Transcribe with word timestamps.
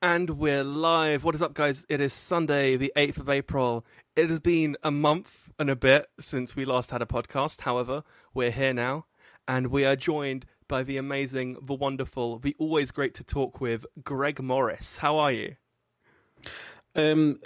And 0.00 0.30
we're 0.38 0.62
live. 0.62 1.24
What 1.24 1.34
is 1.34 1.42
up, 1.42 1.54
guys? 1.54 1.84
It 1.88 2.00
is 2.00 2.12
Sunday, 2.12 2.76
the 2.76 2.92
8th 2.94 3.18
of 3.18 3.28
April. 3.28 3.84
It 4.14 4.30
has 4.30 4.38
been 4.38 4.76
a 4.84 4.92
month 4.92 5.50
and 5.58 5.68
a 5.68 5.74
bit 5.74 6.06
since 6.20 6.54
we 6.54 6.64
last 6.64 6.92
had 6.92 7.02
a 7.02 7.06
podcast. 7.06 7.62
However, 7.62 8.04
we're 8.32 8.52
here 8.52 8.72
now, 8.72 9.06
and 9.48 9.66
we 9.72 9.84
are 9.84 9.96
joined 9.96 10.46
by 10.68 10.84
the 10.84 10.98
amazing, 10.98 11.56
the 11.60 11.74
wonderful, 11.74 12.38
the 12.38 12.54
always 12.60 12.92
great 12.92 13.12
to 13.14 13.24
talk 13.24 13.60
with, 13.60 13.86
Greg 14.04 14.40
Morris. 14.40 14.98
How 14.98 15.18
are 15.18 15.32
you? 15.32 15.56
Um, 16.94 17.40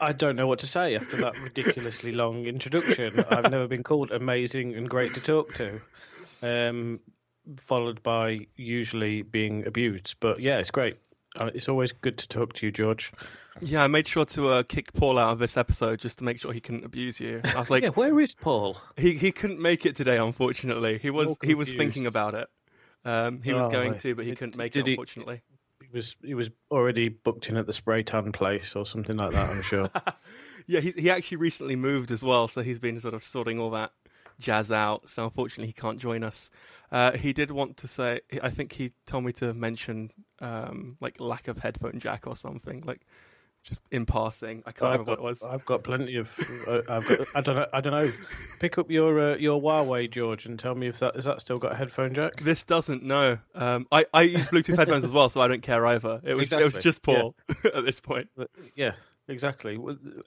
I 0.00 0.10
don't 0.10 0.34
know 0.34 0.48
what 0.48 0.58
to 0.60 0.66
say 0.66 0.96
after 0.96 1.16
that 1.18 1.40
ridiculously 1.40 2.10
long 2.10 2.46
introduction. 2.46 3.24
I've 3.30 3.48
never 3.52 3.68
been 3.68 3.84
called 3.84 4.10
amazing 4.10 4.74
and 4.74 4.90
great 4.90 5.14
to 5.14 5.20
talk 5.20 5.54
to, 5.54 5.80
um, 6.42 6.98
followed 7.58 8.02
by 8.02 8.48
usually 8.56 9.22
being 9.22 9.64
abused. 9.68 10.16
But 10.18 10.40
yeah, 10.40 10.58
it's 10.58 10.72
great. 10.72 10.96
Uh, 11.38 11.50
It's 11.54 11.68
always 11.68 11.92
good 11.92 12.18
to 12.18 12.28
talk 12.28 12.52
to 12.54 12.66
you, 12.66 12.72
George. 12.72 13.12
Yeah, 13.60 13.82
I 13.84 13.86
made 13.86 14.06
sure 14.06 14.24
to 14.26 14.48
uh, 14.50 14.62
kick 14.62 14.92
Paul 14.92 15.18
out 15.18 15.30
of 15.32 15.38
this 15.38 15.56
episode 15.56 15.98
just 16.00 16.18
to 16.18 16.24
make 16.24 16.40
sure 16.40 16.52
he 16.52 16.60
couldn't 16.60 16.84
abuse 16.84 17.20
you. 17.20 17.40
I 17.44 17.58
was 17.58 17.70
like, 17.70 17.82
yeah, 17.82 17.88
where 17.90 18.18
is 18.20 18.34
Paul? 18.34 18.76
he 18.96 19.14
he 19.14 19.32
couldn't 19.32 19.60
make 19.60 19.86
it 19.86 19.96
today, 19.96 20.18
unfortunately. 20.18 20.98
He 20.98 21.10
was 21.10 21.36
he 21.42 21.54
was 21.54 21.72
thinking 21.72 22.06
about 22.06 22.34
it. 22.34 22.48
Um, 23.04 23.40
he 23.42 23.52
was 23.54 23.62
Oh, 23.64 23.70
going 23.70 23.96
to, 23.98 24.14
but 24.14 24.24
he 24.24 24.32
Did- 24.32 24.38
couldn't 24.38 24.56
make 24.56 24.72
did 24.72 24.80
it, 24.80 24.86
he- 24.88 24.92
unfortunately. 24.92 25.42
He 25.80 25.96
was 25.96 26.16
he 26.22 26.34
was 26.34 26.50
already 26.70 27.08
booked 27.08 27.48
in 27.48 27.56
at 27.56 27.66
the 27.66 27.72
spray 27.72 28.02
tan 28.02 28.32
place 28.32 28.74
or 28.74 28.84
something 28.84 29.16
like 29.16 29.32
that. 29.32 29.50
I'm 29.50 29.62
sure. 29.62 29.88
Yeah, 30.68 30.80
he 30.80 30.90
he 30.90 31.10
actually 31.10 31.36
recently 31.36 31.76
moved 31.76 32.10
as 32.10 32.24
well, 32.24 32.48
so 32.48 32.60
he's 32.60 32.80
been 32.80 32.98
sort 32.98 33.14
of 33.14 33.22
sorting 33.22 33.60
all 33.60 33.70
that 33.70 33.92
jazz 34.38 34.70
out. 34.70 35.08
So 35.08 35.24
unfortunately, 35.24 35.68
he 35.68 35.72
can't 35.72 35.98
join 35.98 36.22
us. 36.22 36.50
Uh, 36.90 37.12
he 37.16 37.32
did 37.32 37.50
want 37.50 37.76
to 37.78 37.88
say, 37.88 38.20
I 38.42 38.50
think 38.50 38.72
he 38.72 38.92
told 39.06 39.24
me 39.24 39.32
to 39.34 39.54
mention 39.54 40.10
um, 40.40 40.96
like 41.00 41.20
lack 41.20 41.48
of 41.48 41.58
headphone 41.58 41.98
jack 41.98 42.26
or 42.26 42.36
something, 42.36 42.82
like 42.86 43.00
just 43.66 43.82
in 43.90 44.06
passing. 44.06 44.62
I 44.64 44.70
can't 44.72 44.92
I've 44.92 45.00
remember 45.00 45.16
got 45.16 45.22
what 45.22 45.28
it 45.28 45.30
was. 45.30 45.42
I've 45.42 45.64
got 45.64 45.82
plenty 45.82 46.16
of. 46.16 46.32
Uh, 46.68 46.82
I've 46.88 47.08
got. 47.08 47.26
I 47.34 47.40
don't 47.40 47.56
know. 47.56 47.66
I 47.72 47.80
don't 47.80 47.92
know. 47.92 48.12
Pick 48.60 48.78
up 48.78 48.90
your 48.90 49.32
uh, 49.32 49.36
your 49.36 49.60
Huawei, 49.60 50.08
George, 50.10 50.46
and 50.46 50.58
tell 50.58 50.74
me 50.74 50.86
if 50.86 51.00
that 51.00 51.16
is 51.16 51.24
that 51.24 51.40
still 51.40 51.58
got 51.58 51.72
a 51.72 51.74
headphone 51.74 52.14
jack. 52.14 52.40
This 52.40 52.62
doesn't 52.64 53.02
know. 53.02 53.38
Um, 53.54 53.88
I 53.90 54.06
I 54.14 54.22
use 54.22 54.46
Bluetooth 54.46 54.76
headphones 54.76 55.04
as 55.04 55.12
well, 55.12 55.28
so 55.28 55.40
I 55.40 55.48
don't 55.48 55.62
care 55.62 55.84
either. 55.86 56.20
It 56.22 56.34
was 56.34 56.52
it 56.52 56.56
was 56.56 56.76
Exactly, 56.76 56.82
just 56.82 57.00
yeah. 57.08 57.14
Paul 57.14 57.34
at 57.74 57.84
this 57.84 58.00
point. 58.00 58.28
Yeah, 58.76 58.92
exactly. 59.26 59.78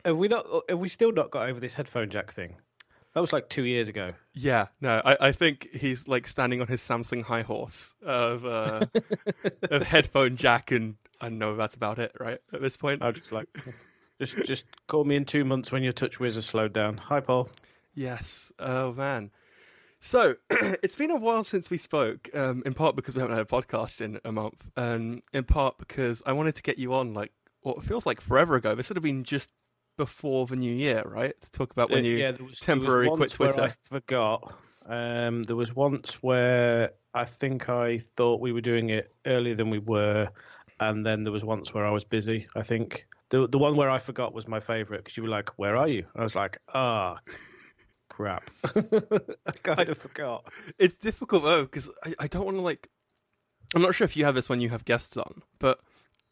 Have 0.03 0.17
we 0.17 0.27
not? 0.27 0.45
Have 0.67 0.79
we 0.79 0.89
still 0.89 1.13
not 1.13 1.31
got 1.31 1.47
over 1.47 1.59
this 1.61 1.73
headphone 1.73 2.09
jack 2.09 2.33
thing? 2.33 2.57
That 3.15 3.21
was 3.21 3.33
like 3.33 3.49
two 3.49 3.63
years 3.63 3.87
ago. 3.87 4.11
Yeah, 4.33 4.67
no, 4.81 5.01
I, 5.03 5.17
I 5.19 5.31
think 5.31 5.67
he's 5.73 6.07
like 6.07 6.27
standing 6.27 6.61
on 6.61 6.67
his 6.67 6.81
Samsung 6.81 7.23
high 7.23 7.41
horse 7.41 7.93
of 8.05 8.45
uh, 8.45 8.85
of 9.63 9.81
headphone 9.83 10.35
jack, 10.35 10.71
and 10.71 10.95
I 11.19 11.29
know 11.29 11.55
that's 11.55 11.75
about 11.75 11.97
it, 11.99 12.11
right? 12.19 12.37
At 12.53 12.61
this 12.61 12.77
point, 12.77 13.01
I 13.01 13.07
was 13.07 13.17
just 13.17 13.31
like, 13.31 13.47
just 14.19 14.37
just 14.45 14.65
call 14.87 15.05
me 15.05 15.15
in 15.15 15.25
two 15.25 15.43
months 15.43 15.71
when 15.71 15.81
your 15.83 15.93
TouchWiz 15.93 16.35
has 16.35 16.45
slowed 16.45 16.73
down. 16.73 16.97
Hi, 16.97 17.19
Paul. 17.19 17.49
yes. 17.95 18.51
Oh 18.59 18.93
man. 18.93 19.31
So 19.99 20.35
it's 20.49 20.95
been 20.95 21.11
a 21.11 21.17
while 21.17 21.43
since 21.43 21.69
we 21.69 21.77
spoke. 21.77 22.29
Um, 22.33 22.63
in 22.65 22.73
part 22.73 22.95
because 22.95 23.15
we 23.15 23.21
haven't 23.21 23.35
had 23.35 23.45
a 23.45 23.49
podcast 23.49 24.01
in 24.01 24.19
a 24.23 24.31
month, 24.31 24.63
and 24.77 25.23
in 25.33 25.45
part 25.45 25.79
because 25.79 26.21
I 26.27 26.33
wanted 26.33 26.55
to 26.55 26.61
get 26.61 26.77
you 26.77 26.93
on 26.93 27.13
like 27.15 27.31
what 27.61 27.83
feels 27.83 28.05
like 28.05 28.21
forever 28.21 28.55
ago. 28.55 28.75
This 28.75 28.89
would 28.89 28.97
have 28.97 29.03
been 29.03 29.23
just 29.23 29.49
before 29.99 30.47
the 30.47 30.55
new 30.55 30.73
year, 30.73 31.03
right? 31.05 31.35
To 31.41 31.51
talk 31.51 31.71
about 31.73 31.91
when 31.91 32.05
you 32.05 32.15
yeah, 32.15 32.31
there 32.31 32.45
was, 32.45 32.57
temporary 32.57 33.07
there 33.07 33.11
was 33.11 33.17
quit 33.17 33.31
Twitter. 33.31 33.63
I 33.63 33.67
forgot. 33.67 34.55
Um, 34.85 35.43
there 35.43 35.57
was 35.57 35.75
once 35.75 36.13
where 36.23 36.91
I 37.13 37.25
think 37.25 37.67
I 37.67 37.99
thought 37.99 38.39
we 38.39 38.53
were 38.53 38.61
doing 38.61 38.91
it 38.91 39.13
earlier 39.25 39.55
than 39.55 39.69
we 39.69 39.79
were, 39.79 40.29
and 40.79 41.05
then 41.05 41.23
there 41.23 41.33
was 41.33 41.43
once 41.43 41.73
where 41.73 41.85
I 41.85 41.91
was 41.91 42.05
busy. 42.05 42.47
I 42.55 42.63
think 42.63 43.07
the 43.29 43.45
the 43.49 43.57
one 43.57 43.75
where 43.75 43.89
I 43.89 43.99
forgot 43.99 44.33
was 44.33 44.47
my 44.47 44.61
favourite 44.61 45.03
because 45.03 45.17
you 45.17 45.23
were 45.23 45.29
like, 45.29 45.49
"Where 45.59 45.75
are 45.75 45.89
you?" 45.89 46.05
I 46.15 46.23
was 46.23 46.33
like, 46.33 46.59
"Ah, 46.73 47.19
crap." 48.07 48.49
I 48.63 49.51
kind 49.61 49.89
of 49.89 49.97
forgot. 49.97 50.45
It's 50.77 50.95
difficult 50.95 51.43
though 51.43 51.63
because 51.63 51.91
I, 52.05 52.15
I 52.19 52.27
don't 52.27 52.45
want 52.45 52.55
to 52.55 52.63
like. 52.63 52.87
I'm 53.75 53.81
not 53.81 53.95
sure 53.95 54.05
if 54.05 54.15
you 54.15 54.23
have 54.23 54.33
this 54.33 54.47
when 54.47 54.61
you 54.61 54.69
have 54.69 54.85
guests 54.85 55.17
on, 55.17 55.43
but 55.59 55.81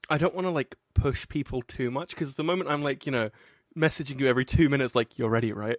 I 0.09 0.17
don't 0.17 0.33
want 0.33 0.47
to 0.47 0.51
like 0.51 0.77
push 0.93 1.27
people 1.27 1.61
too 1.61 1.91
much 1.91 2.11
because 2.11 2.35
the 2.35 2.45
moment 2.45 2.69
I'm 2.69 2.81
like 2.81 3.05
you 3.05 3.11
know 3.11 3.29
messaging 3.77 4.19
you 4.19 4.27
every 4.27 4.45
two 4.45 4.69
minutes 4.69 4.95
like 4.95 5.17
you're 5.17 5.29
ready 5.29 5.53
right, 5.53 5.77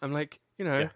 I'm 0.00 0.12
like 0.12 0.40
you 0.58 0.64
know. 0.64 0.78
Yeah. 0.78 0.88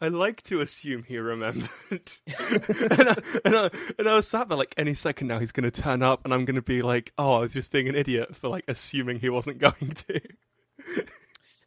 I 0.00 0.08
like 0.08 0.42
to 0.44 0.60
assume 0.60 1.04
he 1.04 1.16
remembered, 1.16 1.70
and, 1.90 2.00
I, 2.36 3.16
and, 3.44 3.56
I, 3.56 3.70
and 4.00 4.08
I 4.08 4.14
was 4.14 4.26
sat 4.26 4.48
there 4.48 4.58
like 4.58 4.74
any 4.76 4.94
second 4.94 5.28
now 5.28 5.38
he's 5.38 5.52
going 5.52 5.70
to 5.70 5.82
turn 5.82 6.02
up 6.02 6.24
and 6.24 6.34
I'm 6.34 6.44
going 6.44 6.56
to 6.56 6.62
be 6.62 6.82
like, 6.82 7.12
oh, 7.18 7.34
I 7.34 7.38
was 7.38 7.52
just 7.52 7.70
being 7.70 7.88
an 7.88 7.94
idiot 7.94 8.34
for 8.34 8.48
like 8.48 8.64
assuming 8.66 9.20
he 9.20 9.28
wasn't 9.28 9.58
going 9.60 9.94
to. 10.08 10.20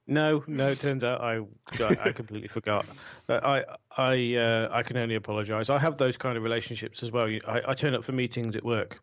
No, 0.08 0.44
no. 0.48 0.68
It 0.68 0.80
turns 0.80 1.04
out 1.04 1.22
I 1.22 1.40
I 1.80 2.12
completely 2.12 2.48
forgot. 2.48 2.86
But 3.26 3.44
I 3.46 3.64
I 3.98 4.36
uh, 4.36 4.70
I 4.72 4.84
can 4.84 4.98
only 4.98 5.16
apologise. 5.16 5.70
I 5.70 5.80
have 5.80 5.98
those 5.98 6.18
kind 6.18 6.38
of 6.38 6.44
relationships 6.44 7.02
as 7.02 7.12
well. 7.12 7.30
I, 7.48 7.62
I 7.70 7.74
turn 7.74 7.96
up 7.96 8.04
for 8.04 8.12
meetings 8.12 8.56
at 8.56 8.64
work, 8.64 9.02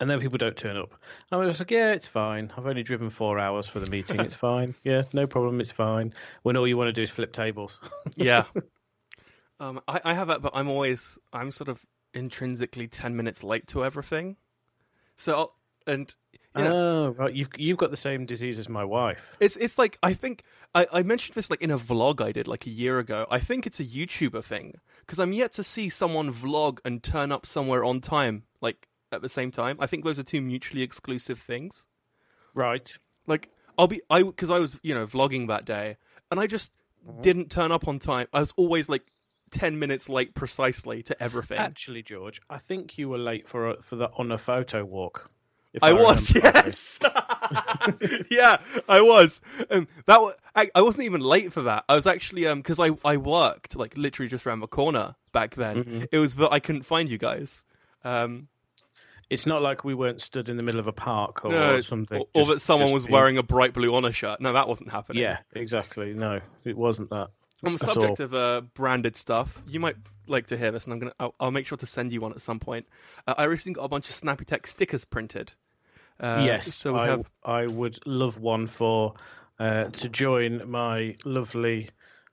and 0.00 0.10
then 0.10 0.18
people 0.20 0.38
don't 0.38 0.56
turn 0.56 0.76
up. 0.76 0.92
And 1.30 1.40
I 1.42 1.44
was 1.44 1.58
like, 1.58 1.70
yeah, 1.70 1.92
it's 1.92 2.06
fine. 2.06 2.50
I've 2.56 2.66
only 2.66 2.82
driven 2.82 3.10
four 3.10 3.38
hours 3.38 3.68
for 3.68 3.78
the 3.80 3.90
meeting. 3.90 4.18
It's 4.20 4.34
fine. 4.34 4.74
Yeah, 4.84 5.02
no 5.12 5.26
problem. 5.26 5.60
It's 5.60 5.70
fine. 5.70 6.12
When 6.42 6.56
all 6.56 6.66
you 6.66 6.76
want 6.76 6.88
to 6.88 6.92
do 6.92 7.02
is 7.02 7.10
flip 7.10 7.32
tables. 7.32 7.78
Yeah. 8.16 8.44
um, 9.60 9.80
I, 9.86 10.00
I 10.04 10.14
have 10.14 10.28
that, 10.28 10.42
but 10.42 10.52
I'm 10.54 10.68
always 10.68 11.18
I'm 11.32 11.50
sort 11.52 11.68
of 11.68 11.84
intrinsically 12.14 12.88
ten 12.88 13.16
minutes 13.16 13.42
late 13.44 13.66
to 13.68 13.84
everything. 13.84 14.36
So 15.16 15.36
I'll, 15.36 15.56
and 15.86 16.14
you 16.56 16.64
know, 16.64 16.72
Oh, 16.72 17.08
right. 17.10 17.32
You've 17.34 17.50
you've 17.58 17.78
got 17.78 17.90
the 17.90 17.96
same 17.96 18.26
disease 18.26 18.58
as 18.58 18.68
my 18.68 18.84
wife. 18.84 19.36
it's 19.40 19.56
it's 19.56 19.78
like 19.78 19.98
I 20.02 20.14
think 20.14 20.44
I, 20.74 20.86
I 20.92 21.02
mentioned 21.02 21.34
this 21.34 21.50
like 21.50 21.62
in 21.62 21.70
a 21.70 21.78
vlog 21.78 22.20
I 22.24 22.32
did 22.32 22.48
like 22.48 22.66
a 22.66 22.70
year 22.70 22.98
ago. 22.98 23.26
I 23.30 23.38
think 23.38 23.66
it's 23.66 23.80
a 23.80 23.84
YouTuber 23.84 24.42
thing 24.44 24.74
because 25.00 25.18
I'm 25.18 25.32
yet 25.32 25.52
to 25.54 25.64
see 25.64 25.88
someone 25.88 26.32
vlog 26.32 26.78
and 26.84 27.02
turn 27.02 27.30
up 27.32 27.44
somewhere 27.46 27.84
on 27.84 28.00
time 28.00 28.44
like 28.60 28.88
at 29.12 29.22
the 29.22 29.28
same 29.28 29.50
time. 29.50 29.76
I 29.80 29.86
think 29.86 30.04
those 30.04 30.18
are 30.18 30.22
two 30.22 30.40
mutually 30.40 30.82
exclusive 30.82 31.38
things. 31.40 31.86
Right. 32.54 32.92
Like 33.26 33.50
I'll 33.78 33.86
be 33.86 34.02
I 34.10 34.22
because 34.22 34.50
I 34.50 34.58
was 34.58 34.78
you 34.82 34.94
know 34.94 35.06
vlogging 35.06 35.48
that 35.48 35.64
day 35.64 35.96
and 36.30 36.38
I 36.40 36.46
just 36.46 36.72
didn't 37.20 37.50
turn 37.50 37.72
up 37.72 37.88
on 37.88 37.98
time. 37.98 38.26
I 38.32 38.40
was 38.40 38.52
always 38.56 38.88
like 38.88 39.02
ten 39.50 39.78
minutes 39.78 40.08
late 40.08 40.34
precisely 40.34 41.02
to 41.04 41.22
everything. 41.22 41.58
Actually, 41.58 42.02
George, 42.02 42.40
I 42.48 42.58
think 42.58 42.98
you 42.98 43.08
were 43.08 43.18
late 43.18 43.48
for 43.48 43.70
a, 43.70 43.80
for 43.80 43.96
the 43.96 44.08
on 44.16 44.30
a 44.32 44.38
photo 44.38 44.84
walk. 44.84 45.30
if 45.72 45.82
I 45.82 45.92
was 45.92 46.34
yes, 46.34 46.98
yeah, 48.30 48.58
I 48.88 49.00
was. 49.00 49.40
Um, 49.70 49.88
that 50.06 50.20
wa- 50.20 50.32
I, 50.54 50.70
I 50.74 50.82
wasn't 50.82 51.04
even 51.04 51.20
late 51.20 51.52
for 51.52 51.62
that. 51.62 51.84
I 51.88 51.94
was 51.94 52.06
actually 52.06 52.46
um 52.46 52.58
because 52.60 52.78
I 52.78 52.90
I 53.04 53.16
worked 53.16 53.76
like 53.76 53.96
literally 53.96 54.28
just 54.28 54.46
around 54.46 54.60
the 54.60 54.68
corner 54.68 55.16
back 55.32 55.54
then. 55.54 55.84
Mm-hmm. 55.84 56.04
It 56.12 56.18
was 56.18 56.34
that 56.36 56.52
I 56.52 56.60
couldn't 56.60 56.82
find 56.82 57.10
you 57.10 57.18
guys. 57.18 57.64
Um, 58.04 58.48
It's 59.30 59.46
not 59.46 59.62
like 59.62 59.84
we 59.84 59.94
weren't 59.94 60.20
stood 60.20 60.48
in 60.48 60.56
the 60.56 60.62
middle 60.62 60.80
of 60.80 60.88
a 60.88 60.92
park 60.92 61.44
or, 61.44 61.52
no, 61.52 61.74
or 61.76 61.82
something. 61.82 62.20
or, 62.20 62.26
or 62.34 62.42
just- 62.42 62.50
that 62.50 62.60
someone 62.60 62.92
was 62.92 63.04
being- 63.06 63.12
wearing 63.12 63.38
a 63.38 63.42
bright 63.42 63.72
blue 63.72 63.94
honor 63.94 64.12
shirt. 64.12 64.40
No, 64.40 64.52
that 64.52 64.68
wasn't 64.68 64.90
happening. 64.90 65.22
Yeah, 65.22 65.38
exactly. 65.54 66.12
No, 66.12 66.40
it 66.64 66.76
wasn't 66.76 67.10
that. 67.10 67.28
On 67.62 67.72
the 67.74 67.78
subject 67.78 68.20
all. 68.20 68.24
of 68.24 68.34
uh, 68.34 68.62
branded 68.74 69.14
stuff, 69.16 69.62
you 69.68 69.80
might 69.80 69.96
like 70.26 70.46
to 70.46 70.56
hear 70.56 70.70
this, 70.70 70.84
and 70.84 70.94
I'm 70.94 70.98
gonna. 70.98 71.12
I'll, 71.20 71.34
I'll 71.38 71.50
make 71.50 71.66
sure 71.66 71.76
to 71.76 71.86
send 71.86 72.10
you 72.10 72.20
one 72.20 72.32
at 72.32 72.40
some 72.40 72.58
point. 72.58 72.86
Uh, 73.26 73.34
I 73.36 73.44
recently 73.44 73.74
got 73.74 73.84
a 73.84 73.88
bunch 73.88 74.08
of 74.08 74.14
Snappy 74.14 74.46
Tech 74.46 74.66
stickers 74.66 75.04
printed. 75.04 75.52
Uh, 76.18 76.42
yes, 76.44 76.74
so 76.74 76.96
I, 76.96 77.06
have. 77.06 77.30
I 77.44 77.66
would 77.66 77.98
love 78.06 78.38
one 78.38 78.66
for 78.66 79.14
uh, 79.58 79.84
to 79.84 80.08
join 80.08 80.70
my 80.70 81.16
lovely 81.24 81.90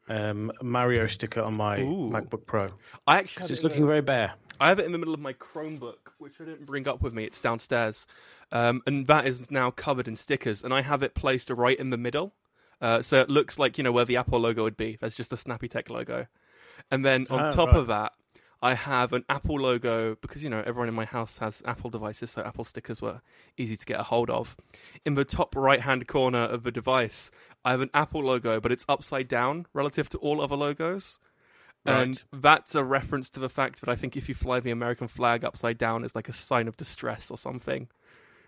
um, 0.10 0.52
Mario 0.62 1.08
sticker 1.08 1.42
on 1.42 1.58
my 1.58 1.80
Ooh. 1.82 2.10
MacBook 2.10 2.46
Pro. 2.46 2.70
I 3.06 3.20
actually 3.20 3.52
it's 3.52 3.64
looking 3.64 3.86
very 3.86 4.02
bare. 4.02 4.34
I 4.60 4.70
have 4.70 4.80
it 4.80 4.86
in 4.86 4.92
the 4.92 4.98
middle 4.98 5.14
of 5.14 5.20
my 5.20 5.34
Chromebook, 5.34 6.12
which 6.18 6.34
I 6.42 6.46
didn't 6.46 6.66
bring 6.66 6.88
up 6.88 7.02
with 7.02 7.14
me. 7.14 7.24
It's 7.26 7.40
downstairs, 7.42 8.06
um, 8.52 8.82
and 8.86 9.08
that 9.08 9.28
is 9.28 9.50
now 9.52 9.72
covered 9.72 10.08
in 10.08 10.16
stickers. 10.16 10.64
And 10.64 10.74
I 10.74 10.82
have 10.82 11.04
it 11.04 11.14
placed 11.14 11.50
right 11.50 11.78
in 11.78 11.90
the 11.90 11.98
middle, 11.98 12.34
uh, 12.82 13.02
so 13.02 13.20
it 13.22 13.30
looks 13.30 13.60
like 13.60 13.78
you 13.78 13.84
know 13.84 13.92
where 13.92 14.06
the 14.06 14.18
Apple 14.18 14.40
logo 14.40 14.64
would 14.64 14.78
be. 14.78 14.98
There's 15.00 15.16
just 15.16 15.34
a 15.34 15.38
Snappy 15.38 15.68
Tech 15.68 15.90
logo, 15.90 16.28
and 16.92 17.06
then 17.06 17.28
on 17.30 17.42
Ah, 17.42 17.50
top 17.50 17.70
right. 17.70 17.78
of 17.78 17.88
that, 17.88 18.14
I 18.62 18.74
have 18.74 19.14
an 19.14 19.24
Apple 19.30 19.60
logo 19.60 20.16
because 20.16 20.44
you 20.44 20.50
know 20.50 20.64
everyone 20.66 20.88
in 20.88 20.96
my 20.96 21.06
house 21.06 21.38
has 21.40 21.62
Apple 21.66 21.90
devices, 21.92 22.32
so 22.32 22.42
Apple 22.42 22.64
stickers 22.64 23.02
were 23.02 23.22
easy 23.58 23.76
to 23.76 23.86
get 23.86 24.00
a 24.00 24.04
hold 24.04 24.30
of. 24.32 24.56
In 25.06 25.14
the 25.14 25.26
top 25.26 25.56
right-hand 25.56 26.08
corner 26.08 26.40
of 26.40 26.64
the 26.64 26.72
device, 26.72 27.30
I 27.64 27.72
have 27.72 27.82
an 27.82 27.92
Apple 27.94 28.24
logo, 28.24 28.60
but 28.60 28.72
it's 28.72 28.86
upside 28.90 29.28
down 29.28 29.68
relative 29.74 30.10
to 30.10 30.18
all 30.18 30.42
other 30.42 30.56
logos. 30.56 31.20
And 31.88 32.22
that's 32.34 32.76
a 32.76 32.84
reference 32.84 33.30
to 33.32 33.40
the 33.40 33.50
fact 33.50 33.80
that 33.82 33.90
I 33.90 33.96
think 33.96 34.18
if 34.18 34.28
you 34.30 34.36
fly 34.36 34.60
the 34.60 34.72
American 34.72 35.08
flag 35.08 35.44
upside 35.46 35.78
down, 35.78 36.04
it's 36.04 36.16
like 36.16 36.30
a 36.30 36.34
sign 36.34 36.68
of 36.68 36.76
distress 36.78 37.32
or 37.32 37.38
something. 37.38 37.88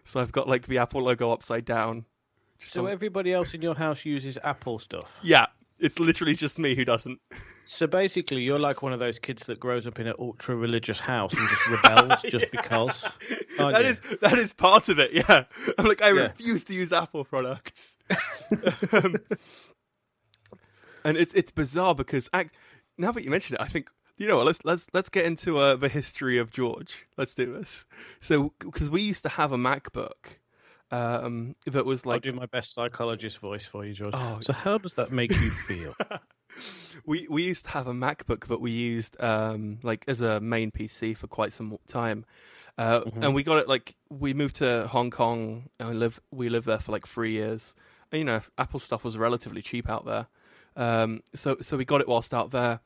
So 0.03 0.19
I've 0.19 0.31
got 0.31 0.47
like 0.47 0.68
the 0.68 0.77
Apple 0.77 1.01
logo 1.03 1.31
upside 1.31 1.65
down. 1.65 2.06
So 2.59 2.86
on- 2.86 2.91
everybody 2.91 3.31
else 3.33 3.53
in 3.53 3.62
your 3.62 3.75
house 3.75 4.03
uses 4.06 4.38
Apple 4.44 4.80
stuff. 4.80 5.19
yeah, 5.24 5.47
It's 5.80 5.97
literally 6.00 6.33
just 6.36 6.59
me 6.59 6.75
who 6.75 6.83
doesn't. 6.83 7.19
So 7.63 7.88
basically, 7.88 8.41
you're 8.41 8.59
like 8.59 8.81
one 8.81 8.91
of 8.91 9.00
those 9.00 9.19
kids 9.19 9.45
that 9.45 9.59
grows 9.59 9.88
up 9.88 10.00
in 10.00 10.07
an 10.07 10.15
ultra 10.19 10.56
religious 10.56 11.00
house 11.00 11.33
and 11.33 11.47
just 11.47 11.69
rebels 11.83 12.21
just 12.24 12.45
Yeah. 12.45 12.62
because. 12.62 13.06
That 13.57 13.81
you? 13.83 13.88
is 13.89 14.01
that 14.21 14.38
is 14.38 14.51
part 14.53 14.89
of 14.89 15.00
it. 15.00 15.13
Yeah, 15.13 15.44
I'm 15.77 15.86
like 15.86 16.01
I 16.01 16.09
Yeah. 16.12 16.24
refuse 16.24 16.63
to 16.65 16.74
use 16.74 16.91
Apple 16.91 17.24
products. 17.24 17.95
um, 18.91 19.15
and 21.06 21.15
it's 21.18 21.33
it's 21.33 21.51
bizarre 21.51 21.95
because 21.95 22.30
now 23.00 23.12
that 23.12 23.24
you 23.24 23.31
mention 23.31 23.56
it, 23.56 23.62
I 23.62 23.68
think 23.68 23.90
you 24.18 24.28
know 24.28 24.38
what. 24.38 24.46
Let's 24.46 24.60
let's 24.63 24.88
let's 24.94 25.10
get 25.10 25.25
into 25.25 25.57
uh, 25.57 25.75
the 25.75 25.90
history 25.90 26.38
of 26.38 26.51
George. 26.51 27.07
Let's 27.18 27.34
do 27.34 27.51
this. 27.54 27.86
So 28.19 28.54
because 28.60 28.92
we 28.92 29.01
used 29.01 29.24
to 29.24 29.30
have 29.30 29.51
a 29.51 29.57
MacBook 29.57 30.38
um, 30.92 31.56
that 31.66 31.86
was 31.86 32.06
like 32.06 32.25
I'll 32.25 32.31
do 32.34 32.38
my 32.38 32.46
best 32.48 32.74
psychologist 32.74 33.40
voice 33.40 33.66
for 33.66 33.86
you, 33.86 33.94
George. 33.94 34.13
Oh. 34.16 34.40
So 34.42 34.54
how 34.54 34.78
does 34.78 34.96
that 34.96 35.12
make 35.12 35.31
you 35.31 35.50
feel? 35.51 35.96
we 37.06 37.28
we 37.30 37.44
used 37.44 37.66
to 37.66 37.72
have 37.72 37.88
a 37.88 37.94
MacBook 37.94 38.48
that 38.48 38.60
we 38.62 38.72
used 38.72 39.19
um, 39.22 39.80
like 39.84 40.04
as 40.07 40.22
a 40.22 40.40
main 40.40 40.72
PC 40.72 41.16
for 41.16 41.28
quite 41.28 41.54
some 41.54 41.78
time, 41.88 42.25
uh, 42.78 43.01
Mhm. 43.01 43.24
and 43.24 43.34
we 43.34 43.44
got 43.44 43.57
it 43.57 43.68
like 43.68 43.96
we 44.10 44.34
moved 44.34 44.57
to 44.57 44.88
Hong 44.88 45.12
Kong 45.12 45.69
and 45.80 45.90
we 45.90 45.96
live 45.96 46.19
we 46.31 46.50
lived 46.50 46.66
there 46.68 46.80
for 46.80 46.92
like 46.92 47.07
three 47.07 47.31
years. 47.31 47.75
And, 48.12 48.18
you 48.19 48.25
know, 48.25 48.42
Apple 48.57 48.80
stuff 48.80 49.04
was 49.04 49.19
relatively 49.19 49.62
cheap 49.62 49.88
out 49.88 50.04
there, 50.06 50.25
um, 50.75 51.21
so 51.33 51.57
so 51.62 51.77
we 51.77 51.86
got 51.86 52.01
it 52.01 52.07
whilst 52.07 52.33
out 52.33 52.51
there. 52.51 52.80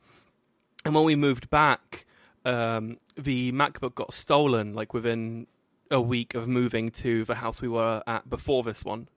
And 0.84 0.94
when 0.94 1.04
we 1.04 1.14
moved 1.14 1.48
back, 1.50 2.06
um, 2.44 2.98
the 3.16 3.52
MacBook 3.52 3.94
got 3.94 4.12
stolen 4.12 4.74
like 4.74 4.92
within 4.92 5.46
a 5.90 6.00
week 6.00 6.34
of 6.34 6.48
moving 6.48 6.90
to 6.90 7.24
the 7.24 7.36
house 7.36 7.62
we 7.62 7.68
were 7.68 8.02
at 8.06 8.28
before 8.28 8.62
this 8.62 8.84
one. 8.84 9.08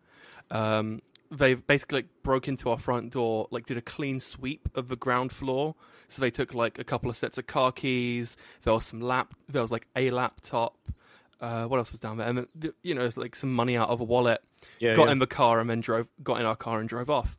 Um, 0.51 1.01
they 1.29 1.55
basically 1.55 1.99
like, 1.99 2.23
broke 2.23 2.47
into 2.47 2.69
our 2.69 2.77
front 2.77 3.11
door, 3.11 3.47
like 3.51 3.65
did 3.65 3.77
a 3.77 3.81
clean 3.81 4.19
sweep 4.19 4.69
of 4.75 4.87
the 4.87 4.95
ground 4.95 5.31
floor. 5.31 5.75
So 6.07 6.21
they 6.21 6.31
took 6.31 6.53
like 6.53 6.79
a 6.79 6.85
couple 6.85 7.09
of 7.09 7.17
sets 7.17 7.37
of 7.37 7.47
car 7.47 7.71
keys. 7.71 8.37
There 8.63 8.73
was 8.73 8.85
some 8.85 9.01
lap. 9.01 9.33
There 9.49 9.61
was 9.61 9.71
like 9.71 9.87
a 9.95 10.09
laptop. 10.09 10.77
Uh, 11.41 11.65
what 11.65 11.77
else 11.77 11.91
was 11.91 11.99
down 11.99 12.17
there? 12.17 12.27
And 12.27 12.37
then, 12.37 12.73
you 12.81 12.95
know, 12.95 13.01
there's 13.01 13.17
like 13.17 13.35
some 13.35 13.53
money 13.53 13.75
out 13.75 13.89
of 13.89 13.99
a 13.99 14.05
wallet. 14.05 14.41
Yeah, 14.79 14.95
got 14.95 15.07
yeah. 15.07 15.11
in 15.11 15.19
the 15.19 15.27
car 15.27 15.59
and 15.59 15.69
then 15.69 15.81
drove. 15.81 16.07
Got 16.23 16.39
in 16.39 16.45
our 16.45 16.55
car 16.55 16.79
and 16.79 16.87
drove 16.87 17.09
off. 17.09 17.37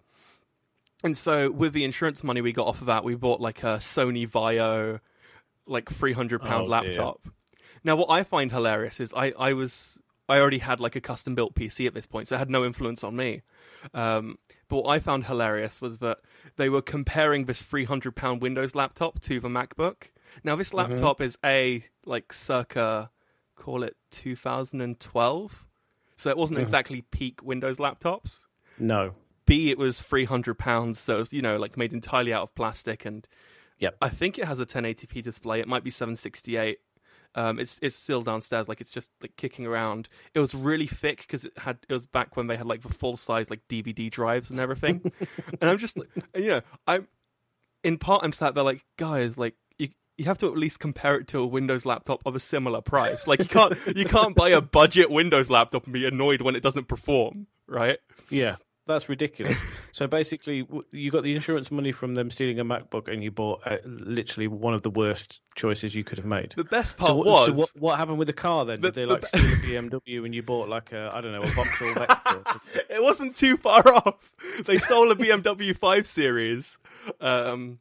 And 1.04 1.16
so 1.16 1.50
with 1.50 1.72
the 1.72 1.84
insurance 1.84 2.24
money 2.24 2.40
we 2.40 2.52
got 2.52 2.66
off 2.66 2.80
of 2.80 2.86
that, 2.88 3.04
we 3.04 3.14
bought 3.14 3.40
like 3.40 3.62
a 3.62 3.76
Sony 3.76 4.28
Vaio, 4.28 5.00
like 5.66 5.90
three 5.90 6.12
hundred 6.12 6.40
pound 6.42 6.62
Oh, 6.64 6.66
dear. 6.66 6.70
laptop. 6.70 7.20
Now, 7.84 7.94
what 7.96 8.10
I 8.10 8.24
find 8.24 8.50
hilarious 8.50 8.98
is 8.98 9.14
I, 9.14 9.32
I 9.38 9.52
was 9.52 9.98
I 10.28 10.38
already 10.38 10.58
had 10.58 10.80
like 10.80 10.96
a 10.96 11.00
custom 11.00 11.34
built 11.36 11.54
PC 11.54 11.86
at 11.86 11.94
this 11.94 12.04
point, 12.06 12.26
so 12.28 12.34
it 12.34 12.38
had 12.38 12.50
no 12.50 12.64
influence 12.64 13.04
on 13.04 13.14
me. 13.16 13.42
Um, 13.94 14.38
but 14.68 14.78
what 14.82 14.88
I 14.90 14.98
found 14.98 15.26
hilarious 15.26 15.80
was 15.80 15.98
that 15.98 16.18
they 16.56 16.68
were 16.68 16.82
comparing 16.82 17.44
this 17.44 17.62
three 17.62 17.84
hundred 17.84 18.16
pound 18.16 18.42
Windows 18.42 18.74
laptop 18.74 19.20
to 19.20 19.38
the 19.40 19.48
MacBook. 19.48 20.10
Now, 20.42 20.56
this 20.56 20.70
Mm-hmm. 20.72 20.90
laptop 20.90 21.20
is 21.20 21.38
a 21.44 21.84
like 22.04 22.32
circa 22.32 23.10
call 23.54 23.82
it 23.84 23.96
2012, 24.10 25.66
so 26.16 26.30
it 26.30 26.36
wasn't 26.36 26.58
exactly 26.60 27.02
peak 27.02 27.42
Windows 27.42 27.78
laptops. 27.78 28.46
No. 28.78 29.14
B, 29.48 29.70
it 29.70 29.78
was 29.78 30.00
three 30.00 30.26
hundred 30.26 30.58
pounds, 30.58 31.00
so 31.00 31.16
it 31.16 31.18
was 31.18 31.32
you 31.32 31.42
know 31.42 31.56
like 31.56 31.76
made 31.76 31.92
entirely 31.92 32.32
out 32.32 32.42
of 32.42 32.54
plastic, 32.54 33.04
and 33.04 33.26
Yep. 33.78 33.96
I 34.02 34.08
think 34.08 34.38
it 34.38 34.44
has 34.44 34.58
a 34.58 34.66
1080p 34.66 35.22
display. 35.22 35.60
It 35.60 35.68
might 35.68 35.84
be 35.84 35.90
768. 35.90 36.78
Um, 37.34 37.60
it's 37.60 37.78
it's 37.82 37.94
still 37.94 38.22
downstairs, 38.22 38.68
like 38.68 38.80
it's 38.80 38.90
just 38.90 39.10
like 39.20 39.36
kicking 39.36 39.66
around. 39.66 40.08
It 40.34 40.40
was 40.40 40.54
really 40.54 40.86
thick 40.86 41.18
because 41.18 41.44
it 41.44 41.52
had 41.58 41.78
it 41.88 41.92
was 41.92 42.06
back 42.06 42.36
when 42.36 42.46
they 42.46 42.56
had 42.56 42.66
like 42.66 42.82
the 42.82 42.88
full 42.88 43.16
size 43.16 43.50
like 43.50 43.60
DVD 43.68 44.10
drives 44.10 44.50
and 44.50 44.58
everything. 44.58 45.12
and 45.60 45.70
I'm 45.70 45.78
just 45.78 45.98
like, 45.98 46.08
you 46.34 46.48
know, 46.48 46.60
I'm 46.86 47.06
in 47.84 47.98
part 47.98 48.24
I'm 48.24 48.32
sat 48.32 48.54
there 48.54 48.64
like, 48.64 48.84
guys, 48.96 49.36
like 49.36 49.54
you 49.78 49.88
you 50.16 50.24
have 50.24 50.38
to 50.38 50.46
at 50.46 50.56
least 50.56 50.80
compare 50.80 51.16
it 51.16 51.28
to 51.28 51.38
a 51.40 51.46
Windows 51.46 51.84
laptop 51.84 52.22
of 52.24 52.34
a 52.34 52.40
similar 52.40 52.80
price. 52.80 53.26
Like 53.26 53.40
you 53.40 53.46
can't 53.46 53.76
you 53.94 54.06
can't 54.06 54.34
buy 54.34 54.48
a 54.48 54.62
budget 54.62 55.10
Windows 55.10 55.50
laptop 55.50 55.84
and 55.84 55.92
be 55.92 56.06
annoyed 56.06 56.40
when 56.40 56.56
it 56.56 56.62
doesn't 56.62 56.88
perform, 56.88 57.46
right? 57.66 57.98
Yeah, 58.30 58.56
that's 58.88 59.08
ridiculous. 59.08 59.56
so 59.92 60.06
basically, 60.06 60.66
you 60.90 61.10
got 61.10 61.22
the 61.22 61.36
insurance 61.36 61.70
money 61.70 61.92
from 61.92 62.14
them 62.14 62.30
stealing 62.30 62.58
a 62.58 62.64
MacBook, 62.64 63.06
and 63.06 63.22
you 63.22 63.30
bought 63.30 63.60
uh, 63.64 63.76
literally 63.84 64.48
one 64.48 64.74
of 64.74 64.82
the 64.82 64.90
worst 64.90 65.40
choices 65.54 65.94
you 65.94 66.02
could 66.02 66.18
have 66.18 66.26
made. 66.26 66.54
The 66.56 66.64
best 66.64 66.96
part 66.96 67.10
So, 67.10 67.16
what, 67.16 67.26
was 67.26 67.46
so 67.46 67.52
what, 67.52 67.70
what 67.90 67.98
happened 67.98 68.18
with 68.18 68.26
the 68.26 68.32
car 68.32 68.64
then? 68.64 68.80
The- 68.80 68.90
Did 68.90 68.94
they 68.94 69.02
the 69.02 69.12
like 69.12 69.26
steal 69.26 69.44
a 69.44 69.56
BMW 69.90 70.24
and 70.24 70.34
you 70.34 70.42
bought 70.42 70.68
like 70.68 70.92
a 70.92 71.10
I 71.12 71.20
don't 71.20 71.32
know 71.32 71.42
a 71.42 71.46
Vauxhall 71.46 71.94
Vectra? 71.94 72.60
it 72.90 73.02
wasn't 73.02 73.36
too 73.36 73.56
far 73.56 73.86
off. 73.86 74.32
They 74.64 74.78
stole 74.78 75.10
a 75.12 75.16
BMW 75.16 75.76
5 75.76 76.06
Series. 76.06 76.78
Um, 77.20 77.78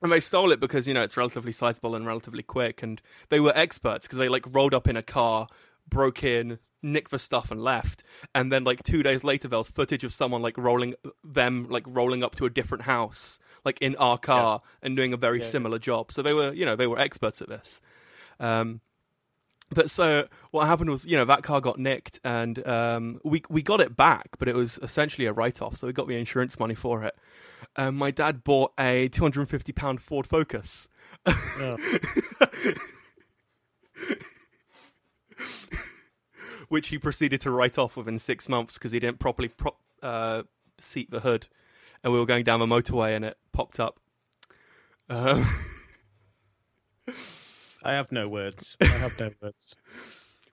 and 0.00 0.12
they 0.12 0.20
stole 0.20 0.52
it 0.52 0.60
because, 0.60 0.86
you 0.86 0.94
know, 0.94 1.02
it's 1.02 1.16
relatively 1.16 1.52
sizable 1.52 1.94
and 1.96 2.06
relatively 2.06 2.42
quick. 2.42 2.82
And 2.82 3.02
they 3.30 3.40
were 3.40 3.52
experts 3.56 4.06
because 4.06 4.18
they, 4.18 4.28
like, 4.28 4.44
rolled 4.48 4.74
up 4.74 4.86
in 4.86 4.96
a 4.96 5.02
car, 5.02 5.48
broke 5.88 6.22
in, 6.22 6.60
nicked 6.82 7.10
the 7.10 7.18
stuff, 7.18 7.50
and 7.50 7.62
left. 7.62 8.04
And 8.34 8.52
then, 8.52 8.64
like, 8.64 8.82
two 8.82 9.02
days 9.02 9.24
later, 9.24 9.48
there 9.48 9.58
was 9.58 9.70
footage 9.70 10.04
of 10.04 10.12
someone, 10.12 10.42
like, 10.42 10.56
rolling 10.58 10.94
them, 11.24 11.66
like, 11.68 11.84
rolling 11.88 12.22
up 12.22 12.34
to 12.36 12.44
a 12.44 12.50
different 12.50 12.84
house, 12.84 13.38
like, 13.64 13.78
in 13.80 13.96
our 13.96 14.18
car 14.18 14.62
and 14.82 14.96
doing 14.96 15.12
a 15.12 15.16
very 15.16 15.38
Yeah, 15.38 15.44
yeah. 15.44 15.50
similar 15.50 15.78
job. 15.78 16.12
So 16.12 16.22
they 16.22 16.32
were, 16.32 16.52
you 16.52 16.64
know, 16.64 16.76
they 16.76 16.86
were 16.86 16.98
experts 16.98 17.42
at 17.42 17.48
this. 17.48 17.80
Um, 18.40 18.80
but 19.70 19.90
so 19.90 20.28
what 20.50 20.66
happened 20.66 20.88
was, 20.88 21.04
you 21.04 21.16
know, 21.16 21.26
that 21.26 21.42
car 21.42 21.60
got 21.60 21.78
nicked, 21.78 22.20
and 22.24 22.66
um, 22.66 23.20
we 23.22 23.42
we 23.50 23.60
got 23.60 23.80
it 23.82 23.94
back, 23.96 24.28
but 24.38 24.48
it 24.48 24.54
was 24.54 24.78
essentially 24.82 25.26
a 25.26 25.32
write 25.34 25.60
off. 25.60 25.76
So 25.76 25.86
we 25.86 25.92
got 25.92 26.08
the 26.08 26.16
insurance 26.16 26.58
money 26.58 26.74
for 26.74 27.04
it. 27.04 27.14
Um, 27.76 27.96
my 27.96 28.10
dad 28.10 28.44
bought 28.44 28.72
a 28.80 29.08
two 29.08 29.20
hundred 29.22 29.40
and 29.42 29.50
fifty 29.50 29.72
pound 29.72 30.00
Ford 30.00 30.26
Focus, 30.26 30.88
Oh, 31.26 31.76
which 36.68 36.88
he 36.88 36.98
proceeded 36.98 37.40
to 37.42 37.50
write 37.50 37.78
off 37.78 37.96
within 37.96 38.18
six 38.18 38.48
months 38.48 38.74
because 38.74 38.92
he 38.92 39.00
didn't 39.00 39.18
properly 39.18 39.48
pro- 39.48 39.76
uh, 40.02 40.42
seat 40.78 41.10
the 41.10 41.20
hood, 41.20 41.48
and 42.02 42.12
we 42.12 42.18
were 42.18 42.26
going 42.26 42.44
down 42.44 42.60
the 42.60 42.66
motorway 42.66 43.16
and 43.16 43.24
it 43.24 43.36
popped 43.52 43.80
up. 43.80 43.98
Um, 45.08 45.46
I 47.84 47.92
have 47.92 48.12
no 48.12 48.28
words. 48.28 48.76
I 48.80 48.86
have 48.86 49.18
no 49.18 49.30
words. 49.40 49.74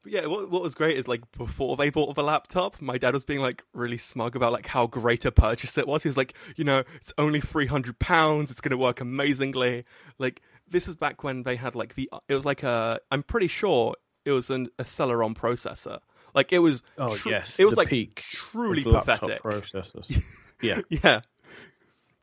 But 0.04 0.12
yeah, 0.12 0.28
what 0.28 0.52
what 0.52 0.62
was 0.62 0.76
great 0.76 0.98
is 0.98 1.08
like 1.08 1.30
before 1.32 1.76
they 1.76 1.90
bought 1.90 2.14
the 2.16 2.24
laptop, 2.24 2.80
my 2.80 2.98
dad 2.98 3.14
was 3.16 3.26
being 3.26 3.42
like 3.42 3.64
really 3.74 3.98
smug 3.98 4.36
about 4.36 4.54
like 4.54 4.68
how 4.68 4.86
great 4.86 5.26
a 5.26 5.32
purchase 5.32 5.78
it 5.78 5.88
was. 5.88 6.04
He 6.04 6.10
was 6.10 6.18
like, 6.18 6.36
you 6.56 6.64
know, 6.64 6.84
it's 6.96 7.12
only 7.18 7.42
three 7.42 7.66
hundred 7.66 7.98
pounds. 7.98 8.52
It's 8.52 8.62
gonna 8.62 8.78
work 8.78 9.02
amazingly. 9.02 9.84
Like 10.20 10.42
this 10.68 10.88
is 10.88 10.96
back 10.96 11.24
when 11.24 11.44
they 11.44 11.56
had 11.56 11.76
like 11.76 11.96
the 11.96 12.10
it 12.28 12.36
was 12.36 12.46
like 12.46 12.62
a 12.62 13.00
I'm 13.10 13.24
pretty 13.24 13.48
sure 13.48 13.96
it 14.26 14.32
was 14.32 14.50
an, 14.50 14.70
a 14.80 14.84
Celeron 14.84 15.36
processor. 15.36 16.00
Like 16.34 16.52
it 16.52 16.60
was 16.60 16.84
Oh 16.98 17.16
tru- 17.16 17.32
yes, 17.32 17.60
it 17.60 17.66
was 17.66 17.78
like 17.78 17.88
peak 17.88 18.24
truly 18.28 18.84
pathetic. 18.84 19.42
processors. 19.42 20.22
yeah, 20.62 20.82
Yeah. 20.90 21.22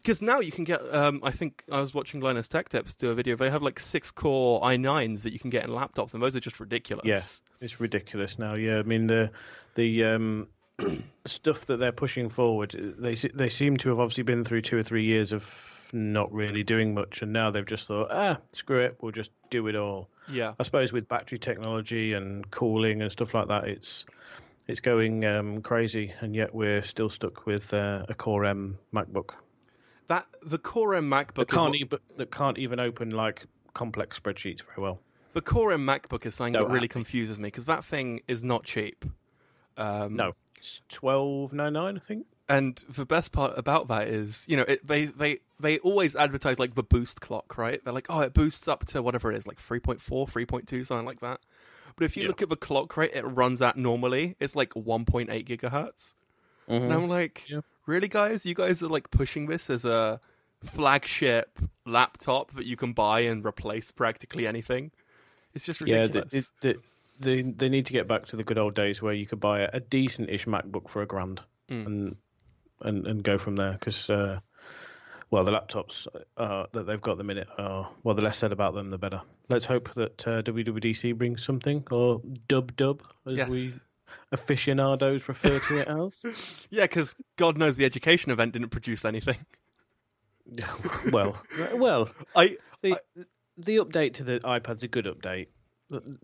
Because 0.02 0.20
now 0.20 0.40
you 0.40 0.50
can 0.50 0.64
get, 0.64 0.80
um, 0.92 1.20
I 1.22 1.30
think 1.30 1.62
I 1.70 1.80
was 1.80 1.94
watching 1.94 2.18
Linus 2.20 2.48
Tech 2.48 2.68
Tips 2.68 2.96
do 2.96 3.10
a 3.12 3.14
video. 3.14 3.36
They 3.36 3.50
have 3.50 3.62
like 3.62 3.78
six 3.78 4.10
core 4.10 4.60
i9s 4.62 5.22
that 5.22 5.32
you 5.32 5.38
can 5.38 5.48
get 5.48 5.62
in 5.62 5.70
laptops, 5.70 6.12
and 6.12 6.20
those 6.20 6.34
are 6.34 6.40
just 6.40 6.58
ridiculous. 6.58 7.04
Yeah. 7.06 7.20
it's 7.64 7.80
ridiculous 7.80 8.36
now. 8.36 8.56
Yeah, 8.56 8.78
I 8.78 8.82
mean 8.82 9.06
the 9.06 9.30
the 9.76 10.04
um, 10.04 10.48
stuff 11.24 11.66
that 11.66 11.76
they're 11.76 11.92
pushing 11.92 12.28
forward, 12.28 12.72
they 12.98 13.14
they 13.14 13.48
seem 13.48 13.76
to 13.76 13.90
have 13.90 14.00
obviously 14.00 14.24
been 14.24 14.42
through 14.42 14.62
two 14.62 14.76
or 14.76 14.82
three 14.82 15.04
years 15.04 15.32
of 15.32 15.88
not 15.92 16.32
really 16.32 16.64
doing 16.64 16.94
much, 16.94 17.22
and 17.22 17.32
now 17.32 17.50
they've 17.50 17.64
just 17.64 17.86
thought, 17.86 18.08
ah, 18.10 18.38
screw 18.52 18.80
it, 18.80 18.96
we'll 19.00 19.12
just 19.12 19.30
do 19.50 19.68
it 19.68 19.76
all. 19.76 20.08
Yeah. 20.28 20.54
I 20.58 20.62
suppose 20.62 20.92
with 20.92 21.08
battery 21.08 21.38
technology 21.38 22.12
and 22.14 22.48
cooling 22.50 23.02
and 23.02 23.10
stuff 23.10 23.34
like 23.34 23.48
that, 23.48 23.68
it's 23.68 24.06
it's 24.68 24.80
going 24.80 25.24
um, 25.24 25.60
crazy, 25.62 26.12
and 26.20 26.34
yet 26.36 26.54
we're 26.54 26.82
still 26.82 27.10
stuck 27.10 27.46
with 27.46 27.74
uh, 27.74 28.04
a 28.08 28.14
Core 28.14 28.44
M 28.44 28.78
MacBook 28.94 29.30
That 30.06 30.26
the 30.44 30.58
Core 30.58 30.94
M 30.94 31.08
MacBook 31.10 31.34
that 31.34 31.48
can't 31.48 31.70
what- 31.70 31.80
even 31.80 31.98
that 32.16 32.30
can't 32.30 32.58
even 32.58 32.78
open 32.80 33.10
like 33.10 33.46
complex 33.74 34.18
spreadsheets 34.20 34.62
very 34.62 34.80
well. 34.80 35.00
the 35.32 35.40
Core 35.40 35.72
M 35.72 35.84
MacBook 35.86 36.24
is 36.26 36.34
something 36.36 36.52
No, 36.52 36.64
that 36.66 36.70
really 36.72 36.88
confuses 36.88 37.38
me 37.38 37.48
because 37.48 37.64
that 37.66 37.84
thing 37.84 38.20
is 38.28 38.44
not 38.44 38.64
cheap. 38.64 39.04
Um, 39.76 40.14
No, 40.16 40.32
it's 40.56 40.82
twelve 40.88 41.52
nine 41.52 41.72
nine, 41.72 41.96
I 41.96 42.00
think. 42.00 42.26
And 42.48 42.76
the 42.88 43.06
best 43.06 43.32
part 43.32 43.56
about 43.56 43.88
that 43.88 44.08
is, 44.08 44.44
you 44.48 44.56
know, 44.56 44.64
it, 44.64 44.86
they 44.86 45.04
they 45.04 45.38
they 45.60 45.78
always 45.78 46.14
advertise 46.16 46.58
like 46.58 46.74
the 46.74 46.82
boost 46.82 47.20
clock, 47.20 47.56
right? 47.56 47.82
They're 47.84 47.94
like, 47.94 48.06
oh, 48.10 48.20
it 48.20 48.34
boosts 48.34 48.66
up 48.68 48.84
to 48.86 49.02
whatever 49.02 49.30
it 49.32 49.36
is, 49.36 49.46
like 49.46 49.58
3.4, 49.58 50.00
3.2, 50.00 50.86
something 50.86 51.06
like 51.06 51.20
that. 51.20 51.40
But 51.96 52.04
if 52.04 52.16
you 52.16 52.22
Yeah. 52.22 52.28
look 52.28 52.42
at 52.42 52.48
the 52.48 52.56
clock 52.56 52.96
rate 52.96 53.12
it 53.14 53.22
runs 53.22 53.62
at 53.62 53.76
normally, 53.76 54.36
it's 54.40 54.56
like 54.56 54.70
1.8 54.70 55.28
gigahertz. 55.46 56.14
And 56.68 56.92
I'm 56.92 57.08
like, 57.08 57.46
Yeah. 57.48 57.60
really, 57.86 58.08
guys? 58.08 58.46
You 58.46 58.54
guys 58.54 58.82
are 58.82 58.88
like 58.88 59.10
pushing 59.10 59.46
this 59.46 59.68
as 59.68 59.84
a 59.84 60.20
flagship 60.64 61.58
laptop 61.84 62.52
that 62.54 62.66
you 62.66 62.76
can 62.76 62.92
buy 62.92 63.20
and 63.20 63.44
replace 63.44 63.90
practically 63.90 64.46
anything. 64.46 64.90
It's 65.54 65.64
just 65.66 65.80
Yeah, 65.80 66.06
ridiculous. 66.06 66.50
they, 66.60 66.72
they, 66.72 66.78
they 67.42 67.42
they 67.50 67.68
need 67.68 67.86
to 67.86 67.92
get 67.92 68.08
back 68.08 68.26
to 68.26 68.36
the 68.36 68.44
good 68.44 68.58
old 68.58 68.74
days 68.74 69.02
where 69.02 69.12
you 69.12 69.26
could 69.26 69.40
buy 69.40 69.60
a, 69.60 69.70
a 69.74 69.80
decent-ish 69.80 70.46
MacBook 70.46 70.88
for 70.88 71.02
a 71.02 71.06
grand 71.06 71.40
Mm. 71.70 71.86
and 71.86 72.16
and 72.84 73.06
and 73.06 73.22
go 73.22 73.38
from 73.38 73.56
there 73.56 73.72
because 73.72 74.08
uh, 74.10 74.40
well, 75.30 75.44
the 75.44 75.52
laptops 75.52 76.06
uh, 76.36 76.66
that 76.72 76.86
they've 76.86 77.00
got 77.00 77.12
at 77.12 77.18
the 77.18 77.24
minute 77.24 77.48
are 77.58 77.88
well, 78.02 78.14
the 78.14 78.22
less 78.22 78.36
said 78.36 78.52
about 78.52 78.74
them, 78.74 78.90
the 78.90 78.98
better. 78.98 79.22
Let's 79.48 79.64
hope 79.64 79.92
that 79.94 80.26
uh, 80.28 80.42
WWDC 80.42 81.16
brings 81.16 81.42
something, 81.42 81.84
or 81.90 82.20
Dub 82.48 82.76
Dub, 82.76 83.02
as 83.26 83.36
Yes. 83.36 83.48
we 83.48 83.72
aficionados 84.30 85.26
refer 85.28 85.58
to 85.58 85.78
it 85.78 85.88
as. 85.88 86.24
Yeah, 86.70 86.84
because 86.84 87.16
God 87.36 87.56
knows 87.58 87.76
the 87.76 87.84
education 87.84 88.30
event 88.30 88.52
didn't 88.52 88.70
produce 88.70 89.04
anything. 89.04 89.36
well, 91.12 91.40
well, 91.74 92.10
I 92.34 92.56
the 92.82 92.96
the 93.56 93.76
update 93.76 94.14
to 94.14 94.24
the 94.24 94.40
iPad's 94.40 94.82
a 94.82 94.88
good 94.88 95.04
update. 95.06 95.48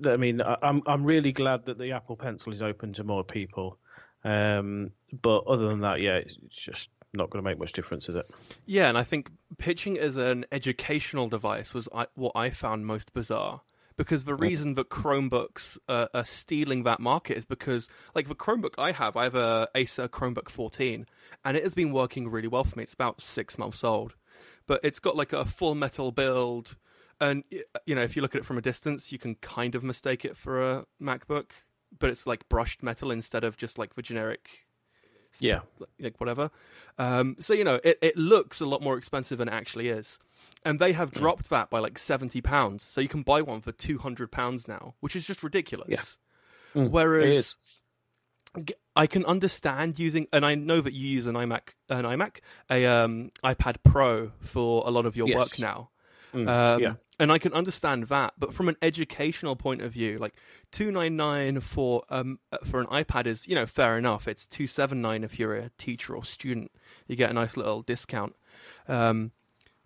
I 0.07 0.17
mean, 0.17 0.41
I'm 0.63 0.83
I'm 0.87 1.05
really 1.05 1.33
glad 1.33 1.67
that 1.67 1.79
the 1.79 1.93
Apple 1.93 2.17
Pencil 2.17 2.53
is 2.53 2.63
open 2.63 2.93
to 2.95 3.05
more 3.05 3.25
people. 3.25 3.79
Um, 4.25 4.93
but 5.13 5.45
other 5.47 5.69
than 5.69 5.81
that, 5.81 6.01
yeah, 6.01 6.17
it's, 6.17 6.37
it's 6.45 6.57
just 6.57 6.91
not 7.13 7.31
going 7.31 7.43
to 7.43 7.49
make 7.49 7.59
much 7.59 7.73
difference, 7.73 8.09
is 8.09 8.17
it? 8.17 8.31
Yeah, 8.67 8.89
and 8.89 8.99
I 8.99 9.05
think 9.05 9.31
pitching 9.59 9.99
as 9.99 10.17
an 10.17 10.45
educational 10.53 11.29
device 11.29 11.75
was 11.75 11.89
I, 11.95 12.07
what 12.15 12.33
I 12.35 12.51
found 12.51 12.87
most 12.87 13.13
bizarre. 13.13 13.63
Because 13.97 14.23
the 14.23 14.37
reason 14.37 14.75
that 14.75 14.91
Chromebooks 14.91 15.77
uh, 15.89 16.07
are 16.15 16.25
stealing 16.25 16.85
that 16.85 17.01
market 17.01 17.37
is 17.37 17.45
because, 17.45 17.91
like 18.15 18.29
the 18.29 18.35
Chromebook 18.37 18.75
I 18.79 18.93
have, 18.93 19.17
I 19.17 19.25
have 19.25 19.35
a 19.35 19.69
Acer 19.75 20.07
Chromebook 20.07 20.49
14, 20.49 21.05
and 21.45 21.57
it 21.57 21.65
has 21.65 21.75
been 21.75 21.93
working 21.93 22.29
really 22.29 22.47
well 22.47 22.63
for 22.63 22.79
me. 22.79 22.85
It's 22.85 22.95
about 22.95 23.21
six 23.21 23.59
months 23.59 23.83
old, 23.83 24.15
but 24.69 24.79
it's 24.85 25.01
got 25.01 25.17
like 25.17 25.33
a 25.33 25.45
full 25.45 25.75
metal 25.75 26.13
build, 26.13 26.77
and 27.21 27.43
you 27.87 27.97
know, 27.97 28.03
if 28.03 28.15
you 28.15 28.23
look 28.23 28.37
at 28.37 28.43
it 28.43 28.45
from 28.45 28.57
a 28.57 28.63
distance, 28.63 29.11
you 29.11 29.19
can 29.19 29.35
kind 29.35 29.75
of 29.75 29.83
mistake 29.83 30.25
it 30.25 30.37
for 30.37 30.63
a 30.63 30.85
MacBook, 31.03 31.51
but 31.97 32.11
it's 32.11 32.27
like 32.27 32.49
brushed 32.49 32.83
metal 32.83 33.11
instead 33.11 33.45
of 33.45 33.57
just 33.57 33.79
like 33.79 33.95
the 33.95 34.03
generic 34.03 34.67
Yeah. 35.41 35.61
like 36.01 36.19
whatever. 36.19 36.51
Um, 36.99 37.37
so 37.39 37.55
you 37.55 37.65
know, 37.65 37.81
it, 37.85 37.99
it 38.03 38.17
looks 38.17 38.61
a 38.61 38.67
lot 38.67 38.83
more 38.83 38.97
expensive 38.97 39.39
than 39.39 39.49
it 39.49 39.55
actually 39.55 39.89
is, 39.89 40.19
and 40.65 40.79
they 40.81 40.93
have 40.93 41.11
dropped 41.13 41.51
that 41.51 41.71
by 41.71 41.79
like 41.79 41.99
seventy 41.99 42.41
pounds. 42.41 42.83
So 42.83 43.01
you 43.01 43.09
can 43.09 43.23
buy 43.23 43.43
one 43.43 43.61
for 43.61 43.73
two 43.73 43.99
hundred 43.99 44.33
pounds 44.33 44.67
now, 44.67 44.95
which 45.01 45.15
is 45.15 45.27
just 45.27 45.43
ridiculous. 45.43 46.19
Mm, 46.75 46.91
Whereas 46.91 47.57
i 48.97 49.07
can 49.07 49.25
understand 49.27 49.99
using, 49.99 50.27
and 50.33 50.45
I 50.45 50.55
know 50.55 50.81
that 50.81 50.93
you 50.93 51.09
use 51.09 51.27
an 51.27 51.35
iMac, 51.35 51.75
an 51.89 52.05
iMac, 52.05 52.39
a 52.71 52.85
um, 52.87 53.31
iPad 53.45 53.77
Pro 53.85 54.33
for 54.41 54.83
a 54.87 54.91
lot 54.91 55.07
of 55.07 55.17
your 55.17 55.29
Yes. 55.29 55.37
work 55.37 55.59
now. 55.59 55.91
Mm, 56.35 56.49
Um, 56.49 56.83
yeah. 56.83 56.95
And 57.19 57.33
I 57.33 57.39
can 57.39 57.53
understand 57.53 58.05
that, 58.05 58.35
but 58.39 58.55
from 58.55 58.69
an 58.69 58.77
educational 58.81 59.57
point 59.57 59.83
of 59.83 59.93
view, 59.93 60.19
like 60.19 60.35
two 60.71 60.91
nine 60.93 61.17
nine 61.17 61.61
for 61.61 62.03
um 62.11 62.39
for 62.65 62.81
an 62.81 62.87
iPad 62.87 63.27
is 63.27 63.47
you 63.49 63.55
know 63.55 63.67
fair 63.67 63.99
enough. 63.99 64.29
It's 64.29 64.47
two 64.47 64.67
seven 64.67 65.01
nine 65.03 65.25
if 65.25 65.39
you're 65.39 65.55
a 65.57 65.71
teacher 65.79 66.15
or 66.17 66.25
student. 66.25 66.71
You 67.07 67.17
get 67.17 67.31
a 67.31 67.33
nice 67.33 67.57
little 67.57 67.83
discount 67.83 68.35
um, 68.87 69.33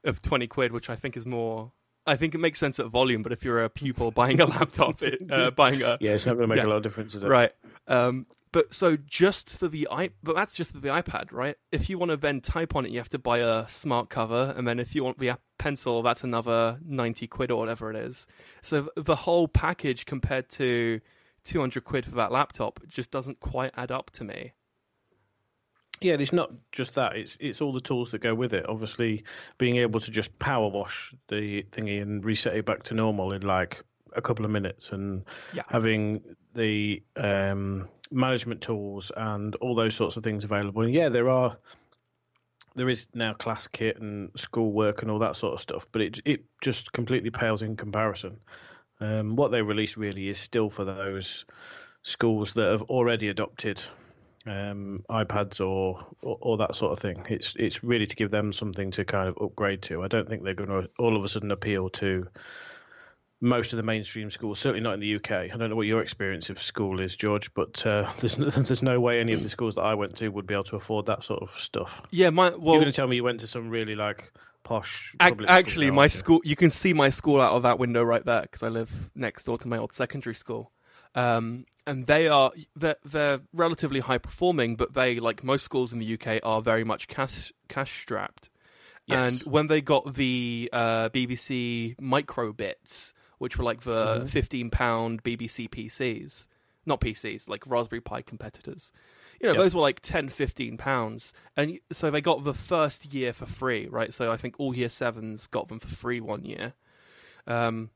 of 0.04 0.20
twenty 0.20 0.46
quid, 0.46 0.72
which 0.72 0.90
I 0.90 0.96
think 0.96 1.16
is 1.16 1.26
more. 1.26 1.72
I 2.04 2.16
think 2.16 2.34
it 2.34 2.38
makes 2.38 2.58
sense 2.58 2.80
at 2.80 2.86
volume, 2.86 3.22
but 3.22 3.30
if 3.30 3.44
you're 3.44 3.62
a 3.62 3.70
pupil 3.70 4.10
buying 4.10 4.40
a 4.40 4.46
laptop, 4.56 5.02
it, 5.02 5.22
uh, 5.30 5.50
buying 5.56 5.82
a 5.82 5.98
Yeah, 6.00 6.12
it's 6.14 6.26
not 6.26 6.32
going 6.34 6.42
to 6.42 6.48
make 6.48 6.56
Yeah. 6.58 6.66
a 6.66 6.70
lot 6.70 6.76
of 6.78 6.82
difference, 6.82 7.14
is 7.14 7.22
it? 7.22 7.28
right. 7.28 7.52
Um, 7.86 8.26
but 8.52 8.72
so 8.72 8.96
just 8.96 9.56
for 9.58 9.66
the 9.68 9.88
i, 9.90 10.10
but 10.22 10.36
that's 10.36 10.54
just 10.54 10.72
for 10.72 10.80
the 10.80 10.88
iPad, 10.88 11.32
right? 11.32 11.56
If 11.70 11.88
you 11.90 11.98
want 11.98 12.10
to 12.10 12.16
then 12.16 12.40
type 12.40 12.76
on 12.76 12.84
it, 12.86 12.92
you 12.92 12.98
have 12.98 13.08
to 13.10 13.18
buy 13.18 13.38
a 13.38 13.68
smart 13.68 14.08
cover, 14.10 14.54
and 14.56 14.66
then 14.68 14.78
if 14.78 14.94
you 14.94 15.02
want 15.02 15.18
the 15.18 15.30
Apple 15.30 15.42
Pencil, 15.58 16.02
that's 16.02 16.22
another 16.24 16.78
ninety 16.84 17.26
quid 17.26 17.50
or 17.50 17.58
whatever 17.58 17.90
it 17.90 17.96
is. 17.96 18.26
So 18.60 18.90
the 18.96 19.16
whole 19.16 19.48
package 19.48 20.06
compared 20.06 20.48
to 20.50 21.00
two 21.44 21.60
hundred 21.60 21.84
quid 21.84 22.04
for 22.06 22.14
that 22.16 22.30
laptop 22.32 22.80
just 22.86 23.10
doesn't 23.10 23.40
quite 23.40 23.72
add 23.76 23.90
up 23.90 24.10
to 24.12 24.24
me. 24.24 24.52
Yeah, 26.00 26.14
it's 26.14 26.32
not 26.32 26.50
just 26.72 26.96
that. 26.96 27.16
It's 27.16 27.36
it's 27.38 27.60
all 27.60 27.72
the 27.72 27.80
tools 27.80 28.10
that 28.10 28.20
go 28.20 28.34
with 28.34 28.54
it. 28.54 28.68
Obviously, 28.68 29.22
being 29.58 29.76
able 29.76 30.00
to 30.00 30.10
just 30.10 30.36
power 30.40 30.68
wash 30.68 31.14
the 31.28 31.62
thingy 31.70 32.02
and 32.02 32.24
reset 32.24 32.56
it 32.56 32.64
back 32.66 32.82
to 32.84 32.94
normal 32.94 33.32
in 33.32 33.42
like 33.42 33.82
a 34.14 34.20
couple 34.20 34.44
of 34.44 34.50
minutes, 34.50 34.90
and 34.90 35.24
Yeah. 35.54 35.62
having 35.68 36.22
the 36.54 37.02
um, 37.16 37.88
management 38.12 38.60
tools 38.60 39.10
and 39.16 39.54
all 39.56 39.74
those 39.74 39.94
sorts 39.94 40.16
of 40.16 40.22
things 40.22 40.44
available. 40.44 40.82
And 40.82 40.92
yeah, 40.92 41.08
there 41.08 41.30
are 41.30 41.56
there 42.74 42.88
is 42.88 43.06
now 43.14 43.32
ClassKit 43.32 43.98
and 44.00 44.30
schoolwork 44.36 45.02
and 45.02 45.10
all 45.10 45.18
that 45.18 45.36
sort 45.36 45.54
of 45.54 45.60
stuff, 45.60 45.86
but 45.92 46.02
it 46.02 46.20
it 46.24 46.44
just 46.60 46.92
completely 46.92 47.30
pales 47.30 47.62
in 47.62 47.76
comparison. 47.76 48.38
Um, 49.00 49.36
what 49.36 49.50
they 49.50 49.62
release 49.62 49.96
really 49.96 50.28
is 50.28 50.38
still 50.38 50.70
for 50.70 50.84
those 50.84 51.44
schools 52.02 52.54
that 52.54 52.70
have 52.70 52.82
already 52.82 53.28
adopted 53.28 53.82
um, 54.46 55.04
iPads 55.10 55.60
or, 55.60 56.04
or 56.22 56.38
or 56.40 56.56
that 56.58 56.74
sort 56.74 56.92
of 56.92 56.98
thing. 56.98 57.24
It's 57.28 57.54
it's 57.58 57.84
really 57.84 58.06
to 58.06 58.16
give 58.16 58.30
them 58.30 58.52
something 58.52 58.90
to 58.92 59.04
kind 59.04 59.28
of 59.28 59.36
upgrade 59.40 59.82
to. 59.82 60.02
I 60.02 60.08
don't 60.08 60.28
think 60.28 60.42
they're 60.42 60.54
going 60.54 60.70
to 60.70 60.88
all 60.98 61.16
of 61.16 61.24
a 61.24 61.28
sudden 61.28 61.50
appeal 61.50 61.90
to 61.90 62.26
most 63.42 63.72
of 63.72 63.76
the 63.76 63.82
mainstream 63.82 64.30
schools. 64.30 64.58
Certainly 64.58 64.80
not 64.82 64.94
in 64.94 65.00
the 65.00 65.16
UK. 65.16 65.30
I 65.32 65.48
don't 65.48 65.68
know 65.68 65.76
what 65.76 65.86
your 65.88 66.00
experience 66.00 66.48
of 66.48 66.58
school 66.62 67.00
is, 67.00 67.14
George, 67.16 67.52
but 67.54 67.84
uh, 67.84 68.08
there's 68.20 68.38
no- 68.38 68.48
there's 68.48 68.82
no 68.82 69.00
way 69.00 69.20
any 69.20 69.32
of 69.32 69.42
the 69.42 69.48
schools 69.50 69.74
that 69.74 69.82
I 69.82 69.94
went 69.94 70.16
to 70.16 70.28
would 70.28 70.46
be 70.46 70.54
able 70.54 70.64
to 70.64 70.76
afford 70.76 71.06
that 71.06 71.22
sort 71.22 71.42
of 71.42 71.50
stuff. 71.50 72.00
Yeah, 72.10 72.30
my 72.30 72.50
well, 72.50 72.74
You're 72.74 72.80
going 72.82 72.92
to 72.92 72.96
tell 72.96 73.08
me 73.08 73.16
you 73.16 73.24
went 73.24 73.40
to 73.40 73.46
some 73.46 73.68
really 73.68 73.94
like 73.94 74.32
posh. 74.62 75.14
Ac- 75.20 75.34
actually, 75.48 75.90
my 75.90 76.06
school, 76.06 76.40
you 76.44 76.54
can 76.56 76.70
see 76.70 76.92
my 76.92 77.10
school 77.10 77.40
out 77.40 77.52
of 77.52 77.64
that 77.64 77.78
window 77.78 78.02
right 78.02 78.24
there 78.24 78.42
because 78.42 78.62
I 78.62 78.68
live 78.68 79.10
next 79.14 79.44
door 79.44 79.58
to 79.58 79.68
my 79.68 79.76
old 79.76 79.92
secondary 79.92 80.34
school. 80.36 80.70
Um, 81.14 81.66
and 81.86 82.06
they 82.06 82.28
are 82.28 82.52
they're, 82.76 82.96
they're 83.04 83.40
relatively 83.52 84.00
high 84.00 84.18
performing, 84.18 84.76
but 84.76 84.94
they, 84.94 85.18
like 85.20 85.42
most 85.44 85.64
schools 85.64 85.92
in 85.92 85.98
the 85.98 86.14
UK, 86.14 86.40
are 86.44 86.62
very 86.62 86.84
much 86.84 87.08
cash 87.08 87.52
cash 87.68 88.00
strapped. 88.00 88.48
Yes. 89.06 89.32
And 89.32 89.42
when 89.42 89.66
they 89.66 89.80
got 89.80 90.14
the 90.14 90.70
uh, 90.72 91.08
BBC 91.08 92.00
micro 92.00 92.52
bits, 92.52 93.12
which 93.42 93.58
were 93.58 93.64
like 93.64 93.80
the 93.82 94.20
Mhm. 94.20 94.30
fifteen 94.30 94.70
pound 94.70 95.22
BBC 95.24 95.66
PCs, 95.68 96.46
not 96.86 97.00
PCs, 97.00 97.48
like 97.48 97.66
Raspberry 97.66 98.00
Pi 98.00 98.22
competitors. 98.22 98.92
You 99.40 99.48
know, 99.48 99.54
Yep. 99.54 99.62
those 99.62 99.74
were 99.74 99.80
like 99.80 99.98
10, 100.00 100.28
15 100.28 100.76
pounds. 100.78 101.32
And 101.56 101.80
so 101.90 102.12
they 102.12 102.20
got 102.20 102.44
the 102.44 102.54
first 102.54 103.12
year 103.12 103.32
for 103.32 103.44
free, 103.46 103.88
right? 103.88 104.14
So 104.14 104.30
I 104.30 104.36
think 104.36 104.54
all 104.58 104.76
year 104.76 104.88
sevens 104.88 105.48
got 105.48 105.66
them 105.68 105.80
for 105.80 105.88
free 105.88 106.20
one 106.20 106.44
year. 106.44 106.74
Um, 107.48 107.90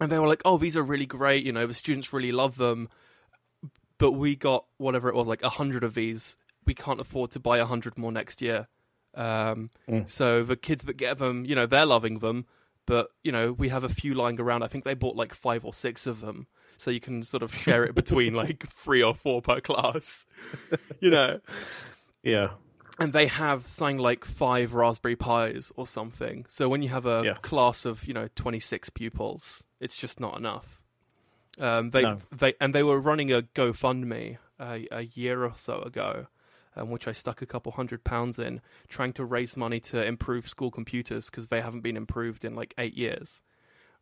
and 0.00 0.10
they 0.10 0.18
were 0.18 0.26
like, 0.28 0.40
oh, 0.46 0.56
these 0.56 0.74
are 0.76 0.82
really 0.82 1.04
great. 1.04 1.44
You 1.44 1.52
know, 1.52 1.66
the 1.66 1.74
students 1.74 2.10
really 2.14 2.32
love 2.32 2.56
them. 2.56 2.88
But 3.98 4.12
we 4.12 4.34
got 4.34 4.64
whatever 4.78 5.08
it 5.10 5.14
was, 5.14 5.28
like 5.28 5.42
a 5.42 5.50
hundred 5.50 5.84
of 5.84 5.92
these. 5.94 6.38
We 6.64 6.74
can't 6.74 7.00
afford 7.00 7.30
to 7.32 7.40
buy 7.40 7.58
a 7.58 7.66
hundred 7.66 7.98
more 7.98 8.10
next 8.10 8.40
year. 8.40 8.68
Um, 9.14 9.68
Mm. 9.86 10.08
So 10.08 10.42
the 10.42 10.56
kids 10.56 10.84
that 10.84 10.94
get 10.96 11.18
them, 11.18 11.44
you 11.44 11.54
know, 11.54 11.66
they're 11.66 11.84
loving 11.86 12.20
them. 12.20 12.46
But, 12.86 13.08
you 13.22 13.30
know, 13.32 13.52
we 13.52 13.68
have 13.68 13.84
a 13.84 13.88
few 13.88 14.14
lying 14.14 14.40
around. 14.40 14.62
I 14.62 14.66
think 14.68 14.84
they 14.84 14.94
bought 14.94 15.16
like 15.16 15.34
five 15.34 15.64
or 15.64 15.72
six 15.72 16.06
of 16.06 16.20
them. 16.20 16.46
So 16.78 16.90
you 16.90 16.98
can 17.00 17.22
sort 17.22 17.42
of 17.44 17.54
share 17.54 17.84
it 17.84 17.94
between 17.94 18.34
like 18.34 18.66
three 18.72 19.02
or 19.02 19.14
four 19.14 19.40
per 19.42 19.60
class. 19.60 20.26
You 21.00 21.10
know? 21.10 21.40
yeah, 22.22 22.50
and 22.98 23.12
they 23.12 23.26
have 23.26 23.68
something 23.68 23.98
like 23.98 24.24
five 24.24 24.74
Raspberry 24.74 25.16
Pis 25.16 25.72
or 25.76 25.86
something. 25.86 26.44
So 26.48 26.68
when 26.68 26.82
you 26.82 26.88
have 26.90 27.06
a 27.06 27.22
Yeah. 27.24 27.34
class 27.34 27.84
of 27.84 28.06
you 28.06 28.14
know 28.14 28.28
twenty 28.34 28.60
six 28.60 28.90
pupils, 28.90 29.62
it's 29.80 29.96
just 29.96 30.18
not 30.20 30.36
enough. 30.36 30.80
Um, 31.60 31.90
they 31.90 32.02
No. 32.02 32.18
they 32.32 32.54
and 32.60 32.74
they 32.74 32.82
were 32.82 33.00
running 33.00 33.32
a 33.32 33.42
GoFundMe 33.42 34.38
a, 34.60 34.86
a 34.90 35.02
year 35.02 35.44
or 35.44 35.52
so 35.54 35.82
ago, 35.82 36.26
um, 36.76 36.90
which 36.90 37.06
I 37.06 37.12
stuck 37.12 37.42
a 37.42 37.46
couple 37.46 37.72
hundred 37.72 38.04
pounds 38.04 38.38
in, 38.38 38.60
trying 38.88 39.12
to 39.14 39.24
raise 39.24 39.56
money 39.56 39.80
to 39.80 40.04
improve 40.04 40.48
school 40.48 40.70
computers 40.70 41.26
because 41.30 41.48
they 41.48 41.60
haven't 41.60 41.82
been 41.82 41.96
improved 41.96 42.44
in 42.44 42.54
like 42.54 42.74
eight 42.78 42.94
years, 42.94 43.42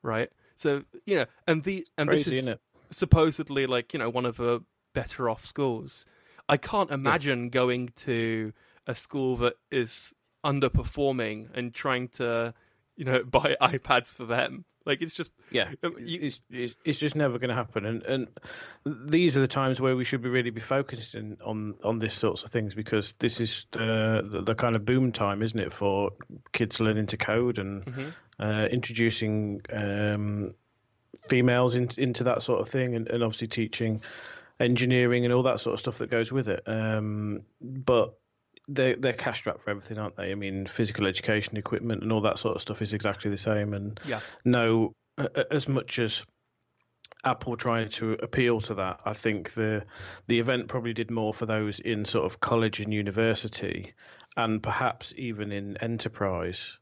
right? 0.02 0.30
So 0.54 0.84
you 1.06 1.16
know, 1.16 1.26
and 1.46 1.64
the 1.64 1.86
and 1.96 2.08
crazy, 2.08 2.30
this 2.30 2.48
is 2.48 2.54
supposedly 2.90 3.66
like 3.66 3.92
you 3.92 3.98
know 3.98 4.10
one 4.10 4.26
of 4.26 4.36
the 4.36 4.62
better 4.94 5.28
off 5.28 5.44
schools. 5.44 6.06
I 6.48 6.56
can't 6.56 6.90
imagine 6.90 7.48
going 7.50 7.90
to 7.96 8.52
a 8.86 8.94
school 8.94 9.36
that 9.36 9.54
is 9.70 10.14
underperforming 10.44 11.48
and 11.54 11.72
trying 11.72 12.08
to 12.08 12.54
you 12.96 13.04
know 13.04 13.22
buy 13.24 13.56
iPads 13.60 14.14
for 14.14 14.24
them. 14.24 14.64
Like 14.86 15.02
it's 15.02 15.12
just 15.12 15.34
Yeah, 15.50 15.70
Um, 15.82 15.94
you- 15.98 16.20
it's, 16.22 16.40
it's 16.50 16.76
it's 16.84 16.98
just 16.98 17.14
never 17.14 17.38
going 17.38 17.50
to 17.50 17.54
happen, 17.54 17.84
and 17.84 18.02
and 18.04 18.28
these 18.86 19.36
are 19.36 19.40
the 19.40 19.46
times 19.46 19.80
where 19.80 19.94
we 19.94 20.04
should 20.04 20.22
be 20.22 20.28
really 20.30 20.50
be 20.50 20.60
focusing 20.60 21.36
on 21.44 21.74
on 21.84 21.98
this 21.98 22.14
sorts 22.14 22.44
of 22.44 22.50
things 22.50 22.74
because 22.74 23.12
this 23.18 23.40
is 23.40 23.66
the, 23.72 24.26
the 24.32 24.42
the 24.42 24.54
kind 24.54 24.76
of 24.76 24.84
boom 24.84 25.12
time, 25.12 25.42
isn't 25.42 25.58
it, 25.60 25.72
for 25.72 26.10
kids 26.52 26.80
learning 26.80 27.06
to 27.08 27.16
code 27.16 27.58
and 27.58 27.84
Mhm. 27.84 28.14
uh, 28.38 28.68
introducing 28.70 29.60
um, 29.72 30.54
females 31.28 31.74
in, 31.74 31.88
into 31.98 32.24
that 32.24 32.40
sort 32.40 32.60
of 32.60 32.68
thing, 32.68 32.94
and, 32.94 33.06
and 33.08 33.22
obviously 33.22 33.48
teaching 33.48 34.00
engineering 34.60 35.24
and 35.24 35.34
all 35.34 35.42
that 35.42 35.60
sort 35.60 35.74
of 35.74 35.80
stuff 35.80 35.98
that 35.98 36.10
goes 36.10 36.32
with 36.32 36.48
it. 36.48 36.62
Um, 36.66 37.42
but 37.60 38.14
they 38.74 38.94
they're 38.94 39.12
cash 39.12 39.38
strapped 39.38 39.62
for 39.62 39.70
everything, 39.70 39.98
aren't 39.98 40.16
they? 40.16 40.30
I 40.30 40.34
mean, 40.34 40.66
physical 40.66 41.06
education, 41.06 41.56
equipment, 41.56 42.02
and 42.02 42.12
all 42.12 42.20
that 42.22 42.38
sort 42.38 42.56
of 42.56 42.62
stuff 42.62 42.82
is 42.82 42.94
exactly 42.94 43.30
the 43.30 43.38
same, 43.38 43.74
and 43.74 43.98
yeah 44.06 44.20
no, 44.44 44.94
as 45.50 45.68
much 45.68 45.98
as 45.98 46.24
Apple 47.24 47.56
trying 47.56 47.88
to 47.90 48.12
appeal 48.14 48.60
to 48.62 48.74
that. 48.74 49.00
I 49.04 49.12
think 49.12 49.52
the 49.54 49.84
the 50.26 50.38
event 50.38 50.68
probably 50.68 50.92
did 50.92 51.10
more 51.10 51.34
for 51.34 51.46
those 51.46 51.80
in 51.80 52.04
sort 52.04 52.24
of 52.24 52.40
college 52.40 52.80
and 52.80 52.94
university, 52.94 53.92
and 54.36 54.62
perhaps 54.62 55.12
even 55.16 55.52
in 55.52 55.76
enterprise, 55.78 56.78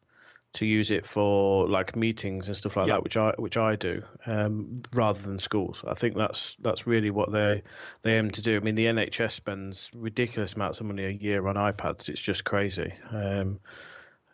to 0.55 0.67
use 0.67 0.91
it 0.91 1.05
for 1.07 1.69
like 1.69 1.95
meetings 1.95 2.49
and 2.49 2.57
stuff 2.57 2.77
like 2.77 2.89
Yeah. 2.89 2.95
that, 2.95 3.03
which 3.05 3.17
I 3.17 3.33
which 3.39 3.57
I 3.57 3.77
do, 3.77 4.03
um, 4.27 4.81
rather 4.95 5.21
than 5.21 5.39
schools. 5.39 5.85
I 5.87 5.95
think 5.95 6.17
that's 6.17 6.57
that's 6.61 6.87
really 6.87 7.11
what 7.11 7.31
they 7.31 7.63
they 8.03 8.17
aim 8.17 8.31
to 8.31 8.43
do. 8.43 8.57
I 8.57 8.61
mean, 8.61 8.75
the 8.75 8.87
NHS 8.87 9.33
spends 9.33 9.91
ridiculous 9.95 10.55
amounts 10.55 10.81
of 10.81 10.87
money 10.87 11.05
a 11.05 11.11
year 11.11 11.47
on 11.47 11.57
iPads. 11.57 12.09
It's 12.09 12.21
just 12.21 12.45
crazy. 12.45 12.93
Um, 13.11 13.61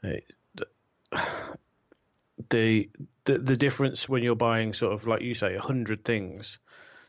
it, 0.03 0.25
the 2.51 2.89
the 3.25 3.39
the 3.39 3.57
difference 3.57 4.09
when 4.09 4.23
you're 4.23 4.35
buying 4.37 4.73
sort 4.73 4.93
of 4.93 5.07
like 5.07 5.23
you 5.23 5.35
say 5.35 5.55
a 5.55 5.61
hundred 5.61 6.05
things, 6.05 6.59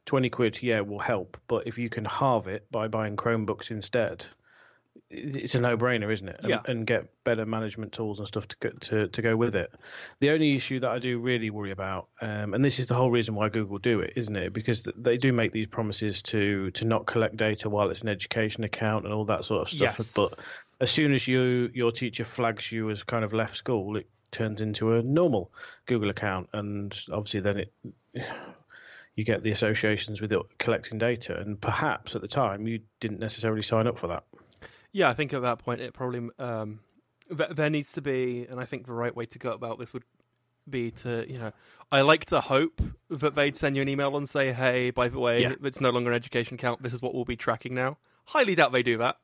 twenty 0.06 0.30
quid 0.30 0.62
yeah 0.62 0.82
will 0.82 1.00
help, 1.00 1.38
but 1.48 1.68
if 1.68 1.78
you 1.78 1.90
can 1.90 2.06
halve 2.06 2.48
it 2.48 2.70
by 2.72 2.88
buying 2.88 3.16
Chromebooks 3.16 3.72
instead, 3.72 4.26
it's 5.18 5.56
a 5.56 5.62
no 5.62 5.78
brainer, 5.78 6.12
isn't 6.12 6.28
it? 6.28 6.40
And, 6.40 6.50
Yeah. 6.50 6.62
and 6.66 6.86
get 6.86 7.08
better 7.24 7.46
management 7.46 7.94
tools 7.94 8.20
and 8.20 8.28
stuff 8.28 8.48
to 8.48 8.56
go, 8.60 8.70
to 8.70 9.08
to 9.08 9.22
go 9.22 9.36
with 9.36 9.56
it. 9.56 9.72
The 10.20 10.30
only 10.32 10.56
issue 10.56 10.80
that 10.82 10.90
I 10.90 11.00
do 11.00 11.20
really 11.20 11.50
worry 11.50 11.72
about, 11.72 12.08
um, 12.22 12.54
and 12.54 12.64
this 12.64 12.80
is 12.80 12.88
the 12.88 12.96
whole 12.96 13.12
reason 13.12 13.36
why 13.36 13.50
Google 13.50 13.78
do 13.78 14.00
it, 14.02 14.14
isn't 14.16 14.36
it? 14.36 14.54
Because 14.54 14.88
they 14.96 15.18
do 15.18 15.32
make 15.34 15.52
these 15.52 15.68
promises 15.68 16.22
to 16.24 16.72
to 16.72 16.86
not 16.86 17.06
collect 17.06 17.38
data 17.38 17.70
while 17.70 17.90
it's 17.90 18.02
an 18.02 18.10
education 18.10 18.64
account 18.64 19.06
and 19.06 19.14
all 19.14 19.26
that 19.26 19.46
sort 19.46 19.62
of 19.62 19.70
stuff. 19.70 19.96
Yes. 19.98 20.14
But 20.14 20.40
as 20.82 20.92
soon 20.92 21.14
as 21.14 21.28
you 21.28 21.70
your 21.74 21.92
teacher 21.92 22.26
flags 22.26 22.72
you 22.72 22.90
as 22.90 23.04
kind 23.04 23.24
of 23.24 23.34
left 23.34 23.56
school, 23.56 23.98
it 23.98 24.08
turns 24.32 24.60
into 24.60 24.94
a 24.94 25.02
normal 25.02 25.52
Google 25.86 26.10
account, 26.10 26.50
and 26.54 26.98
obviously 27.12 27.40
then 27.40 27.58
it 27.60 27.74
you 29.16 29.24
get 29.24 29.44
the 29.44 29.52
associations 29.52 30.20
with 30.20 30.34
it 30.34 30.40
collecting 30.58 30.98
data, 30.98 31.40
and 31.40 31.60
perhaps 31.62 32.16
at 32.16 32.22
the 32.22 32.28
time 32.28 32.68
you 32.68 32.82
didn't 33.00 33.20
necessarily 33.20 33.62
sign 33.62 33.88
up 33.88 33.98
for 33.98 34.08
that. 34.08 34.24
Yeah, 34.96 35.10
I 35.10 35.14
think 35.14 35.34
at 35.34 35.42
that 35.42 35.60
point 35.60 35.82
it 35.82 35.94
probably 35.94 36.30
um, 36.40 36.80
th- 37.28 37.50
there 37.50 37.70
needs 37.70 37.92
to 37.94 38.02
be, 38.02 38.48
and 38.50 38.62
I 38.62 38.64
think 38.64 38.86
the 38.86 38.94
right 38.94 39.14
way 39.14 39.26
to 39.26 39.38
go 39.38 39.52
about 39.52 39.78
this 39.78 39.92
would 39.92 40.04
be 40.70 40.92
to, 40.92 41.26
you 41.30 41.38
know, 41.38 41.52
I 41.92 42.00
like 42.00 42.24
to 42.28 42.40
hope 42.40 42.80
that 43.10 43.36
they'd 43.36 43.58
send 43.58 43.76
you 43.76 43.82
an 43.82 43.90
email 43.90 44.16
and 44.16 44.30
say, 44.30 44.54
"Hey, 44.54 44.92
by 44.92 45.10
the 45.10 45.20
way, 45.20 45.42
Yeah. 45.42 45.56
it's 45.64 45.82
no 45.82 45.90
longer 45.90 46.12
an 46.12 46.16
education 46.16 46.56
account. 46.56 46.82
This 46.82 46.94
is 46.94 47.02
what 47.02 47.14
we'll 47.14 47.26
be 47.26 47.36
tracking 47.36 47.74
now." 47.74 47.98
Highly 48.28 48.56
doubt 48.56 48.72
they 48.72 48.84
do 48.84 48.98
that, 49.00 49.18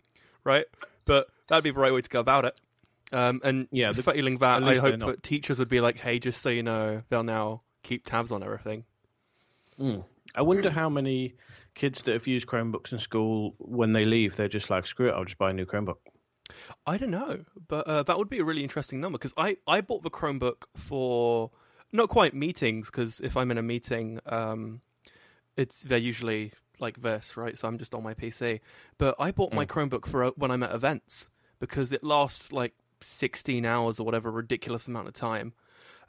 right? 0.43 0.65
But 1.05 1.29
that'd 1.47 1.63
be 1.63 1.71
the 1.71 1.79
right 1.79 1.93
way 1.93 2.01
to 2.01 2.09
go 2.09 2.19
about 2.19 2.43
it. 2.43 2.59
Um, 3.13 3.39
and 3.41 3.69
Yeah, 3.71 3.93
the- 3.93 4.03
failing 4.03 4.39
that, 4.39 4.63
I 4.63 4.75
hope 4.75 4.99
that 4.99 5.23
teachers 5.23 5.57
would 5.59 5.69
be 5.69 5.79
like, 5.79 5.99
"Hey, 5.99 6.19
just 6.19 6.41
so 6.41 6.49
you 6.49 6.63
know, 6.63 7.03
they'll 7.07 7.23
now 7.23 7.61
keep 7.81 8.05
tabs 8.05 8.29
on 8.33 8.43
everything." 8.43 8.83
I 10.35 10.41
wonder 10.41 10.69
how 10.69 10.89
many 10.89 11.35
kids 11.75 12.01
that 12.03 12.13
have 12.13 12.27
used 12.27 12.47
Chromebooks 12.47 12.91
in 12.91 12.99
school, 12.99 13.55
when 13.57 13.93
they 13.93 14.05
leave, 14.05 14.35
they're 14.35 14.47
just 14.47 14.69
like, 14.69 14.85
screw 14.85 15.09
it, 15.09 15.13
I'll 15.13 15.25
just 15.25 15.37
buy 15.37 15.51
a 15.51 15.53
new 15.53 15.65
Chromebook. 15.65 15.97
I 16.85 16.97
don't 16.97 17.11
know, 17.11 17.45
but 17.67 17.87
uh, 17.87 18.03
that 18.03 18.17
would 18.17 18.29
be 18.29 18.39
a 18.39 18.43
really 18.43 18.63
interesting 18.63 18.99
number 18.99 19.17
because 19.17 19.33
I, 19.37 19.57
I 19.67 19.81
bought 19.81 20.03
the 20.03 20.09
Chromebook 20.09 20.63
for 20.75 21.51
not 21.93 22.09
quite 22.09 22.33
meetings 22.33 22.89
because 22.89 23.21
if 23.21 23.37
I'm 23.37 23.51
in 23.51 23.57
a 23.57 23.63
meeting, 23.63 24.19
um, 24.25 24.81
it's 25.55 25.81
they're 25.81 25.97
usually 25.97 26.53
like 26.79 27.01
this, 27.01 27.37
right? 27.37 27.57
So 27.57 27.67
I'm 27.67 27.77
just 27.77 27.93
on 27.93 28.03
my 28.03 28.13
PC. 28.13 28.59
But 28.97 29.15
I 29.19 29.31
bought 29.31 29.53
my 29.53 29.65
Chromebook 29.65 30.05
for 30.05 30.23
uh, 30.25 30.31
when 30.35 30.51
I'm 30.51 30.63
at 30.63 30.73
events 30.73 31.29
because 31.59 31.91
it 31.91 32.03
lasts 32.03 32.51
like 32.51 32.73
16 33.01 33.65
hours 33.65 33.99
or 33.99 34.03
whatever 34.05 34.31
ridiculous 34.31 34.87
amount 34.87 35.07
of 35.07 35.13
time. 35.13 35.53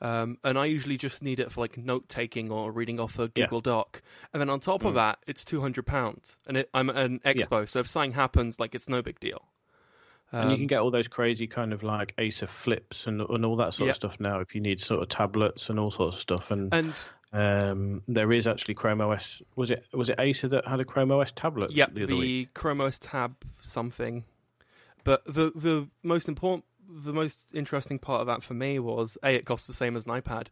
Um, 0.02 0.36
and 0.42 0.58
I 0.58 0.64
usually 0.66 0.96
just 0.96 1.22
need 1.22 1.38
it 1.38 1.52
for 1.52 1.60
like 1.60 1.78
note 1.78 2.08
taking 2.08 2.50
or 2.50 2.72
reading 2.72 2.98
off 2.98 3.18
a 3.20 3.30
Yeah. 3.36 3.44
Google 3.46 3.60
Doc. 3.60 4.02
And 4.32 4.40
then 4.40 4.50
on 4.50 4.58
top 4.60 4.84
of 4.84 4.94
that, 4.96 5.20
it's 5.28 5.44
two 5.44 5.60
hundred 5.60 5.86
pounds, 5.86 6.40
and 6.46 6.56
it, 6.56 6.68
I'm 6.74 6.90
at 6.90 6.96
an 6.96 7.20
expo, 7.24 7.68
so 7.68 7.78
if 7.80 7.86
something 7.86 8.12
happens, 8.12 8.58
like 8.58 8.74
it's 8.74 8.88
no 8.88 9.00
big 9.00 9.20
deal. 9.20 9.42
and 10.32 10.48
you 10.50 10.54
Um, 10.54 10.58
can 10.60 10.66
get 10.66 10.80
all 10.80 10.90
those 10.90 11.08
crazy 11.08 11.46
kind 11.46 11.72
of 11.72 11.82
like 11.84 12.14
Acer 12.18 12.46
flips 12.48 13.06
and, 13.06 13.20
and 13.20 13.44
all 13.46 13.54
that 13.56 13.74
sort 13.74 13.86
Yeah. 13.86 13.90
of 13.90 13.96
stuff 13.96 14.18
now 14.18 14.40
if 14.40 14.54
you 14.54 14.60
need 14.60 14.80
sort 14.80 15.02
of 15.02 15.08
tablets 15.08 15.68
and 15.70 15.78
all 15.78 15.90
sorts 15.90 16.16
of 16.16 16.20
stuff. 16.22 16.50
And, 16.50 16.72
and 16.74 16.94
um, 17.34 18.02
there 18.08 18.32
is 18.32 18.46
actually 18.48 18.74
Chrome 18.74 19.00
OS. 19.02 19.40
Was 19.56 19.70
it 19.70 19.84
was 19.92 20.08
it 20.10 20.18
Acer 20.18 20.48
that 20.48 20.66
had 20.66 20.80
a 20.80 20.84
Chrome 20.84 21.12
OS 21.12 21.30
tablet 21.32 21.70
Yeah, 21.70 21.86
the 21.92 22.04
other 22.04 22.16
week? 22.16 22.54
the 22.54 22.60
Chrome 22.60 22.80
OS 22.80 22.98
tab 22.98 23.36
something. 23.60 24.24
But 25.04 25.22
the 25.26 25.52
the 25.54 25.88
most 26.02 26.28
important, 26.28 26.64
the 26.94 27.12
most 27.12 27.54
interesting 27.54 27.98
part 27.98 28.20
of 28.20 28.26
that 28.26 28.42
for 28.42 28.54
me 28.54 28.78
was 28.78 29.16
a 29.22 29.34
it 29.34 29.46
costs 29.46 29.66
the 29.66 29.74
same 29.74 29.96
as 29.96 30.06
an 30.06 30.12
iPad, 30.12 30.48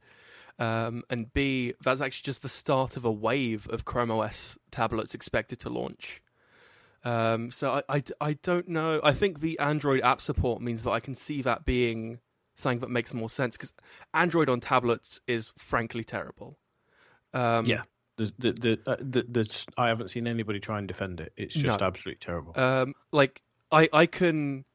um, 0.59 1.03
and 1.11 1.33
b 1.33 1.75
that's 1.83 2.01
actually 2.01 2.25
just 2.27 2.43
the 2.43 2.49
start 2.49 2.97
of 2.97 3.05
a 3.05 3.13
wave 3.13 3.69
of 3.71 3.85
Chrome 3.85 4.11
OS 4.11 4.59
tablets 4.71 5.15
expected 5.15 5.59
to 5.61 5.69
launch. 5.71 6.23
Um, 7.03 7.51
so 7.51 7.83
I, 7.89 7.97
I, 7.97 8.03
I 8.21 8.33
don't 8.35 8.69
know. 8.69 9.01
I 9.03 9.13
think 9.13 9.41
the 9.41 9.59
Android 9.59 10.03
app 10.03 10.21
support 10.21 10.61
means 10.61 10.83
that 10.83 10.91
I 10.91 11.01
can 11.01 11.15
see 11.15 11.41
that 11.43 11.65
being 11.65 12.19
something 12.55 12.81
that 12.81 12.91
makes 12.91 13.15
more 13.15 13.31
sense 13.31 13.57
because 13.57 13.73
Android 14.13 14.51
on 14.51 14.61
tablets 14.61 15.19
is 15.27 15.55
frankly 15.57 16.05
terrible. 16.05 16.59
Um, 17.33 17.65
yeah. 17.65 17.83
The, 18.19 18.33
the, 18.39 18.53
the, 18.53 18.79
uh, 18.87 18.97
the, 19.01 19.23
the, 19.27 19.65
I 19.79 19.89
haven't 19.89 20.11
seen 20.11 20.27
anybody 20.27 20.61
try 20.61 20.79
and 20.79 20.87
defend 20.87 21.21
it. 21.21 21.33
It's 21.39 21.55
just 21.55 21.81
No. 21.81 21.87
absolutely 21.87 22.19
terrible. 22.21 22.53
um, 22.61 22.93
like 23.13 23.41
I 23.73 23.89
I 23.95 24.05
can 24.05 24.67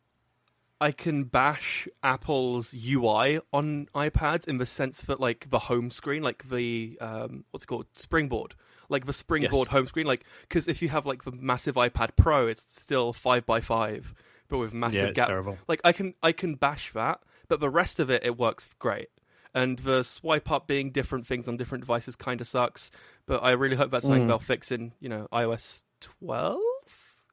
I 0.81 0.91
can 0.91 1.23
bash 1.23 1.87
Apple's 2.03 2.73
UI 2.73 3.39
on 3.53 3.87
iPads 3.95 4.47
in 4.47 4.57
the 4.57 4.65
sense 4.65 5.03
that 5.03 5.19
like 5.19 5.49
the 5.49 5.59
home 5.59 5.89
screen, 5.89 6.21
like 6.21 6.49
the 6.49 6.97
um, 6.99 7.45
what's 7.51 7.63
it 7.63 7.67
called 7.67 7.85
Springboard, 7.95 8.55
like 8.89 9.05
the 9.05 9.13
Springboard 9.13 9.69
home 9.69 9.85
screen, 9.85 10.05
like 10.05 10.25
because 10.41 10.67
if 10.67 10.81
you 10.81 10.89
have 10.89 11.05
like 11.05 11.23
the 11.23 11.31
massive 11.31 11.75
iPad 11.75 12.09
Pro, 12.17 12.47
it's 12.47 12.65
still 12.67 13.13
five 13.13 13.45
by 13.45 13.61
five, 13.61 14.13
but 14.49 14.57
with 14.57 14.73
massive 14.73 15.07
yeah, 15.07 15.11
gaps. 15.13 15.29
terrible. 15.29 15.57
Like 15.67 15.79
I 15.83 15.91
can 15.93 16.13
I 16.21 16.31
can 16.33 16.55
bash 16.55 16.91
that, 16.93 17.21
but 17.47 17.59
the 17.61 17.69
rest 17.69 17.99
of 17.99 18.09
it 18.09 18.25
it 18.25 18.37
works 18.37 18.67
great. 18.79 19.07
And 19.53 19.79
the 19.79 20.03
swipe 20.03 20.51
up 20.51 20.67
being 20.67 20.91
different 20.91 21.25
things 21.25 21.47
on 21.47 21.55
different 21.55 21.83
devices 21.83 22.17
kind 22.17 22.41
of 22.41 22.47
sucks. 22.47 22.91
But 23.25 23.41
I 23.41 23.51
really 23.51 23.77
hope 23.77 23.89
that's 23.91 24.05
something 24.05 24.25
Mm. 24.25 24.27
they'll 24.27 24.39
fix 24.39 24.69
in 24.73 24.91
you 24.99 25.07
know 25.07 25.29
iOS 25.31 25.83
twelve. 26.01 26.59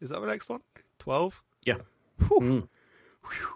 Is 0.00 0.10
that 0.10 0.20
the 0.20 0.26
next 0.28 0.48
one? 0.48 0.60
Twelve. 1.00 1.42
Yeah. 1.66 1.78
Whew. 3.24 3.48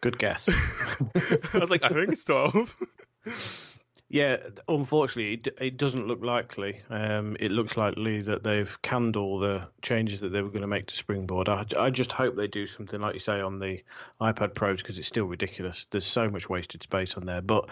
Good 0.00 0.18
guess. 0.18 0.48
I 1.14 1.58
was 1.58 1.70
like, 1.70 1.82
I 1.82 1.88
think 1.88 2.12
it's 2.12 2.24
twelve. 2.24 2.76
Yeah, 4.14 4.36
unfortunately, 4.68 5.34
it, 5.34 5.48
it 5.60 5.76
doesn't 5.76 6.06
look 6.06 6.22
likely. 6.22 6.82
Um, 6.88 7.36
it 7.40 7.50
looks 7.50 7.76
likely 7.76 8.20
that 8.20 8.44
they've 8.44 8.80
canned 8.80 9.16
all 9.16 9.40
the 9.40 9.66
changes 9.82 10.20
that 10.20 10.28
they 10.28 10.40
were 10.40 10.50
going 10.50 10.60
to 10.60 10.68
make 10.68 10.86
to 10.86 10.96
Springboard. 10.96 11.48
I, 11.48 11.66
I 11.76 11.90
just 11.90 12.12
hope 12.12 12.36
they 12.36 12.46
do 12.46 12.68
something 12.68 13.00
like 13.00 13.14
you 13.14 13.18
say 13.18 13.40
on 13.40 13.58
the 13.58 13.82
iPad 14.20 14.54
Pros 14.54 14.82
because 14.82 15.00
it's 15.00 15.08
still 15.08 15.24
ridiculous. 15.24 15.86
There's 15.90 16.06
so 16.06 16.30
much 16.30 16.48
wasted 16.48 16.82
space 16.84 17.14
on 17.14 17.26
there. 17.26 17.40
But 17.40 17.70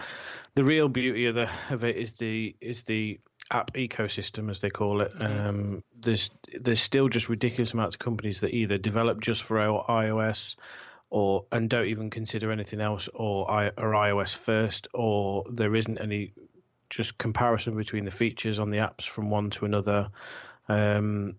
the 0.55 0.65
real 0.65 0.89
beauty 0.89 1.27
of 1.27 1.35
the 1.35 1.49
of 1.69 1.85
it 1.85 1.95
is 1.95 2.17
the 2.17 2.53
is 2.59 2.83
the 2.83 3.21
app 3.49 3.71
ecosystem, 3.75 4.49
as 4.49 4.59
they 4.59 4.69
call 4.69 4.99
it. 4.99 5.13
Um, 5.19 5.81
there's 5.97 6.29
there's 6.59 6.81
still 6.81 7.07
just 7.07 7.29
ridiculous 7.29 7.73
amounts 7.73 7.95
of 7.95 7.99
companies 7.99 8.41
that 8.41 8.53
either 8.53 8.77
develop 8.77 9.21
just 9.21 9.43
for 9.43 9.57
iOS 9.57 10.55
or 11.13 11.45
and 11.51 11.69
don't 11.69 11.85
even 11.85 12.09
consider 12.09 12.51
anything 12.51 12.81
else 12.81 13.07
or 13.13 13.49
I 13.49 13.67
or 13.77 13.91
iOS 13.91 14.35
first 14.35 14.87
or 14.95 15.45
there 15.51 15.75
isn't 15.75 15.99
any 15.99 16.33
just 16.89 17.19
comparison 17.19 17.77
between 17.77 18.03
the 18.03 18.11
features 18.11 18.57
on 18.57 18.71
the 18.71 18.79
apps 18.79 19.03
from 19.03 19.29
one 19.29 19.51
to 19.51 19.65
another 19.65 20.09
um, 20.69 21.35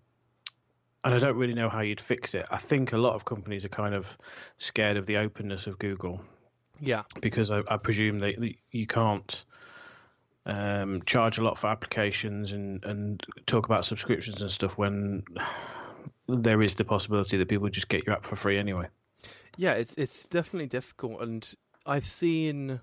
and 1.03 1.13
I 1.13 1.17
don't 1.17 1.35
really 1.35 1.53
know 1.53 1.67
how 1.67 1.81
you'd 1.81 1.99
fix 1.99 2.33
it. 2.33 2.45
I 2.49 2.57
think 2.57 2.93
a 2.93 2.97
lot 2.97 3.15
of 3.15 3.25
companies 3.25 3.65
are 3.65 3.69
kind 3.69 3.93
of 3.93 4.17
scared 4.59 4.95
of 4.95 5.07
the 5.07 5.17
openness 5.17 5.67
of 5.67 5.77
Google 5.77 6.21
yeah, 6.79 7.03
because 7.19 7.51
I, 7.51 7.61
I 7.67 7.75
presume 7.75 8.19
that 8.19 8.35
you 8.71 8.87
can't 8.87 9.43
um, 10.45 11.01
charge 11.05 11.37
a 11.37 11.43
lot 11.43 11.57
for 11.57 11.67
applications 11.67 12.53
and, 12.53 12.83
and 12.85 13.25
talk 13.45 13.65
about 13.65 13.83
subscriptions 13.83 14.41
and 14.41 14.49
stuff 14.49 14.77
when 14.77 15.23
there 16.29 16.61
is 16.61 16.75
the 16.75 16.85
possibility 16.85 17.35
that 17.35 17.49
people 17.49 17.67
just 17.67 17.89
get 17.89 18.05
your 18.05 18.15
app 18.15 18.23
for 18.23 18.37
free 18.37 18.57
anyway. 18.57 18.87
Yeah. 19.57 19.73
It's 19.73 19.93
it's 19.95 20.27
definitely 20.27 20.67
difficult, 20.67 21.21
and 21.21 21.53
I've 21.85 22.05
seen 22.05 22.79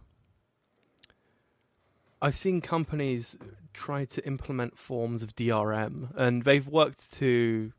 I've 2.20 2.36
seen 2.36 2.60
companies 2.60 3.36
try 3.74 4.04
to 4.04 4.26
implement 4.26 4.78
forms 4.78 5.22
of 5.22 5.34
DRM, 5.34 6.10
and 6.16 6.44
they've 6.44 6.66
worked 6.66 7.12
to 7.14 7.72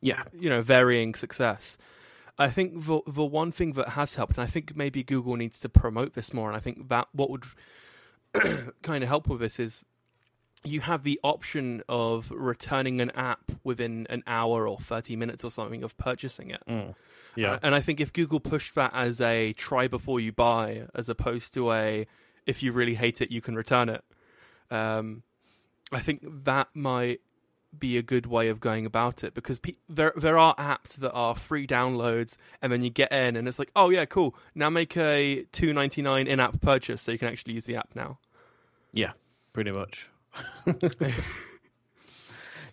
Yeah, 0.00 0.22
you 0.32 0.48
know 0.48 0.62
varying 0.62 1.14
success. 1.14 1.78
I 2.38 2.50
think 2.50 2.86
the 2.86 3.00
the 3.06 3.24
one 3.24 3.50
thing 3.50 3.72
that 3.72 3.90
has 3.90 4.14
helped, 4.14 4.36
and 4.38 4.44
I 4.44 4.46
think 4.46 4.76
maybe 4.76 5.02
Google 5.02 5.36
needs 5.36 5.58
to 5.60 5.68
promote 5.68 6.14
this 6.14 6.32
more, 6.32 6.48
and 6.48 6.56
I 6.56 6.60
think 6.60 6.88
that 6.88 7.08
what 7.12 7.30
would 7.30 7.44
kind 8.82 9.02
of 9.02 9.08
help 9.08 9.26
with 9.28 9.40
this 9.40 9.58
is 9.58 9.84
you 10.64 10.80
have 10.80 11.04
the 11.04 11.18
option 11.22 11.82
of 11.88 12.30
returning 12.30 13.00
an 13.00 13.10
app 13.12 13.52
within 13.64 14.06
an 14.10 14.22
hour 14.26 14.66
or 14.68 14.78
30 14.78 15.16
minutes 15.16 15.44
or 15.44 15.50
something 15.50 15.82
of 15.84 15.96
purchasing 15.98 16.50
it. 16.50 16.62
Mm. 16.68 16.94
yeah. 17.36 17.52
Uh, 17.52 17.58
And 17.62 17.74
I 17.74 17.80
think 17.80 18.00
if 18.00 18.12
Google 18.12 18.40
pushed 18.40 18.74
that 18.74 18.92
as 18.94 19.20
a 19.20 19.52
try 19.54 19.86
before 19.88 20.20
you 20.20 20.32
buy, 20.32 20.84
as 20.94 21.08
opposed 21.08 21.54
to 21.54 21.72
a 21.72 22.06
if 22.46 22.62
you 22.62 22.72
really 22.72 22.94
hate 22.94 23.20
it, 23.20 23.30
you 23.30 23.40
can 23.40 23.54
return 23.54 23.88
it, 23.88 24.02
um, 24.70 25.22
I 25.92 26.00
think 26.00 26.22
that 26.44 26.68
might 26.74 27.20
be 27.78 27.98
a 27.98 28.02
good 28.02 28.24
way 28.24 28.48
of 28.48 28.60
going 28.60 28.86
about 28.86 29.22
it 29.22 29.34
because 29.34 29.58
pe- 29.58 29.74
there 29.90 30.12
there 30.16 30.38
are 30.38 30.54
apps 30.56 30.96
that 30.96 31.12
are 31.12 31.36
free 31.36 31.66
downloads 31.66 32.38
and 32.62 32.72
then 32.72 32.80
you 32.82 32.88
get 32.88 33.12
in 33.12 33.36
and 33.36 33.46
it's 33.46 33.58
like 33.58 33.70
oh 33.76 33.90
yeah 33.90 34.06
cool 34.06 34.34
now 34.54 34.70
make 34.70 34.96
a 34.96 35.44
2.99 35.52 36.26
in-app 36.26 36.62
purchase 36.62 37.02
so 37.02 37.12
you 37.12 37.18
can 37.18 37.28
actually 37.28 37.52
use 37.52 37.66
the 37.66 37.76
app 37.76 37.90
now 37.94 38.18
Yeah, 38.94 39.12
pretty 39.52 39.70
much. 39.70 40.08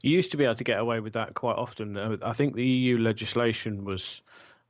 You 0.01 0.11
used 0.11 0.31
to 0.31 0.37
be 0.37 0.43
able 0.43 0.55
to 0.55 0.63
get 0.63 0.79
away 0.79 0.99
with 0.99 1.13
that 1.13 1.33
quite 1.33 1.55
often. 1.57 1.97
Uh, 1.97 2.17
I 2.23 2.33
think 2.33 2.55
the 2.55 2.65
EU 2.65 2.97
legislation 2.97 3.83
was 3.85 4.21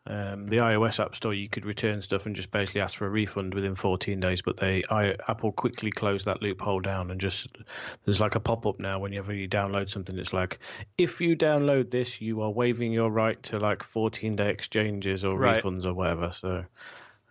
um, 0.08 0.47
the 0.47 0.58
iOS 0.58 1.03
App 1.03 1.15
Store. 1.15 1.34
You 1.34 1.49
could 1.49 1.65
return 1.65 2.01
stuff 2.01 2.25
and 2.25 2.36
just 2.36 2.51
basically 2.51 2.81
ask 2.81 2.95
for 2.97 3.08
a 3.08 3.10
refund 3.10 3.53
within 3.53 3.75
14 3.75 4.19
days. 4.19 4.41
But 4.41 4.58
they, 4.58 4.84
I, 4.89 5.15
Apple 5.27 5.51
quickly 5.51 5.91
closed 5.91 6.25
that 6.25 6.41
loophole 6.41 6.79
down 6.79 7.12
and 7.12 7.19
just 7.19 7.58
there's 8.05 8.21
like 8.21 8.36
a 8.36 8.39
pop 8.39 8.65
up 8.65 8.79
now 8.79 8.99
whenever 8.99 9.34
you 9.34 9.49
download 9.49 9.89
something. 9.89 10.17
It's 10.17 10.34
like 10.34 10.60
if 10.97 11.19
you 11.19 11.36
download 11.36 11.89
this, 11.89 12.21
you 12.21 12.41
are 12.41 12.51
waiving 12.51 12.91
your 12.93 13.10
right 13.10 13.41
to 13.43 13.60
like 13.60 13.84
14 13.84 14.36
day 14.36 14.49
exchanges 14.49 15.25
or 15.25 15.38
Right. 15.38 15.63
refunds 15.63 15.86
or 15.86 15.93
whatever. 15.93 16.31
So 16.31 16.63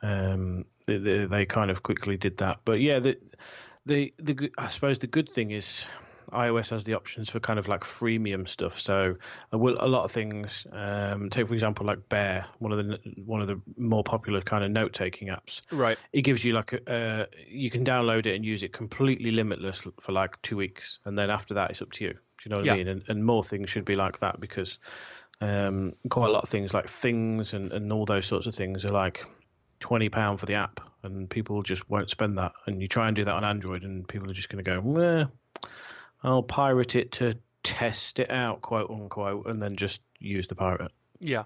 um, 0.02 0.64
they, 0.86 0.98
they, 0.98 1.24
they 1.26 1.46
kind 1.46 1.70
of 1.70 1.82
quickly 1.82 2.16
did 2.16 2.38
that. 2.38 2.58
But 2.64 2.80
yeah, 2.80 2.98
the 2.98 3.16
the 3.86 4.12
the 4.18 4.50
I 4.58 4.68
suppose 4.68 4.98
the 4.98 5.06
good 5.06 5.28
thing 5.28 5.50
is 5.50 5.84
iOS 6.32 6.70
has 6.70 6.84
the 6.84 6.94
options 6.94 7.28
for 7.28 7.38
kind 7.38 7.58
of 7.58 7.68
like 7.68 7.82
freemium 7.84 8.48
stuff. 8.48 8.80
So 8.80 9.14
a, 9.52 9.58
will- 9.58 9.76
a 9.78 9.86
lot 9.86 10.04
of 10.04 10.10
things. 10.10 10.66
Um, 10.72 11.28
take 11.30 11.46
for 11.46 11.54
example 11.54 11.86
like 11.86 12.08
Bear, 12.08 12.46
one 12.58 12.72
of 12.72 12.78
the 12.78 12.98
one 13.24 13.40
of 13.42 13.46
the 13.46 13.60
more 13.76 14.02
popular 14.02 14.40
kind 14.40 14.64
of 14.64 14.70
note 14.70 14.94
taking 14.94 15.28
apps. 15.28 15.60
right 15.70 15.98
It 16.12 16.22
gives 16.22 16.44
you 16.44 16.54
like 16.54 16.72
a 16.72 16.90
uh, 16.92 17.26
you 17.46 17.70
can 17.70 17.84
download 17.84 18.26
it 18.26 18.34
and 18.34 18.44
use 18.44 18.62
it 18.62 18.72
completely 18.72 19.30
limitless 19.30 19.86
for 20.00 20.12
like 20.12 20.40
two 20.42 20.56
weeks, 20.56 20.98
and 21.04 21.16
then 21.16 21.30
after 21.30 21.54
that 21.54 21.70
it's 21.70 21.82
up 21.82 21.92
to 21.92 22.04
you. 22.04 22.12
Do 22.12 22.18
you 22.44 22.50
know 22.50 22.56
what 22.56 22.66
Yeah. 22.66 22.72
I 22.72 22.76
mean? 22.78 22.88
And, 22.88 23.04
and 23.08 23.24
more 23.24 23.44
things 23.44 23.70
should 23.70 23.84
be 23.84 23.94
like 23.94 24.18
that 24.20 24.40
because 24.40 24.78
um, 25.40 25.92
quite 26.08 26.28
a 26.28 26.32
lot 26.32 26.42
of 26.42 26.48
things 26.48 26.72
like 26.74 26.88
things 26.88 27.54
and, 27.54 27.72
and 27.72 27.92
all 27.92 28.06
those 28.06 28.26
sorts 28.26 28.46
of 28.46 28.54
things 28.54 28.84
are 28.84 28.88
like 28.88 29.24
twenty 29.78 30.08
pound 30.08 30.40
for 30.40 30.46
the 30.46 30.54
app, 30.54 30.80
and 31.04 31.28
people 31.30 31.62
just 31.62 31.88
won't 31.88 32.10
spend 32.10 32.38
that. 32.38 32.52
And 32.66 32.80
you 32.82 32.88
try 32.88 33.06
and 33.06 33.16
do 33.16 33.24
that 33.24 33.34
on 33.34 33.44
Android, 33.44 33.82
and 33.82 34.06
people 34.06 34.30
are 34.30 34.34
just 34.34 34.48
going 34.48 34.64
to 34.64 34.70
go, 34.70 34.80
"Well, 34.80 35.32
I'll 36.22 36.42
pirate 36.42 36.96
it 36.96 37.12
to 37.12 37.36
test 37.62 38.18
it 38.18 38.30
out, 38.30 38.62
quote 38.62 38.90
unquote, 38.90 39.46
and 39.46 39.62
then 39.62 39.76
just 39.76 40.00
use 40.18 40.46
the 40.48 40.54
pirate." 40.54 40.92
yeah 41.20 41.44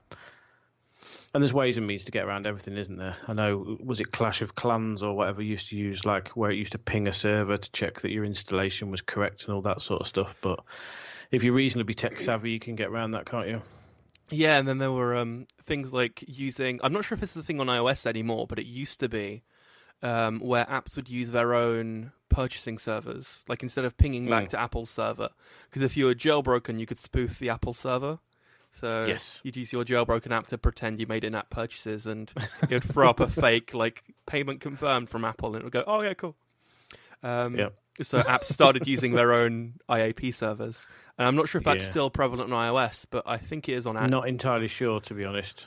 And 1.34 1.42
there's 1.42 1.52
ways 1.52 1.76
and 1.76 1.86
means 1.86 2.04
to 2.04 2.12
get 2.12 2.24
around 2.24 2.46
everything, 2.46 2.76
isn't 2.76 2.96
there? 2.96 3.16
I 3.28 3.32
know, 3.32 3.78
was 3.80 4.00
it 4.00 4.12
Clash 4.12 4.42
of 4.42 4.54
Clans 4.54 5.02
or 5.02 5.14
whatever 5.14 5.42
used 5.42 5.68
to 5.70 5.76
use, 5.76 6.04
like 6.04 6.28
where 6.30 6.50
it 6.50 6.56
used 6.56 6.72
to 6.72 6.78
ping 6.78 7.06
a 7.06 7.12
server 7.12 7.56
to 7.56 7.72
check 7.72 8.00
that 8.00 8.10
your 8.10 8.24
installation 8.24 8.90
was 8.90 9.02
correct 9.02 9.44
and 9.44 9.54
all 9.54 9.62
that 9.62 9.82
sort 9.82 10.00
of 10.00 10.06
stuff. 10.06 10.34
But 10.40 10.60
if 11.30 11.44
you're 11.44 11.54
reasonably 11.54 11.94
tech 11.94 12.20
savvy, 12.20 12.50
you 12.50 12.58
can 12.58 12.74
get 12.76 12.88
around 12.88 13.12
that, 13.12 13.26
can't 13.26 13.48
you? 13.48 13.62
Yeah, 14.30 14.58
and 14.58 14.66
then 14.68 14.78
there 14.78 14.92
were 14.92 15.16
um, 15.16 15.46
things 15.64 15.92
like 15.92 16.22
using. 16.26 16.80
I'm 16.82 16.92
not 16.92 17.04
sure 17.04 17.14
if 17.16 17.20
this 17.20 17.30
is 17.36 17.42
a 17.42 17.44
thing 17.44 17.60
on 17.60 17.66
iOS 17.68 18.06
anymore, 18.06 18.46
but 18.46 18.58
it 18.58 18.66
used 18.66 19.00
to 19.00 19.08
be 19.08 19.42
um, 20.02 20.40
where 20.40 20.64
apps 20.66 20.96
would 20.96 21.08
use 21.08 21.30
their 21.30 21.54
own 21.54 22.12
purchasing 22.28 22.78
servers, 22.78 23.44
like 23.48 23.62
instead 23.62 23.84
of 23.84 23.96
pinging 23.96 24.28
back 24.28 24.44
Mm. 24.44 24.48
to 24.50 24.60
Apple's 24.60 24.90
server. 24.90 25.30
Because 25.70 25.82
if 25.82 25.96
you 25.96 26.04
were 26.06 26.14
jailbroken, 26.14 26.78
you 26.78 26.86
could 26.86 26.98
spoof 26.98 27.38
the 27.38 27.48
Apple 27.48 27.72
server. 27.74 28.18
So 28.70 29.06
Yes. 29.08 29.40
you'd 29.42 29.56
use 29.56 29.72
your 29.72 29.82
jailbroken 29.84 30.30
app 30.30 30.46
to 30.48 30.58
pretend 30.58 31.00
you 31.00 31.06
made 31.06 31.24
in-app 31.24 31.48
purchases, 31.50 32.06
and 32.06 32.30
it 32.62 32.70
would 32.70 32.84
throw 32.84 33.08
up 33.08 33.18
a 33.20 33.26
fake 33.28 33.72
like 33.72 34.04
payment 34.26 34.60
confirmed 34.60 35.08
from 35.08 35.24
Apple, 35.24 35.48
and 35.48 35.56
it 35.56 35.64
would 35.64 35.72
go, 35.72 35.84
"Oh 35.86 36.02
yeah, 36.02 36.12
cool." 36.14 36.36
Um, 37.22 37.56
Yep. 37.56 37.74
So 38.02 38.20
apps 38.22 38.44
started 38.44 38.86
using 38.86 39.14
their 39.14 39.32
own 39.32 39.74
IAP 39.88 40.32
servers, 40.32 40.86
and 41.18 41.26
I'm 41.28 41.36
not 41.36 41.48
sure 41.48 41.58
if 41.58 41.64
that's 41.64 41.84
Yeah. 41.84 41.90
still 41.90 42.10
prevalent 42.10 42.52
on 42.52 42.72
iOS, 42.74 43.06
but 43.10 43.24
I 43.26 43.36
think 43.36 43.68
it 43.68 43.76
is 43.76 43.86
on 43.86 43.96
Android. 43.96 44.04
I'm 44.04 44.10
not 44.20 44.28
entirely 44.28 44.68
sure, 44.68 45.00
to 45.00 45.14
be 45.14 45.24
honest. 45.24 45.66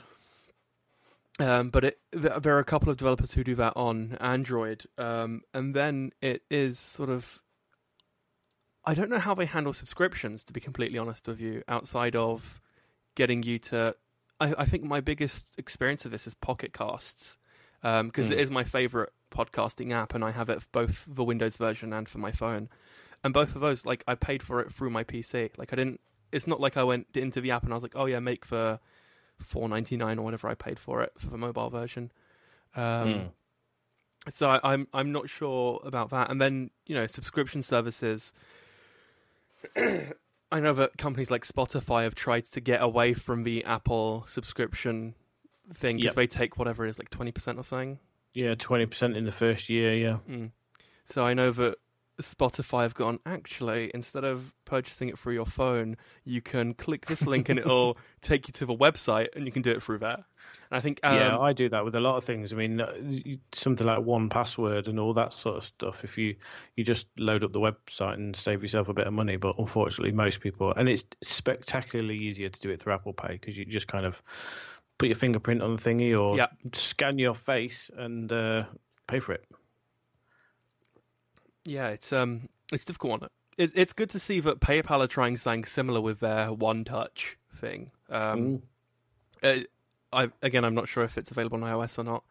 Um, 1.38 1.70
but 1.70 1.84
it, 1.84 1.98
there 2.12 2.56
are 2.56 2.60
a 2.60 2.64
couple 2.64 2.90
of 2.90 2.96
developers 2.98 3.32
who 3.32 3.42
do 3.42 3.54
that 3.56 3.72
on 3.76 4.16
Android, 4.20 4.84
um, 4.98 5.42
and 5.54 5.74
then 5.74 6.12
it 6.20 6.42
is 6.50 6.78
sort 6.78 7.10
of. 7.10 7.42
I 8.84 8.94
don't 8.94 9.10
know 9.10 9.18
how 9.18 9.34
they 9.34 9.46
handle 9.46 9.72
subscriptions, 9.72 10.44
to 10.44 10.52
be 10.52 10.60
completely 10.60 10.98
honest 10.98 11.28
with 11.28 11.40
you. 11.40 11.62
Outside 11.68 12.16
of 12.16 12.60
getting 13.14 13.42
you 13.44 13.58
to, 13.60 13.94
I, 14.40 14.54
I 14.58 14.64
think 14.64 14.82
my 14.82 15.00
biggest 15.00 15.56
experience 15.58 16.04
of 16.04 16.10
this 16.10 16.26
is 16.26 16.34
Pocket 16.34 16.72
Casts, 16.72 17.38
because 17.80 18.30
it 18.30 18.36
Hmm. 18.36 18.40
is 18.40 18.50
my 18.50 18.64
favorite 18.64 19.12
podcasting 19.30 19.92
app, 19.92 20.14
and 20.14 20.24
I 20.24 20.32
have 20.32 20.48
it 20.48 20.62
for 20.62 20.68
both 20.72 21.04
the 21.06 21.24
Windows 21.24 21.56
version 21.56 21.92
and 21.92 22.08
for 22.08 22.18
my 22.18 22.32
phone. 22.32 22.68
And 23.24 23.32
both 23.32 23.54
of 23.54 23.60
those, 23.60 23.86
like, 23.86 24.02
I 24.08 24.14
paid 24.16 24.42
for 24.42 24.60
it 24.60 24.72
through 24.72 24.90
my 24.90 25.04
PC. 25.04 25.50
Like, 25.56 25.72
I 25.72 25.76
didn't. 25.76 26.00
It's 26.32 26.46
not 26.46 26.60
like 26.60 26.76
I 26.76 26.82
went 26.82 27.06
into 27.14 27.40
the 27.40 27.50
app 27.50 27.62
and 27.62 27.72
I 27.72 27.76
was 27.76 27.82
like, 27.82 27.94
"Oh 27.94 28.06
yeah, 28.06 28.18
make 28.20 28.44
for 28.44 28.80
four 29.38 29.68
ninety 29.68 29.96
nine 29.96 30.18
or 30.18 30.22
whatever 30.22 30.48
I 30.48 30.54
paid 30.54 30.78
for 30.78 31.02
it 31.02 31.12
for 31.18 31.28
the 31.28 31.36
mobile 31.38 31.68
version." 31.70 32.10
Um, 32.74 32.82
Mm. 32.84 33.30
So 34.30 34.48
I, 34.50 34.60
I'm 34.62 34.86
I'm 34.94 35.10
not 35.12 35.28
sure 35.28 35.80
about 35.84 36.10
that. 36.10 36.30
And 36.30 36.40
then 36.40 36.70
you 36.86 36.94
know 36.94 37.06
subscription 37.06 37.62
services. 37.62 38.32
I 39.76 40.60
know 40.60 40.72
that 40.74 40.98
companies 40.98 41.30
like 41.30 41.44
Spotify 41.44 42.02
have 42.04 42.14
tried 42.14 42.44
to 42.46 42.60
get 42.60 42.82
away 42.82 43.14
from 43.14 43.44
the 43.44 43.64
Apple 43.64 44.24
subscription 44.28 45.14
thing 45.74 45.96
because 45.96 46.10
Yep. 46.10 46.14
they 46.16 46.26
take 46.26 46.58
whatever 46.58 46.84
it 46.86 46.90
is 46.90 46.98
like 46.98 47.10
twenty 47.10 47.32
percent 47.32 47.58
or 47.58 47.64
something. 47.64 47.98
Yeah, 48.34 48.54
20% 48.54 49.14
in 49.14 49.26
the 49.26 49.32
first 49.32 49.68
year, 49.68 49.94
yeah. 49.94 50.16
Mm. 50.26 50.52
So 51.04 51.22
I 51.26 51.34
know 51.34 51.50
that 51.52 51.76
Spotify 52.22 52.82
have 52.82 52.94
gone 52.94 53.18
actually 53.26 53.90
instead 53.94 54.24
of 54.24 54.52
purchasing 54.64 55.08
it 55.08 55.18
through 55.18 55.34
your 55.34 55.46
phone, 55.46 55.96
you 56.24 56.40
can 56.40 56.74
click 56.74 57.06
this 57.06 57.26
link 57.26 57.48
and 57.48 57.58
it'll 57.58 57.96
take 58.20 58.48
you 58.48 58.52
to 58.52 58.66
the 58.66 58.74
website 58.74 59.28
and 59.34 59.46
you 59.46 59.52
can 59.52 59.62
do 59.62 59.70
it 59.70 59.82
through 59.82 59.98
there. 59.98 60.24
And 60.70 60.78
I 60.78 60.80
think 60.80 61.00
um, 61.02 61.16
yeah, 61.16 61.38
I 61.38 61.52
do 61.52 61.68
that 61.68 61.84
with 61.84 61.94
a 61.94 62.00
lot 62.00 62.16
of 62.16 62.24
things. 62.24 62.52
I 62.52 62.56
mean, 62.56 62.80
uh, 62.80 62.92
something 63.52 63.86
like 63.86 63.98
1Password 63.98 64.88
and 64.88 64.98
all 64.98 65.12
that 65.14 65.32
sort 65.32 65.58
of 65.58 65.64
stuff. 65.64 66.04
If 66.04 66.16
you 66.16 66.34
you 66.76 66.84
just 66.84 67.06
load 67.18 67.44
up 67.44 67.52
the 67.52 67.60
website 67.60 68.14
and 68.14 68.34
save 68.34 68.62
yourself 68.62 68.88
a 68.88 68.94
bit 68.94 69.06
of 69.06 69.12
money, 69.12 69.36
but 69.36 69.54
unfortunately, 69.58 70.12
most 70.12 70.40
people 70.40 70.72
and 70.74 70.88
it's 70.88 71.04
spectacularly 71.22 72.16
easier 72.16 72.48
to 72.48 72.60
do 72.60 72.70
it 72.70 72.80
through 72.80 72.94
Apple 72.94 73.12
Pay 73.12 73.32
because 73.32 73.56
you 73.56 73.64
just 73.64 73.88
kind 73.88 74.06
of 74.06 74.22
put 74.98 75.08
your 75.08 75.16
fingerprint 75.16 75.62
on 75.62 75.76
the 75.76 75.82
thingy 75.82 76.18
or 76.18 76.36
Yeah. 76.36 76.46
scan 76.72 77.18
your 77.18 77.34
face 77.34 77.90
and 77.96 78.30
uh, 78.32 78.64
pay 79.08 79.18
for 79.20 79.32
it. 79.32 79.44
Yeah, 81.64 81.88
it's 81.88 82.12
um, 82.12 82.48
it's 82.72 82.84
difficult 82.84 83.20
one. 83.20 83.30
It, 83.58 83.72
it's 83.74 83.92
good 83.92 84.10
to 84.10 84.18
see 84.18 84.40
that 84.40 84.60
PayPal 84.60 85.00
are 85.00 85.06
trying 85.06 85.36
something 85.36 85.64
similar 85.64 86.00
with 86.00 86.20
their 86.20 86.52
One 86.52 86.84
Touch 86.84 87.36
thing. 87.54 87.90
Um, 88.08 88.38
Mm. 88.38 88.62
uh, 89.42 89.64
I 90.12 90.30
again, 90.42 90.64
I'm 90.64 90.74
not 90.74 90.88
sure 90.88 91.04
if 91.04 91.16
it's 91.18 91.30
available 91.30 91.62
on 91.62 91.70
iOS 91.70 91.98
or 91.98 92.04
not. 92.04 92.24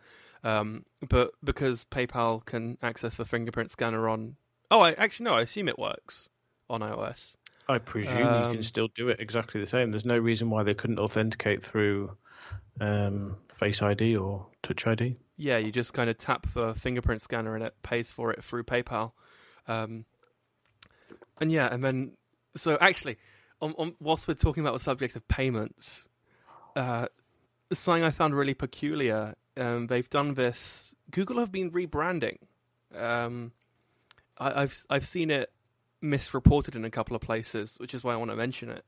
Um, 0.44 0.86
but 1.08 1.32
because 1.44 1.86
PayPal 1.86 2.44
can 2.46 2.78
access 2.82 3.16
the 3.16 3.26
fingerprint 3.26 3.70
scanner 3.70 4.10
on, 4.10 4.38
oh, 4.72 4.82
I 4.82 4.94
actually 4.94 5.26
no, 5.26 5.36
I 5.36 5.42
assume 5.42 5.68
it 5.70 5.78
works 5.78 6.30
on 6.70 6.82
iOS. 6.82 7.36
I 7.70 7.78
presume 7.78 8.18
you 8.18 8.26
Um, 8.26 8.52
can 8.56 8.64
still 8.64 8.90
do 8.96 9.10
it 9.10 9.20
exactly 9.20 9.62
the 9.62 9.68
same. 9.68 9.92
There's 9.92 10.04
no 10.06 10.18
reason 10.18 10.50
why 10.50 10.64
they 10.64 10.74
couldn't 10.74 11.00
authenticate 11.00 11.64
through 11.64 12.18
um, 12.82 13.38
Face 13.54 13.82
ID 13.84 14.18
or 14.18 14.48
Touch 14.64 14.88
ID. 14.88 15.16
Yeah, 15.42 15.58
you 15.58 15.72
just 15.72 15.94
kind 15.94 16.08
of 16.08 16.20
tap 16.20 16.46
the 16.54 16.76
fingerprint 16.76 17.22
scanner 17.24 17.56
and 17.56 17.64
it 17.64 17.74
pays 17.82 18.12
for 18.12 18.32
it 18.32 18.44
through 18.44 18.64
PayPal. 18.64 19.14
Um, 19.68 20.06
and 21.40 21.52
yeah, 21.52 21.68
and 21.74 21.84
then 21.84 22.12
so 22.56 22.78
actually, 22.80 23.18
on, 23.60 23.74
on, 23.80 23.96
whilst 24.00 24.28
we're 24.28 24.36
talking 24.36 24.62
about 24.62 24.74
the 24.74 24.80
subject 24.80 25.16
of 25.16 25.28
payments, 25.28 26.08
uh, 26.76 27.08
something 27.74 28.04
I 28.04 28.12
found 28.12 28.36
really 28.36 28.54
peculiar. 28.54 29.34
Um, 29.58 29.88
they've 29.88 30.10
done 30.10 30.36
this. 30.36 30.94
Google 31.10 31.40
have 31.40 31.52
been 31.52 31.72
rebranding. 31.72 32.38
Um, 32.96 33.52
I, 34.38 34.62
I've 34.62 34.86
I've 34.92 35.08
seen 35.08 35.32
it 35.32 35.52
misreported 36.02 36.76
in 36.76 36.86
a 36.86 36.92
couple 36.92 37.16
of 37.16 37.22
places, 37.24 37.78
which 37.80 37.96
is 37.96 38.04
why 38.04 38.14
I 38.14 38.18
want 38.18 38.30
to 38.30 38.38
mention 38.38 38.70
it 38.70 38.86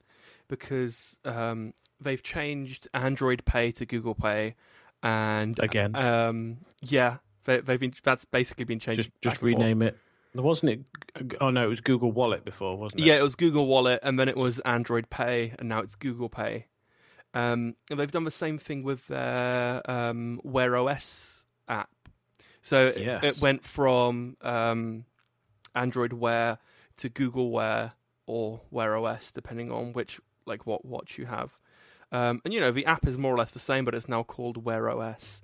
because 0.47 1.17
um, 1.25 1.73
they've 1.99 2.21
changed 2.21 2.87
Android 2.93 3.45
Pay 3.45 3.71
to 3.73 3.85
Google 3.85 4.15
Pay, 4.15 4.55
and 5.03 5.59
Again. 5.59 5.95
um, 5.95 6.57
yeah, 6.81 7.17
they, 7.43 7.59
they've 7.59 7.79
been 7.79 7.93
that's 8.03 8.25
basically 8.25 8.65
been 8.65 8.79
changed. 8.79 8.97
just 8.97 9.11
just 9.21 9.35
forth. 9.37 9.43
rename 9.53 9.81
it. 9.83 9.97
Wasn't 10.33 10.71
it? 10.71 11.33
Oh 11.39 11.51
no, 11.51 11.63
it 11.63 11.69
was 11.69 11.81
Google 11.81 12.11
Wallet 12.11 12.43
before, 12.43 12.75
wasn't 12.77 13.01
it? 13.01 13.05
Yeah, 13.05 13.17
it 13.17 13.21
was 13.21 13.35
Google 13.35 13.67
Wallet, 13.67 13.99
and 14.01 14.17
then 14.19 14.27
it 14.29 14.35
was 14.37 14.57
Android 14.61 15.09
Pay, 15.11 15.53
and 15.59 15.69
now 15.69 15.79
it's 15.81 15.93
Google 15.95 16.29
Pay. 16.29 16.65
Um, 17.35 17.75
and 17.91 17.99
they've 17.99 18.11
done 18.11 18.23
the 18.23 18.31
same 18.31 18.57
thing 18.57 18.81
with 18.83 19.05
their 19.07 19.81
um, 19.89 20.39
Wear 20.43 20.75
OS 20.75 21.43
app. 21.67 21.89
So 22.61 22.87
it- 22.87 23.23
it 23.23 23.41
went 23.41 23.63
from 23.63 24.37
um, 24.41 25.05
Android 25.75 26.13
Wear 26.13 26.57
to 26.97 27.09
Google 27.09 27.51
Wear 27.51 27.93
or 28.25 28.61
Wear 28.71 28.95
OS, 28.97 29.31
depending 29.31 29.71
on 29.71 29.93
which 29.93 30.19
like 30.45 30.65
what 30.65 30.83
watch 30.85 31.17
you 31.17 31.25
have. 31.25 31.51
Um, 32.13 32.39
and 32.45 32.54
you 32.54 32.60
know 32.62 32.71
the 32.71 32.86
app 32.86 33.06
is 33.08 33.17
more 33.17 33.34
or 33.34 33.38
less 33.38 33.52
the 33.52 33.60
same, 33.60 33.84
but 33.86 33.93
it's 33.95 34.08
now 34.08 34.23
called 34.23 34.63
Wear 34.63 34.89
OS. 34.89 35.41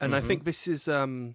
And 0.00 0.14
I 0.16 0.20
Mhm. 0.20 0.26
think 0.26 0.44
this 0.44 0.66
is 0.66 0.88
um, 0.88 1.34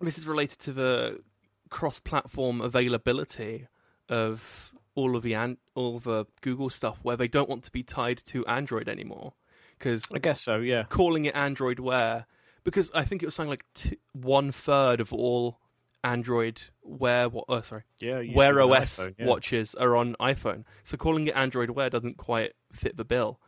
this 0.00 0.18
is 0.18 0.26
related 0.26 0.58
to 0.60 0.72
the 0.72 1.22
cross-platform 1.70 2.60
availability 2.60 3.66
of 4.08 4.72
all 4.94 5.16
of 5.16 5.22
the 5.22 5.34
an- 5.34 5.58
all 5.74 5.96
of 5.96 6.04
the 6.04 6.26
Google 6.42 6.68
stuff 6.68 6.98
where 7.02 7.16
they 7.16 7.28
don't 7.28 7.48
want 7.48 7.64
to 7.64 7.72
be 7.72 7.82
tied 7.82 8.18
to 8.26 8.44
Android 8.46 8.88
anymore 8.88 9.34
because 9.78 10.04
I 10.14 10.18
guess 10.18 10.42
so. 10.42 10.56
Yeah. 10.56 10.82
calling 10.84 11.24
it 11.24 11.34
Android 11.34 11.78
Wear 11.78 12.26
because 12.64 12.90
I 12.92 13.04
think 13.04 13.22
it 13.22 13.26
was 13.26 13.34
something 13.34 13.50
like 13.50 13.64
two, 13.72 13.96
one 14.12 14.52
third 14.52 15.00
of 15.00 15.12
all 15.12 15.60
Android 16.04 16.60
Wear. 16.82 17.28
What? 17.28 17.44
Oh, 17.48 17.60
sorry, 17.62 17.84
Yeah. 17.98 18.22
Wear 18.34 18.60
OS 18.60 18.98
iPhone, 18.98 19.14
yeah. 19.18 19.26
watches 19.26 19.74
are 19.76 19.96
on 19.96 20.16
iPhone. 20.20 20.64
So 20.82 20.96
calling 20.96 21.26
it 21.28 21.36
Android 21.36 21.70
Wear 21.70 21.88
doesn't 21.88 22.16
quite 22.18 22.52
fit 22.72 22.96
the 22.96 23.04
bill. 23.04 23.40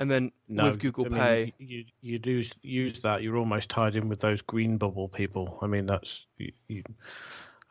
And 0.00 0.10
then 0.10 0.32
No, 0.48 0.64
with 0.70 0.80
Google 0.80 1.06
I 1.06 1.08
mean, 1.08 1.18
Pay, 1.20 1.54
you 1.58 1.84
you 2.00 2.18
do 2.18 2.42
use 2.62 3.00
that. 3.02 3.22
You're 3.22 3.36
almost 3.36 3.68
tied 3.70 3.94
in 3.96 4.08
with 4.08 4.20
those 4.20 4.40
green 4.42 4.76
bubble 4.78 5.08
people. 5.08 5.58
I 5.62 5.66
mean, 5.66 5.86
that's 5.86 6.26
you, 6.38 6.52
you, 6.68 6.82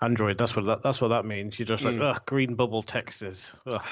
Android. 0.01 0.37
That's 0.37 0.55
what 0.55 0.65
that, 0.65 0.83
that's 0.83 1.01
what 1.01 1.09
that 1.09 1.25
means. 1.25 1.59
You're 1.59 1.65
just 1.67 1.83
like, 1.83 1.95
Mm. 1.95 2.03
ugh, 2.15 2.21
green 2.25 2.55
bubble 2.55 2.83
texters. 2.83 3.53
Ugh. 3.67 3.83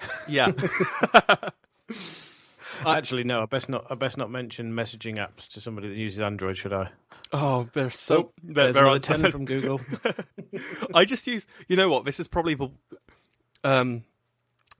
yeah, 0.28 0.52
I- 2.84 2.96
Actually, 2.98 3.24
no. 3.24 3.42
I 3.42 3.46
best 3.46 3.68
not. 3.68 3.86
I 3.90 3.94
best 3.94 4.16
not 4.16 4.30
mention 4.30 4.72
messaging 4.72 5.16
apps 5.16 5.48
to 5.50 5.60
somebody 5.60 5.88
that 5.88 5.96
uses 5.96 6.20
Android. 6.20 6.56
Should 6.56 6.72
I? 6.72 6.88
oh, 7.32 7.68
they're 7.74 7.90
so 7.90 8.16
Oh, 8.16 8.32
they're, 8.42 8.64
There's 8.64 8.74
they're 8.74 8.86
on 8.88 9.00
ten 9.00 9.30
from 9.30 9.44
Google. 9.44 9.80
I 10.94 11.04
just 11.04 11.26
use. 11.26 11.46
You 11.68 11.76
know 11.76 11.88
what? 11.90 12.04
This 12.04 12.18
is 12.18 12.26
probably 12.28 12.54
the. 12.54 12.70
Um, 13.62 14.04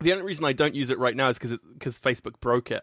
the 0.00 0.12
only 0.12 0.24
reason 0.24 0.44
I 0.44 0.52
don't 0.52 0.74
use 0.74 0.90
it 0.90 0.98
right 0.98 1.14
now 1.16 1.28
is 1.28 1.38
because 1.38 1.58
because 1.74 1.98
Facebook 1.98 2.40
broke 2.40 2.70
it. 2.70 2.82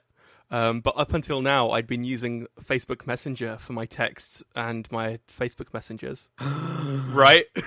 Um, 0.50 0.80
but 0.80 0.94
up 0.98 1.14
until 1.14 1.42
now, 1.42 1.72
I'd 1.72 1.88
been 1.88 2.06
using 2.06 2.48
Facebook 2.64 3.06
Messenger 3.06 3.58
for 3.60 3.74
my 3.74 3.86
texts 3.86 4.44
and 4.56 4.90
my 4.92 5.20
Facebook 5.28 5.74
messengers. 5.74 6.30
right? 6.40 7.46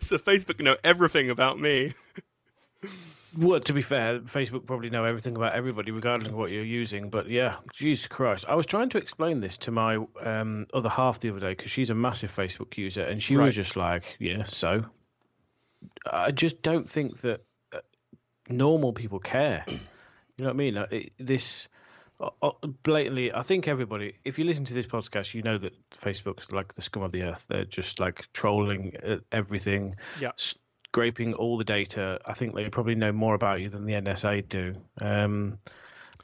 so 0.00 0.18
Facebook 0.18 0.60
know 0.60 0.76
everything 0.82 1.30
about 1.30 1.60
me. 1.60 1.94
Well, 3.38 3.60
to 3.60 3.72
be 3.72 3.82
fair, 3.82 4.20
Facebook 4.20 4.66
probably 4.66 4.88
know 4.90 5.04
everything 5.04 5.36
about 5.36 5.52
everybody, 5.54 5.90
regardless 5.92 6.30
of 6.32 6.36
what 6.38 6.50
you're 6.50 6.64
using. 6.64 7.10
But 7.10 7.28
yeah, 7.28 7.56
Jesus 7.72 8.06
Christ! 8.08 8.44
I 8.48 8.54
was 8.54 8.64
trying 8.66 8.88
to 8.90 8.98
explain 8.98 9.40
this 9.40 9.58
to 9.58 9.70
my 9.70 9.98
um, 10.22 10.66
other 10.72 10.88
half 10.88 11.20
the 11.20 11.30
other 11.30 11.40
day 11.40 11.50
because 11.50 11.70
she's 11.70 11.90
a 11.90 11.94
massive 11.94 12.34
Facebook 12.34 12.76
user, 12.78 13.02
and 13.02 13.22
she 13.22 13.36
Right. 13.36 13.44
was 13.46 13.54
just 13.54 13.76
like, 13.76 14.16
"Yeah, 14.18 14.44
so." 14.44 14.84
I 16.10 16.30
just 16.30 16.62
don't 16.62 16.88
think 16.88 17.20
that 17.22 17.44
uh, 17.74 17.80
normal 18.48 18.92
people 18.92 19.18
care. 19.18 19.64
You 19.68 19.74
know 20.38 20.44
what 20.46 20.50
I 20.50 20.52
mean? 20.54 20.76
Uh, 20.76 20.86
it, 20.90 21.12
this 21.18 21.68
uh, 22.20 22.30
uh, 22.42 22.50
blatantly, 22.82 23.32
I 23.32 23.42
think 23.42 23.68
everybody. 23.68 24.14
If 24.24 24.38
you 24.38 24.44
listen 24.44 24.64
to 24.66 24.74
this 24.74 24.86
podcast, 24.86 25.34
you 25.34 25.42
know 25.42 25.58
that 25.58 25.72
Facebook's 25.90 26.52
like 26.52 26.74
the 26.74 26.82
scum 26.82 27.02
of 27.02 27.12
the 27.12 27.22
earth. 27.22 27.46
They're 27.48 27.64
just 27.64 28.00
like 28.00 28.26
trolling 28.32 28.92
everything 29.32 29.96
Yeah. 30.20 30.32
scraping 30.36 31.34
all 31.34 31.58
the 31.58 31.64
data. 31.64 32.20
I 32.24 32.32
think 32.34 32.54
they 32.54 32.68
probably 32.68 32.94
know 32.94 33.12
more 33.12 33.34
about 33.34 33.60
you 33.60 33.68
than 33.68 33.84
the 33.84 33.94
NSA 33.94 34.48
do. 34.48 34.74
Um, 35.00 35.58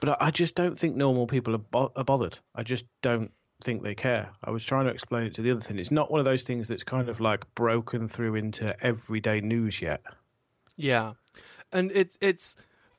but 0.01 0.11
I, 0.11 0.27
I 0.27 0.31
just 0.31 0.55
don't 0.55 0.79
think 0.79 0.97
normal 0.97 1.27
people 1.27 1.55
are, 1.55 1.59
bo- 1.59 1.93
are 1.97 2.05
bothered. 2.05 2.39
I 2.55 2.63
just 2.63 2.87
don't 3.03 3.31
think 3.63 3.83
they 3.83 3.95
care. 3.95 4.31
I 4.45 4.51
was 4.51 4.65
trying 4.65 4.87
to 4.87 4.91
explain 4.91 5.25
it 5.25 5.35
to 5.35 5.43
the 5.43 5.51
other 5.51 5.61
thing. 5.61 5.79
It's 5.79 5.91
not 5.91 6.11
one 6.11 6.19
of 6.19 6.25
those 6.25 6.43
things 6.43 6.69
that's 6.69 6.85
kind 6.85 7.09
of 7.09 7.21
like 7.21 7.45
broken 7.55 8.09
through 8.09 8.35
into 8.35 8.77
everyday 8.85 9.41
news 9.41 9.81
yet. 9.81 10.03
Yeah, 10.77 11.15
and 11.73 11.91
it's 11.93 12.19
it's 12.21 12.57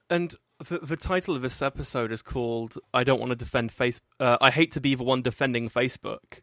and 0.09 0.35
the, 0.67 0.79
the 0.79 0.97
title 0.97 1.35
of 1.35 1.41
this 1.41 1.61
episode 1.61 2.11
is 2.11 2.21
called 2.21 2.75
"I 2.93 3.03
don't 3.03 3.19
want 3.19 3.31
to 3.31 3.35
defend 3.35 3.71
face. 3.71 4.01
Uh, 4.19 4.37
I 4.39 4.51
hate 4.51 4.71
to 4.73 4.81
be 4.81 4.95
the 4.95 5.03
one 5.03 5.21
defending 5.21 5.69
Facebook." 5.69 6.41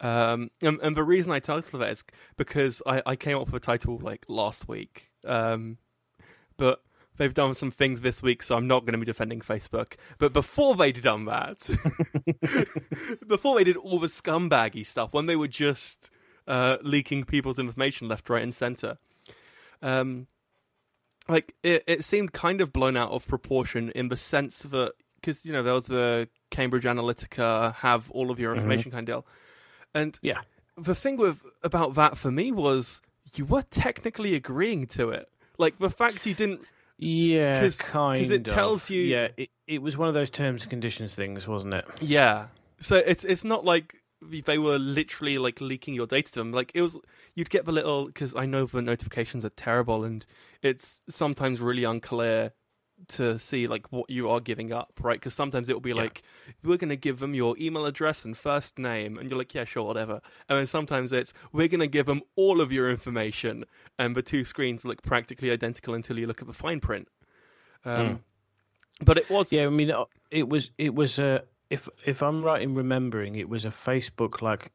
Um, 0.00 0.50
and, 0.60 0.78
and 0.82 0.96
the 0.96 1.02
reason 1.02 1.32
I 1.32 1.38
titled 1.38 1.82
it 1.82 1.90
is 1.90 2.04
because 2.36 2.82
I, 2.86 3.02
I 3.06 3.16
came 3.16 3.38
up 3.38 3.50
with 3.50 3.62
a 3.62 3.64
title 3.64 3.98
like 3.98 4.26
last 4.28 4.68
week. 4.68 5.10
Um, 5.24 5.78
but 6.56 6.82
they've 7.16 7.34
done 7.34 7.54
some 7.54 7.70
things 7.70 8.00
this 8.02 8.22
week, 8.22 8.42
so 8.42 8.56
I'm 8.56 8.66
not 8.66 8.80
going 8.84 8.92
to 8.92 8.98
be 8.98 9.04
defending 9.04 9.40
Facebook. 9.40 9.94
But 10.18 10.32
before 10.32 10.74
they'd 10.76 11.00
done 11.00 11.24
that, 11.26 11.68
before 13.26 13.56
they 13.56 13.64
did 13.64 13.76
all 13.76 13.98
the 13.98 14.06
scumbaggy 14.08 14.86
stuff, 14.86 15.12
when 15.12 15.26
they 15.26 15.36
were 15.36 15.48
just 15.48 16.10
uh, 16.46 16.78
leaking 16.82 17.24
people's 17.24 17.58
information 17.58 18.08
left, 18.08 18.28
right, 18.30 18.42
and 18.42 18.54
center, 18.54 18.98
um, 19.82 20.26
like 21.28 21.54
it, 21.62 21.82
it 21.86 22.04
seemed 22.04 22.32
kind 22.32 22.60
of 22.60 22.72
blown 22.72 22.96
out 22.96 23.10
of 23.10 23.26
proportion 23.26 23.90
in 23.94 24.08
the 24.08 24.16
sense 24.16 24.60
that 24.60 24.92
because 25.20 25.44
you 25.44 25.52
know 25.52 25.62
there 25.62 25.74
was 25.74 25.86
the 25.88 26.28
Cambridge 26.50 26.84
Analytica 26.84 27.74
have 27.76 28.10
all 28.10 28.30
of 28.30 28.38
your 28.38 28.54
information 28.54 28.90
kind 28.92 29.08
of 29.08 29.24
deal, 29.24 29.26
and 29.94 30.18
Yeah. 30.22 30.40
the 30.76 30.94
thing 30.94 31.16
with 31.16 31.38
about 31.62 31.94
that 31.94 32.16
for 32.16 32.30
me 32.30 32.52
was 32.52 33.00
you 33.34 33.44
were 33.44 33.62
technically 33.62 34.34
agreeing 34.34 34.86
to 34.86 35.10
it. 35.10 35.28
Like 35.58 35.78
the 35.78 35.90
fact 35.90 36.26
you 36.26 36.34
didn't 36.34 36.60
Yeah, 36.98 37.60
'Cause- 37.60 37.78
kind 37.78 38.30
it 38.30 38.48
of. 38.48 38.54
tells 38.54 38.88
you- 38.90 39.02
Yeah, 39.02 39.28
it, 39.36 39.50
it 39.66 39.82
was 39.82 39.96
one 39.96 40.08
of 40.08 40.14
those 40.14 40.30
terms 40.30 40.62
and 40.62 40.70
conditions 40.70 41.14
things, 41.14 41.46
wasn't 41.46 41.74
it? 41.74 41.84
Yeah. 42.00 42.46
So 42.80 42.96
it's 42.96 43.24
it's 43.24 43.44
not 43.44 43.64
like 43.64 43.96
they 44.22 44.58
were 44.58 44.78
literally 44.78 45.38
like 45.38 45.60
leaking 45.60 45.94
your 45.94 46.06
data 46.06 46.32
to 46.32 46.40
them. 46.40 46.52
Like 46.52 46.72
it 46.74 46.80
was, 46.82 46.98
you'd 47.34 47.50
get 47.50 47.64
the 47.66 47.72
little 47.72 48.06
because 48.06 48.34
I 48.34 48.46
know 48.46 48.64
the 48.66 48.80
notifications 48.82 49.44
are 49.44 49.50
terrible 49.50 50.04
and 50.04 50.24
it's 50.62 51.00
sometimes 51.08 51.60
really 51.60 51.84
unclear 51.84 52.52
to 53.08 53.38
see 53.38 53.66
like 53.66 53.90
what 53.92 54.08
you 54.10 54.28
are 54.30 54.40
giving 54.40 54.72
up, 54.72 54.92
right? 55.02 55.18
Because 55.18 55.34
sometimes 55.34 55.68
it 55.68 55.74
will 55.74 55.80
be 55.80 55.90
Yeah. 55.90 56.02
like 56.02 56.22
we're 56.62 56.76
going 56.76 56.90
to 56.90 56.96
give 56.96 57.18
them 57.18 57.34
your 57.34 57.56
email 57.58 57.86
address 57.86 58.24
and 58.24 58.36
first 58.36 58.78
name, 58.78 59.18
and 59.18 59.30
you're 59.30 59.38
like, 59.38 59.54
yeah, 59.54 59.64
sure, 59.64 59.84
whatever. 59.84 60.20
And 60.48 60.58
then 60.58 60.66
sometimes 60.66 61.12
it's 61.12 61.32
we're 61.52 61.68
going 61.68 61.80
to 61.80 61.86
give 61.86 62.06
them 62.06 62.22
all 62.36 62.60
of 62.60 62.72
your 62.72 62.90
information, 62.90 63.64
and 63.98 64.16
the 64.16 64.22
two 64.22 64.44
screens 64.44 64.84
look 64.84 65.02
practically 65.02 65.50
identical 65.50 65.94
until 65.94 66.18
you 66.18 66.26
look 66.26 66.40
at 66.40 66.46
the 66.48 66.54
fine 66.54 66.80
print. 66.80 67.08
Um, 67.84 68.20
But 69.04 69.18
it 69.18 69.28
was. 69.30 69.52
Yeah, 69.52 69.66
I 69.66 69.70
mean, 69.70 69.90
uh, 69.90 70.04
it 70.30 70.48
was 70.48 70.70
it 70.78 70.94
was 70.94 71.18
a 71.18 71.44
if 71.70 71.88
if 72.04 72.22
I'm 72.22 72.42
right 72.42 72.62
in 72.62 72.74
remembering, 72.74 73.36
it 73.36 73.48
was 73.48 73.64
a 73.64 73.70
Facebook 73.70 74.40
like 74.42 74.72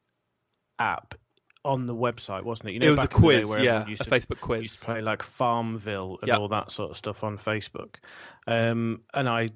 app 0.80 1.16
on 1.64 1.86
the 1.86 1.96
website, 1.96 2.44
wasn't 2.44 2.70
it? 2.70 2.74
You 2.74 2.80
know, 2.80 2.88
it 2.88 2.90
was 2.92 3.00
a 3.00 3.02
back 3.04 3.16
in 3.16 3.22
day 3.22 3.28
quiz, 3.28 3.50
where 3.50 3.64
yeah, 3.64 3.88
used 3.88 4.02
a 4.02 4.10
Facebook 4.10 4.30
used 4.32 4.42
quiz. 4.42 4.80
to 4.80 4.86
play 4.86 5.02
like 5.02 5.24
Farmville 5.24 6.18
and 6.22 6.28
Yeah. 6.30 6.38
all 6.38 6.48
that 6.50 6.72
sort 6.72 6.92
of 6.92 6.98
stuff 6.98 7.24
on 7.24 7.38
Facebook. 7.38 7.96
Um, 8.48 9.02
and 9.14 9.30
I 9.30 9.50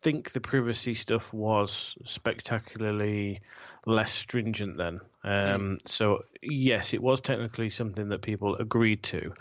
think 0.00 0.32
the 0.32 0.40
privacy 0.40 0.94
stuff 0.94 1.32
was 1.32 1.96
spectacularly 2.04 3.40
less 3.86 4.12
stringent 4.12 4.76
then. 4.78 5.00
Um, 5.24 5.78
So 5.84 6.22
yes, 6.42 6.94
it 6.94 7.02
was 7.02 7.20
technically 7.20 7.70
something 7.70 8.08
that 8.08 8.22
people 8.22 8.56
agreed 8.56 9.02
to. 9.04 9.32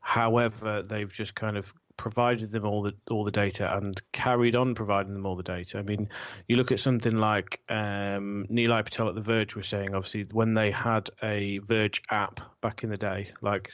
However, 0.00 0.82
they've 0.82 1.12
just 1.12 1.34
kind 1.34 1.56
of 1.56 1.74
provided 1.96 2.52
them 2.52 2.64
all 2.64 2.82
the 2.82 2.94
all 3.10 3.24
the 3.24 3.30
data 3.30 3.76
and 3.76 4.00
carried 4.12 4.54
on 4.54 4.74
providing 4.74 5.14
them 5.14 5.26
all 5.26 5.36
the 5.36 5.42
data. 5.42 5.78
I 5.78 5.82
mean, 5.82 6.08
you 6.48 6.56
look 6.56 6.72
at 6.72 6.80
something 6.80 7.16
like 7.16 7.60
um, 7.68 8.46
Nilay 8.50 8.84
Patel 8.84 9.08
at 9.08 9.14
The 9.14 9.20
Verge 9.20 9.56
was 9.56 9.66
saying, 9.66 9.94
obviously, 9.94 10.24
when 10.32 10.54
they 10.54 10.70
had 10.70 11.10
a 11.22 11.58
Verge 11.58 12.02
app 12.10 12.40
back 12.60 12.84
in 12.84 12.90
the 12.90 12.96
day, 12.96 13.32
like 13.40 13.70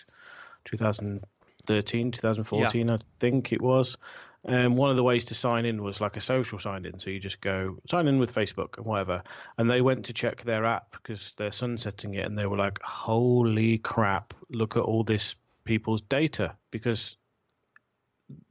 2013, 0.65 2.13
2014, 2.13 2.91
I 2.91 2.97
think 3.19 3.53
it 3.53 3.63
was. 3.63 3.97
Um, 4.45 4.75
one 4.75 4.91
of 4.91 4.97
the 4.97 5.05
ways 5.05 5.25
to 5.27 5.37
sign 5.37 5.65
in 5.65 5.85
was 5.85 6.01
like 6.01 6.17
a 6.17 6.21
social 6.21 6.59
sign 6.59 6.85
in. 6.85 6.99
So 6.99 7.11
you 7.11 7.21
just 7.21 7.41
go 7.41 7.79
sign 7.89 8.09
in 8.09 8.19
with 8.19 8.35
Facebook 8.35 8.77
and 8.77 8.87
whatever. 8.87 9.23
And 9.57 9.71
they 9.71 9.83
went 9.83 10.05
to 10.07 10.13
check 10.13 10.43
their 10.43 10.65
app 10.65 10.91
because 10.91 11.33
they're 11.37 11.53
sunsetting 11.53 12.15
it 12.15 12.27
and 12.27 12.37
they 12.37 12.47
were 12.47 12.57
like, 12.57 12.81
holy 12.83 13.79
crap, 13.79 14.35
look 14.51 14.77
at 14.77 14.83
all 14.83 15.05
this 15.05 15.37
people's 15.65 16.01
data 16.03 16.57
because 16.73 17.17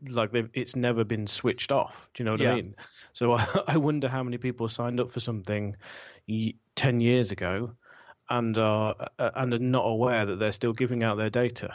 like 0.10 0.32
they've, 0.32 0.50
it's 0.54 0.76
never 0.76 1.04
been 1.04 1.28
switched 1.28 1.72
off. 1.72 2.08
Do 2.14 2.22
you 2.22 2.26
know 2.26 2.32
what 2.32 2.42
Yeah. 2.42 2.54
I 2.54 2.56
mean? 2.56 2.76
So 3.14 3.34
I, 3.34 3.48
I 3.68 3.78
wonder 3.78 4.08
how 4.08 4.24
many 4.24 4.38
people 4.38 4.68
signed 4.70 5.00
up 5.00 5.10
for 5.12 5.20
something 5.20 5.76
y- 6.28 6.54
10 6.76 7.02
years 7.02 7.32
ago 7.32 7.74
and 8.30 8.58
are, 8.58 8.96
uh, 9.20 9.32
and 9.36 9.54
are 9.54 9.60
not 9.60 9.84
aware 9.86 10.26
that 10.26 10.40
they're 10.40 10.52
still 10.52 10.74
giving 10.74 11.04
out 11.04 11.18
their 11.18 11.30
data. 11.30 11.74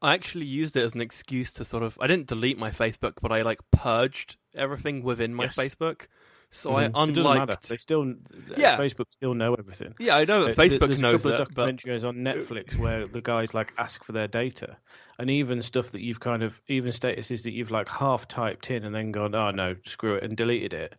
I 0.00 0.14
actually 0.14 0.46
used 0.46 0.76
it 0.76 0.84
as 0.84 0.94
an 0.94 1.00
excuse 1.00 1.52
to 1.54 1.64
sort 1.64 1.82
of 1.82 1.98
I 2.00 2.06
didn't 2.06 2.28
delete 2.28 2.56
my 2.58 2.70
Facebook, 2.70 3.14
but 3.20 3.32
I 3.32 3.42
like 3.42 3.58
purged 3.72 4.36
everything 4.54 5.02
within 5.02 5.34
my 5.34 5.44
Yes. 5.44 5.56
Facebook. 5.56 6.06
So 6.50 6.70
Mhm. 6.70 6.90
I 6.94 7.02
unliked. 7.02 7.68
They 7.68 7.76
still, 7.76 8.14
Yeah. 8.56 8.78
Facebook 8.78 9.06
still 9.10 9.34
know 9.34 9.54
everything. 9.54 9.94
Yeah, 9.98 10.16
I 10.16 10.24
know 10.24 10.44
that 10.44 10.58
Uh, 10.58 10.62
Facebook 10.62 10.86
There's 10.86 11.00
knows 11.02 11.26
a 11.26 11.30
couple 11.36 11.42
of 11.42 11.54
but 11.54 12.04
on 12.04 12.16
Netflix 12.16 12.74
where 12.76 13.06
the 13.06 13.20
guys 13.20 13.52
like 13.52 13.74
ask 13.76 14.02
for 14.02 14.12
their 14.12 14.28
data, 14.28 14.78
and 15.18 15.28
even 15.30 15.60
stuff 15.60 15.90
that 15.90 16.00
you've 16.00 16.20
kind 16.20 16.42
of 16.42 16.62
even 16.68 16.92
statuses 16.92 17.42
that 17.42 17.52
you've 17.52 17.70
like 17.70 17.88
half 17.88 18.26
typed 18.28 18.70
in 18.70 18.84
and 18.84 18.94
then 18.94 19.12
gone, 19.12 19.34
oh 19.34 19.50
no, 19.50 19.76
screw 19.84 20.14
it, 20.16 20.24
and 20.24 20.36
deleted 20.36 20.72
it. 20.72 20.94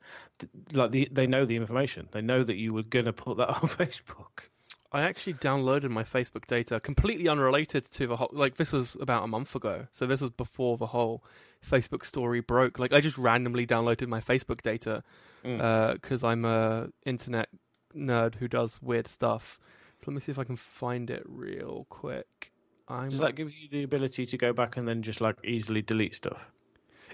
Like 0.74 0.92
the, 0.92 1.08
they 1.12 1.26
know 1.26 1.46
the 1.46 1.56
information. 1.56 2.10
They 2.12 2.22
know 2.22 2.44
that 2.44 2.56
you 2.56 2.74
were 2.74 2.84
gonna 2.84 3.14
put 3.14 3.38
that 3.38 3.50
on 3.56 3.62
Facebook. 3.62 4.50
I 4.92 5.02
actually 5.02 5.36
downloaded 5.36 5.90
my 5.90 6.04
Facebook 6.04 6.46
data 6.46 6.80
completely 6.80 7.28
unrelated 7.28 7.90
to 7.92 8.08
the 8.08 8.16
whole. 8.18 8.30
Like 8.32 8.58
this 8.58 8.72
was 8.72 8.96
about 9.00 9.24
a 9.24 9.28
month 9.28 9.56
ago, 9.56 9.88
so 9.92 10.06
this 10.06 10.22
was 10.22 10.30
before 10.32 10.78
the 10.78 10.88
whole 10.88 11.24
Facebook 11.68 12.06
story 12.06 12.40
broke. 12.40 12.80
Like 12.80 12.94
I 12.94 13.02
just 13.02 13.18
randomly 13.18 13.66
downloaded 13.66 14.08
my 14.08 14.22
Facebook 14.22 14.62
data 14.62 15.04
Mm. 15.46 15.94
because 15.94 16.22
I'm 16.22 16.44
a 16.44 16.90
internet 17.06 17.48
nerd 17.96 18.36
who 18.36 18.48
does 18.50 18.82
weird 18.82 19.08
stuff. 19.08 19.58
So 20.02 20.12
Let 20.12 20.16
me 20.16 20.20
see 20.20 20.32
if 20.34 20.40
I 20.40 20.44
can 20.44 20.58
find 20.58 21.10
it 21.10 21.24
real 21.26 21.86
quick. 21.90 22.52
I'm 22.90 23.10
Does 23.10 23.20
that 23.20 23.36
give 23.36 23.54
you 23.54 23.70
the 23.70 23.84
ability 23.84 24.26
to 24.26 24.38
go 24.38 24.52
back 24.52 24.76
and 24.76 24.86
then 24.88 25.02
just 25.02 25.22
like 25.22 25.38
easily 25.46 25.82
delete 25.82 26.16
stuff? 26.16 26.52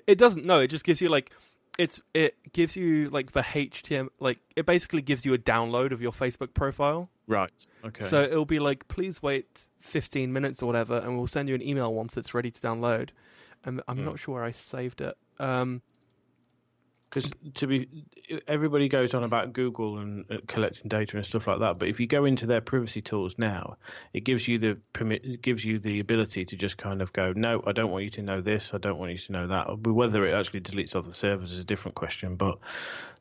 It 0.08 0.18
doesn't. 0.18 0.46
No, 0.46 0.60
it 0.60 0.68
just 0.70 0.84
gives 0.86 1.02
you 1.02 1.10
like 1.10 1.32
it's 1.78 2.02
it 2.14 2.36
gives 2.54 2.76
you 2.76 3.10
like 3.10 3.34
the 3.34 3.42
HTML 3.42 4.10
like 4.20 4.40
it 4.56 4.66
basically 4.66 5.02
gives 5.02 5.26
you 5.26 5.34
a 5.34 5.38
download 5.38 5.92
of 5.92 6.02
your 6.02 6.12
Facebook 6.12 6.54
profile. 6.56 7.10
Right. 7.28 7.52
Okay. 7.84 8.06
So 8.06 8.22
it'll 8.24 8.46
be 8.46 8.60
like 8.60 8.88
please 8.88 9.22
wait 9.22 9.70
15 9.82 10.32
minutes 10.34 10.64
or 10.64 10.68
whatever 10.68 10.98
and 10.98 11.18
we'll 11.18 11.28
send 11.28 11.50
you 11.50 11.56
an 11.56 11.62
email 11.62 11.94
once 11.94 12.18
it's 12.18 12.34
ready 12.34 12.50
to 12.50 12.62
download. 12.62 13.10
And 13.66 13.82
I'm 13.88 13.98
Hmm. 13.98 14.06
not 14.06 14.20
sure 14.20 14.36
where 14.36 14.44
I 14.44 14.52
saved 14.52 15.02
it. 15.02 15.16
Um 15.40 15.82
because 17.10 17.32
to 17.54 17.68
be 17.68 17.88
everybody 18.48 18.90
goes 18.90 19.14
on 19.14 19.24
about 19.24 19.54
Google 19.54 20.00
and 20.00 20.26
uh, 20.30 20.38
collecting 20.48 20.90
data 20.90 21.16
and 21.16 21.26
stuff 21.26 21.48
like 21.48 21.60
that, 21.60 21.80
but 21.80 21.88
if 21.88 22.00
you 22.00 22.08
go 22.08 22.26
into 22.26 22.46
their 22.46 22.60
privacy 22.62 23.02
tools 23.02 23.36
now, 23.38 23.78
it 24.14 24.22
gives 24.26 24.48
you 24.50 24.58
the 24.58 24.78
permit, 24.92 25.42
gives 25.42 25.64
you 25.64 25.80
the 25.80 26.00
ability 26.02 26.44
to 26.46 26.58
just 26.58 26.78
kind 26.78 27.02
of 27.02 27.14
go, 27.14 27.32
no, 27.34 27.64
I 27.66 27.72
don't 27.72 27.92
want 27.92 28.04
you 28.04 28.10
to 28.12 28.22
know 28.22 28.42
this, 28.42 28.72
I 28.74 28.80
don't 28.80 28.98
want 28.98 29.12
you 29.14 29.18
to 29.18 29.32
know 29.32 29.48
that. 29.48 29.88
Whether 29.88 30.26
it 30.26 30.34
actually 30.34 30.62
deletes 30.62 30.94
other 30.96 31.14
servers 31.14 31.54
is 31.54 31.60
a 31.60 31.64
different 31.64 31.96
question. 31.96 32.36
But 32.36 32.58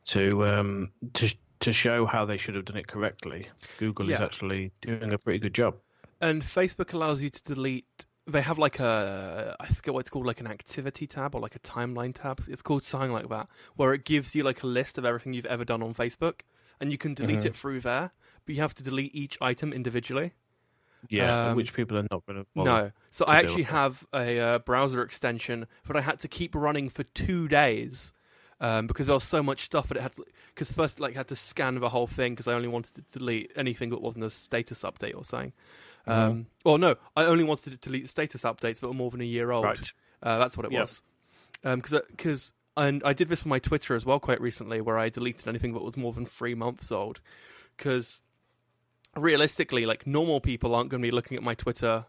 to 0.07 0.45
um 0.47 0.91
to 1.13 1.33
to 1.61 1.73
show 1.73 2.05
how 2.05 2.25
they 2.25 2.37
should 2.37 2.57
have 2.57 2.65
done 2.65 2.79
it 2.79 2.89
correctly, 2.89 3.47
Google 3.79 4.11
is 4.11 4.21
actually 4.21 4.73
doing 4.83 5.13
a 5.13 5.19
pretty 5.19 5.39
good 5.39 5.55
job. 5.55 5.77
and 6.21 6.43
Facebook 6.43 6.93
allows 6.95 7.23
you 7.23 7.31
to 7.31 7.43
delete 7.45 8.07
they 8.27 8.41
have 8.43 8.59
like 8.59 8.79
a 8.81 9.57
I 9.61 9.67
forget 9.67 9.93
what 9.95 10.01
it's 10.01 10.11
called, 10.11 10.27
like 10.27 10.41
an 10.41 10.47
activity 10.47 11.07
tab 11.07 11.35
or 11.35 11.41
like 11.41 11.55
a 11.57 11.61
timeline 11.61 12.15
tab. 12.15 12.41
It's 12.49 12.63
called 12.63 12.85
something 12.85 13.13
like 13.13 13.29
that, 13.29 13.49
where 13.77 13.93
it 13.95 14.05
gives 14.05 14.35
you 14.35 14.43
like 14.43 14.63
a 14.63 14.67
list 14.67 14.99
of 14.99 15.05
everything 15.05 15.35
you've 15.35 15.47
ever 15.47 15.65
done 15.65 15.83
on 15.83 15.95
Facebook, 15.95 16.41
and 16.81 16.91
you 16.91 16.99
can 16.99 17.15
delete 17.15 17.41
Mhm. 17.41 17.47
it 17.47 17.57
through 17.57 17.81
there. 17.81 18.13
But 18.47 18.55
you 18.55 18.61
have 18.61 18.75
to 18.75 18.83
delete 18.83 19.15
each 19.15 19.39
item 19.41 19.73
individually. 19.73 20.33
Yeah, 21.11 21.51
Um, 21.51 21.57
which 21.57 21.75
people 21.75 21.99
are 21.99 22.07
not 22.11 22.25
going 22.27 22.43
to. 22.45 22.47
no, 22.55 22.91
so 23.11 23.27
to 23.27 23.31
I 23.31 23.37
actually 23.37 23.65
have 23.65 24.07
a 24.15 24.41
uh, 24.41 24.59
browser 24.61 25.03
extension 25.03 25.67
that 25.87 25.97
I 25.97 26.01
had 26.01 26.19
to 26.21 26.29
keep 26.29 26.55
running 26.55 26.89
for 26.89 27.03
two 27.03 27.47
days. 27.49 28.13
Um, 28.61 28.87
because 28.87 29.07
there 29.07 29.15
was 29.15 29.25
so 29.25 29.43
much 29.43 29.63
stuff 29.63 29.89
that 29.89 29.99
it 29.99 30.01
had, 30.01 30.13
because 30.55 30.71
first 30.73 31.01
like 31.01 31.15
had 31.17 31.29
to 31.29 31.37
scan 31.37 31.79
the 31.81 31.89
whole 31.91 32.07
thing 32.07 32.33
because 32.33 32.49
I 32.49 32.55
only 32.55 32.69
wanted 32.69 32.95
to 32.95 33.19
delete 33.19 33.51
anything 33.57 33.91
that 33.91 34.01
wasn't 34.01 34.25
a 34.25 34.31
status 34.31 34.83
update 34.85 35.15
or 35.15 35.25
something. 35.25 35.53
Um, 36.07 36.47
Well, 36.65 36.79
no, 36.79 36.97
I 37.17 37.25
only 37.25 37.45
wanted 37.45 37.71
to 37.73 37.77
delete 37.79 38.09
status 38.09 38.43
updates 38.43 38.81
that 38.81 38.87
were 38.89 38.93
more 38.95 39.11
than 39.11 39.21
a 39.21 39.25
year 39.25 39.51
old. 39.51 39.65
Right. 39.65 39.93
Uh, 40.23 40.39
that's 40.39 40.57
what 40.57 40.67
it 40.67 40.73
Yep. 40.73 40.81
was. 40.81 41.03
Because 41.63 42.01
because 42.11 42.53
and 42.77 43.03
I 43.05 43.13
did 43.13 43.29
this 43.29 43.43
for 43.43 43.49
my 43.49 43.59
Twitter 43.59 43.95
as 43.95 44.05
well 44.05 44.19
quite 44.21 44.41
recently, 44.41 44.81
where 44.81 44.99
I 44.99 45.09
deleted 45.09 45.47
anything 45.49 45.73
that 45.75 45.83
was 45.83 45.97
more 45.97 46.13
than 46.13 46.27
three 46.27 46.55
months 46.55 46.91
old. 46.93 47.21
Because 47.77 48.21
realistically, 49.17 49.87
like 49.87 50.07
normal 50.07 50.41
people 50.41 50.75
aren't 50.75 50.91
going 50.91 51.01
to 51.03 51.07
be 51.07 51.13
looking 51.13 51.37
at 51.37 51.43
my 51.43 51.55
Twitter 51.55 52.07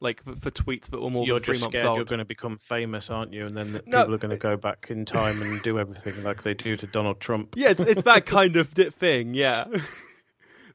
like 0.00 0.22
for, 0.24 0.50
tweets 0.50 0.90
that 0.90 1.00
were 1.00 1.08
more 1.10 1.24
You're 1.24 1.36
than 1.38 1.44
three 1.44 1.52
just 1.54 1.62
months 1.64 1.78
scared 1.78 1.86
old. 1.86 1.96
you're 1.96 2.04
going 2.04 2.18
to 2.18 2.24
become 2.24 2.58
famous, 2.58 3.08
aren't 3.10 3.32
you? 3.32 3.40
And 3.42 3.56
then 3.56 3.72
the 3.72 3.82
No. 3.86 4.00
people 4.00 4.14
are 4.14 4.18
going 4.18 4.30
to 4.32 4.36
go 4.36 4.56
back 4.56 4.88
in 4.90 5.04
time 5.04 5.40
and 5.40 5.62
do 5.62 5.78
everything 5.78 6.22
like 6.24 6.42
they 6.42 6.52
do 6.52 6.76
to 6.76 6.86
Donald 6.86 7.20
Trump. 7.20 7.54
Yeah, 7.56 7.70
it's, 7.70 7.80
it's 7.80 8.02
that 8.02 8.26
kind 8.26 8.56
of 8.56 8.68
thing. 8.68 9.34
Yeah. 9.34 9.66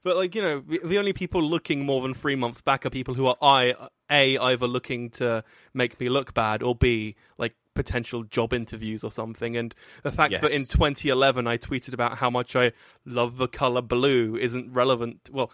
But 0.03 0.15
like 0.15 0.35
you 0.35 0.41
know, 0.41 0.61
the 0.61 0.79
the 0.83 0.97
only 0.97 1.13
people 1.13 1.41
looking 1.41 1.85
more 1.85 2.01
than 2.01 2.13
three 2.13 2.35
months 2.35 2.61
back 2.61 2.85
are 2.85 2.89
people 2.89 3.13
who 3.13 3.25
are 3.25 3.37
I 3.41 3.75
a 4.09 4.37
either 4.37 4.67
looking 4.67 5.09
to 5.11 5.43
make 5.73 5.99
me 5.99 6.09
look 6.09 6.33
bad 6.33 6.63
or 6.63 6.75
b 6.75 7.15
like 7.37 7.55
potential 7.73 8.23
job 8.23 8.53
interviews 8.53 9.03
or 9.03 9.11
something. 9.11 9.55
And 9.55 9.73
the 10.03 10.11
fact 10.11 10.33
that 10.41 10.51
in 10.51 10.65
2011 10.65 11.47
I 11.47 11.57
tweeted 11.57 11.93
about 11.93 12.17
how 12.17 12.29
much 12.29 12.55
I 12.55 12.71
love 13.05 13.37
the 13.37 13.47
color 13.47 13.81
blue 13.81 14.35
isn't 14.35 14.73
relevant. 14.73 15.29
Well, 15.31 15.51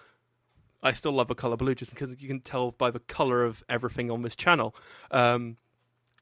I 0.82 0.94
still 0.94 1.12
love 1.12 1.28
the 1.28 1.36
color 1.36 1.58
blue 1.58 1.76
just 1.76 1.92
because 1.92 2.22
you 2.22 2.28
can 2.28 2.42
tell 2.42 2.72
by 2.72 2.92
the 2.92 3.00
color 3.00 3.44
of 3.44 3.64
everything 3.68 4.12
on 4.12 4.22
this 4.22 4.36
channel. 4.36 4.76
Um, 5.12 5.58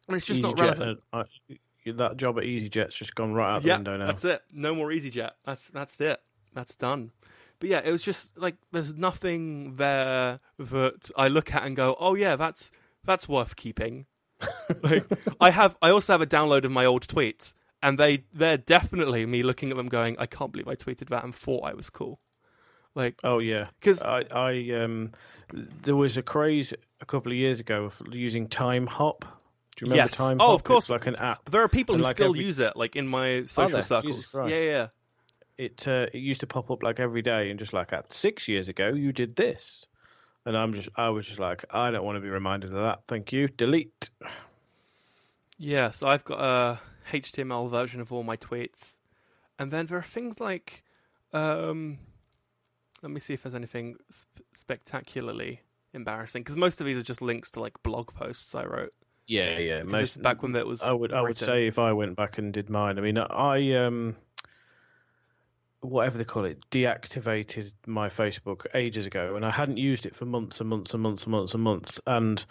and 0.08 0.18
it's 0.18 0.26
just 0.26 0.42
not 0.42 0.60
relevant. 0.60 1.02
uh, 1.12 1.24
uh, 1.50 1.54
that 1.86 2.18
job 2.18 2.38
at 2.38 2.46
EasyJet's 2.46 2.96
just 2.96 3.16
gone 3.16 3.34
right 3.34 3.56
out 3.56 3.62
the 3.62 3.70
yeah, 3.70 3.76
window 3.76 3.98
now. 3.98 4.08
that's 4.08 4.24
it. 4.24 4.42
No 4.52 4.74
more 4.74 4.90
EasyJet. 4.90 5.32
That's 5.46 5.68
that's 5.70 6.00
it. 6.00 6.22
That's 6.54 6.76
done. 6.76 7.12
But 7.64 7.70
yeah, 7.70 7.82
it 7.82 7.92
was 7.94 8.04
just 8.04 8.38
like 8.38 8.58
there's 8.74 8.94
nothing 8.94 9.78
there 9.78 10.42
that 10.60 11.10
I 11.16 11.30
look 11.30 11.54
at 11.56 11.64
and 11.64 11.78
go, 11.78 11.96
oh 11.98 12.14
yeah, 12.14 12.36
that's 12.36 12.74
that's 13.06 13.30
worth 13.30 13.56
keeping. 13.56 14.06
like 14.84 15.04
I 15.40 15.50
have, 15.50 15.78
I 15.82 15.90
also 15.92 16.12
have 16.12 16.22
a 16.22 16.26
download 16.28 16.66
of 16.66 16.72
my 16.72 16.84
old 16.84 17.08
tweets, 17.08 17.54
and 17.82 17.98
they 17.98 18.26
they're 18.34 18.58
definitely 18.58 19.26
me 19.26 19.44
looking 19.44 19.72
at 19.72 19.78
them 19.78 19.88
going, 19.88 20.18
I 20.20 20.26
can't 20.26 20.52
believe 20.52 20.68
I 20.68 20.76
tweeted 20.76 21.08
that 21.08 21.24
and 21.24 21.34
thought 21.34 21.64
I 21.64 21.74
was 21.74 21.90
cool. 21.90 22.20
Like 22.96 23.22
Oh 23.24 23.40
yeah, 23.40 23.68
because 23.80 24.02
I, 24.02 24.26
I 24.36 24.72
um, 24.84 25.12
there 25.84 25.96
was 25.96 26.18
a 26.18 26.22
craze 26.22 26.74
a 27.00 27.06
couple 27.06 27.32
of 27.32 27.38
years 27.38 27.62
ago 27.62 27.86
of 27.86 28.02
using 28.12 28.50
Timehop. 28.50 29.22
Do 29.22 29.28
you 29.86 29.92
remember 29.92 29.96
Yes. 30.10 30.18
Time 30.18 30.36
Oh, 30.42 30.48
Hop? 30.48 30.56
of 30.56 30.64
course. 30.66 30.84
It's 30.84 30.90
like 30.90 31.08
an 31.08 31.16
app. 31.16 31.50
there 31.50 31.62
are 31.64 31.70
people 31.70 31.96
And 31.96 32.02
who 32.02 32.08
like 32.08 32.18
still 32.18 32.32
every- 32.32 32.44
use 32.44 32.60
it, 32.60 32.76
like 32.76 32.98
in 32.98 33.08
my 33.08 33.46
social 33.46 33.82
circles. 33.82 34.36
Yeah, 34.36 34.48
yeah. 34.60 34.88
It 35.58 35.88
uh, 35.88 36.08
it 36.14 36.20
used 36.20 36.40
to 36.42 36.48
pop 36.48 36.72
up 36.72 36.84
like 36.84 37.00
every 37.00 37.22
day 37.22 37.50
and 37.50 37.60
just 37.60 37.74
like 37.74 37.94
at 37.94 38.12
six 38.12 38.48
years 38.48 38.70
ago 38.70 38.90
you 38.90 39.12
did 39.12 39.36
this, 39.36 39.86
and 40.46 40.58
I'm 40.58 40.74
just 40.74 40.90
I 40.96 41.10
was 41.10 41.28
just 41.28 41.40
like 41.40 41.64
I 41.70 41.92
don't 41.92 42.04
want 42.04 42.16
to 42.16 42.22
be 42.22 42.30
reminded 42.30 42.72
of 42.72 42.82
that. 42.82 43.06
Thank 43.08 43.32
you. 43.32 43.48
Delete. 43.48 44.10
Yeah, 45.58 45.92
so 45.92 46.08
I've 46.08 46.26
got 46.26 46.40
a 46.40 46.80
HTML 47.12 47.70
version 47.70 48.02
of 48.02 48.12
all 48.12 48.24
my 48.24 48.36
tweets, 48.36 48.98
and 49.60 49.72
then 49.72 49.86
there 49.86 49.98
are 49.98 50.02
things 50.02 50.40
like, 50.40 50.84
um, 51.32 52.00
let 53.02 53.12
me 53.12 53.20
see 53.20 53.34
if 53.34 53.44
there's 53.44 53.56
anything 53.56 53.96
sp- 54.10 54.50
spectacularly 54.56 55.62
embarrassing 55.94 56.42
because 56.42 56.58
most 56.58 56.80
of 56.82 56.88
these 56.88 56.98
are 56.98 57.04
just 57.04 57.22
links 57.22 57.52
to 57.52 57.60
like 57.60 57.82
blog 57.84 58.14
posts 58.14 58.56
I 58.56 58.66
wrote. 58.66 58.94
Yeah, 59.28 59.58
yeah. 59.60 59.84
Most 59.84 60.22
back 60.22 60.42
when 60.42 60.54
that 60.54 60.68
was. 60.68 60.82
I 60.82 60.92
would 60.92 61.14
I 61.14 61.22
would 61.22 61.38
say 61.38 61.68
if 61.68 61.80
I 61.80 61.94
went 61.94 62.16
back 62.16 62.38
and 62.38 62.52
did 62.52 62.70
mine. 62.70 62.98
I 62.98 63.02
mean, 63.02 63.18
I 63.18 63.74
um, 63.74 64.16
whatever 65.84 66.18
they 66.18 66.24
call 66.24 66.46
it, 66.46 66.60
deactivated 66.72 67.72
my 67.86 68.10
Facebook 68.10 68.66
ages 68.74 69.06
ago, 69.06 69.36
and 69.36 69.46
I 69.46 69.52
hadn't 69.52 69.78
used 69.78 70.06
it 70.06 70.16
for 70.16 70.26
months 70.26 70.60
and 70.60 70.70
months 70.70 70.94
and 70.94 71.04
months 71.04 71.24
and 71.24 71.32
months 71.32 71.54
and 71.54 71.64
months. 71.64 72.00
And 72.08 72.46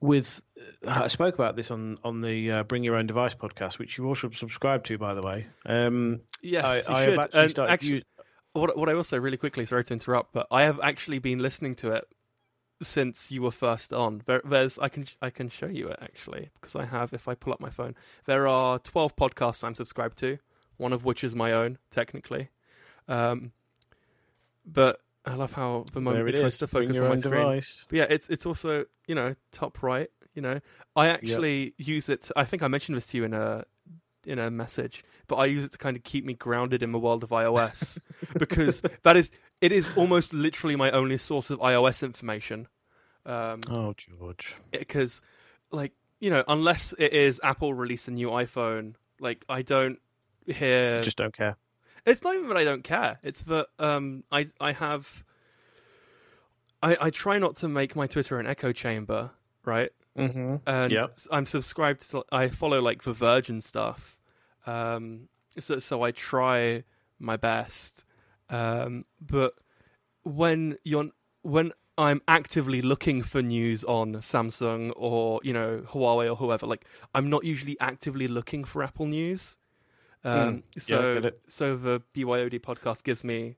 with 0.00 0.40
I 0.86 1.08
spoke 1.08 1.34
about 1.34 1.56
this 1.56 1.70
on 1.70 1.96
on 2.04 2.20
the 2.20 2.50
uh, 2.50 2.62
Bring 2.64 2.84
Your 2.84 2.96
Own 2.96 3.06
Device 3.06 3.34
podcast, 3.34 3.78
which 3.78 3.98
you 3.98 4.06
all 4.06 4.14
should 4.14 4.34
subscribe 4.36 4.84
to, 4.84 4.98
by 4.98 5.14
the 5.14 5.22
way. 5.22 5.46
Um, 5.66 6.20
Yes, 6.42 6.64
I, 6.64 6.76
you 6.76 6.82
should. 6.82 7.18
have 7.18 7.18
actually 7.26 7.48
started. 7.50 7.72
actually, 7.72 7.96
u- 7.96 8.02
what 8.52 8.76
what 8.76 8.88
I 8.88 8.94
will 8.94 9.04
say 9.04 9.18
really 9.18 9.36
quickly, 9.36 9.64
sorry 9.64 9.84
to 9.84 9.92
interrupt, 9.92 10.32
but 10.32 10.46
I 10.50 10.62
have 10.62 10.80
actually 10.82 11.18
been 11.18 11.38
listening 11.38 11.74
to 11.76 11.92
it 11.92 12.04
since 12.82 13.30
you 13.30 13.42
were 13.42 13.50
first 13.50 13.92
on. 13.92 14.22
There, 14.26 14.40
there's 14.44 14.78
I 14.78 14.88
can 14.88 15.06
I 15.20 15.28
can 15.30 15.50
show 15.50 15.66
you 15.66 15.88
it 15.88 15.98
actually 16.00 16.48
because 16.60 16.74
I 16.74 16.86
have 16.86 17.12
if 17.12 17.28
I 17.28 17.34
pull 17.34 17.52
up 17.52 17.60
my 17.60 17.70
phone. 17.70 17.94
There 18.24 18.48
are 18.48 18.78
12 18.78 19.16
podcasts 19.16 19.62
I'm 19.62 19.74
subscribed 19.74 20.16
to, 20.18 20.38
one 20.80 20.92
of 20.92 21.04
which 21.04 21.22
is 21.22 21.36
my 21.36 21.52
own 21.52 21.78
technically. 21.90 22.48
Um, 23.08 23.52
but 24.66 25.00
I 25.24 25.34
love 25.34 25.52
how 25.52 25.84
the 25.92 26.00
moment 26.00 26.28
it 26.28 26.34
it 26.36 26.40
tries 26.40 26.58
to 26.58 26.66
focus 26.66 26.98
on 26.98 27.08
my 27.08 27.16
screen. 27.16 27.34
device. 27.34 27.84
But 27.88 27.96
yeah, 27.98 28.06
it's 28.08 28.28
it's 28.28 28.46
also 28.46 28.86
you 29.06 29.14
know 29.14 29.34
top 29.52 29.82
right. 29.82 30.10
You 30.34 30.42
know, 30.42 30.60
I 30.96 31.08
actually 31.08 31.74
use 31.76 32.08
it. 32.08 32.30
I 32.36 32.44
think 32.44 32.62
I 32.62 32.68
mentioned 32.68 32.96
this 32.96 33.06
to 33.08 33.16
you 33.18 33.24
in 33.24 33.34
a 33.34 33.64
in 34.26 34.38
a 34.38 34.50
message, 34.50 35.04
but 35.26 35.36
I 35.36 35.46
use 35.46 35.64
it 35.64 35.72
to 35.72 35.78
kind 35.78 35.96
of 35.96 36.04
keep 36.04 36.24
me 36.24 36.34
grounded 36.34 36.82
in 36.82 36.92
the 36.92 36.98
world 36.98 37.24
of 37.24 37.30
iOS 37.30 37.98
because 38.38 38.82
that 39.02 39.16
is 39.16 39.32
it 39.60 39.72
is 39.72 39.90
almost 39.96 40.32
literally 40.32 40.76
my 40.76 40.90
only 40.92 41.18
source 41.18 41.50
of 41.50 41.58
iOS 41.60 42.02
information. 42.02 42.68
Um, 43.26 43.60
Oh, 43.68 43.92
George. 43.96 44.54
because 44.70 45.20
like 45.70 45.92
you 46.20 46.30
know, 46.30 46.44
unless 46.48 46.94
it 46.98 47.12
is 47.12 47.40
Apple 47.42 47.74
release 47.74 48.06
a 48.08 48.10
new 48.12 48.28
iPhone, 48.28 48.94
like 49.18 49.44
I 49.48 49.62
don't 49.62 49.98
hear. 50.46 51.00
Just 51.00 51.16
don't 51.16 51.36
care. 51.36 51.56
It's 52.06 52.22
not 52.22 52.34
even 52.34 52.48
that 52.48 52.56
I 52.56 52.64
don't 52.64 52.84
care. 52.84 53.18
It's 53.22 53.42
that 53.44 53.68
um, 53.78 54.24
I 54.32 54.48
I 54.60 54.72
have. 54.72 55.22
I 56.82 56.96
I 57.00 57.10
try 57.10 57.38
not 57.38 57.56
to 57.56 57.68
make 57.68 57.94
my 57.94 58.06
Twitter 58.06 58.38
an 58.38 58.46
echo 58.46 58.72
chamber, 58.72 59.30
right? 59.64 59.90
Mm-hmm. 60.18 60.56
and 60.66 60.92
Yep. 60.92 61.18
I'm 61.30 61.46
subscribed 61.46 62.10
to. 62.10 62.24
I 62.32 62.48
follow 62.48 62.80
like 62.80 63.02
the 63.04 63.12
Verge 63.12 63.50
stuff, 63.62 64.18
um, 64.66 65.28
so 65.58 65.78
so 65.78 66.02
I 66.02 66.10
try 66.10 66.84
my 67.18 67.36
best. 67.36 68.04
Um, 68.48 69.04
but 69.20 69.52
when 70.22 70.78
you're 70.84 71.10
when 71.42 71.72
I'm 71.96 72.22
actively 72.26 72.82
looking 72.82 73.22
for 73.22 73.42
news 73.42 73.84
on 73.84 74.14
Samsung 74.14 74.92
or 74.96 75.40
you 75.44 75.52
know 75.52 75.84
Huawei 75.86 76.30
or 76.30 76.36
whoever, 76.36 76.66
like 76.66 76.84
I'm 77.14 77.28
not 77.30 77.44
usually 77.44 77.78
actively 77.78 78.26
looking 78.26 78.64
for 78.64 78.82
Apple 78.82 79.06
news. 79.06 79.56
Um. 80.24 80.62
Yeah, 80.74 80.96
I 80.96 81.00
so 81.00 81.12
it. 81.16 81.40
so 81.46 81.76
the 81.76 82.02
BYOD 82.14 82.60
podcast 82.60 83.02
gives 83.02 83.24
me 83.24 83.56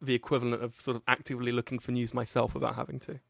the 0.00 0.14
equivalent 0.14 0.62
of 0.62 0.80
sort 0.80 0.96
of 0.96 1.02
actively 1.08 1.52
looking 1.52 1.78
for 1.78 1.92
news 1.92 2.12
myself 2.12 2.54
without 2.54 2.74
having 2.74 2.98
to. 3.00 3.20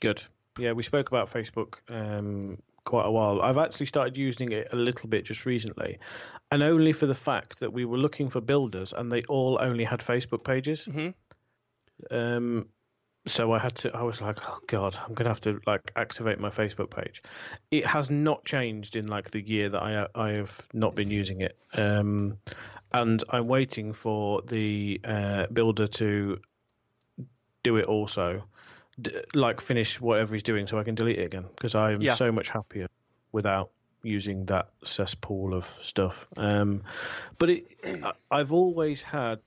Good. 0.00 0.22
Yeah, 0.58 0.72
we 0.72 0.82
spoke 0.82 1.08
about 1.08 1.30
Facebook 1.30 1.74
um, 1.88 2.58
quite 2.84 3.04
a 3.04 3.10
while. 3.10 3.42
I've 3.42 3.58
actually 3.58 3.86
started 3.86 4.16
using 4.16 4.52
it 4.52 4.68
a 4.72 4.76
little 4.76 5.08
bit 5.08 5.24
just 5.24 5.44
recently, 5.44 5.98
and 6.50 6.62
only 6.62 6.92
for 6.92 7.06
the 7.06 7.14
fact 7.14 7.60
that 7.60 7.72
we 7.72 7.84
were 7.84 7.98
looking 7.98 8.30
for 8.30 8.40
builders 8.40 8.94
and 8.94 9.12
they 9.12 9.22
all 9.24 9.58
only 9.60 9.84
had 9.84 10.00
Facebook 10.00 10.44
pages. 10.44 10.84
hmm 10.84 11.08
Um, 12.10 12.68
so 13.26 13.52
I 13.52 13.58
had 13.58 13.74
to. 13.76 13.94
I 13.96 14.02
was 14.02 14.20
like, 14.20 14.38
oh 14.48 14.58
god, 14.66 14.96
I'm 15.06 15.14
gonna 15.14 15.30
have 15.30 15.40
to 15.42 15.60
like 15.66 15.90
activate 15.96 16.38
my 16.40 16.50
Facebook 16.50 16.90
page. 16.90 17.22
It 17.70 17.84
has 17.86 18.10
not 18.10 18.44
changed 18.44 18.96
in 18.96 19.06
like 19.08 19.30
the 19.30 19.40
year 19.40 19.68
that 19.68 19.82
I 19.82 20.06
I 20.14 20.30
have 20.32 20.66
not 20.72 20.94
been 20.94 21.10
using 21.10 21.40
it. 21.40 21.56
Um, 21.74 22.38
and 22.92 23.22
I'm 23.30 23.48
waiting 23.48 23.92
for 23.92 24.42
the 24.42 25.00
uh, 25.04 25.46
builder 25.52 25.86
to 25.86 26.38
do 27.62 27.76
it 27.76 27.86
also, 27.86 28.44
D- 29.00 29.10
like 29.34 29.60
finish 29.60 30.00
whatever 30.00 30.34
he's 30.34 30.42
doing, 30.42 30.66
so 30.66 30.78
I 30.78 30.84
can 30.84 30.94
delete 30.94 31.18
it 31.18 31.24
again 31.24 31.44
because 31.54 31.74
I'm 31.74 32.00
Yeah. 32.00 32.14
so 32.14 32.30
much 32.30 32.48
happier 32.48 32.86
without 33.32 33.70
using 34.02 34.44
that 34.46 34.68
cesspool 34.84 35.52
of 35.52 35.66
stuff. 35.82 36.28
Um, 36.36 36.82
but 37.38 37.50
it, 37.50 37.66
I- 38.04 38.12
I've 38.30 38.52
always 38.52 39.02
had 39.02 39.40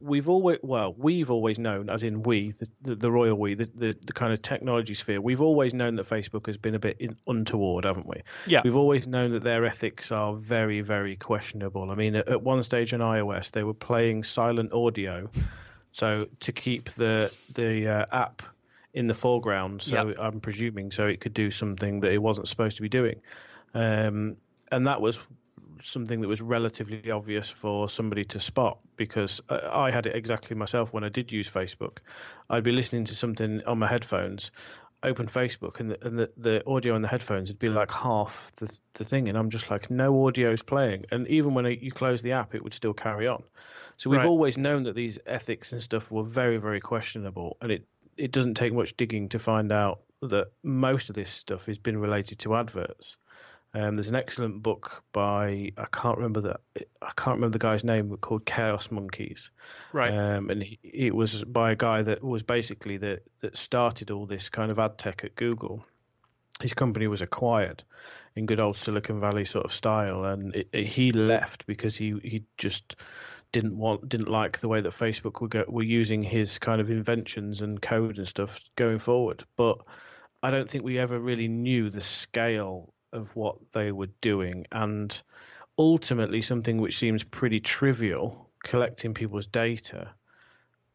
we've 0.00 0.28
always 0.28 0.58
well 0.62 0.94
we've 0.96 1.30
always 1.30 1.58
known 1.58 1.90
as 1.90 2.02
in 2.02 2.22
we 2.22 2.52
the, 2.52 2.68
the, 2.82 2.94
the 2.94 3.10
royal 3.10 3.34
we 3.36 3.54
the, 3.54 3.64
the, 3.74 3.96
the 4.06 4.12
kind 4.12 4.32
of 4.32 4.40
technology 4.40 4.94
sphere 4.94 5.20
we've 5.20 5.40
always 5.40 5.74
known 5.74 5.96
that 5.96 6.06
facebook 6.08 6.46
has 6.46 6.56
been 6.56 6.74
a 6.74 6.78
bit 6.78 6.96
in, 7.00 7.16
untoward 7.26 7.84
haven't 7.84 8.06
we 8.06 8.20
Yeah. 8.46 8.60
we've 8.64 8.76
always 8.76 9.06
known 9.06 9.32
that 9.32 9.42
their 9.42 9.64
ethics 9.66 10.12
are 10.12 10.34
very 10.34 10.80
very 10.80 11.16
questionable 11.16 11.90
i 11.90 11.94
mean 11.94 12.14
at, 12.16 12.28
at 12.28 12.42
one 12.42 12.62
stage 12.62 12.94
on 12.94 13.00
ios 13.00 13.50
they 13.50 13.64
were 13.64 13.74
playing 13.74 14.22
silent 14.22 14.72
audio 14.72 15.28
so 15.92 16.26
to 16.40 16.52
keep 16.52 16.90
the 16.90 17.32
the 17.54 17.88
uh, 17.88 18.06
app 18.12 18.42
in 18.94 19.06
the 19.08 19.14
foreground 19.14 19.82
so 19.82 20.08
Yep. 20.08 20.16
i'm 20.20 20.40
presuming 20.40 20.90
so 20.92 21.06
it 21.06 21.20
could 21.20 21.34
do 21.34 21.50
something 21.50 22.00
that 22.00 22.12
it 22.12 22.22
wasn't 22.22 22.46
supposed 22.48 22.76
to 22.76 22.82
be 22.82 22.88
doing 22.88 23.20
um, 23.74 24.36
and 24.70 24.86
that 24.86 25.00
was 25.00 25.18
something 25.84 26.20
that 26.20 26.28
was 26.28 26.42
relatively 26.42 27.10
obvious 27.10 27.48
for 27.48 27.88
somebody 27.88 28.24
to 28.24 28.40
spot 28.40 28.78
because 28.96 29.40
I 29.50 29.86
I 29.88 29.90
had 29.90 30.06
it 30.06 30.16
exactly 30.16 30.56
myself 30.56 30.92
when 30.92 31.04
I 31.04 31.08
did 31.10 31.32
use 31.32 31.50
Facebook. 31.50 31.98
I'd 32.50 32.64
be 32.64 32.72
listening 32.72 33.04
to 33.06 33.14
something 33.14 33.62
on 33.66 33.78
my 33.78 33.86
headphones, 33.86 34.50
open 35.02 35.26
Facebook, 35.26 35.80
and 35.80 35.90
the, 35.90 36.06
and 36.06 36.18
the, 36.18 36.30
the 36.36 36.66
audio 36.66 36.94
on 36.94 37.02
the 37.02 37.08
headphones 37.08 37.50
would 37.50 37.58
be 37.58 37.68
like 37.68 37.90
half 37.90 38.50
the 38.56 38.68
the 38.94 39.04
thing, 39.04 39.28
and 39.28 39.36
I'm 39.38 39.50
just 39.50 39.70
like, 39.70 39.90
no 39.90 40.26
audio 40.26 40.52
is 40.52 40.62
playing. 40.62 41.04
And 41.12 41.28
even 41.28 41.54
when 41.54 41.66
you 41.66 41.92
close 41.92 42.22
the 42.22 42.32
app, 42.32 42.54
it 42.54 42.62
would 42.64 42.74
still 42.74 42.94
carry 42.94 43.26
on. 43.28 43.44
So 43.96 44.10
we've 44.10 44.24
Right. 44.24 44.24
always 44.24 44.56
known 44.58 44.84
that 44.84 44.94
these 44.94 45.18
ethics 45.26 45.72
and 45.72 45.82
stuff 45.82 46.10
were 46.10 46.24
very 46.24 46.58
very 46.58 46.80
questionable, 46.80 47.56
and 47.60 47.70
it 47.72 47.86
it 48.16 48.30
doesn't 48.32 48.54
take 48.54 48.72
much 48.72 48.96
digging 48.96 49.28
to 49.30 49.38
find 49.38 49.72
out 49.72 50.00
that 50.22 50.52
most 50.62 51.08
of 51.10 51.14
this 51.14 51.30
stuff 51.30 51.66
has 51.66 51.78
been 51.78 51.98
related 51.98 52.38
to 52.40 52.54
adverts. 52.54 53.16
Um, 53.76 53.96
there's 53.96 54.08
an 54.08 54.14
excellent 54.14 54.62
book 54.62 55.02
by 55.12 55.72
I 55.76 55.86
can't 55.92 56.16
remember 56.16 56.40
the 56.40 56.58
I 57.02 57.10
can't 57.16 57.36
remember 57.36 57.58
the 57.58 57.58
guy's 57.58 57.82
name 57.82 58.16
called 58.18 58.46
Chaos 58.46 58.90
Monkeys, 58.90 59.50
Right. 59.92 60.12
um, 60.12 60.48
and 60.50 60.62
he, 60.62 60.78
it 60.84 61.14
was 61.14 61.42
by 61.44 61.72
a 61.72 61.76
guy 61.76 62.02
that 62.02 62.22
was 62.22 62.42
basically 62.44 62.98
the 62.98 63.20
that 63.40 63.56
started 63.56 64.12
all 64.12 64.26
this 64.26 64.48
kind 64.48 64.70
of 64.70 64.78
ad 64.78 64.96
tech 64.98 65.24
at 65.24 65.34
Google. 65.34 65.84
His 66.62 66.72
company 66.72 67.08
was 67.08 67.20
acquired 67.20 67.82
in 68.36 68.46
good 68.46 68.60
old 68.60 68.76
Silicon 68.76 69.18
Valley 69.20 69.44
sort 69.44 69.64
of 69.64 69.72
style, 69.72 70.24
and 70.24 70.54
it, 70.54 70.68
it- 70.72 70.86
he 70.86 71.10
left 71.10 71.66
because 71.66 71.96
he 71.96 72.14
he 72.22 72.44
just 72.58 72.94
didn't 73.50 73.76
want 73.76 74.08
didn't 74.08 74.28
like 74.28 74.60
the 74.60 74.68
way 74.68 74.80
that 74.80 74.92
Facebook 74.92 75.40
were 75.40 75.48
go, 75.48 75.64
were 75.66 75.82
using 75.82 76.22
his 76.22 76.58
kind 76.60 76.80
of 76.80 76.90
inventions 76.90 77.60
and 77.60 77.82
code 77.82 78.18
and 78.18 78.28
stuff 78.28 78.60
going 78.76 79.00
forward. 79.00 79.44
But 79.56 79.78
I 80.44 80.50
don't 80.50 80.70
think 80.70 80.84
we 80.84 80.98
ever 81.00 81.18
really 81.18 81.48
knew 81.48 81.90
the 81.90 82.00
scale 82.00 82.93
of 83.14 83.34
what 83.36 83.56
they 83.72 83.92
were 83.92 84.08
doing, 84.20 84.66
and 84.72 85.22
ultimately 85.78 86.42
something 86.42 86.78
which 86.78 86.98
seems 86.98 87.24
pretty 87.24 87.60
trivial, 87.60 88.50
collecting 88.64 89.14
people's 89.14 89.46
data, 89.46 90.14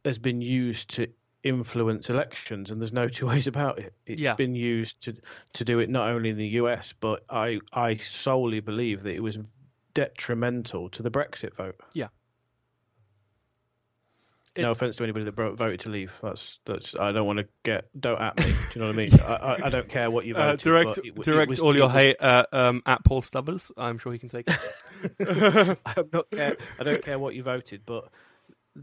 has 0.06 0.20
been 0.20 0.42
used 0.42 0.90
to 0.92 1.08
influence 1.44 2.10
elections, 2.10 2.70
and 2.72 2.82
there's 2.82 2.94
no 2.94 3.08
two 3.08 3.28
ways 3.34 3.48
about 3.48 3.80
it. 3.80 3.94
It's 4.06 4.22
Yeah. 4.22 4.36
been 4.36 4.56
used 4.56 5.02
to 5.04 5.16
to 5.54 5.66
do 5.66 5.80
it 5.80 5.90
not 5.90 6.10
only 6.10 6.30
in 6.30 6.38
the 6.38 6.48
US, 6.62 6.94
but 6.94 7.24
I 7.30 7.60
I 7.74 7.98
solely 7.98 8.60
believe 8.60 9.04
that 9.04 9.16
it 9.16 9.22
was 9.22 9.38
detrimental 9.94 10.90
to 10.90 11.04
the 11.04 11.12
Brexit 11.12 11.54
vote. 11.56 11.80
Yeah. 11.94 12.10
No 14.58 14.72
offense 14.72 14.96
to 14.98 15.04
anybody 15.04 15.26
that 15.26 15.34
bro- 15.36 15.56
voted 15.56 15.80
to 15.82 15.90
leave. 15.90 16.18
That's 16.22 16.60
that's. 16.66 16.96
I 16.96 17.12
don't 17.12 17.26
want 17.28 17.40
to 17.40 17.48
get. 17.64 17.86
Don't 18.00 18.20
at 18.20 18.38
me. 18.38 18.44
Do 18.46 18.52
you 18.76 18.82
know 18.82 18.88
what 18.88 18.94
I 18.94 18.98
mean? 18.98 19.10
I, 19.22 19.34
I, 19.34 19.58
I 19.66 19.70
don't 19.70 19.88
care 19.90 20.10
what 20.12 20.26
you 20.26 20.36
Uh, 20.36 20.52
voted. 20.52 20.60
direct 20.62 20.88
but 20.88 20.98
it 20.98 21.10
w- 21.16 21.22
it 21.22 21.24
direct 21.26 21.50
was- 21.50 21.60
all 21.60 21.76
your 21.76 21.86
was- 21.88 21.94
hate 21.94 22.18
uh, 22.20 22.46
um, 22.52 22.82
at 22.86 23.04
Paul 23.06 23.22
Stubbers. 23.22 23.72
I'm 23.78 23.98
sure 23.98 24.12
he 24.12 24.20
can 24.20 24.30
take 24.30 24.48
it. 24.50 25.78
I'm 25.86 26.10
not 26.12 26.30
care. 26.32 26.58
I 26.80 26.84
don't 26.84 27.04
care 27.04 27.20
what 27.20 27.36
you 27.36 27.44
voted, 27.44 27.84
but 27.86 28.10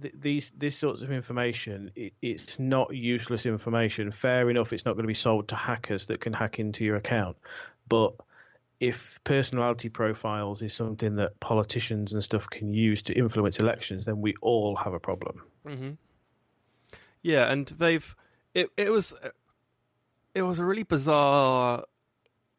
th- 0.00 0.14
these 0.18 0.50
these 0.56 0.76
sorts 0.78 1.02
of 1.02 1.12
information, 1.12 1.90
it, 1.94 2.14
it's 2.22 2.58
not 2.58 2.94
useless 2.94 3.44
information. 3.46 4.10
Fair 4.10 4.48
enough, 4.50 4.72
it's 4.72 4.84
not 4.84 4.94
going 4.94 5.04
to 5.04 5.08
be 5.08 5.14
sold 5.14 5.48
to 5.48 5.56
hackers 5.56 6.06
that 6.06 6.20
can 6.20 6.32
hack 6.32 6.58
into 6.58 6.84
your 6.84 6.96
account, 6.96 7.36
but 7.88 8.14
if 8.80 9.18
personality 9.24 9.88
profiles 9.88 10.62
is 10.62 10.74
something 10.74 11.16
that 11.16 11.38
politicians 11.40 12.12
and 12.12 12.22
stuff 12.22 12.48
can 12.50 12.72
use 12.72 13.02
to 13.02 13.14
influence 13.14 13.58
elections, 13.58 14.04
then 14.04 14.20
we 14.20 14.34
all 14.42 14.76
have 14.76 14.92
a 14.92 15.00
problem. 15.00 15.42
hmm 15.66 15.90
Yeah, 17.22 17.50
and 17.50 17.66
they've 17.66 18.14
it. 18.54 18.70
It 18.76 18.92
was 18.92 19.14
it 20.34 20.42
was 20.42 20.58
a 20.58 20.64
really 20.64 20.82
bizarre 20.82 21.84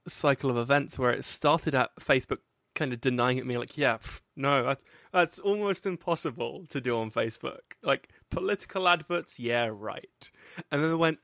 cycle 0.08 0.50
of 0.50 0.58
events 0.58 0.98
where 0.98 1.12
it 1.12 1.24
started 1.24 1.76
at 1.76 1.96
Facebook 2.00 2.40
kind 2.74 2.94
of 2.94 3.02
denying 3.02 3.38
it, 3.38 3.46
me 3.46 3.58
like, 3.58 3.78
yeah, 3.78 3.98
pff, 3.98 4.22
no, 4.36 4.64
that's 4.64 4.84
that's 5.12 5.40
almost 5.40 5.86
impossible 5.86 6.66
to 6.70 6.80
do 6.80 6.98
on 6.98 7.12
Facebook. 7.12 7.76
Like 7.84 8.10
political 8.30 8.88
adverts, 8.88 9.40
yeah, 9.40 9.70
right. 9.72 10.32
And 10.72 10.84
then 10.84 10.90
they 10.90 10.96
went, 10.96 11.20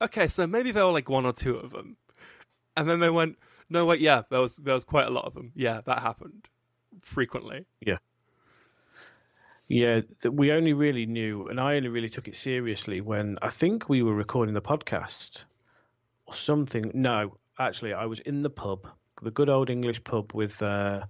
okay, 0.00 0.26
so 0.26 0.46
maybe 0.46 0.70
there 0.70 0.84
were 0.84 0.92
like 0.92 1.08
one 1.08 1.26
or 1.26 1.32
two 1.32 1.56
of 1.56 1.72
them, 1.72 1.96
and 2.76 2.88
then 2.88 3.00
they 3.00 3.10
went, 3.10 3.38
no, 3.70 3.86
wait, 3.86 4.00
yeah, 4.00 4.22
there 4.30 4.40
was 4.40 4.56
there 4.56 4.74
was 4.74 4.84
quite 4.84 5.06
a 5.06 5.10
lot 5.10 5.24
of 5.24 5.34
them. 5.34 5.52
Yeah, 5.54 5.80
that 5.86 6.00
happened 6.00 6.48
frequently. 7.02 7.66
Yeah, 7.80 7.98
Yeah, 9.68 10.00
we 10.30 10.52
only 10.52 10.72
really 10.72 11.06
knew, 11.06 11.46
and 11.48 11.60
I 11.60 11.76
only 11.76 11.88
really 11.88 12.08
took 12.08 12.28
it 12.28 12.36
seriously 12.36 13.00
when 13.00 13.36
I 13.42 13.50
think 13.50 13.88
we 13.88 14.02
were 14.02 14.14
recording 14.14 14.54
the 14.54 14.62
podcast 14.62 15.44
or 16.26 16.34
something. 16.34 16.90
No, 16.94 17.36
actually, 17.58 17.92
I 17.92 18.06
was 18.06 18.20
in 18.20 18.42
the 18.42 18.50
pub, 18.50 18.88
the 19.22 19.30
good 19.30 19.48
old 19.48 19.68
English 19.70 20.02
pub 20.04 20.32
with 20.34 20.62
uh, 20.62 21.04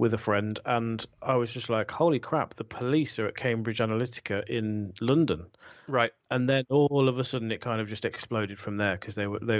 with 0.00 0.14
a 0.14 0.18
friend, 0.18 0.58
and 0.64 1.04
I 1.20 1.36
was 1.36 1.52
just 1.52 1.68
like, 1.68 1.90
"Holy 1.90 2.18
crap! 2.18 2.54
The 2.54 2.64
police 2.64 3.18
are 3.18 3.26
at 3.26 3.36
Cambridge 3.36 3.78
Analytica 3.80 4.48
in 4.48 4.94
London." 5.00 5.44
Right. 5.86 6.12
and 6.30 6.48
then 6.48 6.64
all 6.70 7.08
of 7.08 7.18
a 7.18 7.24
sudden 7.24 7.50
it 7.50 7.60
kind 7.60 7.80
of 7.80 7.88
just 7.88 8.04
exploded 8.04 8.58
from 8.58 8.76
there 8.76 8.94
because 8.94 9.16
they 9.16 9.26
were 9.26 9.40
they 9.40 9.58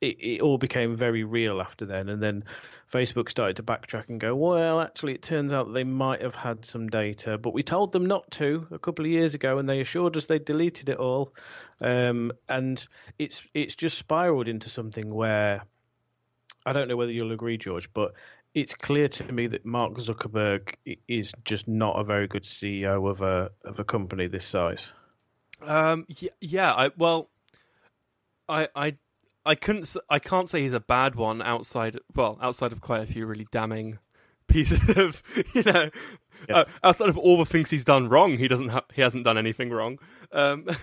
it, 0.00 0.16
it 0.20 0.40
all 0.40 0.56
became 0.56 0.94
very 0.94 1.24
real 1.24 1.60
after 1.60 1.84
then 1.84 2.08
and 2.08 2.22
then 2.22 2.44
facebook 2.90 3.28
started 3.28 3.56
to 3.56 3.64
backtrack 3.64 4.08
and 4.08 4.20
go 4.20 4.36
well 4.36 4.80
actually 4.80 5.14
it 5.14 5.22
turns 5.22 5.52
out 5.52 5.72
they 5.72 5.82
might 5.82 6.22
have 6.22 6.36
had 6.36 6.64
some 6.64 6.86
data 6.86 7.36
but 7.36 7.52
we 7.52 7.64
told 7.64 7.90
them 7.90 8.06
not 8.06 8.30
to 8.30 8.64
a 8.70 8.78
couple 8.78 9.04
of 9.04 9.10
years 9.10 9.34
ago 9.34 9.58
and 9.58 9.68
they 9.68 9.80
assured 9.80 10.16
us 10.16 10.26
they 10.26 10.38
deleted 10.38 10.88
it 10.88 10.98
all 10.98 11.34
um, 11.80 12.30
and 12.48 12.86
it's 13.18 13.42
it's 13.54 13.74
just 13.74 13.98
spiraled 13.98 14.46
into 14.46 14.68
something 14.68 15.12
where 15.12 15.64
i 16.64 16.72
don't 16.72 16.86
know 16.86 16.96
whether 16.96 17.10
you'll 17.10 17.32
agree 17.32 17.58
george 17.58 17.92
but 17.92 18.12
it's 18.54 18.74
clear 18.74 19.08
to 19.08 19.32
me 19.32 19.46
that 19.48 19.64
Mark 19.64 19.94
Zuckerberg 19.94 20.74
is 21.08 21.32
just 21.44 21.68
not 21.68 21.98
a 21.98 22.04
very 22.04 22.26
good 22.26 22.42
CEO 22.42 23.08
of 23.10 23.22
a 23.22 23.50
of 23.64 23.78
a 23.78 23.84
company 23.84 24.26
this 24.26 24.44
size. 24.44 24.92
Um. 25.62 26.06
Yeah. 26.08 26.30
yeah 26.40 26.72
I 26.72 26.90
well, 26.96 27.30
I 28.48 28.68
I 28.74 28.96
I 29.44 29.54
couldn't. 29.54 29.94
I 30.08 30.18
can't 30.18 30.48
say 30.48 30.62
he's 30.62 30.72
a 30.72 30.80
bad 30.80 31.14
one 31.14 31.42
outside. 31.42 31.98
Well, 32.14 32.38
outside 32.42 32.72
of 32.72 32.80
quite 32.80 33.02
a 33.02 33.06
few 33.06 33.26
really 33.26 33.46
damning 33.50 33.98
pieces 34.48 34.88
of 34.96 35.22
you 35.54 35.62
know. 35.62 35.90
Yeah. 36.48 36.56
Uh, 36.56 36.64
outside 36.82 37.08
of 37.08 37.16
all 37.16 37.38
the 37.38 37.46
things 37.46 37.70
he's 37.70 37.84
done 37.84 38.08
wrong, 38.08 38.38
he 38.38 38.48
doesn't. 38.48 38.68
Ha- 38.68 38.86
he 38.92 39.02
hasn't 39.02 39.24
done 39.24 39.38
anything 39.38 39.70
wrong. 39.70 39.98
Um. 40.32 40.66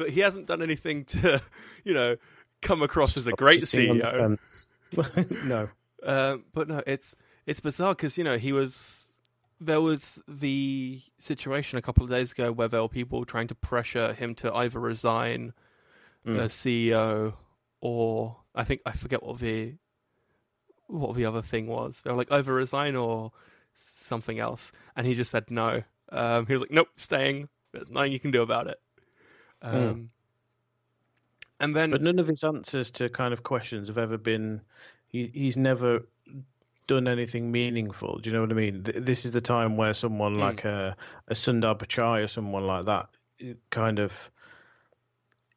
but 0.00 0.10
he 0.10 0.20
hasn't 0.20 0.46
done 0.46 0.62
anything 0.62 1.04
to, 1.04 1.42
you 1.84 1.92
know, 1.92 2.16
come 2.62 2.82
across 2.82 3.18
as 3.18 3.26
a 3.26 3.32
great 3.32 3.62
CEO. 3.64 4.38
no. 5.44 5.68
Um, 6.02 6.44
but 6.52 6.68
no, 6.68 6.82
it's 6.86 7.16
it's 7.46 7.60
bizarre 7.60 7.94
because 7.94 8.16
you 8.18 8.24
know 8.24 8.38
he 8.38 8.52
was 8.52 8.96
there 9.60 9.80
was 9.80 10.22
the 10.26 11.02
situation 11.18 11.78
a 11.78 11.82
couple 11.82 12.02
of 12.02 12.10
days 12.10 12.32
ago 12.32 12.50
where 12.52 12.68
there 12.68 12.80
were 12.80 12.88
people 12.88 13.24
trying 13.24 13.48
to 13.48 13.54
pressure 13.54 14.12
him 14.14 14.34
to 14.36 14.52
either 14.54 14.78
resign 14.80 15.52
Mm. 16.26 16.38
as 16.38 16.52
CEO 16.52 17.32
or 17.80 18.36
I 18.54 18.64
think 18.64 18.82
I 18.84 18.92
forget 18.92 19.22
what 19.22 19.38
the 19.38 19.76
what 20.86 21.16
the 21.16 21.24
other 21.24 21.40
thing 21.40 21.66
was. 21.66 22.02
They 22.02 22.10
were 22.10 22.16
like 22.18 22.30
either 22.30 22.52
resign 22.52 22.94
or 22.94 23.32
something 23.72 24.38
else, 24.38 24.70
and 24.94 25.06
he 25.06 25.14
just 25.14 25.30
said 25.30 25.50
no. 25.50 25.82
Um, 26.10 26.44
he 26.46 26.52
was 26.52 26.60
like, 26.60 26.70
"Nope, 26.72 26.88
staying. 26.96 27.48
There's 27.72 27.90
nothing 27.90 28.12
you 28.12 28.20
can 28.20 28.32
do 28.32 28.42
about 28.42 28.66
it." 28.66 28.78
Um, 29.62 30.10
And 31.58 31.76
then 31.76 31.90
But 31.90 32.02
none 32.02 32.18
of 32.18 32.26
his 32.26 32.42
answers 32.42 32.90
to 32.92 33.08
kind 33.08 33.32
of 33.32 33.42
questions 33.42 33.88
have 33.88 33.98
ever 33.98 34.18
been. 34.18 34.62
He 35.10 35.30
he's 35.34 35.56
never 35.56 36.00
done 36.86 37.06
anything 37.06 37.52
meaningful. 37.52 38.18
Do 38.18 38.30
you 38.30 38.34
know 38.34 38.42
what 38.42 38.50
I 38.50 38.54
mean? 38.54 38.82
This 38.82 39.24
is 39.24 39.30
the 39.32 39.40
time 39.40 39.76
where 39.76 39.94
someone 39.94 40.36
Mm. 40.36 40.40
like 40.40 40.64
a 40.64 40.96
a 41.28 41.34
Sundar 41.34 41.78
Pichai 41.78 42.24
or 42.24 42.28
someone 42.28 42.66
like 42.66 42.86
that 42.86 43.08
kind 43.70 43.98
of 43.98 44.30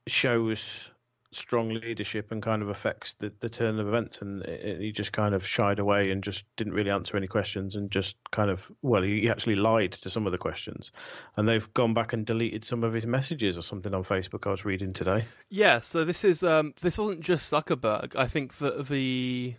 shows 0.08 0.90
strong 1.36 1.70
leadership 1.70 2.32
and 2.32 2.42
kind 2.42 2.62
of 2.62 2.70
affects 2.70 3.16
the, 3.16 3.32
the 3.40 3.50
turn 3.50 3.80
of 3.80 3.88
events. 3.88 4.22
And 4.22 4.44
it, 4.44 4.80
he 4.80 4.92
just 4.92 5.12
kind 5.12 5.34
of 5.36 5.46
shied 5.46 5.80
away 5.80 6.12
and 6.12 6.24
just 6.24 6.46
didn't 6.56 6.74
really 6.74 6.92
answer 6.92 7.18
any 7.18 7.28
questions 7.28 7.76
and 7.76 7.92
just 7.92 8.16
kind 8.32 8.50
of, 8.50 8.72
well, 8.82 9.02
he 9.02 9.30
actually 9.30 9.56
lied 9.56 9.94
to 9.94 10.10
some 10.10 10.26
of 10.26 10.32
the 10.32 10.38
questions. 10.38 10.92
And 11.38 11.48
they've 11.48 11.74
gone 11.74 11.94
back 11.94 12.14
and 12.14 12.26
deleted 12.26 12.66
some 12.66 12.84
of 12.84 12.94
his 12.94 13.06
messages 13.06 13.58
or 13.58 13.62
something 13.62 13.94
on 13.94 14.04
Facebook 14.04 14.48
I 14.48 14.52
was 14.52 14.66
reading 14.66 14.94
today. 14.94 15.26
Yeah, 15.50 15.80
so 15.80 16.06
this 16.06 16.24
is 16.24 16.44
um, 16.44 16.74
this 16.82 16.98
wasn't 16.98 17.22
just 17.22 17.52
Zuckerberg. 17.52 18.16
I 18.16 18.28
think 18.28 18.58
the 18.58 18.84
the 18.84 19.56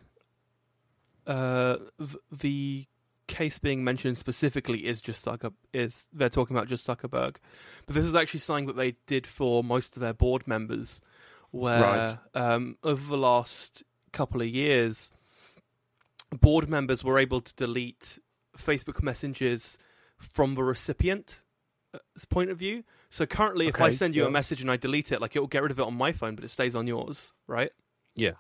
uh, 1.26 1.76
the 2.30 2.86
case 3.26 3.58
being 3.58 3.82
mentioned 3.82 4.18
specifically 4.18 4.86
is 4.86 5.00
just 5.00 5.24
Zucker 5.24 5.52
is 5.72 6.06
they're 6.12 6.28
talking 6.28 6.56
about 6.56 6.68
just 6.68 6.86
Zuckerberg, 6.86 7.36
but 7.86 7.94
this 7.94 8.04
was 8.04 8.14
actually 8.14 8.40
something 8.40 8.66
that 8.66 8.76
they 8.76 8.96
did 9.06 9.26
for 9.26 9.64
most 9.64 9.96
of 9.96 10.00
their 10.02 10.12
board 10.12 10.46
members 10.46 11.00
where 11.54 11.80
Right. 11.80 12.18
um, 12.34 12.76
over 12.82 13.06
the 13.06 13.16
last 13.16 13.84
couple 14.12 14.42
of 14.42 14.48
years, 14.48 15.12
board 16.30 16.68
members 16.68 17.04
were 17.04 17.18
able 17.18 17.40
to 17.40 17.54
delete 17.54 18.18
Facebook 18.58 19.02
messages 19.02 19.78
from 20.18 20.56
the 20.56 20.64
recipient's 20.64 21.44
point 22.28 22.50
of 22.50 22.58
view. 22.58 22.82
So 23.08 23.24
currently, 23.24 23.68
if 23.68 23.80
I 23.80 23.90
send 23.90 24.16
you 24.16 24.26
a 24.26 24.30
message 24.30 24.60
and 24.60 24.70
I 24.70 24.76
delete 24.76 25.12
it, 25.12 25.20
like 25.20 25.36
it 25.36 25.40
will 25.40 25.46
get 25.46 25.62
rid 25.62 25.70
of 25.70 25.78
it 25.78 25.84
on 25.86 25.94
my 25.94 26.10
phone, 26.12 26.34
but 26.34 26.44
it 26.44 26.48
stays 26.48 26.74
on 26.74 26.88
yours, 26.88 27.32
right? 27.46 27.70
Yeah. 28.16 28.32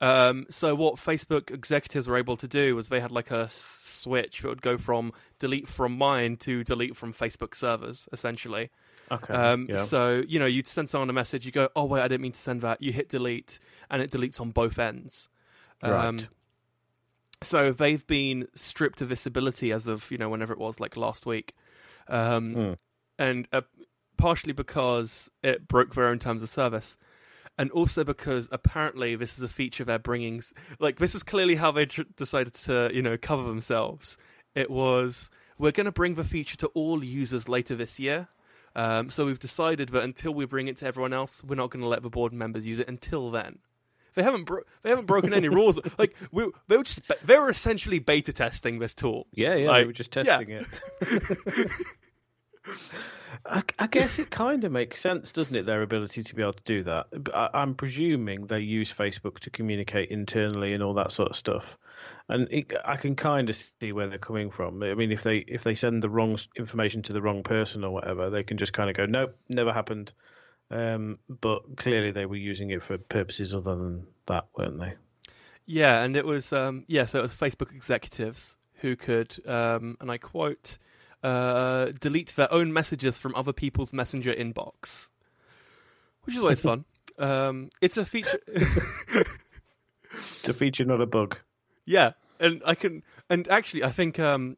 Um, 0.00 0.46
so 0.50 0.74
what 0.74 0.96
Facebook 0.96 1.52
executives 1.52 2.08
were 2.08 2.16
able 2.16 2.36
to 2.36 2.48
do 2.48 2.74
was 2.74 2.88
they 2.88 3.00
had 3.00 3.12
like 3.12 3.30
a 3.30 3.48
switch 3.50 4.40
that 4.42 4.48
would 4.48 4.62
go 4.62 4.76
from 4.76 5.12
delete 5.38 5.68
from 5.68 5.96
mine 5.96 6.36
to 6.38 6.64
delete 6.64 6.96
from 6.96 7.12
Facebook 7.12 7.54
servers, 7.54 8.08
essentially. 8.12 8.70
Okay. 9.10 9.32
Um, 9.34 9.66
yeah. 9.68 9.76
So 9.76 10.22
you 10.26 10.38
know, 10.38 10.46
you'd 10.46 10.66
send 10.66 10.90
someone 10.90 11.10
a 11.10 11.12
message, 11.14 11.46
you 11.46 11.52
go, 11.52 11.68
"Oh 11.76 11.84
wait, 11.84 12.02
I 12.02 12.08
didn't 12.08 12.22
mean 12.22 12.32
to 12.32 12.38
send 12.38 12.60
that." 12.62 12.82
You 12.82 12.92
hit 12.92 13.08
delete, 13.08 13.58
and 13.90 14.02
it 14.02 14.10
deletes 14.10 14.40
on 14.40 14.50
both 14.50 14.78
ends. 14.78 15.28
Um, 15.82 15.92
Right. 16.18 16.28
So 17.40 17.70
they've 17.70 18.04
been 18.06 18.48
stripped 18.54 19.00
of 19.00 19.08
this 19.08 19.24
ability 19.24 19.70
as 19.72 19.86
of 19.86 20.10
you 20.10 20.18
know 20.18 20.28
whenever 20.28 20.52
it 20.52 20.58
was, 20.58 20.80
like 20.80 20.96
last 20.96 21.24
week, 21.24 21.54
um, 22.08 22.54
Hmm. 22.54 22.72
and 23.18 23.48
uh, 23.52 23.60
partially 24.16 24.52
because 24.52 25.30
it 25.44 25.68
broke 25.68 25.94
their 25.94 26.06
own 26.08 26.18
terms 26.18 26.42
of 26.42 26.48
service. 26.48 26.98
And 27.60 27.72
also 27.72 28.04
because 28.04 28.48
apparently 28.52 29.16
this 29.16 29.36
is 29.36 29.42
a 29.42 29.48
feature 29.48 29.84
they're 29.84 29.98
bringing, 29.98 30.40
like 30.78 30.98
this 30.98 31.14
is 31.16 31.24
clearly 31.24 31.56
how 31.56 31.72
they 31.72 31.86
tr- 31.86 32.02
decided 32.16 32.54
to, 32.54 32.88
you 32.94 33.02
know, 33.02 33.16
cover 33.16 33.42
themselves. 33.42 34.16
It 34.54 34.70
was 34.70 35.28
we're 35.58 35.72
going 35.72 35.86
to 35.86 35.92
bring 35.92 36.14
the 36.14 36.22
feature 36.22 36.56
to 36.58 36.68
all 36.68 37.02
users 37.02 37.48
later 37.48 37.74
this 37.74 37.98
year, 37.98 38.28
um, 38.76 39.10
so 39.10 39.26
we've 39.26 39.38
decided 39.38 39.90
that 39.90 40.02
until 40.02 40.32
we 40.34 40.44
bring 40.44 40.68
it 40.68 40.76
to 40.78 40.86
everyone 40.86 41.12
else, 41.12 41.42
we're 41.44 41.54
not 41.56 41.70
going 41.70 41.82
to 41.82 41.88
let 41.88 42.02
the 42.02 42.10
board 42.10 42.32
members 42.32 42.66
use 42.66 42.78
it 42.78 42.88
until 42.88 43.30
then. 43.30 43.58
They 44.14 44.22
haven't 44.22 44.44
bro- 44.44 44.62
they 44.82 44.90
haven't 44.90 45.06
broken 45.06 45.32
any 45.32 45.48
rules. 45.58 45.78
Like 45.98 46.16
we, 46.32 46.50
they 46.66 46.76
were 46.76 46.82
just 46.82 47.00
they 47.24 47.38
were 47.38 47.50
essentially 47.50 47.98
beta 48.00 48.32
testing 48.32 48.78
this 48.80 48.94
tool. 48.94 49.26
Yeah, 49.32 49.54
yeah, 49.54 49.68
Like, 49.68 49.82
they 49.82 49.86
were 49.86 49.92
just 49.92 50.16
yeah. 50.16 50.22
testing 50.22 50.50
it. 50.50 50.66
I, 53.46 53.62
I 53.78 53.86
guess 53.86 54.18
it 54.18 54.30
kind 54.30 54.64
of 54.64 54.72
makes 54.72 55.00
sense, 55.00 55.32
doesn't 55.32 55.54
it? 55.54 55.66
Their 55.66 55.82
ability 55.82 56.22
to 56.22 56.34
be 56.34 56.42
able 56.42 56.54
to 56.54 56.62
do 56.64 56.82
that. 56.84 57.06
I, 57.34 57.50
I'm 57.54 57.74
presuming 57.74 58.46
they 58.46 58.60
use 58.60 58.92
Facebook 58.92 59.38
to 59.40 59.50
communicate 59.50 60.10
internally 60.10 60.74
and 60.74 60.82
all 60.82 60.94
that 60.94 61.12
sort 61.12 61.30
of 61.30 61.36
stuff, 61.36 61.78
and 62.28 62.48
it, 62.50 62.72
I 62.84 62.96
can 62.96 63.16
kind 63.16 63.50
of 63.50 63.62
see 63.80 63.92
where 63.92 64.06
they're 64.06 64.18
coming 64.18 64.50
from. 64.50 64.82
I 64.82 64.94
mean, 64.94 65.12
if 65.12 65.22
they 65.22 65.38
if 65.38 65.64
they 65.64 65.74
send 65.74 66.02
the 66.02 66.10
wrong 66.10 66.38
information 66.56 67.02
to 67.02 67.12
the 67.12 67.22
wrong 67.22 67.42
person 67.42 67.84
or 67.84 67.90
whatever, 67.90 68.30
they 68.30 68.42
can 68.42 68.56
just 68.56 68.72
kind 68.72 68.90
of 68.90 68.96
go, 68.96 69.06
"Nope, 69.06 69.36
never 69.48 69.72
happened." 69.72 70.12
Um, 70.70 71.18
but 71.28 71.76
clearly, 71.76 72.10
they 72.10 72.26
were 72.26 72.36
using 72.36 72.70
it 72.70 72.82
for 72.82 72.98
purposes 72.98 73.54
other 73.54 73.74
than 73.74 74.06
that, 74.26 74.46
weren't 74.56 74.78
they? 74.78 74.94
Yeah, 75.66 76.02
and 76.02 76.16
it 76.16 76.24
was 76.24 76.52
um, 76.52 76.84
yeah, 76.86 77.04
so 77.04 77.18
it 77.18 77.22
was 77.22 77.32
Facebook 77.32 77.74
executives 77.74 78.56
who 78.80 78.96
could, 78.96 79.36
um, 79.46 79.96
and 80.00 80.10
I 80.10 80.18
quote, 80.18 80.78
uh, 81.22 81.92
delete 82.00 82.34
their 82.36 82.52
own 82.52 82.72
messages 82.72 83.18
from 83.18 83.34
other 83.34 83.52
people's 83.52 83.92
messenger 83.92 84.32
inbox, 84.32 85.08
which 86.22 86.36
is 86.36 86.42
always 86.42 86.62
fun. 86.62 86.84
Um, 87.18 87.70
it's 87.80 87.96
a 87.96 88.04
feature. 88.04 88.40
It's 90.12 90.48
a 90.48 90.54
feature, 90.54 90.84
not 90.84 91.00
a 91.00 91.06
bug. 91.06 91.38
Yeah, 91.84 92.12
and 92.40 92.62
I 92.64 92.74
can, 92.74 93.02
and 93.28 93.48
actually, 93.48 93.84
I 93.84 93.90
think 93.90 94.18
um, 94.18 94.56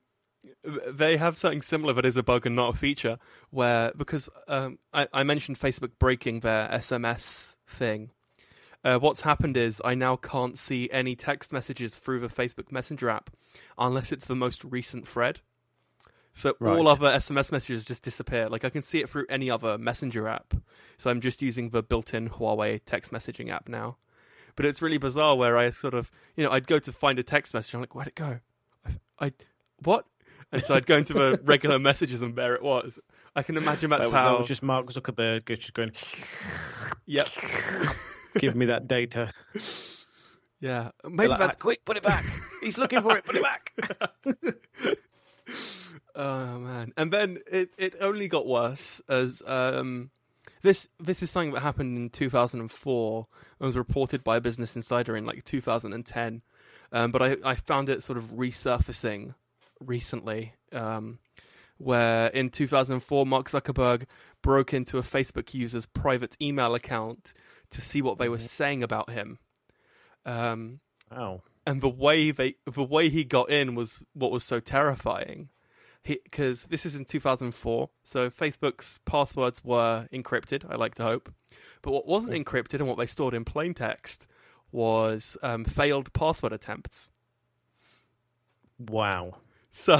they 0.65 1.17
have 1.17 1.39
something 1.39 1.63
similar 1.63 1.93
that 1.95 2.05
is 2.05 2.17
a 2.17 2.23
bug 2.23 2.47
and 2.47 2.57
not 2.57 2.75
a 2.75 2.79
feature. 2.79 3.19
Where 3.51 3.93
because 3.97 4.29
um, 4.49 4.79
I, 4.93 5.09
I 5.13 5.23
mentioned 5.23 5.59
Facebook 5.59 5.93
breaking 5.99 6.41
their 6.41 6.69
SMS 6.69 7.57
thing. 7.67 8.11
Uh, 8.83 8.99
what's 8.99 9.21
happened 9.21 9.59
is 9.59 9.83
I 9.85 9.95
now 9.95 10.17
can't 10.17 10.57
see 10.57 10.89
any 10.91 11.15
text 11.15 11.53
messages 11.53 11.97
through 11.97 12.21
the 12.21 12.29
Facebook 12.29 12.73
Messenger 12.73 13.11
app 13.11 13.29
unless 13.77 14.11
it's 14.11 14.27
the 14.27 14.35
most 14.35 14.65
recent 14.65 15.07
thread. 15.07 15.41
So 16.33 16.51
all 16.61 16.87
other 16.89 17.09
SMS 17.09 17.51
messages 17.51 17.85
just 17.85 18.03
disappear. 18.03 18.49
Like 18.49 18.65
I 18.65 18.71
can 18.71 18.83
see 18.83 19.01
it 19.01 19.09
through 19.11 19.27
any 19.29 19.51
other 19.51 19.77
Messenger 19.77 20.29
app. 20.29 20.55
So 20.97 21.11
I'm 21.11 21.21
just 21.21 21.43
using 21.43 21.71
the 21.71 21.83
built-in 21.83 22.31
Huawei 22.31 22.81
text 22.85 23.13
messaging 23.13 23.51
app 23.51 23.69
now. 23.69 23.97
But 24.57 24.67
it's 24.67 24.81
really 24.83 24.99
bizarre 24.99 25.37
where 25.37 25.57
I 25.57 25.71
sort 25.71 25.95
of, 25.95 26.11
you 26.37 26.45
know, 26.45 26.51
I'd 26.51 26.67
go 26.67 26.79
to 26.79 26.93
find 26.93 27.19
a 27.19 27.23
text 27.23 27.53
message. 27.55 27.75
I'm 27.75 27.81
like, 27.81 27.95
where'd 27.95 28.09
it 28.09 28.15
go? 28.15 28.39
I, 28.87 29.27
I 29.27 29.33
what? 29.83 30.07
And 30.53 30.65
so 30.65 30.75
I'd 30.75 30.87
go 30.87 30.97
into 30.97 31.13
the 31.15 31.41
regular 31.45 31.79
messages 31.79 32.23
and 32.23 32.35
there 32.37 32.55
it 32.55 32.63
was. 32.63 32.99
I 33.37 33.43
can 33.43 33.57
imagine 33.57 33.91
that's 33.91 34.07
That, 34.07 34.13
that 34.13 34.19
how. 34.19 34.39
was 34.39 34.49
just 34.49 34.63
Mark 34.63 34.87
Zuckerberg 34.87 35.47
just 35.47 35.75
going, 35.75 35.93
Yep. 37.07 37.29
"Give 38.41 38.57
me 38.57 38.67
that 38.67 38.89
data." 38.89 39.33
Yeah. 40.61 40.91
Maybe 41.09 41.29
like, 41.29 41.39
that's. 41.39 41.55
"Ah, 41.55 41.59
quick, 41.59 41.85
put 41.85 41.97
it 41.97 42.03
back. 42.03 42.25
He's 42.61 42.77
looking 42.79 43.01
for 43.03 43.17
it. 43.17 43.25
Put 43.25 43.37
it 43.37 43.43
back. 43.43 43.73
Oh 46.15 46.59
man! 46.59 46.93
And 46.97 47.13
then 47.13 47.39
it 47.51 47.75
it 47.79 47.95
only 48.01 48.29
got 48.29 48.47
worse 48.47 49.01
as 49.09 49.43
um 49.47 50.11
this 50.63 50.89
this 50.99 51.23
is 51.23 51.31
something 51.31 51.53
that 51.53 51.61
happened 51.61 51.97
in 51.97 52.11
2004 52.11 53.27
and 53.59 53.67
was 53.67 53.77
reported 53.77 54.25
by 54.25 54.37
a 54.37 54.41
Business 54.41 54.77
Insider 54.77 55.17
in 55.17 55.27
like 55.27 55.45
2010. 55.45 56.43
Um, 56.93 57.13
but 57.13 57.23
I 57.23 57.37
I 57.45 57.55
found 57.55 57.89
it 57.89 58.03
sort 58.03 58.19
of 58.19 58.25
resurfacing 58.33 59.35
recently. 59.81 60.55
Um, 60.73 61.19
where 61.79 62.27
in 62.29 62.51
2004 62.51 63.25
Mark 63.25 63.49
Zuckerberg 63.49 64.05
broke 64.43 64.75
into 64.75 64.99
a 64.99 65.03
Facebook 65.03 65.55
user's 65.55 65.87
private 65.87 66.37
email 66.39 66.75
account 66.75 67.33
to 67.71 67.81
see 67.81 68.03
what 68.03 68.19
they 68.19 68.29
were 68.29 68.39
saying 68.39 68.83
about 68.83 69.09
him. 69.09 69.39
Um, 70.27 70.81
Oh, 71.11 71.43
and 71.67 71.81
the 71.81 71.89
way 71.89 72.31
they 72.31 72.55
the 72.67 72.85
way 72.85 73.09
he 73.09 73.25
got 73.25 73.51
in 73.51 73.75
was 73.75 74.03
what 74.13 74.31
was 74.31 74.45
so 74.45 74.61
terrifying 74.61 75.49
because 76.03 76.65
this 76.67 76.87
is 76.87 76.97
in 76.97 77.05
2004 77.05 77.91
so 78.03 78.31
facebook's 78.31 78.99
passwords 79.05 79.63
were 79.65 80.09
encrypted 80.13 80.65
i 80.71 80.75
like 80.75 80.95
to 80.95 81.03
hope 81.03 81.33
but 81.83 81.93
what 81.93 82.07
wasn't 82.07 82.33
encrypted 82.35 82.75
and 82.75 82.87
what 82.89 82.97
they 82.99 83.07
stored 83.07 83.35
in 83.35 83.45
plain 83.45 83.75
text 83.75 84.27
was 84.73 85.37
um, 85.43 85.65
failed 85.65 86.13
password 86.13 86.53
attempts 86.53 87.11
wow. 88.79 89.35
so 89.71 89.99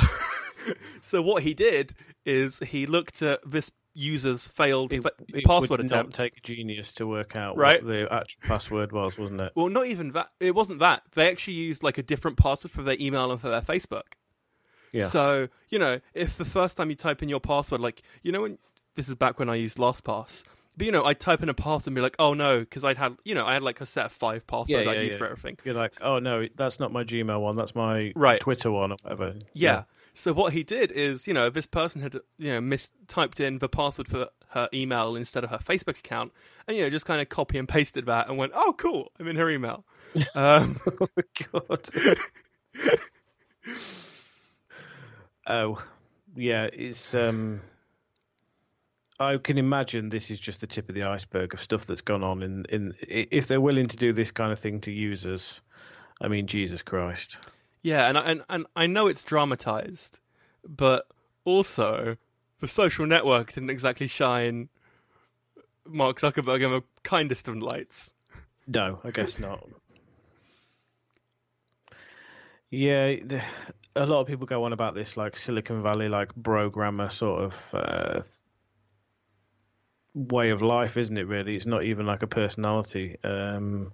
so 1.01 1.23
what 1.23 1.43
he 1.43 1.55
did 1.55 1.93
is 2.25 2.59
he 2.61 2.87
looked 2.87 3.23
at 3.23 3.41
this 3.49 3.71
user's 3.95 4.49
failed 4.49 4.93
It, 4.93 5.03
fa- 5.03 5.11
it 5.29 5.45
password 5.45 5.71
would 5.71 5.87
attempts 5.87 6.17
not 6.17 6.25
take 6.25 6.37
a 6.39 6.41
genius 6.41 6.93
to 6.93 7.07
work 7.07 7.35
out 7.37 7.57
Right. 7.57 7.83
what 7.83 7.93
the 7.93 8.13
actual 8.13 8.41
password 8.47 8.93
was, 8.93 9.19
wasn't 9.19 9.41
it? 9.41 9.53
Well, 9.57 9.69
not 9.69 9.87
even 9.87 10.13
that. 10.13 10.29
It 10.39 10.55
wasn't 10.55 10.79
that. 10.81 11.03
They 11.15 11.29
actually 11.29 11.55
used 11.55 11.83
like 11.83 11.99
a 11.99 12.03
different 12.03 12.37
password 12.37 12.71
for 12.71 12.83
their 12.83 12.97
email 13.01 13.33
and 13.33 13.41
for 13.41 13.49
their 13.49 13.63
Facebook. 13.63 14.15
Yeah. 14.93 15.07
So 15.07 15.49
you 15.69 15.79
know, 15.79 16.01
if 16.15 16.37
the 16.37 16.45
first 16.45 16.77
time 16.77 16.91
you 16.91 16.97
type 16.97 17.23
in 17.23 17.29
your 17.29 17.41
password, 17.41 17.81
like 17.81 18.03
you 18.23 18.33
know, 18.33 18.43
when 18.43 18.59
this 18.97 19.09
is 19.09 19.15
back 19.15 19.39
when 19.39 19.49
I 19.49 19.55
used 19.55 19.77
LastPass, 19.79 20.45
but 20.77 20.87
you 20.87 20.93
know, 20.93 21.05
I'd 21.05 21.21
type 21.21 21.43
in 21.43 21.49
a 21.49 21.55
password 21.55 21.89
and 21.89 21.95
be 21.97 22.01
like, 22.01 22.17
oh 22.19 22.35
no, 22.35 22.61
because 22.61 22.85
I'd 22.85 22.97
had 22.97 23.17
you 23.25 23.35
know, 23.35 23.47
I 23.47 23.55
had 23.55 23.63
like 23.63 23.81
a 23.81 23.87
set 23.87 24.07
of 24.07 24.13
five 24.13 24.47
passwords 24.47 24.85
Yeah, 24.85 24.91
I'd 24.91 24.97
yeah, 24.97 25.03
use 25.03 25.13
yeah. 25.13 25.19
for 25.19 25.25
everything. 25.27 25.59
You're 25.65 25.75
like, 25.75 25.95
oh 26.03 26.19
no, 26.19 26.47
that's 26.57 26.81
not 26.81 26.93
my 26.93 27.05
Gmail 27.05 27.41
one. 27.41 27.57
That's 27.57 27.75
my 27.75 28.13
Right. 28.17 28.41
Twitter 28.41 28.71
one 28.71 28.93
or 28.93 28.97
whatever. 29.03 29.35
Yeah. 29.53 29.85
So 30.13 30.33
what 30.33 30.53
he 30.53 30.65
did 30.65 30.91
is, 30.91 31.29
you 31.29 31.35
know, 31.35 31.51
this 31.51 31.67
person 31.67 32.03
had 32.03 32.15
you 32.39 32.53
know 32.53 32.61
mistyped 32.61 33.41
in 33.41 33.59
the 33.59 33.69
password 33.69 34.09
for 34.09 34.29
her 34.49 34.69
email 34.75 35.15
instead 35.15 35.45
of 35.45 35.51
her 35.51 35.59
Facebook 35.59 35.99
account, 35.99 36.33
and 36.67 36.77
you 36.77 36.83
know, 36.83 36.91
just 36.91 37.07
kind 37.07 37.21
of 37.21 37.29
copy 37.29 37.59
and 37.59 37.69
pasted 37.69 38.07
that 38.07 38.29
and 38.29 38.37
went, 38.37 38.53
oh 38.55 38.75
cool, 38.77 39.13
I'm 39.21 39.29
in 39.29 39.37
her 39.37 39.51
email. 39.51 39.85
Um, 40.35 40.81
oh 41.01 41.07
my 41.17 41.23
god. 41.53 41.89
oh, 45.47 45.83
yeah. 46.37 46.69
It's 46.73 47.15
um. 47.15 47.61
I 49.19 49.37
can 49.37 49.59
imagine 49.59 50.09
this 50.09 50.31
is 50.31 50.41
just 50.41 50.63
the 50.63 50.67
tip 50.67 50.89
of 50.89 50.95
the 50.95 51.03
iceberg 51.03 51.53
of 51.53 51.61
stuff 51.63 51.85
that's 51.85 52.01
gone 52.01 52.23
on 52.25 52.43
in 52.43 52.65
in 52.71 52.95
if 53.07 53.49
they're 53.49 53.61
willing 53.61 53.87
to 53.89 53.97
do 53.97 54.13
this 54.15 54.31
kind 54.31 54.51
of 54.53 54.59
thing 54.59 54.81
to 54.83 54.91
users. 54.91 55.61
I 56.23 56.29
mean, 56.29 56.47
Jesus 56.47 56.81
Christ. 56.83 57.37
Yeah, 57.83 58.09
and 58.09 58.17
I- 58.19 58.23
and 58.23 58.43
and 58.49 58.67
I 58.77 58.87
know 58.87 59.07
it's 59.09 59.23
dramatized, 59.23 60.21
but 60.67 61.07
also 61.45 62.17
the 62.61 62.69
social 62.69 63.07
network 63.07 63.53
didn't 63.53 63.71
exactly 63.71 64.07
shine 64.07 64.69
Mark 65.87 66.19
Zuckerberg 66.19 66.63
in 66.63 66.71
the 66.71 66.83
kindest 67.03 67.49
of 67.49 67.57
lights. 67.57 68.15
No, 68.67 69.01
I 69.05 69.11
guess 69.11 69.39
not. 69.39 69.67
Yeah, 72.71 73.17
the, 73.25 73.43
a 73.97 74.07
lot 74.07 74.21
of 74.21 74.27
people 74.27 74.47
go 74.47 74.65
on 74.65 74.73
about 74.73 74.95
this 74.95 75.17
like 75.17 75.37
Silicon 75.37 75.83
Valley, 75.83 76.09
like 76.09 76.31
programmer 76.43 77.11
sort 77.11 77.43
of 77.43 77.75
uh, 77.75 78.23
way 80.15 80.51
of 80.51 80.63
life, 80.63 80.97
isn't 80.97 81.17
it? 81.17 81.27
Really, 81.27 81.57
it's 81.57 81.67
not 81.67 81.85
even 81.85 82.07
like 82.07 82.23
a 82.23 82.27
personality. 82.27 83.17
Um, 83.25 83.93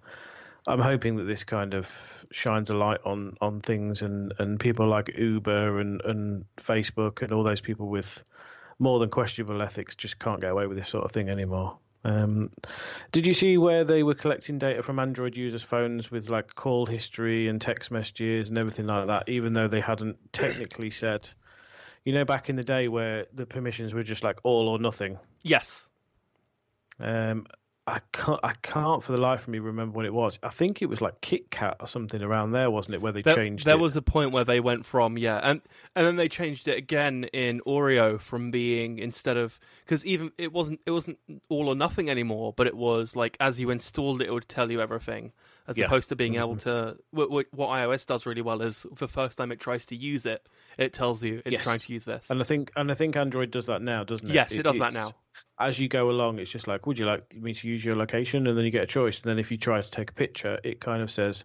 I'm 0.67 0.81
hoping 0.81 1.17
that 1.17 1.25
this 1.25 1.45
kind 1.45 1.75
of 1.75 1.89
shines 2.31 2.71
a 2.71 2.77
light 2.77 3.01
on 3.05 3.37
on 3.41 3.61
things, 3.61 4.03
and 4.03 4.35
and 4.39 4.61
people 4.61 4.87
like 4.87 5.17
Uber 5.17 5.81
and 5.81 6.01
and 6.03 6.45
Facebook 6.57 7.23
and 7.23 7.33
all 7.33 7.43
those 7.45 7.61
people 7.61 7.89
with 7.89 8.23
more 8.79 8.99
than 8.99 9.09
questionable 9.09 9.63
ethics 9.63 9.95
just 9.95 10.19
can't 10.19 10.41
get 10.41 10.51
away 10.51 10.67
with 10.67 10.77
this 10.77 10.89
sort 10.89 11.05
of 11.05 11.13
thing 11.13 11.31
anymore. 11.31 11.79
Um, 12.07 12.51
did 13.11 13.27
you 13.27 13.35
see 13.35 13.59
where 13.59 13.83
they 13.83 14.05
were 14.05 14.15
collecting 14.15 14.59
data 14.59 14.81
from 14.81 15.01
Android 15.01 15.37
users' 15.37 15.65
phones 15.65 16.09
with 16.09 16.31
like 16.31 16.55
call 16.55 16.87
history 16.87 17.49
and 17.49 17.61
text 17.61 17.91
messages 17.91 18.49
and 18.49 18.57
everything 18.57 18.87
like 18.87 19.09
that, 19.09 19.29
even 19.29 19.55
though 19.55 19.67
they 19.67 19.81
hadn't 19.81 20.17
technically 20.33 20.93
said, 20.93 21.29
you 22.05 22.13
know, 22.13 22.25
back 22.25 22.49
in 22.49 22.55
the 22.55 22.63
day 22.63 22.87
where 22.87 23.27
the 23.35 23.45
permissions 23.45 23.93
were 23.93 24.05
just 24.05 24.23
like 24.23 24.39
all 24.45 24.69
or 24.69 24.79
nothing? 24.79 25.19
Yes. 25.43 25.89
Um, 27.01 27.49
I 27.89 28.01
can't, 28.13 28.41
I 28.43 28.53
can't 28.63 29.01
for 29.03 29.13
the 29.13 29.19
life 29.19 29.43
of 29.43 29.49
me 29.49 29.61
remember 29.61 29.95
what 29.97 30.07
it 30.07 30.13
was. 30.13 30.41
I 30.43 30.49
think 30.49 30.83
it 30.83 30.87
was 30.87 31.01
like 31.01 31.21
KitKat 31.21 31.77
or 31.79 31.87
something 31.87 32.21
around 32.21 32.51
there, 32.51 32.69
wasn't 32.69 32.97
it? 32.97 33.01
Where 33.03 33.13
they 33.13 33.23
there, 33.23 33.37
changed. 33.37 33.65
There 33.65 33.77
it. 33.77 33.81
was 33.81 33.95
a 33.97 34.03
point 34.03 34.33
where 34.33 34.43
they 34.45 34.59
went 34.59 34.85
from 34.85 35.17
yeah, 35.17 35.39
and 35.43 35.61
and 35.95 36.05
then 36.05 36.17
they 36.17 36.29
changed 36.29 36.67
it 36.67 36.77
again 36.77 37.25
in 37.33 37.61
Oreo 37.61 38.19
from 38.21 38.51
being 38.51 38.99
instead 38.99 39.37
of 39.37 39.61
because 39.85 40.05
even 40.05 40.33
it 40.37 40.53
wasn't 40.53 40.81
it 40.85 40.91
wasn't 40.91 41.19
all 41.49 41.69
or 41.69 41.77
nothing 41.77 42.11
anymore, 42.11 42.53
but 42.57 42.67
it 42.67 42.77
was 42.77 43.15
like 43.15 43.37
as 43.39 43.61
you 43.61 43.71
installed 43.71 44.21
it, 44.21 44.27
it 44.29 44.33
would 44.33 44.49
tell 44.49 44.71
you 44.73 44.81
everything 44.81 45.33
as 45.69 45.79
Yeah. 45.79 45.85
opposed 45.87 46.09
to 46.09 46.17
being 46.17 46.35
Mhm. 46.35 46.41
able 46.41 46.57
to. 46.57 46.97
What 47.13 47.31
what 47.31 47.69
iOS 47.71 48.05
does 48.05 48.27
really 48.27 48.43
well 48.43 48.63
is 48.63 48.85
the 48.97 49.07
first 49.09 49.39
time 49.39 49.53
it 49.53 49.61
tries 49.61 49.87
to 49.87 49.95
use 49.97 50.27
it, 50.27 50.45
it 50.79 50.93
tells 50.93 51.23
you 51.23 51.43
it's 51.45 51.53
Yes. 51.55 51.65
trying 51.65 51.79
to 51.79 51.93
use 51.93 52.05
this. 52.05 52.31
And 52.31 52.41
I 52.41 52.45
think, 52.45 52.71
and 52.77 52.91
I 52.91 52.95
think 52.95 53.17
Android 53.17 53.51
does 53.51 53.67
that 53.67 53.83
now, 53.83 54.05
doesn't 54.05 54.29
it? 54.31 54.35
yes, 54.35 54.53
it, 54.53 54.63
does 54.63 54.79
that 54.79 54.93
now. 54.93 55.15
As 55.59 55.79
you 55.79 55.89
go 55.89 56.11
along, 56.11 56.39
it's 56.39 56.51
just 56.51 56.67
like, 56.69 56.87
would 56.87 56.99
you 56.99 57.07
like 57.07 57.35
me 57.35 57.55
to 57.55 57.69
use 57.69 57.85
your 57.85 57.97
location? 57.97 58.47
And 58.47 58.57
then 58.59 58.65
you 58.65 58.71
get 58.71 58.83
a 58.83 58.87
choice. 58.87 59.21
And 59.23 59.31
then 59.31 59.39
if 59.39 59.51
you 59.51 59.57
try 59.57 59.81
to 59.81 59.91
take 59.91 60.11
a 60.11 60.15
picture, 60.15 60.59
it 60.65 60.81
kind 60.81 61.03
of 61.03 61.11
says, 61.11 61.45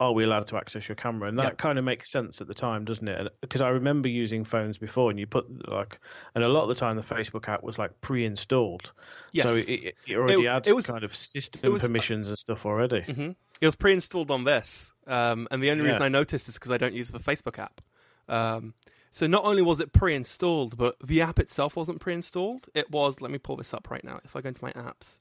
"Are 0.00 0.12
we 0.12 0.24
allowed 0.24 0.48
to 0.48 0.56
access 0.56 0.88
your 0.88 0.96
camera?" 0.96 1.28
And 1.28 1.38
that 1.38 1.44
Yeah. 1.44 1.50
kind 1.50 1.78
of 1.78 1.84
makes 1.84 2.10
sense 2.10 2.40
at 2.40 2.48
the 2.48 2.54
time, 2.54 2.84
doesn't 2.84 3.06
it? 3.06 3.20
And- 3.20 3.30
Because 3.40 3.60
I 3.60 3.68
remember 3.68 4.08
using 4.08 4.42
phones 4.42 4.76
before, 4.78 5.10
and 5.10 5.20
you 5.20 5.28
put 5.28 5.68
like, 5.68 6.00
and 6.34 6.42
a 6.42 6.48
lot 6.48 6.62
of 6.64 6.68
the 6.68 6.74
time 6.74 6.96
the 6.96 7.02
Facebook 7.02 7.48
app 7.48 7.62
was 7.62 7.78
like 7.78 8.00
pre-installed, 8.00 8.92
Yes. 9.32 9.46
so 9.48 9.54
it, 9.54 9.68
it, 9.68 9.94
it 10.08 10.16
already 10.16 10.44
It- 10.44 10.48
had 10.50 10.66
it 10.66 10.74
was- 10.74 10.86
kind 10.86 11.04
of 11.04 11.14
system 11.14 11.72
was- 11.72 11.82
permissions 11.82 12.28
and 12.28 12.36
stuff 12.38 12.66
already. 12.66 13.02
hmm 13.02 13.30
It 13.60 13.66
was 13.66 13.76
pre-installed 13.76 14.32
on 14.32 14.42
this, 14.42 14.92
um, 15.06 15.46
and 15.52 15.62
the 15.62 15.70
only 15.70 15.84
reason 15.84 16.00
Yeah. 16.00 16.06
I 16.06 16.08
noticed 16.08 16.48
is 16.48 16.54
because 16.54 16.72
I 16.72 16.78
don't 16.78 16.94
use 16.94 17.10
the 17.10 17.20
Facebook 17.20 17.58
app. 17.60 17.80
Um, 18.28 18.74
so 19.10 19.26
not 19.26 19.44
only 19.44 19.62
was 19.62 19.78
it 19.78 19.92
pre-installed, 19.92 20.76
but 20.76 20.96
the 21.04 21.20
app 21.20 21.38
itself 21.38 21.76
wasn't 21.76 22.00
pre-installed. 22.00 22.68
It 22.74 22.90
was. 22.90 23.20
Let 23.20 23.30
me 23.30 23.38
pull 23.38 23.56
this 23.56 23.74
up 23.74 23.90
right 23.90 24.02
now. 24.02 24.20
If 24.24 24.34
I 24.34 24.40
go 24.40 24.48
into 24.48 24.64
my 24.64 24.72
apps, 24.72 25.20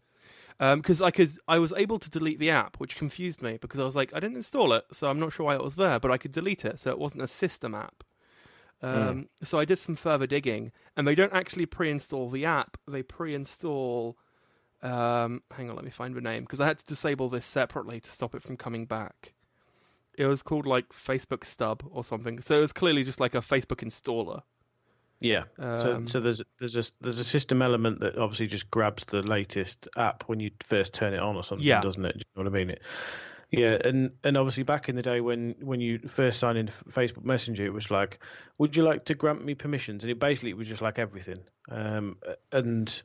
because 0.59 1.01
I 1.01 1.11
could, 1.11 1.31
I 1.47 1.59
was 1.59 1.73
able 1.73 1.99
to 1.99 2.09
delete 2.09 2.39
the 2.39 2.51
app, 2.51 2.77
which 2.77 2.95
confused 2.95 3.41
me 3.41 3.57
because 3.59 3.79
I 3.79 3.83
was 3.83 3.95
like, 3.95 4.13
I 4.13 4.19
didn't 4.19 4.37
install 4.37 4.73
it, 4.73 4.85
so 4.91 5.09
I'm 5.09 5.19
not 5.19 5.33
sure 5.33 5.47
why 5.47 5.55
it 5.55 5.63
was 5.63 5.75
there, 5.75 5.99
but 5.99 6.11
I 6.11 6.17
could 6.17 6.31
delete 6.31 6.63
it, 6.63 6.79
so 6.79 6.89
it 6.91 6.99
wasn't 6.99 7.23
a 7.23 7.27
system 7.27 7.75
app. 7.75 8.03
Um, 8.81 9.29
So 9.43 9.59
I 9.59 9.65
did 9.65 9.77
some 9.77 9.95
further 9.95 10.27
digging, 10.27 10.71
and 10.95 11.07
they 11.07 11.15
don't 11.15 11.33
actually 11.33 11.65
pre-install 11.65 12.29
the 12.29 12.45
app; 12.45 12.77
they 12.87 13.03
pre-install. 13.03 14.17
Um, 14.81 15.43
hang 15.51 15.69
on, 15.69 15.75
let 15.75 15.85
me 15.85 15.91
find 15.91 16.15
the 16.15 16.21
name 16.21 16.43
because 16.43 16.59
I 16.59 16.65
had 16.65 16.79
to 16.79 16.85
disable 16.85 17.29
this 17.29 17.45
separately 17.45 17.99
to 17.99 18.09
stop 18.09 18.33
it 18.33 18.41
from 18.41 18.57
coming 18.57 18.85
back. 18.85 19.33
It 20.21 20.27
was 20.27 20.41
called 20.41 20.65
like 20.67 20.89
Facebook 20.89 21.45
Stub 21.45 21.83
or 21.89 22.03
something, 22.03 22.41
so 22.41 22.57
it 22.57 22.61
was 22.61 22.73
clearly 22.73 23.03
just 23.03 23.19
like 23.19 23.35
a 23.35 23.39
Facebook 23.39 23.83
installer. 23.85 24.41
Yeah. 25.19 25.43
so 25.57 25.95
Um, 25.95 26.07
so 26.07 26.19
there's 26.19 26.41
there's 26.59 26.75
a 26.75 26.83
there's 26.99 27.19
a 27.19 27.23
system 27.23 27.61
element 27.61 27.99
that 27.99 28.17
obviously 28.17 28.47
just 28.47 28.71
grabs 28.71 29.05
the 29.05 29.21
latest 29.21 29.87
app 29.95 30.23
when 30.27 30.39
you 30.39 30.51
first 30.61 30.93
turn 30.93 31.13
it 31.13 31.19
on 31.19 31.35
or 31.35 31.43
something, 31.43 31.65
Yeah. 31.67 31.81
doesn't 31.81 32.03
it? 32.05 32.13
Do 32.13 32.19
you 32.19 32.43
know 32.43 32.49
what 32.49 32.55
I 32.55 32.59
mean? 32.59 32.69
It, 32.71 32.81
yeah, 33.51 33.77
and 33.83 34.11
and 34.23 34.37
obviously 34.37 34.63
back 34.63 34.89
in 34.89 34.95
the 34.95 35.01
day 35.01 35.21
when 35.21 35.55
when 35.59 35.81
you 35.81 35.99
first 36.07 36.39
signed 36.39 36.57
into 36.57 36.71
Facebook 36.89 37.25
Messenger, 37.25 37.65
it 37.65 37.73
was 37.73 37.91
like, 37.91 38.19
would 38.57 38.75
you 38.75 38.83
like 38.83 39.05
to 39.05 39.13
grant 39.13 39.43
me 39.45 39.53
permissions? 39.55 40.03
And 40.03 40.11
it 40.11 40.19
basically 40.19 40.51
it 40.51 40.57
was 40.57 40.67
just 40.67 40.81
like 40.81 40.97
everything. 40.97 41.39
Um, 41.69 42.17
and 42.51 43.01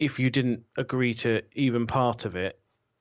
if 0.00 0.18
you 0.18 0.30
didn't 0.30 0.64
agree 0.76 1.14
to 1.14 1.42
even 1.52 1.86
part 1.86 2.24
of 2.24 2.34
it, 2.34 2.58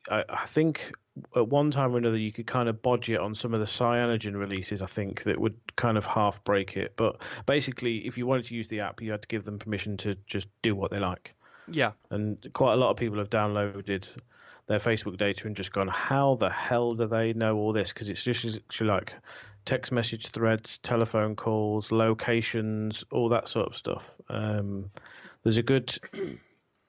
I, 0.10 0.24
I 0.30 0.46
think 0.46 0.92
at 1.36 1.48
one 1.48 1.72
time 1.72 1.94
or 1.94 1.98
another 1.98 2.18
you 2.18 2.32
could 2.32 2.48
kind 2.48 2.68
of 2.68 2.82
bodge 2.82 3.10
it 3.10 3.20
on 3.20 3.36
some 3.36 3.54
of 3.54 3.60
the 3.60 3.66
cyanogen 3.66 4.36
releases. 4.36 4.82
I 4.82 4.88
think 4.88 5.24
that 5.24 5.40
would 5.40 5.56
kind 5.76 5.98
of 5.98 6.06
half 6.06 6.44
break 6.44 6.76
it. 6.78 6.94
But 6.96 7.22
basically, 7.46 8.06
if 8.06 8.18
you 8.18 8.28
wanted 8.28 8.46
to 8.46 8.56
use 8.56 8.68
the 8.68 8.82
app, 8.82 9.02
you 9.02 9.12
had 9.12 9.22
to 9.22 9.28
give 9.28 9.46
them 9.46 9.60
permission 9.60 9.98
to 9.98 10.16
just 10.28 10.48
do 10.62 10.76
what 10.76 10.92
they 10.92 11.00
like. 11.00 11.34
Yeah, 11.68 11.92
And 12.12 12.38
quite 12.54 12.74
a 12.74 12.78
lot 12.78 12.92
of 12.92 12.98
people 12.98 13.18
have 13.18 13.30
downloaded 13.30 14.08
their 14.68 14.80
Facebook 14.80 15.18
data 15.18 15.48
and 15.48 15.56
just 15.56 15.72
gone, 15.72 15.88
how 15.88 16.36
the 16.36 16.50
hell 16.50 16.94
do 16.94 17.08
they 17.08 17.34
know 17.34 17.58
all 17.58 17.74
this? 17.74 17.92
Because 17.92 18.10
it's 18.10 18.24
just 18.24 18.46
actually 18.46 18.88
like 18.88 19.14
text 19.66 19.92
message 19.92 20.28
threads, 20.28 20.78
telephone 20.80 21.36
calls, 21.36 21.92
locations, 21.92 23.04
all 23.12 23.30
that 23.30 23.48
sort 23.48 23.68
of 23.68 23.76
stuff. 23.76 24.14
Um, 24.30 24.92
there's 25.44 25.58
a 25.58 25.64
good 25.64 25.98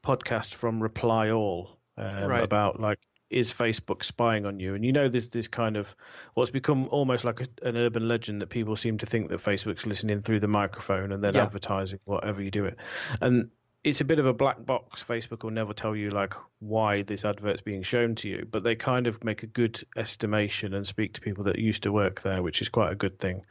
podcast 0.05 0.55
from 0.55 0.83
Reply 0.83 1.31
All 1.31 1.76
um, 1.99 2.29
Right. 2.29 2.43
about 2.43 2.81
like 2.81 2.99
is 3.31 3.53
Facebook 3.53 4.05
spying 4.05 4.47
on 4.47 4.61
you? 4.61 4.75
And 4.75 4.85
you 4.85 4.93
know, 4.93 5.09
there's 5.09 5.31
this 5.31 5.49
kind 5.49 5.77
of 5.77 5.97
what's 6.35 6.51
become 6.51 6.89
almost 6.91 7.25
like 7.25 7.41
a, 7.41 7.47
an 7.69 7.77
urban 7.77 8.07
legend 8.09 8.41
that 8.43 8.49
people 8.49 8.77
seem 8.77 8.99
to 8.99 9.07
think 9.07 9.29
that 9.31 9.41
Facebook's 9.41 9.87
listening 9.87 10.23
through 10.23 10.41
the 10.41 10.49
microphone 10.49 11.13
and 11.13 11.23
then 11.25 11.35
Yeah. 11.35 11.43
advertising 11.43 11.99
whatever 12.05 12.43
you 12.43 12.51
do 12.51 12.65
it. 12.65 12.77
And 13.21 13.51
it's 13.87 14.01
a 14.01 14.05
bit 14.05 14.19
of 14.19 14.27
a 14.27 14.35
black 14.35 14.67
box. 14.67 15.01
Facebook 15.01 15.45
will 15.45 15.53
never 15.53 15.73
tell 15.73 15.95
you 15.95 16.11
like 16.11 16.35
why 16.59 17.03
this 17.03 17.25
advert's 17.25 17.61
being 17.61 17.85
shown 17.85 18.17
to 18.17 18.29
you, 18.29 18.45
but 18.51 18.65
they 18.65 18.75
kind 18.75 19.07
of 19.07 19.23
make 19.23 19.45
a 19.45 19.47
good 19.47 19.81
estimation 19.97 20.75
and 20.75 20.85
speak 20.85 21.13
to 21.15 21.21
people 21.21 21.45
that 21.45 21.61
used 21.61 21.85
to 21.85 21.93
work 21.93 22.21
there, 22.23 22.43
which 22.43 22.61
is 22.61 22.69
quite 22.69 22.91
a 22.91 22.97
good 22.97 23.17
thing. 23.21 23.43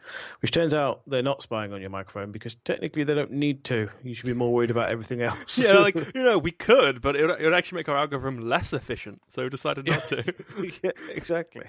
Which 0.42 0.52
turns 0.52 0.74
out 0.74 1.04
they're 1.08 1.24
not 1.24 1.42
spying 1.42 1.72
on 1.72 1.80
your 1.80 1.90
microphone 1.90 2.34
because 2.34 2.56
technically 2.66 3.06
they 3.06 3.14
don't 3.14 3.32
need 3.32 3.64
to. 3.66 3.88
You 4.04 4.14
should 4.14 4.26
be 4.26 4.34
more 4.34 4.52
worried 4.52 4.72
about 4.72 4.90
everything 4.90 5.22
else. 5.22 5.58
yeah, 5.58 5.78
like 5.78 5.96
you 6.16 6.24
know, 6.24 6.38
we 6.38 6.52
could, 6.52 7.02
but 7.02 7.16
it 7.16 7.22
would, 7.22 7.40
it 7.40 7.46
would 7.46 7.54
actually 7.54 7.78
make 7.78 7.88
our 7.88 7.98
algorithm 7.98 8.42
less 8.42 8.74
efficient, 8.74 9.22
so 9.30 9.44
we 9.44 9.50
decided 9.50 9.88
not 9.88 10.06
to. 10.10 10.36
yeah, 10.84 10.92
exactly. 11.12 11.64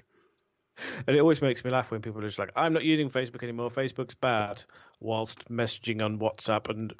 And 1.06 1.16
it 1.16 1.20
always 1.20 1.40
makes 1.40 1.64
me 1.64 1.70
laugh 1.70 1.92
when 1.92 2.02
people 2.02 2.20
are 2.20 2.26
just 2.26 2.40
like, 2.40 2.50
"I'm 2.56 2.72
not 2.72 2.82
using 2.82 3.10
Facebook 3.10 3.44
anymore. 3.44 3.70
Facebook's 3.70 4.16
bad," 4.16 4.60
whilst 4.98 5.48
messaging 5.48 6.04
on 6.04 6.18
WhatsApp 6.18 6.68
and 6.68 6.92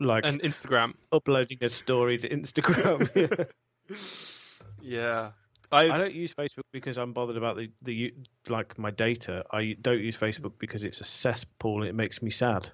like 0.00 0.26
and 0.26 0.40
Instagram, 0.42 0.94
uploading 1.12 1.58
a 1.62 1.68
story 1.68 2.18
to 2.18 2.28
Instagram. 2.28 3.08
yeah, 4.82 5.32
I 5.72 5.90
I 5.90 5.98
don't 5.98 6.14
use 6.14 6.34
Facebook 6.34 6.64
because 6.72 6.98
I'm 6.98 7.12
bothered 7.12 7.36
about 7.36 7.56
the 7.56 7.70
the 7.82 8.14
like 8.48 8.78
my 8.78 8.90
data. 8.90 9.44
I 9.52 9.76
don't 9.80 10.00
use 10.00 10.16
Facebook 10.16 10.52
because 10.58 10.84
it's 10.84 11.00
a 11.00 11.04
cesspool 11.04 11.80
and 11.80 11.88
it 11.88 11.94
makes 11.94 12.22
me 12.22 12.30
sad. 12.30 12.70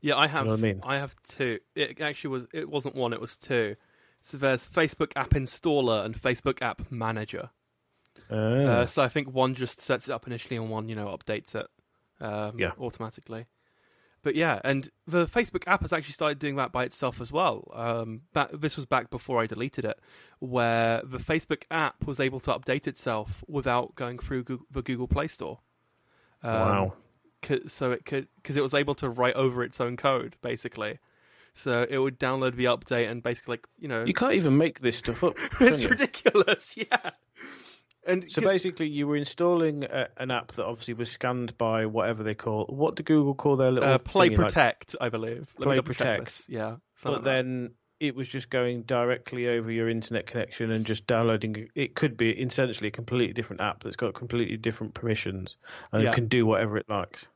yeah, 0.00 0.16
I 0.16 0.26
have. 0.26 0.44
know 0.44 0.52
what 0.52 0.58
I 0.58 0.62
mean? 0.62 0.80
have 0.84 1.14
two. 1.28 1.58
It 1.74 2.00
actually 2.00 2.30
was. 2.30 2.46
It 2.52 2.68
wasn't 2.68 2.94
one. 2.96 3.12
It 3.12 3.20
was 3.20 3.36
two. 3.36 3.76
So 4.22 4.36
there's 4.36 4.66
Facebook 4.66 5.12
App 5.14 5.30
Installer 5.30 6.04
and 6.04 6.20
Facebook 6.20 6.60
App 6.60 6.90
Manager. 6.90 7.50
Ah. 8.30 8.34
Uh, 8.34 8.86
so 8.86 9.02
I 9.02 9.08
think 9.08 9.32
one 9.32 9.54
just 9.54 9.80
sets 9.80 10.08
it 10.08 10.12
up 10.12 10.26
initially, 10.26 10.56
and 10.56 10.68
one, 10.68 10.88
you 10.88 10.96
know, 10.96 11.06
updates 11.16 11.54
it 11.54 11.66
um, 12.20 12.58
Yeah. 12.58 12.72
automatically. 12.80 13.46
But 14.22 14.34
yeah, 14.34 14.60
and 14.64 14.90
the 15.06 15.26
Facebook 15.26 15.62
app 15.66 15.82
has 15.82 15.92
actually 15.92 16.14
started 16.14 16.38
doing 16.38 16.56
that 16.56 16.72
by 16.72 16.84
itself 16.84 17.20
as 17.20 17.32
well. 17.32 17.70
Um, 17.72 18.22
back, 18.32 18.50
this 18.52 18.74
was 18.74 18.84
back 18.84 19.08
before 19.08 19.40
I 19.40 19.46
deleted 19.46 19.84
it, 19.84 20.00
where 20.40 21.00
the 21.04 21.18
Facebook 21.18 21.62
app 21.70 22.04
was 22.06 22.18
able 22.18 22.40
to 22.40 22.50
update 22.52 22.88
itself 22.88 23.44
without 23.46 23.94
going 23.94 24.18
through 24.18 24.44
Google, 24.44 24.66
the 24.70 24.82
Google 24.82 25.06
Play 25.06 25.28
Store. 25.28 25.60
Um, 26.42 26.52
wow. 26.52 26.92
so 27.66 27.92
it 27.92 28.04
could 28.04 28.28
because 28.36 28.56
it 28.56 28.62
was 28.62 28.74
able 28.74 28.94
to 28.96 29.08
write 29.08 29.34
over 29.34 29.62
its 29.62 29.80
own 29.80 29.96
code 29.96 30.36
basically. 30.42 30.98
So 31.54 31.86
it 31.88 31.96
would 31.96 32.18
download 32.18 32.56
the 32.56 32.66
update 32.66 33.10
and 33.10 33.22
basically, 33.22 33.52
like 33.52 33.66
you 33.78 33.88
know, 33.88 34.04
You 34.04 34.12
can't 34.12 34.34
even 34.34 34.58
make 34.58 34.80
this 34.80 34.98
stuff 34.98 35.24
up. 35.24 35.36
it's 35.60 35.84
ridiculous. 35.86 36.76
Yeah, 36.90 37.10
and 38.06 38.30
So 38.30 38.40
basically, 38.42 38.88
you 38.88 39.06
were 39.06 39.16
installing 39.16 39.84
a, 39.84 40.08
an 40.16 40.30
app 40.30 40.52
that 40.52 40.64
obviously 40.64 40.94
was 40.94 41.10
scanned 41.10 41.56
by 41.58 41.86
whatever 41.86 42.22
they 42.22 42.34
call. 42.34 42.66
What 42.66 42.96
do 42.96 43.02
Google 43.02 43.34
call 43.34 43.56
their 43.56 43.70
little 43.72 43.88
uh, 43.88 43.98
Play 43.98 44.28
thingy, 44.30 44.38
like- 44.38 44.48
Protect, 44.48 44.96
I 45.00 45.08
believe. 45.08 45.52
Let 45.58 45.66
Play 45.66 45.80
Protect. 45.80 46.42
Yeah, 46.48 46.76
but 47.02 47.12
like 47.14 47.24
then 47.24 47.70
it 47.98 48.14
was 48.14 48.28
just 48.28 48.50
going 48.50 48.82
directly 48.82 49.48
over 49.48 49.70
your 49.72 49.88
internet 49.88 50.26
connection 50.26 50.70
and 50.70 50.84
just 50.84 51.06
downloading. 51.06 51.68
It 51.74 51.94
could 51.94 52.16
be 52.16 52.30
essentially 52.30 52.88
a 52.88 52.92
completely 52.92 53.32
different 53.32 53.62
app 53.62 53.82
that's 53.82 53.96
got 53.96 54.14
completely 54.14 54.56
different 54.58 54.94
permissions 54.94 55.56
and 55.92 56.02
Yeah. 56.04 56.12
can 56.12 56.28
do 56.28 56.44
whatever 56.46 56.76
it 56.76 56.88
likes. 56.88 57.26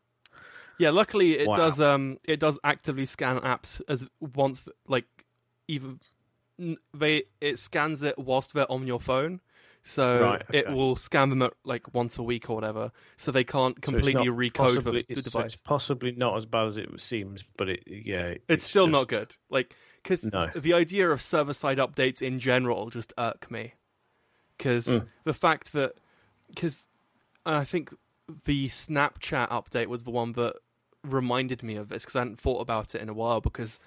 Yeah, 0.78 0.90
luckily 0.90 1.38
it 1.38 1.48
Wow. 1.48 1.54
does. 1.56 1.80
Um, 1.80 2.18
it 2.24 2.40
does 2.40 2.58
actively 2.64 3.06
scan 3.06 3.40
apps 3.40 3.80
as 3.88 4.06
once, 4.20 4.66
like 4.86 5.06
even 5.68 6.00
they 6.94 7.22
it 7.40 7.58
scans 7.58 8.02
it 8.02 8.18
whilst 8.18 8.52
they're 8.54 8.70
on 8.70 8.86
your 8.86 9.00
phone, 9.00 9.40
so 9.82 10.20
Right, 10.20 10.42
it 10.52 10.70
will 10.70 10.96
scan 10.96 11.30
them 11.30 11.42
at 11.42 11.52
like 11.64 11.94
once 11.94 12.18
a 12.18 12.22
week 12.22 12.50
or 12.50 12.54
whatever, 12.54 12.92
so 13.16 13.30
they 13.32 13.44
can't 13.44 13.80
completely 13.80 14.14
not 14.14 14.26
recode 14.26 14.52
possibly, 14.52 15.04
the, 15.08 15.14
the 15.14 15.22
device. 15.22 15.54
it's 15.54 15.56
possibly 15.56 16.12
not 16.12 16.36
as 16.36 16.46
bad 16.46 16.66
as 16.68 16.76
it 16.76 16.88
seems, 17.00 17.44
but 17.56 17.68
it 17.68 17.82
yeah, 17.86 18.34
It's, 18.48 18.64
still 18.64 18.86
not 18.86 19.08
good. 19.08 19.36
Like, 19.48 19.74
because 20.02 20.22
No. 20.32 20.48
the 20.54 20.74
idea 20.74 21.10
of 21.10 21.22
server 21.22 21.54
side 21.54 21.78
updates 21.78 22.20
in 22.22 22.38
general 22.38 22.90
just 22.90 23.12
irk 23.18 23.50
me. 23.50 23.74
Because 24.58 24.86
Mm. 24.86 25.08
the 25.24 25.34
fact 25.34 25.72
that, 25.72 25.94
because 26.48 26.86
I 27.46 27.64
think 27.64 27.94
the 28.44 28.68
Snapchat 28.68 29.48
update 29.48 29.86
was 29.86 30.04
the 30.04 30.10
one 30.10 30.32
that 30.32 30.56
reminded 31.02 31.62
me 31.62 31.76
of 31.76 31.88
this 31.88 32.02
because 32.04 32.16
I 32.16 32.18
hadn't 32.20 32.38
thought 32.40 32.60
about 32.60 32.94
it 32.94 33.00
in 33.00 33.08
a 33.08 33.14
while. 33.14 33.40
Because 33.40 33.80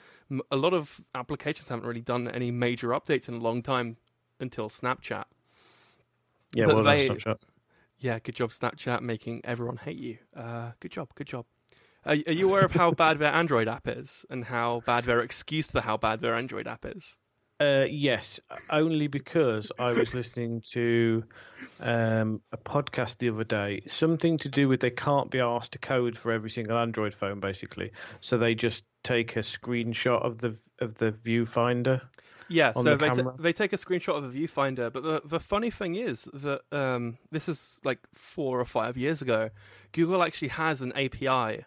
a 0.49 0.57
lot 0.57 0.73
of 0.73 1.01
applications 1.13 1.69
haven't 1.69 1.85
really 1.85 2.01
done 2.01 2.27
any 2.27 2.49
major 2.49 2.89
updates 2.89 3.27
in 3.29 3.35
a 3.35 3.39
long 3.39 3.61
time 3.61 3.97
until 4.39 4.67
Snapchat. 4.69 5.25
Yeah, 6.54 6.66
But 6.66 6.76
well, 6.76 6.84
they- 6.84 7.08
that's 7.08 7.24
Snapchat. 7.24 7.38
Yeah, 7.99 8.20
good 8.20 8.36
job, 8.36 8.51
Snapchat, 8.51 9.01
making 9.01 9.41
everyone 9.45 9.78
hate 9.78 9.97
you. 9.97 10.18
Uh, 10.36 10.72
good 10.80 10.91
job, 10.91 11.10
good 11.16 11.28
job. 11.28 11.45
Are, 12.06 12.16
are 12.28 12.34
you 12.34 12.49
aware 12.49 12.66
of 12.66 12.74
how 12.74 12.91
bad 12.91 13.20
their 13.20 13.32
Android 13.32 13.70
app 13.70 13.88
is 13.88 14.26
and 14.30 14.43
how 14.43 14.82
bad 14.86 15.06
their 15.06 15.22
excuse 15.22 15.72
for 15.72 15.80
how 15.80 15.95
bad 15.95 16.20
their 16.20 16.36
Android 16.36 16.68
app 16.68 16.86
is? 16.86 17.18
Uh, 17.62 17.86
yes, 17.89 18.41
only 18.70 19.08
because 19.08 19.72
I 19.80 19.93
was 19.93 20.14
listening 20.14 20.62
to 20.72 21.24
um, 21.80 22.41
a 22.51 22.58
podcast 22.58 23.20
the 23.20 23.30
other 23.30 23.45
day, 23.45 23.84
something 23.86 24.38
to 24.39 24.49
do 24.49 24.68
with 24.68 24.82
they 24.82 24.89
can't 24.89 25.32
be 25.32 25.39
asked 25.39 25.72
to 25.74 25.80
code 25.80 26.18
for 26.18 26.32
every 26.34 26.49
single 26.49 26.78
Android 26.78 27.14
phone, 27.14 27.39
basically. 27.39 27.91
So 28.20 28.38
they 28.38 28.54
just 28.54 28.84
take 29.04 29.38
a 29.38 29.39
screenshot 29.39 30.22
of 30.26 30.39
the 30.39 30.60
of 30.80 30.95
the 30.95 31.12
viewfinder. 31.14 32.01
Yeah, 32.54 32.74
so 32.74 32.84
the 32.84 32.95
they, 32.95 33.10
t- 33.10 33.30
they 33.39 33.54
take 33.54 33.74
a 33.74 33.78
screenshot 33.78 34.16
of 34.18 34.24
a 34.26 34.30
viewfinder, 34.30 34.91
but 34.93 35.04
the, 35.04 35.22
the 35.26 35.39
funny 35.39 35.72
thing 35.72 35.95
is 35.95 36.26
that 36.34 36.62
um, 36.72 37.18
this 37.32 37.49
is 37.49 37.82
like 37.84 37.99
four 38.14 38.60
or 38.60 38.66
five 38.66 38.95
years 38.97 39.22
ago. 39.22 39.49
Google 39.91 40.22
actually 40.24 40.49
has 40.49 40.82
an 40.82 40.91
API 40.93 41.66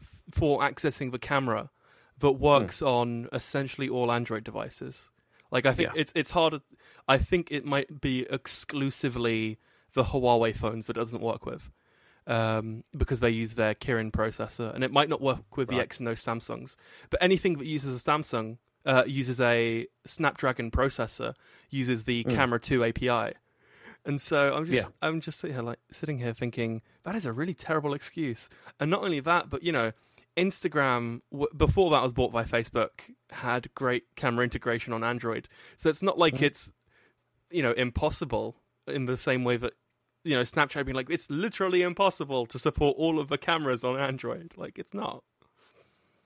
f- 0.00 0.18
for 0.32 0.60
accessing 0.60 1.10
the 1.12 1.18
camera 1.18 1.70
that 2.18 2.32
works 2.32 2.82
on 2.82 3.28
essentially 3.32 3.88
all 3.88 4.10
Android 4.12 4.44
devices. 4.44 5.10
Like 5.50 5.64
I 5.66 5.72
think 5.72 5.90
Yeah. 5.94 6.00
it's 6.00 6.12
it's 6.16 6.30
hard. 6.30 6.60
I 7.08 7.18
think 7.18 7.50
it 7.50 7.64
might 7.64 8.00
be 8.00 8.26
exclusively 8.30 9.58
the 9.94 10.04
Huawei 10.04 10.54
phones 10.54 10.86
that 10.86 10.94
doesn't 10.94 11.22
work 11.22 11.46
with. 11.46 11.70
Um, 12.28 12.82
because 12.96 13.20
they 13.20 13.30
use 13.30 13.54
their 13.54 13.72
Kirin 13.76 14.10
processor, 14.10 14.74
and 14.74 14.82
it 14.82 14.90
might 14.90 15.08
not 15.08 15.20
work 15.20 15.56
with 15.56 15.68
the 15.68 15.76
Right. 15.76 15.88
Exynos 15.88 16.18
Samsungs. 16.24 16.74
But 17.08 17.22
anything 17.22 17.58
that 17.58 17.66
uses 17.66 18.00
a 18.00 18.04
Samsung 18.10 18.58
uh, 18.86 19.02
uses 19.06 19.40
a 19.40 19.86
Snapdragon 20.06 20.70
processor, 20.70 21.34
uses 21.70 22.04
the 22.04 22.24
Mm. 22.24 22.34
Camera 22.34 22.60
Two 22.60 22.82
API, 22.84 23.34
and 24.04 24.20
so 24.20 24.54
I'm 24.54 24.64
just 24.64 24.82
Yeah. 24.84 24.88
I'm 25.02 25.20
just 25.20 25.40
sitting 25.40 25.54
here 25.56 25.62
like 25.64 25.80
sitting 25.90 26.18
here 26.18 26.32
thinking 26.32 26.80
that 27.02 27.14
is 27.16 27.26
a 27.26 27.32
really 27.32 27.54
terrible 27.54 27.92
excuse. 27.92 28.48
And 28.80 28.90
not 28.90 29.02
only 29.02 29.20
that, 29.20 29.50
but 29.50 29.62
you 29.62 29.72
know, 29.72 29.92
Instagram 30.36 31.22
w- 31.32 31.48
before 31.56 31.90
that 31.90 32.02
was 32.02 32.12
bought 32.12 32.30
by 32.32 32.44
Facebook 32.44 32.90
had 33.30 33.74
great 33.74 34.04
camera 34.16 34.44
integration 34.44 34.92
on 34.92 35.02
Android, 35.02 35.48
so 35.76 35.88
it's 35.90 36.02
not 36.02 36.18
like 36.18 36.34
Mhm. 36.36 36.42
it's 36.42 36.72
you 37.50 37.62
know 37.62 37.72
impossible 37.72 38.56
in 38.86 39.06
the 39.06 39.16
same 39.16 39.42
way 39.44 39.56
that 39.56 39.72
you 40.24 40.34
know 40.36 40.42
Snapchat 40.42 40.84
being 40.84 40.94
like 40.96 41.10
it's 41.10 41.30
literally 41.30 41.82
impossible 41.82 42.46
to 42.46 42.58
support 42.58 42.96
all 42.98 43.18
of 43.18 43.28
the 43.28 43.38
cameras 43.38 43.82
on 43.82 43.98
Android. 43.98 44.54
Like 44.56 44.78
it's 44.78 44.94
not. 44.94 45.24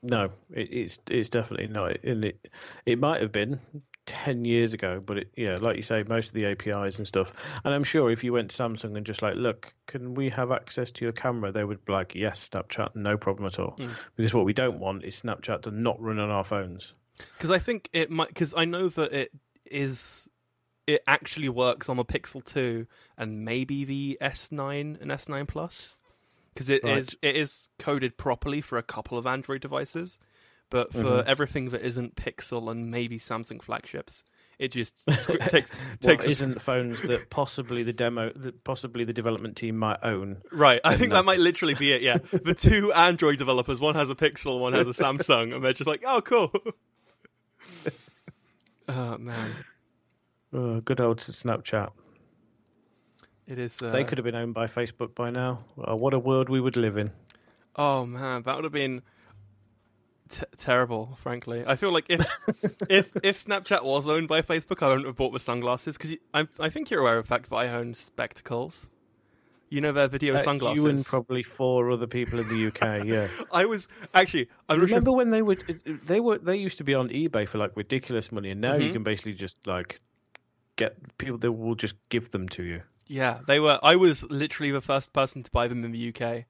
No, 0.02 0.30
it, 0.52 0.72
it's 0.72 0.98
it's 1.08 1.28
definitely 1.28 1.68
not. 1.68 2.02
And 2.04 2.24
it 2.24 2.48
it 2.86 2.98
might 2.98 3.20
have 3.20 3.32
been 3.32 3.60
ten 4.06 4.44
years 4.44 4.72
ago, 4.72 5.02
but 5.04 5.18
it 5.18 5.32
yeah, 5.36 5.58
like 5.60 5.76
you 5.76 5.82
say, 5.82 6.02
most 6.08 6.28
of 6.28 6.34
the 6.34 6.46
APIs 6.46 6.98
and 6.98 7.06
stuff. 7.06 7.32
And 7.64 7.74
I'm 7.74 7.84
sure 7.84 8.10
if 8.10 8.24
you 8.24 8.32
went 8.32 8.50
to 8.50 8.62
Samsung 8.62 8.96
and 8.96 9.04
just 9.04 9.22
like, 9.22 9.36
look, 9.36 9.72
can 9.86 10.14
we 10.14 10.30
have 10.30 10.50
access 10.52 10.90
to 10.92 11.04
your 11.04 11.12
camera? 11.12 11.52
They 11.52 11.64
would 11.64 11.84
be 11.84 11.92
like, 11.92 12.14
yes, 12.14 12.48
Snapchat, 12.48 12.96
no 12.96 13.16
problem 13.16 13.46
at 13.46 13.58
all. 13.58 13.76
Mm. 13.78 13.90
Because 14.16 14.32
what 14.32 14.44
we 14.44 14.52
don't 14.52 14.78
want 14.78 15.04
is 15.04 15.20
Snapchat 15.20 15.62
to 15.62 15.70
not 15.70 16.00
run 16.00 16.18
on 16.18 16.30
our 16.30 16.44
phones. 16.44 16.94
Because 17.36 17.50
I 17.50 17.58
think 17.58 17.88
it 17.92 18.10
might. 18.10 18.28
Because 18.28 18.54
I 18.56 18.64
know 18.64 18.88
that 18.88 19.12
it 19.12 19.32
is. 19.64 20.28
It 20.86 21.02
actually 21.06 21.48
works 21.48 21.88
on 21.88 21.98
the 21.98 22.04
Pixel 22.04 22.42
Two 22.42 22.86
and 23.16 23.44
maybe 23.44 23.84
the 23.84 24.18
S9 24.20 25.00
and 25.00 25.10
S9 25.10 25.46
Plus. 25.46 25.99
Because 26.54 26.68
it 26.68 26.84
is 26.84 27.16
Right. 27.22 27.22
it 27.22 27.36
is 27.36 27.68
coded 27.78 28.16
properly 28.18 28.60
for 28.60 28.76
a 28.78 28.82
couple 28.82 29.16
of 29.16 29.26
Android 29.26 29.60
devices, 29.60 30.18
but 30.68 30.92
for 30.92 31.22
Mhm. 31.22 31.26
everything 31.26 31.68
that 31.70 31.82
isn't 31.82 32.16
Pixel 32.16 32.70
and 32.70 32.90
maybe 32.90 33.18
Samsung 33.18 33.62
flagships, 33.62 34.24
it 34.58 34.72
just 34.72 35.04
takes 35.48 35.70
takes 36.00 36.26
a 36.26 36.30
isn't 36.30 36.60
phones 36.60 37.00
that 37.02 37.30
possibly 37.30 37.82
the 37.84 37.92
demo, 37.92 38.30
that 38.34 38.64
possibly 38.64 39.04
the 39.04 39.12
development 39.12 39.56
team 39.56 39.78
might 39.78 39.98
own. 40.02 40.42
Right, 40.52 40.80
I 40.84 40.96
think 40.96 41.12
that 41.12 41.24
might 41.24 41.38
literally 41.38 41.74
be 41.74 41.92
it. 41.92 42.02
Yeah, 42.02 42.18
the 42.18 42.54
two 42.58 42.92
Android 42.92 43.38
developers, 43.38 43.80
one 43.80 43.94
has 43.94 44.10
a 44.10 44.14
Pixel, 44.16 44.58
one 44.60 44.72
has 44.72 44.88
a 44.88 44.92
Samsung, 44.92 45.54
and 45.54 45.64
they're 45.64 45.72
just 45.72 45.88
like, 45.88 46.02
"Oh, 46.06 46.20
cool." 46.20 46.52
oh 48.88 49.18
man, 49.18 49.50
Oh, 50.52 50.80
good 50.80 51.00
old 51.00 51.18
Snapchat. 51.18 51.92
It 53.50 53.58
is. 53.58 53.80
Uh, 53.82 53.90
They 53.90 54.04
could 54.04 54.18
have 54.18 54.24
been 54.24 54.34
owned 54.34 54.54
by 54.54 54.66
Facebook 54.66 55.14
by 55.14 55.30
now. 55.30 55.64
Well, 55.76 55.98
what 55.98 56.14
a 56.14 56.18
world 56.18 56.48
we 56.48 56.60
would 56.60 56.76
live 56.76 56.96
in. 56.96 57.10
Oh 57.76 58.06
man, 58.06 58.42
that 58.42 58.54
would 58.56 58.64
have 58.64 58.72
been 58.72 59.02
t- 60.28 60.44
terrible. 60.56 61.16
Frankly, 61.22 61.64
I 61.66 61.76
feel 61.76 61.92
like 61.92 62.06
if 62.08 62.20
if 62.88 63.10
if 63.22 63.44
Snapchat 63.44 63.82
was 63.84 64.08
owned 64.08 64.28
by 64.28 64.42
Facebook, 64.42 64.82
I 64.82 64.88
wouldn't 64.88 65.06
have 65.06 65.16
bought 65.16 65.32
the 65.32 65.38
sunglasses 65.40 65.96
because 65.96 66.16
I 66.34 66.46
I 66.58 66.68
think 66.70 66.90
you're 66.90 67.00
aware 67.00 67.18
of 67.18 67.24
the 67.24 67.28
fact 67.28 67.50
that 67.50 67.56
I 67.56 67.68
own 67.68 67.94
spectacles. 67.94 68.90
You 69.72 69.80
know 69.80 69.92
their 69.92 70.08
video 70.08 70.34
Uh, 70.34 70.38
sunglasses. 70.38 70.82
You 70.82 70.90
and 70.90 71.04
probably 71.06 71.44
four 71.44 71.92
other 71.92 72.08
people 72.08 72.40
in 72.40 72.48
the 72.48 72.66
UK. 72.66 73.04
Yeah. 73.04 73.28
I 73.52 73.66
was 73.66 73.86
actually. 74.14 74.48
I'm 74.68 74.80
not 74.80 74.88
sure. 74.88 74.96
Remember 74.98 75.12
when 75.12 75.30
they 75.30 75.42
were 75.42 75.56
they 75.86 76.18
were 76.18 76.38
they 76.38 76.56
used 76.56 76.78
to 76.78 76.84
be 76.84 76.94
on 76.94 77.08
eBay 77.10 77.46
for 77.46 77.58
like 77.58 77.76
ridiculous 77.76 78.32
money, 78.32 78.50
and 78.50 78.60
now 78.60 78.74
you 78.74 78.88
Mhm. 78.90 78.92
can 78.94 79.02
basically 79.04 79.34
just 79.34 79.64
like 79.68 80.00
get 80.74 80.96
people 81.18 81.38
that 81.38 81.52
will 81.52 81.76
just 81.76 81.94
give 82.08 82.30
them 82.30 82.48
to 82.48 82.64
you. 82.64 82.82
Yeah, 83.12 83.38
they 83.46 83.58
were. 83.58 83.78
I 83.82 83.96
was 83.96 84.22
literally 84.30 84.70
the 84.70 84.80
first 84.80 85.12
person 85.12 85.42
to 85.42 85.50
buy 85.50 85.66
them 85.66 85.84
in 85.84 85.90
the 85.90 86.08
UK 86.14 86.44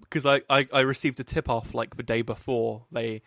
because 0.00 0.26
I, 0.26 0.40
I 0.50 0.66
I 0.72 0.80
received 0.80 1.20
a 1.20 1.24
tip 1.24 1.48
off 1.48 1.72
like 1.72 1.96
the 1.96 2.02
day 2.02 2.22
before 2.22 2.84
they 2.90 3.22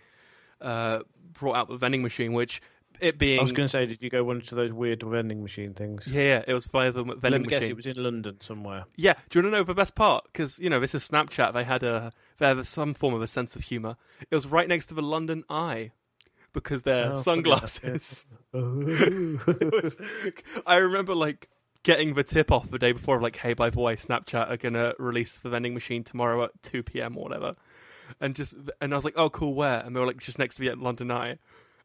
uh, 0.59 0.99
brought 1.33 1.55
out 1.55 1.69
the 1.69 1.77
vending 1.77 2.03
machine, 2.03 2.33
which 2.33 2.61
it 2.99 3.17
being 3.17 3.39
I 3.39 3.41
was 3.43 3.53
going 3.53 3.67
to 3.67 3.71
say, 3.71 3.85
did 3.85 4.03
you 4.03 4.09
go 4.09 4.25
one 4.25 4.41
to 4.41 4.55
those 4.55 4.73
weird 4.73 5.01
vending 5.01 5.41
machine 5.41 5.73
things? 5.73 6.05
yeah, 6.07 6.21
yeah, 6.21 6.43
it 6.45 6.53
was 6.53 6.67
via 6.67 6.91
the 6.91 7.03
Let 7.03 7.19
vending 7.19 7.41
me 7.43 7.47
guess, 7.47 7.61
machine. 7.61 7.71
it 7.71 7.77
was 7.77 7.87
in 7.87 8.03
London 8.03 8.41
somewhere. 8.41 8.83
Yeah, 8.97 9.13
do 9.29 9.39
you 9.39 9.43
want 9.45 9.53
to 9.53 9.57
know 9.59 9.63
the 9.63 9.73
best 9.73 9.95
part? 9.95 10.25
Because 10.25 10.59
you 10.59 10.69
know 10.69 10.81
this 10.81 10.93
is 10.93 11.09
Snapchat. 11.09 11.53
They 11.53 11.63
had 11.63 11.83
a 11.83 12.11
they 12.37 12.47
had 12.47 12.67
some 12.67 12.93
form 12.93 13.13
of 13.13 13.21
a 13.21 13.27
sense 13.27 13.55
of 13.55 13.63
humor. 13.63 13.95
It 14.29 14.35
was 14.35 14.45
right 14.45 14.67
next 14.67 14.87
to 14.87 14.93
the 14.93 15.01
London 15.01 15.45
Eye 15.49 15.91
because 16.51 16.83
they're 16.83 17.13
Oh, 17.13 17.19
sunglasses. 17.21 18.25
It 18.53 19.73
was- 19.83 19.95
I 20.67 20.77
remember 20.77 21.15
like 21.15 21.47
getting 21.83 22.13
the 22.13 22.23
tip 22.23 22.51
off 22.51 22.69
the 22.69 22.79
day 22.79 22.91
before, 22.91 23.21
like, 23.21 23.37
hey, 23.37 23.53
by 23.53 23.69
the 23.69 23.79
way, 23.79 23.95
Snapchat 23.95 24.49
are 24.49 24.57
gonna 24.57 24.93
release 24.99 25.37
the 25.37 25.49
vending 25.49 25.73
machine 25.73 26.03
tomorrow 26.03 26.43
at 26.43 26.51
two 26.63 26.83
p.m. 26.83 27.17
or 27.17 27.23
whatever, 27.23 27.55
and 28.19 28.35
just 28.35 28.55
and 28.81 28.93
I 28.93 28.97
was 28.97 29.05
like, 29.05 29.17
oh, 29.17 29.29
cool, 29.29 29.53
where? 29.53 29.79
And 29.79 29.95
they 29.95 29.99
were 29.99 30.07
like, 30.07 30.17
just 30.17 30.39
next 30.39 30.55
to 30.55 30.61
me 30.61 30.69
at 30.69 30.79
London 30.79 31.11
Eye, 31.11 31.37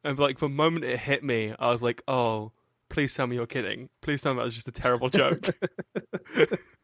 and 0.02 0.18
like 0.18 0.38
the 0.38 0.48
moment 0.48 0.84
it 0.84 0.98
hit 1.00 1.24
me, 1.24 1.54
I 1.58 1.70
was 1.70 1.82
like, 1.82 2.02
oh, 2.08 2.52
please 2.88 3.14
tell 3.14 3.26
me 3.26 3.36
you're 3.36 3.46
kidding. 3.46 3.88
Please 4.00 4.20
tell 4.20 4.34
me 4.34 4.38
that 4.38 4.44
was 4.44 4.54
just 4.54 4.68
a 4.68 4.72
terrible 4.72 5.08
joke. 5.08 5.48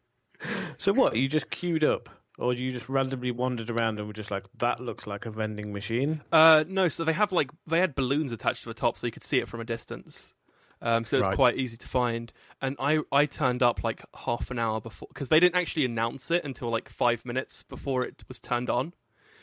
so 0.78 0.92
what? 0.92 1.16
You 1.16 1.28
just 1.28 1.50
queued 1.50 1.84
up, 1.84 2.08
or 2.38 2.52
you 2.52 2.72
just 2.72 2.88
randomly 2.88 3.30
wandered 3.30 3.70
around 3.70 3.98
and 3.98 4.06
were 4.06 4.14
just 4.14 4.30
like, 4.30 4.44
"That 4.58 4.80
looks 4.80 5.06
like 5.06 5.26
a 5.26 5.30
vending 5.30 5.72
machine." 5.72 6.22
Uh, 6.32 6.64
no, 6.66 6.88
so 6.88 7.04
they 7.04 7.12
have 7.12 7.32
like 7.32 7.50
they 7.66 7.80
had 7.80 7.94
balloons 7.94 8.32
attached 8.32 8.62
to 8.62 8.68
the 8.68 8.74
top, 8.74 8.96
so 8.96 9.06
you 9.06 9.12
could 9.12 9.24
see 9.24 9.38
it 9.38 9.48
from 9.48 9.60
a 9.60 9.64
distance. 9.64 10.34
Um, 10.82 11.04
so 11.04 11.18
it's 11.18 11.26
Right. 11.26 11.36
quite 11.36 11.56
easy 11.56 11.76
to 11.76 11.86
find. 11.88 12.32
And 12.62 12.76
I 12.78 13.00
I 13.12 13.26
turned 13.26 13.62
up 13.62 13.84
like 13.84 14.02
half 14.14 14.50
an 14.50 14.58
hour 14.58 14.80
before 14.80 15.08
because 15.08 15.28
they 15.28 15.40
didn't 15.40 15.56
actually 15.56 15.84
announce 15.84 16.30
it 16.30 16.44
until 16.44 16.70
like 16.70 16.88
five 16.88 17.24
minutes 17.26 17.62
before 17.62 18.02
it 18.04 18.24
was 18.28 18.40
turned 18.40 18.70
on 18.70 18.94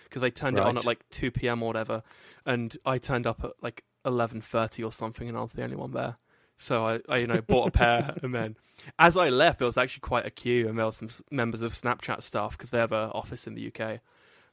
because 0.06 0.22
they 0.22 0.32
turned 0.32 0.58
it 0.58 0.64
on 0.64 0.78
at 0.78 0.86
like 0.86 1.08
two 1.10 1.30
p.m. 1.32 1.62
or 1.62 1.68
whatever. 1.68 2.02
And 2.46 2.76
I 2.86 2.98
turned 2.98 3.28
up 3.28 3.44
at 3.44 3.52
like 3.62 3.84
eleven 4.06 4.42
thirty 4.42 4.84
or 4.84 4.92
something, 4.92 5.28
and 5.28 5.38
I 5.38 5.42
was 5.42 5.54
the 5.54 5.64
only 5.64 5.76
one 5.76 5.92
there. 5.92 6.18
So 6.56 6.86
I, 6.86 7.00
I 7.08 7.18
you 7.18 7.28
know 7.28 7.42
bought 7.42 7.68
a 7.68 7.72
pair, 7.72 8.16
and 8.24 8.34
then 8.34 8.56
as 8.98 9.16
I 9.16 9.30
left, 9.30 9.60
there 9.60 9.68
was 9.68 9.78
actually 9.78 10.02
quite 10.02 10.26
a 10.26 10.32
queue, 10.32 10.68
and 10.68 10.78
there 10.78 10.86
were 10.86 10.92
some 10.92 11.10
members 11.30 11.62
of 11.62 11.74
Snapchat 11.74 12.24
staff 12.24 12.58
because 12.58 12.72
they 12.72 12.80
have 12.80 12.92
an 12.94 13.12
office 13.12 13.46
in 13.46 13.54
the 13.54 13.68
UK. 13.68 14.00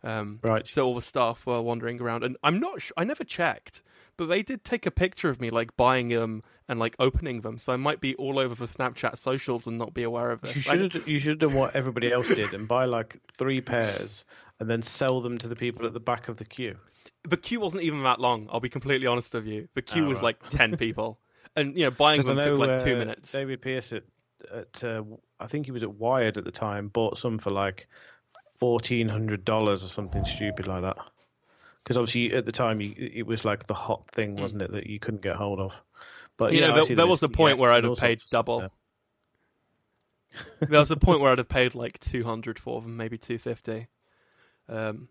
Um, 0.05 0.39
Right. 0.43 0.67
So 0.67 0.85
all 0.87 0.95
the 0.95 1.03
staff 1.03 1.47
were 1.47 1.61
wandering 1.63 2.01
around, 2.01 2.25
and 2.25 2.37
I'm 2.43 2.61
not. 2.61 2.83
Sh- 2.83 2.93
I 2.97 3.05
never 3.05 3.25
checked, 3.25 3.83
but 4.17 4.27
they 4.27 4.43
did 4.43 4.63
take 4.65 4.85
a 4.87 4.91
picture 4.91 5.31
of 5.31 5.41
me 5.41 5.51
like 5.51 5.77
buying 5.77 6.09
them 6.09 6.43
and 6.69 6.79
like 6.79 6.95
opening 6.99 7.41
them. 7.41 7.57
So 7.59 7.73
I 7.73 7.77
might 7.77 8.01
be 8.01 8.15
all 8.17 8.39
over 8.39 8.55
the 8.55 8.67
Snapchat 8.67 9.17
socials 9.17 9.67
and 9.67 9.79
not 9.79 9.95
be 9.95 10.03
aware 10.03 10.31
of 10.31 10.43
this. 10.43 10.57
You 10.57 10.61
should 10.63 10.93
have 10.95 11.09
you 11.09 11.19
should 11.19 11.41
have 11.43 11.51
done 11.51 11.59
what 11.59 11.75
everybody 11.75 12.13
else 12.13 12.29
did 12.29 12.53
and 12.55 12.69
buy 12.69 12.85
like 12.85 13.17
three 13.33 13.61
pairs 13.61 14.25
and 14.61 14.69
then 14.71 14.83
sell 14.83 15.21
them 15.21 15.39
to 15.39 15.49
the 15.49 15.57
people 15.57 15.87
at 15.87 15.93
the 15.95 16.01
back 16.01 16.29
of 16.29 16.37
the 16.37 16.45
queue. 16.45 16.77
the 17.25 17.37
queue 17.37 17.61
wasn't 17.61 17.83
even 17.83 18.03
that 18.03 18.21
long. 18.21 18.47
I'll 18.53 18.61
be 18.61 18.69
completely 18.69 19.07
honest 19.07 19.33
with 19.35 19.47
you. 19.47 19.69
The 19.75 19.83
queue 19.83 20.05
Oh, 20.05 20.09
was 20.09 20.19
right. 20.19 20.25
like 20.43 20.49
ten 20.51 20.77
people, 20.85 21.19
and 21.57 21.77
you 21.79 21.85
know 21.87 21.91
buying 21.91 22.21
them 22.23 22.37
know 22.37 22.57
took 22.57 22.59
like 22.69 22.85
two 22.85 22.95
uh, 22.95 22.99
minutes. 22.99 23.33
David 23.33 23.63
Pierce 23.63 23.93
at, 23.93 24.03
at 24.55 24.85
uh, 24.85 25.03
I 25.41 25.47
think 25.47 25.65
he 25.67 25.73
was 25.73 25.83
at 25.83 25.95
Wired 25.95 26.37
at 26.39 26.45
the 26.45 26.53
time 26.53 26.89
bought 26.89 27.17
some 27.19 27.39
for 27.39 27.51
like 27.51 27.89
fourteen 28.59 29.09
hundred 29.09 29.45
dollars 29.45 29.85
or 29.85 29.89
something 29.89 30.25
stupid 30.25 30.67
like 30.67 30.83
that. 30.83 30.97
Because 31.83 31.97
obviously 31.99 32.33
at 32.33 32.47
the 32.47 32.53
time 32.53 32.81
you, 32.81 32.95
it 32.97 33.27
was 33.27 33.45
like 33.45 33.67
the 33.67 33.75
hot 33.75 34.09
thing, 34.11 34.37
wasn't 34.37 34.63
it, 34.63 34.73
that 34.73 34.87
you 34.87 34.99
couldn't 34.99 35.21
get 35.23 35.37
hold 35.37 35.61
of. 35.61 35.81
But 36.37 36.53
You 36.53 36.61
yeah, 36.61 36.69
know, 36.69 36.85
there- 36.85 36.97
there 36.97 37.07
was 37.07 37.23
a 37.23 37.29
point 37.29 37.59
where 37.59 37.71
I'd 37.71 37.85
have 37.85 37.99
paid 37.99 38.21
stuff 38.21 38.31
double. 38.47 38.61
there. 38.61 38.71
there 40.69 40.81
was 40.81 40.91
a 40.91 40.97
point 40.97 41.21
where 41.21 41.31
I'd 41.31 41.39
have 41.39 41.49
paid 41.49 41.75
like 41.75 41.99
two 42.01 42.25
hundred 42.25 42.59
for 42.59 42.81
them, 42.81 42.97
maybe 42.97 43.19
two 43.19 43.39
fifty. 43.39 43.89
Um, 44.69 45.09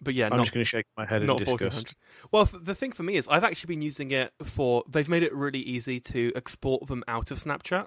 but 0.00 0.14
yeah, 0.14 0.26
I'm 0.26 0.36
not 0.36 0.44
just 0.44 0.54
going 0.54 0.64
to 0.64 0.68
shake 0.68 0.86
my 0.96 1.06
head 1.06 1.22
in 1.22 1.36
disgust. 1.36 1.94
Well, 2.32 2.46
the 2.52 2.74
thing 2.74 2.92
for 2.92 3.02
me 3.02 3.16
is 3.16 3.28
I've 3.28 3.44
actually 3.44 3.74
been 3.74 3.82
using 3.82 4.10
it 4.10 4.32
for. 4.42 4.82
They've 4.88 5.08
made 5.08 5.22
it 5.22 5.32
really 5.34 5.60
easy 5.60 6.00
to 6.00 6.32
export 6.34 6.86
them 6.88 7.04
out 7.06 7.30
of 7.30 7.38
Snapchat 7.38 7.86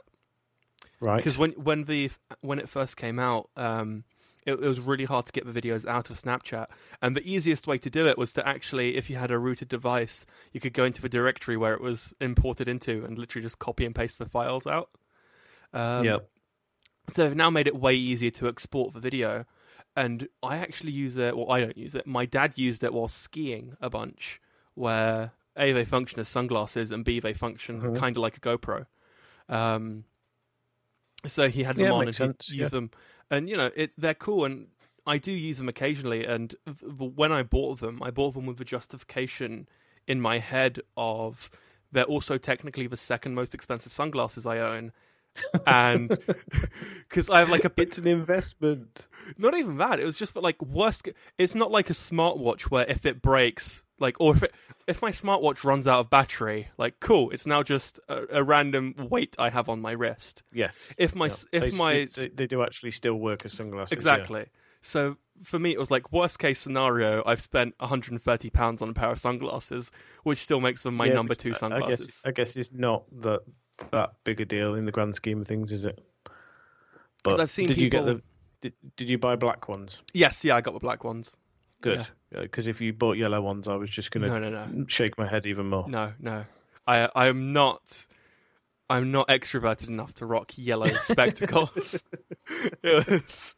Right. 1.00 1.18
because 1.18 1.38
when 1.38 1.52
when 1.54 1.84
the 1.86 2.12
when 2.42 2.60
it 2.60 2.70
first 2.70 2.96
came 2.98 3.20
out, 3.20 3.50
um, 3.58 4.04
it, 4.48 4.54
it 4.54 4.68
was 4.68 4.80
really 4.80 5.06
hard 5.06 5.26
to 5.28 5.32
get 5.32 5.46
the 5.46 5.62
videos 5.62 5.86
out 5.86 6.10
of 6.10 6.20
Snapchat, 6.20 6.68
and 7.02 7.16
the 7.16 7.30
easiest 7.30 7.68
way 7.68 7.78
to 7.78 7.90
do 7.90 8.08
it 8.08 8.18
was 8.18 8.32
to 8.34 8.48
actually, 8.48 8.96
if 8.98 9.10
you 9.10 9.18
had 9.18 9.30
a 9.30 9.38
rooted 9.38 9.68
device, 9.68 10.26
you 10.54 10.60
could 10.60 10.74
go 10.74 10.86
into 10.86 11.02
the 11.02 11.10
directory 11.10 11.58
where 11.58 11.74
it 11.74 11.82
was 11.82 12.16
imported 12.20 12.68
into 12.68 13.06
and 13.06 13.18
literally 13.20 13.44
just 13.44 13.60
copy 13.60 13.86
and 13.86 13.94
paste 13.94 14.18
the 14.18 14.26
files 14.26 14.66
out. 14.66 14.90
Um, 15.74 16.06
yeah. 16.06 16.18
so 17.10 17.24
they've 17.24 17.36
now 17.36 17.50
made 17.50 17.68
it 17.68 17.76
way 17.76 17.94
easier 17.94 18.32
to 18.32 18.48
export 18.48 18.94
the 18.94 19.00
video. 19.00 19.46
And 19.96 20.28
I 20.44 20.58
actually 20.58 20.92
use 20.92 21.18
it, 21.18 21.36
well, 21.36 21.52
I 21.52 21.60
don't 21.60 21.78
use 21.78 21.96
it. 21.96 22.06
My 22.06 22.26
dad 22.26 22.58
used 22.58 22.84
it 22.84 22.94
while 22.94 23.08
skiing 23.08 23.76
a 23.82 23.90
bunch, 23.90 24.40
where 24.76 25.32
A, 25.58 25.74
they 25.74 25.86
function 25.86 26.20
as 26.20 26.30
sunglasses, 26.30 26.92
and 26.92 27.04
B, 27.04 27.20
they 27.20 27.34
function 27.34 27.82
Mhm. 27.82 27.96
kind 27.98 28.16
of 28.16 28.22
like 28.22 28.38
a 28.38 28.40
GoPro. 28.40 28.86
Um, 29.50 30.04
so 31.26 31.50
he 31.50 31.64
had 31.64 31.78
them 31.78 31.86
Yeah, 31.86 31.94
on 31.94 32.02
and 32.02 32.10
he 32.10 32.14
sense, 32.14 32.50
used 32.50 32.62
yeah. 32.62 32.70
them. 32.70 32.92
And, 33.30 33.50
you 33.50 33.58
know, 33.58 33.72
it, 33.76 33.92
they're 33.98 34.14
cool. 34.14 34.46
And 34.46 34.68
I 35.06 35.18
do 35.18 35.32
use 35.32 35.58
them 35.58 35.70
occasionally. 35.70 36.26
And 36.26 36.56
when 36.98 37.32
I 37.32 37.44
bought 37.44 37.80
them, 37.80 38.02
I 38.04 38.12
bought 38.12 38.34
them 38.34 38.46
with 38.46 38.58
the 38.58 38.66
justification 38.66 39.68
in 40.08 40.22
my 40.22 40.40
head 40.40 40.82
of 40.96 41.50
they're 41.92 42.04
also 42.04 42.38
technically 42.38 42.88
the 42.88 42.98
second 42.98 43.36
most 43.36 43.54
expensive 43.54 43.92
sunglasses 43.92 44.46
I 44.46 44.60
own. 44.60 44.92
And 45.66 46.10
because 47.10 47.30
I 47.30 47.40
have 47.40 47.50
like 47.50 47.66
a 47.66 47.72
It's 47.78 47.98
an 47.98 48.08
investment. 48.08 49.08
not 49.38 49.56
even 49.58 49.78
that. 49.78 50.00
It 50.00 50.06
was 50.06 50.16
just 50.16 50.34
that 50.34 50.44
like 50.44 50.62
worst. 50.62 51.08
It's 51.38 51.56
not 51.56 51.72
like 51.72 51.90
a 51.90 51.94
smartwatch 51.94 52.64
where 52.64 52.86
if 52.90 53.06
it 53.06 53.22
breaks, 53.22 53.86
like, 54.00 54.16
or 54.20 54.36
if 54.36 54.44
it 54.44 54.54
if 54.88 55.02
my 55.02 55.12
smartwatch 55.12 55.64
runs 55.64 55.88
out 55.88 56.00
of 56.00 56.10
battery, 56.10 56.70
like, 56.78 57.00
cool. 57.00 57.30
It's 57.32 57.46
now 57.46 57.64
just 57.64 58.00
a, 58.08 58.24
a 58.40 58.44
random 58.44 58.96
weight 59.10 59.36
I 59.40 59.50
have 59.50 59.70
on 59.70 59.82
my 59.82 59.92
wrist. 59.92 60.44
Yes. 60.54 60.78
If 60.98 61.16
my 61.16 61.28
Yeah. 61.28 61.34
if 61.52 61.62
they, 61.64 61.72
my 61.72 62.08
they, 62.16 62.28
they 62.30 62.48
do 62.48 62.62
actually 62.64 62.92
still 62.92 63.16
work 63.16 63.46
as 63.46 63.54
sunglasses. 63.54 63.92
yeah. 63.92 63.96
exactly. 63.96 64.46
So 64.82 65.18
for 65.44 65.60
me, 65.60 65.72
it 65.72 65.80
was 65.80 65.92
like 65.92 66.12
worst 66.12 66.40
case 66.40 66.60
scenario. 66.60 67.22
I've 67.26 67.42
spent 67.42 67.76
130 67.80 68.50
pounds 68.52 68.82
on 68.82 68.90
a 68.90 68.94
pair 68.94 69.12
of 69.12 69.20
sunglasses, 69.20 69.92
which 70.24 70.38
still 70.40 70.62
makes 70.62 70.84
them 70.84 70.96
my 70.96 71.06
Yeah, 71.08 71.14
number 71.14 71.36
two 71.36 71.54
sunglasses. 71.54 72.22
I 72.24 72.30
guess 72.30 72.30
I 72.30 72.32
guess 72.32 72.56
it's 72.56 72.70
not 72.72 73.04
that 73.22 73.42
that 73.92 74.14
big 74.24 74.42
a 74.42 74.46
deal 74.46 74.76
in 74.76 74.86
the 74.86 74.92
grand 74.92 75.16
scheme 75.16 75.42
of 75.42 75.48
things, 75.48 75.72
is 75.72 75.86
it? 75.86 76.00
But 77.24 77.40
I've 77.40 77.52
seen 77.52 77.68
did 77.68 77.78
you 77.78 77.90
get 77.90 78.06
the 78.06 78.22
did, 78.62 78.74
did 78.96 79.10
you 79.10 79.18
buy 79.18 79.36
black 79.36 79.68
ones? 79.68 80.02
Yes, 80.14 80.44
yeah, 80.44 80.56
I 80.56 80.62
got 80.62 80.74
the 80.74 80.80
black 80.80 81.04
ones. 81.04 81.38
Good, 81.82 82.08
because 82.32 82.66
if 82.68 82.82
you 82.82 82.92
bought 82.92 83.18
yellow 83.18 83.40
ones, 83.42 83.68
I 83.68 83.76
was 83.76 83.90
just 83.90 84.12
gonna 84.12 84.28
No, 84.28 84.40
to 84.40 84.50
no, 84.50 84.66
no. 84.66 84.86
shake 84.88 85.18
my 85.18 85.28
head 85.28 85.46
even 85.46 85.68
more. 85.68 85.88
No, 85.88 86.14
no. 86.20 86.46
I 86.88 87.10
I 87.16 87.28
am 87.28 87.54
not 87.54 88.08
I'm 88.90 89.12
not 89.12 89.28
extroverted 89.28 89.88
enough 89.90 90.14
to 90.16 90.26
rock 90.26 90.54
yellow 90.56 90.88
spectacles. 91.02 92.04
it 92.84 93.08
was 93.08 93.56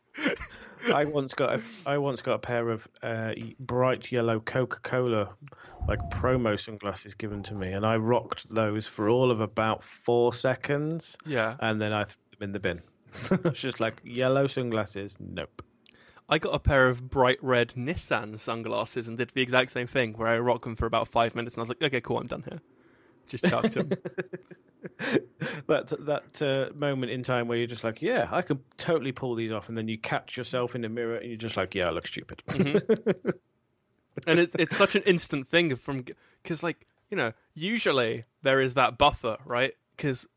I 0.94 1.06
once 1.06 1.34
got 1.34 1.60
a, 1.60 1.62
I 1.86 1.98
once 1.98 2.22
got 2.22 2.34
a 2.36 2.40
pair 2.40 2.70
of 2.70 2.88
uh, 3.04 3.34
bright 3.60 4.12
yellow 4.12 4.40
Coca 4.40 4.80
Cola 4.82 5.30
like 5.88 6.00
promo 6.10 6.60
sunglasses 6.60 7.14
given 7.14 7.44
to 7.44 7.54
me, 7.54 7.72
and 7.72 7.86
I 7.86 7.98
rocked 7.98 8.50
those 8.50 8.88
for 8.88 9.10
all 9.10 9.32
of 9.32 9.42
about 9.42 9.84
four 9.84 10.34
seconds, 10.34 11.18
yeah. 11.26 11.56
and 11.60 11.82
then 11.82 11.94
I 11.94 12.04
threw 12.04 12.22
them 12.32 12.44
in 12.48 12.52
the 12.52 12.60
bin. 12.60 12.82
it's 13.46 13.60
just 13.60 13.80
like 13.80 14.02
yellow 14.04 14.48
sunglasses. 14.48 15.16
Nope. 15.20 15.64
I 16.30 16.38
got 16.38 16.54
a 16.54 16.60
pair 16.60 16.88
of 16.88 17.10
bright 17.10 17.40
red 17.42 17.70
Nissan 17.70 18.40
sunglasses 18.40 19.08
and 19.08 19.18
did 19.18 19.32
the 19.32 19.42
exact 19.42 19.72
same 19.72 19.88
thing 19.88 20.14
where 20.14 20.28
I 20.28 20.38
rocked 20.38 20.64
them 20.64 20.76
for 20.76 20.86
about 20.86 21.08
five 21.08 21.34
minutes 21.34 21.56
and 21.56 21.62
I 21.62 21.64
was 21.64 21.70
like, 21.70 21.82
okay, 21.82 22.02
cool, 22.02 22.20
I'm 22.20 22.28
done 22.28 22.44
here. 22.48 22.62
Just 23.30 23.46
chucked 23.46 23.76
them. 23.76 23.90
that 25.68 25.94
that 26.06 26.42
uh, 26.42 26.76
moment 26.76 27.12
in 27.12 27.24
time 27.24 27.48
where 27.48 27.58
you're 27.58 27.68
just 27.68 27.84
like, 27.84 28.02
yeah, 28.02 28.28
I 28.30 28.42
could 28.42 28.60
totally 28.78 29.12
pull 29.12 29.36
these 29.36 29.52
off, 29.52 29.70
and 29.70 29.78
then 29.78 29.88
you 29.88 29.98
catch 29.98 30.36
yourself 30.36 30.76
in 30.76 30.82
the 30.82 30.90
mirror 30.90 31.16
and 31.16 31.28
you're 31.30 31.38
just 31.38 31.56
like, 31.56 31.74
yeah, 31.76 31.88
I 31.88 31.92
look 31.92 32.08
stupid. 32.08 32.44
and 34.28 34.40
it, 34.40 34.52
it's 34.58 34.76
such 34.76 34.96
an 34.96 35.04
instant 35.04 35.50
thing 35.50 35.76
from 35.76 36.06
because 36.44 36.64
like 36.64 36.88
you 37.10 37.18
know 37.18 37.34
usually 37.54 38.26
there 38.42 38.62
is 38.62 38.74
that 38.74 38.98
buffer 38.98 39.38
right 39.46 39.74
because 39.96 40.28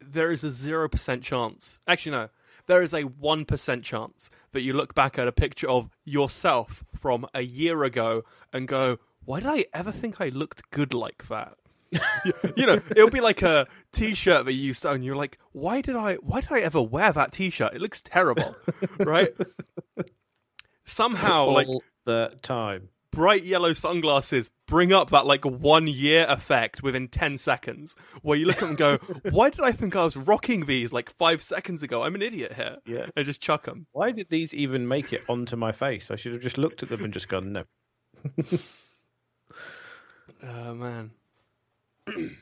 there 0.00 0.30
is 0.30 0.44
a 0.44 0.48
0% 0.48 1.22
chance 1.22 1.80
actually 1.86 2.12
no 2.12 2.28
there 2.66 2.82
is 2.82 2.92
a 2.92 3.04
1% 3.04 3.82
chance 3.82 4.30
that 4.52 4.60
you 4.60 4.72
look 4.72 4.94
back 4.94 5.18
at 5.18 5.26
a 5.26 5.32
picture 5.32 5.68
of 5.68 5.90
yourself 6.04 6.84
from 6.94 7.26
a 7.34 7.40
year 7.40 7.84
ago 7.84 8.22
and 8.52 8.68
go 8.68 8.98
why 9.24 9.40
did 9.40 9.48
i 9.48 9.64
ever 9.72 9.92
think 9.92 10.20
i 10.20 10.28
looked 10.28 10.70
good 10.70 10.92
like 10.92 11.28
that 11.28 11.54
you, 12.56 12.66
know 12.66 12.80
it'll 12.96 13.10
be 13.10 13.20
like 13.20 13.42
a 13.42 13.66
t-shirt 13.92 14.44
that 14.44 14.52
you 14.52 14.60
used 14.62 14.82
to 14.82 14.90
own 14.90 15.02
you're 15.02 15.16
like 15.16 15.38
why 15.52 15.80
did 15.80 15.96
i 15.96 16.14
why 16.16 16.40
did 16.40 16.52
i 16.52 16.60
ever 16.60 16.80
wear 16.80 17.10
that 17.12 17.32
t-shirt 17.32 17.74
it 17.74 17.80
looks 17.80 18.00
terrible 18.00 18.54
right 19.00 19.30
somehow 20.84 21.46
all 21.46 21.52
like 21.54 21.66
the 22.04 22.32
time. 22.42 22.88
bright 23.10 23.42
yellow 23.42 23.72
sunglasses 23.72 24.52
bring 24.68 24.92
up 24.92 25.10
that 25.10 25.26
like 25.26 25.44
one 25.44 25.88
year 25.88 26.26
effect 26.28 26.80
within 26.82 27.08
10 27.08 27.36
seconds 27.38 27.96
where 28.22 28.38
you 28.38 28.44
look 28.44 28.56
at 28.56 28.60
them 28.60 28.68
and 28.70 28.78
go 28.78 28.96
why 29.30 29.50
did 29.50 29.60
i 29.60 29.72
think 29.72 29.96
i 29.96 30.04
was 30.04 30.16
rocking 30.16 30.66
these 30.66 30.92
like 30.92 31.10
five 31.18 31.42
seconds 31.42 31.82
ago 31.82 32.02
i'm 32.04 32.14
an 32.14 32.22
idiot 32.22 32.52
here 32.54 32.76
Yeah. 32.86 33.06
and 33.16 33.26
just 33.26 33.40
chuck 33.40 33.64
them 33.64 33.86
Why 33.90 34.12
did 34.12 34.28
these 34.28 34.54
even 34.54 34.86
make 34.86 35.12
it 35.12 35.24
onto 35.28 35.56
my 35.56 35.72
face? 35.72 36.12
I 36.12 36.16
should 36.16 36.32
have 36.32 36.40
just 36.42 36.56
looked 36.58 36.84
at 36.84 36.88
them 36.88 37.02
and 37.02 37.12
just 37.12 37.28
gone, 37.28 37.52
no. 37.52 37.64
oh 40.46 40.74
man 40.74 41.10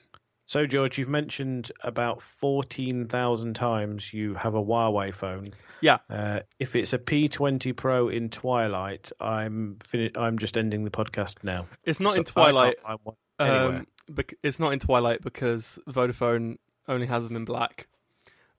So, 0.46 0.64
George, 0.64 0.96
you've 0.96 1.10
mentioned 1.10 1.70
about 1.82 2.22
14,000 2.22 3.52
times 3.54 4.14
you 4.14 4.32
have 4.32 4.54
a 4.54 4.62
Huawei 4.64 5.12
phone. 5.12 5.48
yeah 5.82 5.98
Uh, 6.08 6.40
if 6.58 6.74
it's 6.74 6.94
a 6.94 6.98
P20 6.98 7.76
Pro 7.76 8.08
in 8.08 8.30
Twilight, 8.30 9.12
I'm 9.20 9.76
fini- 9.84 10.10
I'm 10.16 10.38
just 10.38 10.56
ending 10.56 10.84
the 10.84 10.90
podcast 10.90 11.44
now. 11.44 11.66
it's 11.84 12.00
not 12.00 12.16
in 12.16 12.24
So 12.24 12.32
I 12.36 12.50
can't 12.52 12.54
twilight 12.54 12.80
find 12.80 12.98
one 13.02 13.16
anywhere. 13.38 13.76
um 13.80 13.86
bec- 14.08 14.34
it's 14.42 14.58
not 14.58 14.72
in 14.72 14.78
twilight 14.78 15.20
because 15.20 15.78
vodafone 15.86 16.56
only 16.88 17.06
has 17.08 17.24
them 17.28 17.36
in 17.36 17.44
black 17.44 17.86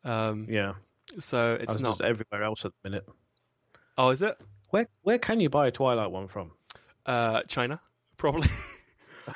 um 0.04 0.46
yeah, 0.48 0.74
so 1.18 1.58
it's 1.60 1.74
as 1.74 1.82
not 1.82 2.02
everywhere 2.02 2.44
else 2.44 2.66
at 2.66 2.72
the 2.84 2.90
minute. 2.92 3.06
oh 3.98 4.10
is 4.10 4.22
it 4.22 4.38
Where 4.70 4.86
where 5.02 5.18
can 5.18 5.40
you 5.40 5.50
buy 5.50 5.66
a 5.66 5.72
Twilight 5.72 6.12
one 6.12 6.28
from? 6.28 6.52
uh 7.08 7.42
china 7.48 7.82
probably 8.18 8.48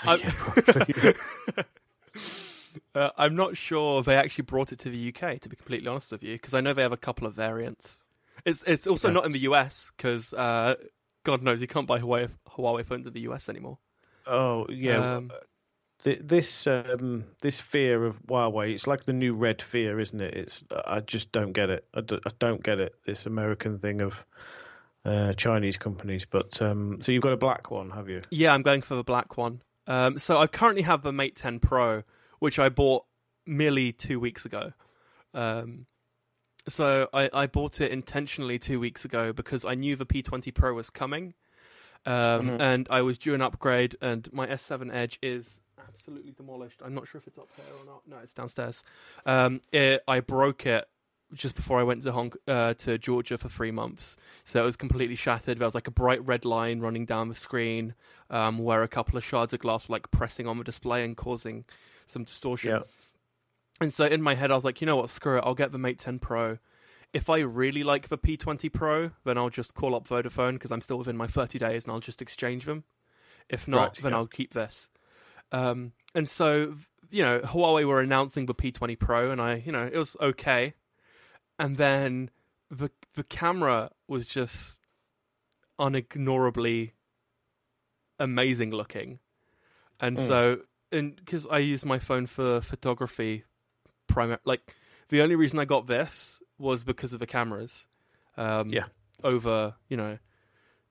I'm- 0.03 0.19
Uh, 2.95 3.09
I'm 3.17 3.35
not 3.35 3.55
sure 3.55 4.01
they 4.01 4.15
actually 4.15 4.45
brought 4.45 4.71
it 4.71 4.79
to 4.79 4.89
the 4.89 5.09
UK. 5.13 5.39
To 5.41 5.49
be 5.49 5.55
completely 5.55 5.87
honest 5.87 6.11
with 6.11 6.23
you, 6.23 6.33
because 6.33 6.53
I 6.55 6.61
know 6.61 6.73
they 6.73 6.81
have 6.81 6.91
a 6.91 6.97
couple 6.97 7.27
of 7.27 7.33
variants. 7.35 8.03
It's 8.45 8.63
it's 8.63 8.87
also 8.87 9.07
Yeah. 9.09 9.13
not 9.15 9.25
in 9.25 9.31
the 9.31 9.39
US 9.41 9.91
because 9.95 10.33
uh, 10.33 10.75
God 11.23 11.43
knows 11.43 11.61
you 11.61 11.67
can't 11.67 11.85
buy 11.87 11.99
Huawei 11.99 12.29
Huawei 12.49 12.83
phones 12.85 13.05
in 13.05 13.13
the 13.13 13.21
US 13.21 13.47
anymore. 13.49 13.77
oh 14.25 14.65
yeah. 14.69 15.15
Um, 15.17 15.31
this 16.03 16.65
um, 16.67 17.25
this 17.41 17.61
fear 17.61 18.05
of 18.05 18.21
Huawei, 18.23 18.73
it's 18.73 18.87
like 18.87 19.03
the 19.05 19.13
new 19.13 19.33
red 19.35 19.61
fear, 19.61 19.99
isn't 19.99 20.19
it? 20.21 20.33
It's 20.35 20.63
I 20.85 20.99
just 21.01 21.31
don't 21.31 21.51
get 21.53 21.69
it. 21.69 21.85
I, 21.93 22.01
d- 22.01 22.19
I 22.25 22.31
don't 22.39 22.63
get 22.63 22.79
it. 22.79 22.95
This 23.05 23.25
American 23.27 23.77
thing 23.79 24.01
of 24.01 24.25
uh, 25.05 25.33
Chinese 25.33 25.77
companies. 25.77 26.25
But 26.25 26.59
um, 26.61 27.01
so 27.01 27.11
you've 27.11 27.23
got 27.23 27.33
a 27.33 27.37
black 27.37 27.69
one, 27.71 27.91
have 27.91 28.09
you? 28.09 28.21
Yeah, 28.31 28.53
I'm 28.53 28.63
going 28.63 28.81
for 28.81 28.95
the 28.95 29.03
black 29.03 29.37
one. 29.37 29.61
Um, 29.87 30.17
so 30.17 30.37
I 30.39 30.47
currently 30.47 30.83
have 30.83 31.01
the 31.03 31.11
Mate 31.11 31.35
10 31.35 31.59
Pro, 31.59 32.03
which 32.39 32.59
I 32.59 32.69
bought 32.69 33.05
merely 33.45 33.91
two 33.91 34.19
weeks 34.19 34.45
ago. 34.45 34.73
Um, 35.33 35.85
so 36.67 37.09
I, 37.13 37.29
I 37.33 37.47
bought 37.47 37.81
it 37.81 37.91
intentionally 37.91 38.57
two 38.59 38.79
weeks 38.79 39.03
ago 39.03 39.33
because 39.33 39.65
I 39.65 39.75
knew 39.75 39.95
the 39.95 40.05
P20 40.05 40.53
Pro 40.53 40.73
was 40.73 40.89
coming, 40.89 41.33
Um, 42.05 42.49
Mhm. 42.49 42.61
and 42.61 42.87
I 42.89 43.01
was 43.01 43.17
due 43.17 43.33
an 43.33 43.41
upgrade, 43.41 43.95
and 44.01 44.31
my 44.33 44.45
S7 44.47 44.93
Edge 44.93 45.19
is 45.21 45.61
absolutely 45.79 46.31
demolished. 46.31 46.81
I'm 46.83 46.93
not 46.93 47.07
sure 47.07 47.19
if 47.19 47.27
it's 47.27 47.37
up 47.37 47.47
here 47.55 47.65
or 47.79 47.85
not. 47.85 48.01
No, 48.07 48.17
it's 48.17 48.33
downstairs. 48.33 48.83
Um, 49.25 49.61
it, 49.71 50.03
I 50.07 50.19
broke 50.19 50.65
it 50.65 50.85
just 51.33 51.55
before 51.55 51.79
I 51.79 51.83
went 51.83 52.03
to 52.03 52.11
Hong 52.11 52.33
uh, 52.47 52.73
to 52.75 52.97
Georgia 52.97 53.37
for 53.37 53.49
three 53.49 53.71
months, 53.71 54.17
so 54.43 54.61
it 54.61 54.65
was 54.65 54.75
completely 54.75 55.15
shattered. 55.15 55.59
There 55.59 55.65
was 55.65 55.75
like 55.75 55.87
a 55.87 55.91
bright 55.91 56.25
red 56.25 56.45
line 56.45 56.79
running 56.79 57.05
down 57.05 57.29
the 57.29 57.35
screen, 57.35 57.95
um, 58.29 58.57
where 58.57 58.83
a 58.83 58.87
couple 58.87 59.17
of 59.17 59.23
shards 59.23 59.53
of 59.53 59.59
glass 59.59 59.87
were 59.87 59.93
like 59.93 60.11
pressing 60.11 60.47
on 60.47 60.57
the 60.57 60.63
display 60.63 61.03
and 61.03 61.17
causing 61.17 61.65
some 62.05 62.23
distortion. 62.23 62.71
Yeah. 62.71 62.81
And 63.81 63.93
so 63.93 64.05
in 64.05 64.21
my 64.21 64.35
head, 64.35 64.51
I 64.51 64.55
was 64.55 64.63
like, 64.63 64.81
you 64.81 64.87
know 64.87 64.95
what, 64.95 65.09
screw 65.09 65.37
it, 65.37 65.43
I'll 65.45 65.55
get 65.55 65.71
the 65.71 65.77
Mate 65.77 65.99
10 65.99 66.19
Pro. 66.19 66.57
If 67.11 67.29
I 67.29 67.39
really 67.39 67.83
like 67.83 68.07
the 68.07 68.17
P20 68.17 68.71
Pro, 68.71 69.11
then 69.23 69.37
I'll 69.37 69.49
just 69.49 69.75
call 69.75 69.93
up 69.95 70.07
Vodafone 70.07 70.53
because 70.53 70.71
I'm 70.71 70.81
still 70.81 70.97
within 70.97 71.17
my 71.17 71.27
30 71.27 71.59
days 71.59 71.83
and 71.83 71.91
I'll 71.91 71.99
just 71.99 72.21
exchange 72.21 72.65
them. 72.65 72.83
If 73.49 73.67
not, 73.67 73.79
Right, 73.79 74.03
then 74.03 74.11
yeah. 74.11 74.17
I'll 74.17 74.27
keep 74.27 74.53
this. 74.53 74.89
Um, 75.51 75.91
and 76.15 76.27
so, 76.27 76.75
you 77.11 77.23
know, 77.23 77.39
Huawei 77.39 77.85
were 77.85 77.99
announcing 77.99 78.45
the 78.45 78.55
P20 78.55 78.97
Pro 78.97 79.31
and 79.31 79.41
I, 79.41 79.61
you 79.65 79.71
know, 79.71 79.83
it 79.91 79.97
was 79.97 80.17
okay. 80.19 80.73
And 81.59 81.77
then 81.77 82.29
the 82.69 82.89
the 83.13 83.23
camera 83.23 83.91
was 84.07 84.27
just 84.27 84.81
unignorably 85.79 86.91
amazing 88.19 88.71
looking. 88.71 89.19
And 89.99 90.17
Mm. 90.17 90.27
so, 90.27 90.61
and 90.91 91.15
because 91.15 91.47
I 91.47 91.59
use 91.59 91.85
my 91.85 91.99
phone 91.99 92.25
for 92.27 92.61
photography, 92.61 93.43
primary, 94.07 94.39
like 94.45 94.75
the 95.09 95.21
only 95.21 95.35
reason 95.35 95.59
I 95.59 95.65
got 95.65 95.87
this 95.87 96.41
was 96.57 96.83
because 96.83 97.13
of 97.13 97.19
the 97.19 97.27
cameras. 97.27 97.87
Um, 98.37 98.69
Yeah. 98.69 98.85
Over, 99.23 99.75
you 99.87 99.95
know, 99.95 100.17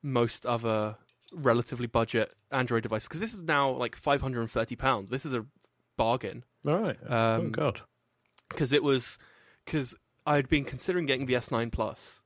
most 0.02 0.46
other 0.46 0.96
relatively 1.32 1.86
budget 1.86 2.32
Android 2.50 2.82
devices. 2.82 3.08
Because 3.08 3.20
this 3.20 3.34
is 3.34 3.42
now 3.42 3.70
like 3.70 3.94
five 3.96 4.22
hundred 4.22 4.40
and 4.40 4.50
thirty 4.50 4.76
pounds. 4.76 5.10
This 5.10 5.26
is 5.26 5.34
a 5.34 5.44
bargain. 5.96 6.44
All 6.66 6.78
right. 6.78 6.98
oh 7.08 7.36
Um, 7.36 7.50
God. 7.52 7.82
Because 8.48 8.72
it 8.72 8.82
was, 8.82 9.18
because 9.64 9.96
I'd 10.26 10.48
been 10.48 10.64
considering 10.64 11.06
getting 11.06 11.26
the 11.26 11.34
S9 11.34 11.72
Plus, 11.72 12.22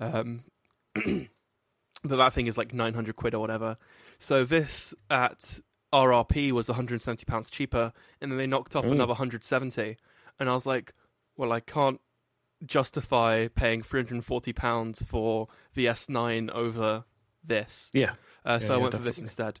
um, 0.00 0.44
but 0.94 2.16
that 2.16 2.32
thing 2.32 2.46
is 2.46 2.58
like 2.58 2.74
nine 2.74 2.94
hundred 2.94 3.16
quid 3.16 3.34
or 3.34 3.40
whatever. 3.40 3.76
So 4.18 4.44
this 4.44 4.94
at 5.10 5.60
RRP 5.92 6.52
was 6.52 6.68
one 6.68 6.76
hundred 6.76 6.94
and 6.94 7.02
seventy 7.02 7.24
pounds 7.24 7.50
cheaper, 7.50 7.92
and 8.20 8.30
then 8.30 8.38
they 8.38 8.46
knocked 8.46 8.74
off 8.76 8.84
another 8.84 9.14
hundred 9.14 9.44
seventy, 9.44 9.96
and 10.38 10.48
I 10.48 10.54
was 10.54 10.66
like, 10.66 10.92
well, 11.36 11.52
I 11.52 11.60
can't 11.60 12.00
justify 12.66 13.48
paying 13.48 13.82
three 13.82 14.00
hundred 14.00 14.14
and 14.14 14.24
forty 14.24 14.52
pounds 14.52 15.02
for 15.02 15.48
the 15.74 15.86
S9 15.86 16.50
over 16.50 17.04
this. 17.44 17.90
Yeah. 17.92 18.12
Uh, 18.44 18.58
Yeah, 18.60 18.66
so 18.66 18.74
I 18.74 18.76
yeah, 18.76 18.82
went 18.82 18.94
for 18.94 19.02
this 19.02 19.18
instead. 19.18 19.60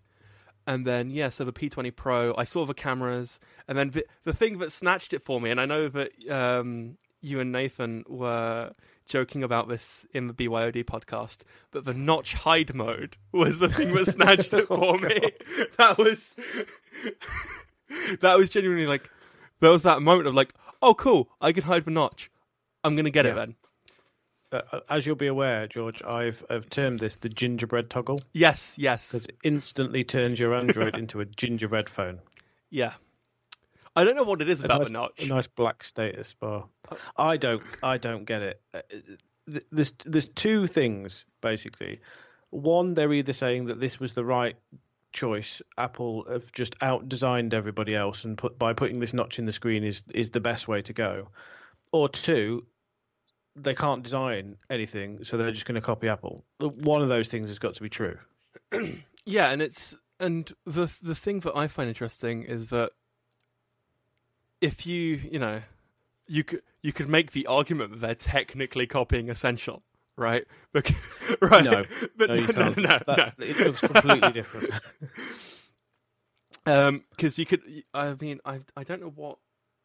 And 0.66 0.86
then 0.86 1.10
yeah, 1.10 1.30
so 1.30 1.44
the 1.44 1.52
P20 1.52 1.94
Pro, 1.96 2.34
I 2.36 2.44
saw 2.44 2.66
the 2.66 2.74
cameras, 2.74 3.40
and 3.66 3.78
then 3.78 3.90
the, 3.90 4.04
the 4.24 4.34
thing 4.34 4.58
that 4.58 4.70
snatched 4.70 5.14
it 5.14 5.22
for 5.22 5.40
me, 5.40 5.50
and 5.50 5.58
I 5.60 5.64
know 5.64 5.88
that 5.88 6.10
um, 6.30 6.98
you 7.20 7.40
and 7.40 7.50
Nathan 7.52 8.04
were 8.08 8.72
joking 9.06 9.42
about 9.42 9.68
this 9.68 10.06
in 10.12 10.26
the 10.26 10.34
BYOD 10.34 10.84
podcast, 10.84 11.42
but 11.70 11.84
the 11.84 11.94
notch 11.94 12.34
hide 12.34 12.74
mode 12.74 13.16
was 13.32 13.58
the 13.58 13.68
thing 13.68 13.94
that 13.94 14.06
snatched 14.06 14.52
it 14.54 14.66
for 14.68 14.78
Oh, 14.78 14.98
me. 14.98 15.32
That 15.78 15.96
was 15.98 16.34
that 18.20 18.36
was 18.36 18.50
genuinely 18.50 18.86
like 18.86 19.08
there 19.60 19.70
was 19.70 19.82
that 19.82 20.02
moment 20.02 20.28
of 20.28 20.34
like, 20.34 20.54
oh 20.82 20.94
cool, 20.94 21.30
I 21.40 21.52
can 21.52 21.64
hide 21.64 21.84
the 21.84 21.90
notch. 21.90 22.30
I'm 22.84 22.96
gonna 22.96 23.10
get 23.10 23.26
it 23.26 23.34
then. 23.34 23.56
Uh, 24.50 24.80
as 24.88 25.06
you'll 25.06 25.14
be 25.16 25.26
aware, 25.26 25.66
George, 25.66 26.02
I've, 26.04 26.42
I've 26.48 26.70
termed 26.70 27.00
this 27.00 27.16
the 27.16 27.28
gingerbread 27.28 27.90
toggle 27.90 28.22
Yes, 28.32 28.76
yes, 28.78 29.08
because 29.12 29.26
it 29.26 29.36
instantly 29.44 30.04
turns 30.04 30.40
your 30.40 30.54
Android 30.54 30.96
into 30.96 31.20
a 31.20 31.26
gingerbread 31.26 31.88
phone. 31.90 32.20
yeah. 32.70 32.94
I 34.00 34.04
don't 34.04 34.16
know 34.16 34.22
what 34.24 34.40
it 34.42 34.48
is 34.48 34.62
about 34.62 34.78
nice, 34.80 34.86
the 34.88 34.92
notch. 34.92 35.22
a 35.24 35.28
nice 35.28 35.46
black 35.46 35.84
status 35.84 36.34
bar. 36.34 36.66
I 37.16 37.36
don't. 37.36 37.62
I 37.82 37.98
don't 37.98 38.24
get 38.24 38.42
it. 38.42 38.60
Uh, 38.72 38.80
There's 39.72 39.92
there's 40.04 40.28
two 40.28 40.66
things 40.66 41.24
basically. 41.40 42.00
One, 42.50 42.94
they're 42.94 43.12
either 43.12 43.32
saying 43.32 43.66
that 43.66 43.80
this 43.80 43.98
was 44.00 44.14
the 44.14 44.24
right 44.24 44.56
choice. 45.12 45.60
Apple 45.76 46.24
have 46.30 46.50
just 46.52 46.74
out 46.80 47.08
designed 47.08 47.54
everybody 47.54 47.94
else, 47.94 48.24
and 48.24 48.36
put 48.38 48.58
by 48.58 48.72
putting 48.72 49.00
this 49.00 49.12
notch 49.14 49.38
in 49.38 49.44
the 49.46 49.52
screen 49.52 49.84
is 49.84 50.04
is 50.14 50.30
the 50.30 50.40
best 50.40 50.68
way 50.68 50.82
to 50.82 50.92
go. 50.92 51.28
Or 51.92 52.08
two, 52.08 52.66
they 53.56 53.74
can't 53.74 54.02
design 54.02 54.56
anything, 54.70 55.24
so 55.24 55.36
they're 55.36 55.50
just 55.50 55.64
going 55.66 55.74
to 55.74 55.80
copy 55.80 56.08
Apple. 56.08 56.44
One 56.60 57.02
of 57.02 57.08
those 57.08 57.28
things 57.28 57.48
has 57.48 57.58
got 57.58 57.74
to 57.74 57.82
be 57.82 57.88
true. 57.88 58.18
Yeah, 59.24 59.50
and 59.50 59.60
it's 59.60 59.94
and 60.18 60.50
the 60.64 60.90
the 61.02 61.14
thing 61.14 61.40
that 61.40 61.54
I 61.54 61.68
find 61.68 61.86
interesting 61.86 62.44
is 62.44 62.68
that 62.68 62.92
if 64.60 64.86
you 64.86 65.16
you 65.30 65.38
know 65.38 65.62
you 66.26 66.44
could 66.44 66.62
you 66.82 66.92
could 66.92 67.08
make 67.08 67.32
the 67.32 67.46
argument 67.46 67.92
that 67.92 68.00
they're 68.00 68.14
technically 68.14 68.86
copying 68.86 69.30
Essential, 69.30 69.82
right? 70.16 70.44
Bec- 70.72 70.92
right? 71.40 71.64
No. 71.64 71.84
but 72.16 72.28
No, 72.28 72.34
no, 72.36 72.40
you 72.40 72.46
no, 72.48 72.52
can't. 72.52 72.76
no, 72.76 72.82
no, 72.82 72.98
That- 73.06 73.34
It 73.38 73.58
looks 73.58 73.80
completely 73.80 74.32
different. 74.32 74.70
Um, 76.66 77.04
because 77.10 77.38
you 77.38 77.46
could. 77.46 77.62
I 77.94 78.14
mean, 78.20 78.40
I 78.44 78.60
I 78.76 78.84
don't 78.84 79.00
know 79.00 79.12
what 79.14 79.38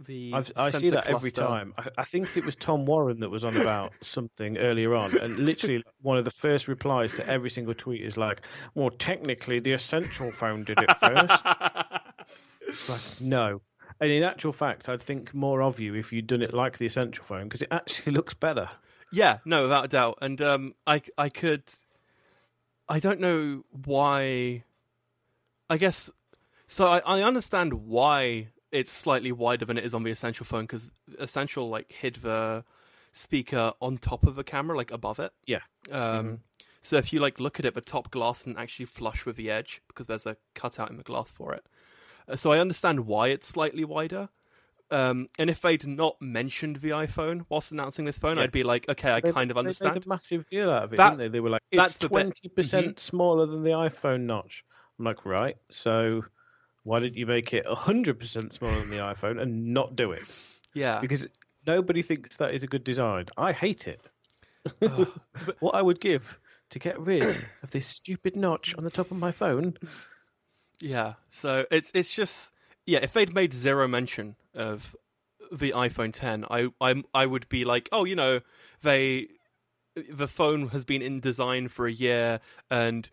the 0.05 0.31
I've, 0.33 0.51
I 0.57 0.71
see 0.71 0.89
that 0.89 1.07
every 1.07 1.31
time. 1.31 1.73
I, 1.77 1.87
I 1.99 2.03
think 2.03 2.35
it 2.35 2.43
was 2.45 2.55
Tom 2.55 2.85
Warren 2.85 3.21
that 3.21 3.29
was 3.29 3.45
on 3.45 3.55
about 3.55 3.93
something 4.01 4.57
earlier 4.57 4.93
on, 4.93 5.17
and 5.19 5.37
literally 5.39 5.81
one 6.01 6.17
of 6.17 6.25
the 6.25 6.31
first 6.31 6.67
replies 6.67 7.13
to 7.13 7.25
every 7.29 7.49
single 7.49 7.73
tweet 7.73 8.01
is 8.01 8.17
like, 8.17 8.41
"Well, 8.75 8.89
technically, 8.89 9.59
the 9.61 9.71
Essential 9.71 10.29
phone 10.31 10.65
did 10.65 10.79
it 10.81 10.91
first. 10.97 11.45
Like, 12.89 13.21
no. 13.21 13.61
And 13.99 14.11
in 14.11 14.23
actual 14.23 14.51
fact, 14.53 14.89
I'd 14.89 15.01
think 15.01 15.33
more 15.33 15.61
of 15.61 15.79
you 15.79 15.95
if 15.95 16.11
you'd 16.11 16.27
done 16.27 16.41
it 16.41 16.53
like 16.53 16.77
the 16.77 16.85
Essential 16.85 17.23
phone 17.23 17.43
because 17.45 17.61
it 17.61 17.69
actually 17.71 18.13
looks 18.17 18.33
better. 18.33 18.69
Yeah, 19.11 19.39
no, 19.45 19.63
without 19.63 19.85
a 19.85 19.87
doubt. 19.87 20.17
And 20.21 20.41
um, 20.41 20.73
I 20.87 21.01
I 21.17 21.29
could, 21.29 21.63
I 22.89 22.99
don't 22.99 23.19
know 23.19 23.63
why. 23.85 24.63
I 25.69 25.77
guess 25.77 26.11
so. 26.67 26.87
I, 26.87 26.99
I 27.05 27.21
understand 27.21 27.73
why 27.85 28.49
it's 28.71 28.91
slightly 28.91 29.31
wider 29.31 29.65
than 29.65 29.77
it 29.77 29.85
is 29.85 29.93
on 29.93 30.03
the 30.03 30.11
Essential 30.11 30.45
phone 30.45 30.63
because 30.63 30.91
Essential 31.19 31.69
like 31.69 31.91
hid 31.91 32.15
the 32.15 32.63
speaker 33.11 33.73
on 33.79 33.97
top 33.97 34.25
of 34.25 34.35
the 34.35 34.43
camera, 34.43 34.75
like 34.75 34.91
above 34.91 35.19
it. 35.19 35.31
Yeah. 35.45 35.61
Um. 35.91 36.25
Mhm. 36.25 36.39
So 36.81 36.97
if 36.97 37.13
you 37.13 37.19
like 37.21 37.39
look 37.39 37.59
at 37.59 37.65
it, 37.65 37.75
the 37.75 37.81
top 37.81 38.11
glass 38.11 38.41
isn't 38.41 38.57
actually 38.57 38.87
flush 38.87 39.25
with 39.25 39.37
the 39.37 39.49
edge 39.49 39.81
because 39.87 40.07
there's 40.07 40.25
a 40.25 40.35
cutout 40.53 40.89
in 40.89 40.97
the 40.97 41.03
glass 41.03 41.31
for 41.31 41.53
it. 41.53 41.65
Uh, 42.27 42.35
So 42.35 42.51
I 42.51 42.59
understand 42.59 43.01
why 43.01 43.27
it's 43.29 43.47
slightly 43.47 43.83
wider. 43.85 44.29
Um, 44.91 45.27
and 45.39 45.49
if 45.49 45.59
they'd 45.61 45.87
not 45.87 46.21
mentioned 46.21 46.77
the 46.77 46.89
iPhone 46.89 47.45
whilst 47.49 47.71
announcing 47.71 48.05
this 48.05 48.19
phone, 48.19 48.37
Yeah. 48.37 48.43
I'd 48.43 48.51
be 48.51 48.63
like, 48.63 48.87
okay, 48.89 49.09
I 49.11 49.21
They- 49.21 49.31
kind 49.31 49.49
of 49.49 49.57
understand. 49.57 49.91
They 49.95 49.99
made 49.99 50.05
a 50.05 50.09
massive 50.09 50.47
deal 50.49 50.69
out 50.69 50.83
of 50.83 50.93
it, 50.93 50.97
That- 50.97 51.11
didn't 51.11 51.19
they? 51.19 51.27
They 51.29 51.39
were 51.39 51.49
like, 51.49 51.63
that's 51.71 51.95
"It's 51.95 51.99
Mm-hmm. 51.99 52.07
twenty 52.09 52.49
percent 52.49 52.99
smaller 52.99 53.45
than 53.47 53.63
the 53.63 53.71
iPhone 53.71 54.21
notch." 54.21 54.63
I'm 54.99 55.05
like, 55.05 55.25
right. 55.25 55.57
So 55.71 56.25
why 56.83 56.99
didn't 56.99 57.17
you 57.17 57.25
make 57.25 57.53
it 57.53 57.65
hundred 57.87 58.19
percent 58.19 58.53
smaller 58.53 58.79
than 58.79 58.91
the 58.91 58.97
iPhone 58.97 59.41
and 59.41 59.73
not 59.73 59.95
do 59.95 60.11
it? 60.11 60.23
Yeah. 60.75 60.99
because 60.99 61.27
nobody 61.65 62.01
thinks 62.01 62.37
that 62.37 62.53
is 62.53 62.61
a 62.63 62.67
good 62.67 62.83
design. 62.83 63.25
I 63.37 63.51
hate 63.51 63.87
it. 63.87 64.01
What 65.59 65.75
I 65.75 65.81
would 65.81 65.99
give 65.99 66.39
to 66.69 66.79
get 66.79 66.99
rid 66.99 67.23
of 67.63 67.71
this 67.71 67.85
stupid 67.87 68.35
notch 68.35 68.75
on 68.75 68.83
the 68.83 68.89
top 68.91 69.11
of 69.11 69.17
my 69.17 69.31
phone. 69.31 69.75
Yeah. 70.79 71.13
So 71.29 71.65
it's 71.71 71.91
it's 71.93 72.11
just 72.11 72.51
yeah. 72.85 72.99
If 73.01 73.13
they'd 73.13 73.33
made 73.33 73.53
zero 73.53 73.87
mention 73.87 74.35
of 74.53 74.95
the 75.51 75.71
iPhone 75.71 76.11
10, 76.13 76.45
I 76.49 76.69
I 76.81 77.03
I 77.13 77.25
would 77.25 77.47
be 77.49 77.65
like, 77.65 77.89
oh, 77.91 78.05
you 78.05 78.15
know, 78.15 78.41
they 78.81 79.27
the 80.09 80.27
phone 80.27 80.69
has 80.69 80.83
been 80.85 81.01
in 81.01 81.19
design 81.19 81.67
for 81.67 81.87
a 81.87 81.91
year 81.91 82.39
and. 82.69 83.09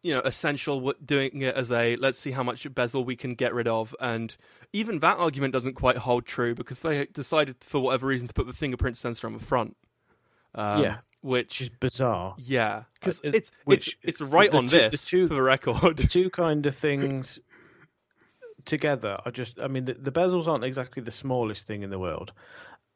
You 0.00 0.14
know, 0.14 0.20
essential 0.20 0.94
doing 1.04 1.42
it 1.42 1.56
as 1.56 1.72
a 1.72 1.96
let's 1.96 2.20
see 2.20 2.30
how 2.30 2.44
much 2.44 2.72
bezel 2.72 3.04
we 3.04 3.16
can 3.16 3.34
get 3.34 3.52
rid 3.52 3.66
of, 3.66 3.96
and 3.98 4.34
even 4.72 5.00
that 5.00 5.18
argument 5.18 5.52
doesn't 5.52 5.74
quite 5.74 5.96
hold 5.96 6.24
true 6.24 6.54
because 6.54 6.78
they 6.78 7.06
decided 7.06 7.56
for 7.64 7.80
whatever 7.80 8.06
reason 8.06 8.28
to 8.28 8.32
put 8.32 8.46
the 8.46 8.52
fingerprint 8.52 8.96
sensor 8.96 9.26
on 9.26 9.32
the 9.32 9.44
front. 9.44 9.76
Um, 10.54 10.84
Yeah. 10.84 10.98
Which 11.20 11.60
is 11.60 11.68
bizarre. 11.68 12.34
yeah, 12.38 12.84
because 12.94 13.20
Uh, 13.24 13.30
it's 13.34 13.50
which- 13.64 13.98
it's 14.02 14.20
it's 14.20 14.20
right 14.20 14.50
the 14.50 14.56
on 14.58 14.68
two- 14.68 14.78
the 14.78 14.88
this 14.90 15.06
two- 15.06 15.28
for 15.28 15.34
the 15.34 15.42
record. 15.42 15.96
The 15.96 16.06
two 16.06 16.30
kind 16.30 16.64
of 16.66 16.76
things 16.76 17.38
together 18.64 19.18
are 19.24 19.32
just, 19.32 19.58
I 19.60 19.68
mean, 19.68 19.84
the, 19.84 19.94
the 19.94 20.12
bezels 20.12 20.46
aren't 20.46 20.64
exactly 20.64 21.02
the 21.02 21.10
smallest 21.10 21.66
thing 21.66 21.82
in 21.82 21.90
the 21.90 21.98
world. 21.98 22.32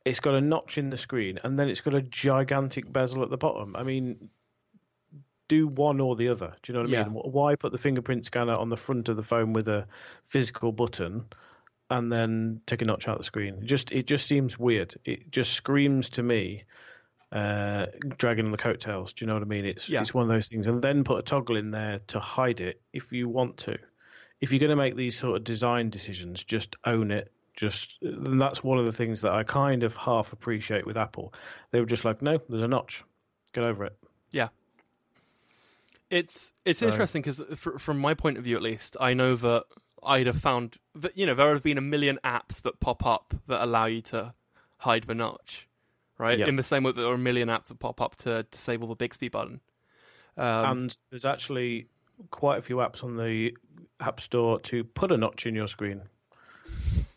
It's 0.05 0.21
got 0.21 0.35
a 0.35 0.41
notch 0.41 0.79
in 0.79 0.91
the 0.91 0.97
screen 0.97 1.39
and 1.45 1.59
then 1.59 1.69
it's 1.69 1.81
got 1.81 1.95
a 1.95 2.03
gigantic 2.03 2.93
bezel 2.93 3.23
at 3.23 3.31
the 3.31 3.37
bottom. 3.37 3.77
I 3.77 3.83
mean, 3.85 4.29
do 5.49 5.69
one 5.69 6.01
or 6.01 6.17
the 6.17 6.29
other. 6.29 6.55
Do 6.63 6.73
you 6.73 6.75
know 6.77 6.83
what 6.85 6.91
I 6.91 6.93
Yeah. 6.93 7.05
mean? 7.05 7.15
Why 7.15 7.55
put 7.57 7.73
the 7.73 7.79
fingerprint 7.79 8.27
scanner 8.27 8.55
on 8.55 8.69
the 8.69 8.77
front 8.77 9.09
of 9.09 9.17
the 9.17 9.23
phone 9.23 9.53
with 9.53 9.69
a 9.69 9.87
physical 10.25 10.73
button 10.73 11.25
and 11.91 12.11
then 12.13 12.61
take 12.67 12.83
a 12.83 12.85
notch 12.85 13.07
out 13.09 13.19
the 13.19 13.25
screen? 13.25 13.55
It 13.63 13.67
just 13.67 13.93
it 13.93 14.07
just 14.07 14.27
seems 14.27 14.59
weird. 14.59 14.95
It 15.05 15.31
just 15.31 15.53
screams 15.53 16.11
to 16.11 16.23
me 16.23 16.65
uh, 17.33 17.87
dragging 18.19 18.45
on 18.45 18.51
the 18.51 18.59
coattails. 18.59 19.13
Do 19.13 19.25
you 19.25 19.27
know 19.27 19.35
what 19.35 19.43
I 19.43 19.47
mean? 19.47 19.65
It's 19.65 19.89
Yeah. 19.89 20.03
it's 20.03 20.13
one 20.15 20.23
of 20.23 20.29
those 20.29 20.49
things, 20.49 20.67
and 20.67 20.83
then 20.83 21.03
put 21.05 21.19
a 21.19 21.23
toggle 21.23 21.57
in 21.57 21.71
there 21.71 22.01
to 22.09 22.21
hide 22.21 22.61
it 22.61 22.81
if 22.93 23.13
you 23.13 23.29
want 23.29 23.57
to. 23.59 23.79
If 24.41 24.51
you're 24.53 24.59
going 24.61 24.71
to 24.71 24.77
make 24.77 24.97
these 24.97 25.17
sort 25.19 25.37
of 25.37 25.45
design 25.45 25.89
decisions, 25.91 26.45
just 26.45 26.77
own 26.85 27.11
it. 27.11 27.33
Just 27.57 27.99
and 28.03 28.41
that's 28.41 28.65
one 28.65 28.79
of 28.79 28.87
the 28.87 28.93
things 28.93 29.21
that 29.23 29.33
I 29.33 29.43
kind 29.45 29.83
of 29.83 29.95
half 29.97 30.33
appreciate 30.33 30.87
with 30.87 30.97
Apple. 30.97 31.33
They 31.71 31.81
were 31.81 31.87
just 31.87 32.05
like, 32.05 32.23
no, 32.23 32.39
there's 32.49 32.63
a 32.63 32.69
notch. 32.69 33.05
Get 33.53 33.65
over 33.65 33.85
it. 33.85 33.97
Yeah. 34.31 34.49
It's 36.11 36.53
it's 36.65 36.81
So- 36.81 36.89
interesting 36.89 37.23
because 37.23 37.41
from 37.79 37.99
my 37.99 38.15
point 38.15 38.37
of 38.39 38.45
view, 38.45 38.57
at 38.57 38.63
least, 38.63 38.97
I 39.01 39.15
know 39.15 39.37
that 39.37 39.65
I'd 40.03 40.27
have 40.27 40.41
found 40.41 40.77
that 40.95 41.17
you 41.17 41.25
know 41.27 41.35
there 41.35 41.53
have 41.53 41.63
been 41.63 41.79
a 41.79 41.83
million 41.83 42.19
apps 42.25 42.61
that 42.63 42.81
pop 42.81 43.05
up 43.07 43.35
that 43.47 43.63
allow 43.63 43.87
you 43.87 44.03
to 44.03 44.35
hide 44.79 45.05
the 45.05 45.15
notch, 45.15 45.69
right? 46.19 46.39
Yep. 46.39 46.49
In 46.49 46.57
the 46.57 46.63
same 46.63 46.83
way 46.83 46.93
that 46.93 47.01
there 47.01 47.11
are 47.11 47.15
a 47.15 47.19
million 47.19 47.49
apps 47.49 47.67
that 47.67 47.79
pop 47.79 48.01
up 48.01 48.17
to 48.17 48.45
disable 48.45 48.89
the 48.89 48.95
Bixby 48.95 49.29
button. 49.29 49.61
Um, 50.37 50.65
and 50.65 50.99
there's 51.11 51.25
actually 51.25 51.87
quite 52.31 52.59
a 52.59 52.63
few 52.63 52.77
apps 52.77 53.05
on 53.05 53.17
the 53.17 53.57
App 54.01 54.21
Store 54.21 54.59
to 54.61 54.85
put 54.85 55.13
a 55.13 55.17
notch 55.17 55.47
in 55.47 55.55
your 55.55 55.69
screen, 55.69 56.03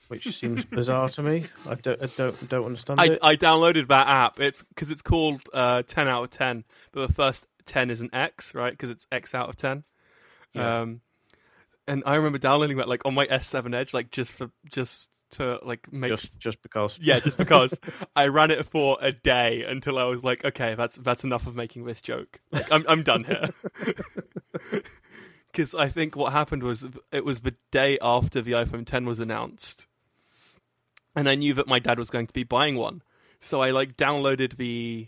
which 0.08 0.28
seems 0.38 0.66
bizarre 0.66 1.10
to 1.10 1.24
me. 1.24 1.48
I 1.68 1.76
don't, 1.76 2.02
I 2.02 2.08
don't, 2.08 2.50
don't 2.50 2.66
understand 2.66 3.00
I, 3.00 3.06
it. 3.06 3.20
I 3.22 3.36
downloaded 3.36 3.88
that 3.88 4.08
app. 4.08 4.40
It's 4.40 4.64
because 4.64 4.90
it's 4.90 5.02
called 5.02 5.42
uh, 5.54 5.84
10 5.84 6.08
out 6.08 6.24
of 6.24 6.30
10, 6.32 6.64
but 6.92 7.08
the 7.08 7.14
first 7.14 7.46
10 7.66 7.90
is 7.90 8.02
an 8.02 8.10
X, 8.14 8.54
right? 8.54 8.72
Because 8.72 8.90
it's 8.90 9.08
X 9.12 9.34
out 9.34 9.50
of 9.50 9.56
10. 9.56 9.84
Yeah. 10.54 10.82
Um, 10.82 11.02
and 11.88 12.04
I 12.06 12.16
remember 12.16 12.38
downloading 12.38 12.78
that 12.78 12.90
like 12.90 13.06
on 13.06 13.14
my 13.14 13.28
S7 13.28 13.76
Edge, 13.76 13.94
like 13.94 14.10
just 14.10 14.34
for 14.34 14.50
just 14.72 15.12
to 15.32 15.60
like 15.64 15.92
make 15.92 16.10
just, 16.10 16.38
just 16.38 16.62
because. 16.62 16.98
yeah, 17.02 17.20
just 17.20 17.38
because 17.38 17.78
I 18.16 18.28
ran 18.28 18.52
it 18.52 18.66
for 18.66 18.98
a 19.02 19.12
day 19.12 19.64
until 19.64 19.98
I 19.98 20.06
was 20.06 20.24
like, 20.24 20.46
okay, 20.46 20.76
that's 20.76 20.96
that's 20.98 21.24
enough 21.24 21.48
of 21.48 21.56
making 21.56 21.86
this 21.86 22.02
joke. 22.02 22.42
Like, 22.52 22.72
I'm 22.72 22.86
I'm 22.88 23.04
done 23.04 23.24
here. 23.24 23.50
Because 25.52 25.74
I 25.74 25.88
think 25.88 26.18
what 26.18 26.34
happened 26.34 26.64
was 26.64 26.86
it 27.14 27.24
was 27.24 27.40
the 27.40 27.56
day 27.72 27.98
after 28.02 28.42
the 28.42 28.52
iPhone 28.52 28.86
10 28.86 29.06
was 29.06 29.22
announced, 29.22 29.88
and 31.16 31.30
I 31.30 31.36
knew 31.36 31.54
that 31.54 31.66
my 31.66 31.80
dad 31.80 31.98
was 31.98 32.10
going 32.10 32.28
to 32.28 32.34
be 32.34 32.44
buying 32.44 32.76
one, 32.76 33.02
so 33.40 33.62
I 33.62 33.72
like 33.72 33.96
downloaded 33.96 34.58
the 34.58 35.08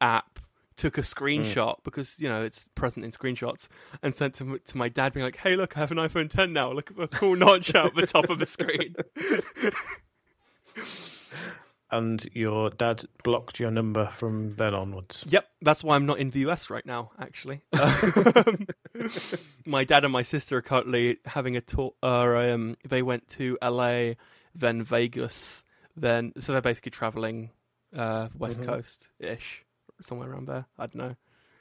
app, 0.00 0.38
took 0.78 0.96
a 0.96 1.02
screenshot 1.02 1.76
because 1.84 2.18
you 2.18 2.28
know 2.30 2.42
it's 2.42 2.68
present 2.74 3.04
in 3.04 3.10
screenshots, 3.12 3.68
and 4.02 4.14
sent 4.14 4.34
to 4.36 4.58
to 4.58 4.78
my 4.78 4.88
dad, 4.88 5.12
being 5.12 5.24
like, 5.24 5.36
"Hey, 5.36 5.54
look, 5.56 5.76
I 5.76 5.80
have 5.80 5.90
an 5.90 5.98
iPhone 5.98 6.30
10 6.30 6.52
now. 6.54 6.72
Look 6.72 6.90
at 6.90 6.96
the 6.96 7.08
cool 7.08 7.36
notch 7.44 7.74
out 7.74 7.94
the 7.94 8.06
top 8.06 8.30
of 8.30 8.38
the 8.38 8.46
screen." 8.46 8.94
And 11.90 12.28
your 12.34 12.68
dad 12.68 13.04
blocked 13.24 13.58
your 13.58 13.70
number 13.70 14.08
from 14.08 14.50
then 14.56 14.74
onwards. 14.74 15.24
Yep, 15.26 15.48
that's 15.62 15.82
why 15.82 15.96
I'm 15.96 16.04
not 16.04 16.18
in 16.18 16.28
the 16.28 16.40
US 16.40 16.68
right 16.68 16.84
now. 16.84 17.12
Actually, 17.18 17.62
Um, 17.80 18.66
my 19.64 19.84
dad 19.84 20.04
and 20.04 20.12
my 20.12 20.20
sister 20.20 20.58
are 20.58 20.62
currently 20.62 21.16
having 21.24 21.56
a 21.56 21.62
tour. 21.62 21.94
Uh, 22.02 22.52
um, 22.52 22.76
they 22.86 23.00
went 23.00 23.26
to 23.28 23.56
LA, 23.62 24.10
then 24.54 24.82
Vegas, 24.82 25.64
then 25.96 26.34
so 26.38 26.52
they're 26.52 26.60
basically 26.60 26.90
traveling 26.90 27.52
uh, 27.96 28.28
West 28.36 28.60
Mhm. 28.60 28.66
Coast 28.66 29.08
ish, 29.18 29.64
somewhere 30.00 30.30
around 30.30 30.46
there. 30.48 30.66
I 30.78 30.86
don't 30.86 30.96
know. 30.96 31.16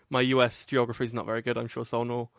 My 0.09 0.21
US 0.21 0.65
geography 0.65 1.03
is 1.03 1.13
not 1.13 1.25
very 1.25 1.41
good. 1.41 1.57
I'm 1.57 1.67
sure 1.67 1.83
someone 1.85 2.09
will 2.09 2.31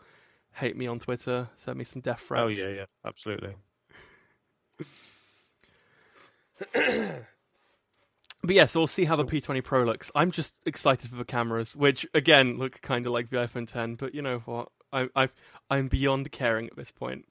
hate 0.52 0.76
me 0.76 0.86
on 0.86 0.98
Twitter, 0.98 1.48
send 1.56 1.78
me 1.78 1.84
some 1.84 2.00
death 2.00 2.20
threats. 2.20 2.42
Oh 2.42 2.48
yeah, 2.48 2.68
yeah, 2.68 2.84
absolutely. 3.04 3.54
But 8.40 8.54
yeah, 8.54 8.66
so 8.66 8.80
we'll 8.80 8.86
see 8.86 9.04
how 9.04 9.16
So- 9.16 9.24
the 9.24 9.40
P20 9.40 9.64
Pro 9.64 9.82
looks. 9.82 10.12
I'm 10.14 10.30
just 10.30 10.60
excited 10.64 11.10
for 11.10 11.16
the 11.16 11.24
cameras, 11.24 11.74
which 11.74 12.06
again 12.14 12.56
look 12.56 12.80
kind 12.82 13.04
of 13.06 13.12
like 13.12 13.30
the 13.30 13.36
iPhone 13.38 13.66
10. 13.70 13.96
But 13.96 14.14
you 14.14 14.22
know 14.22 14.38
what? 14.44 14.68
I, 14.92 15.08
I, 15.16 15.28
I'm 15.68 15.88
beyond 15.88 16.30
caring 16.30 16.66
at 16.68 16.76
this 16.76 16.92
point. 16.92 17.26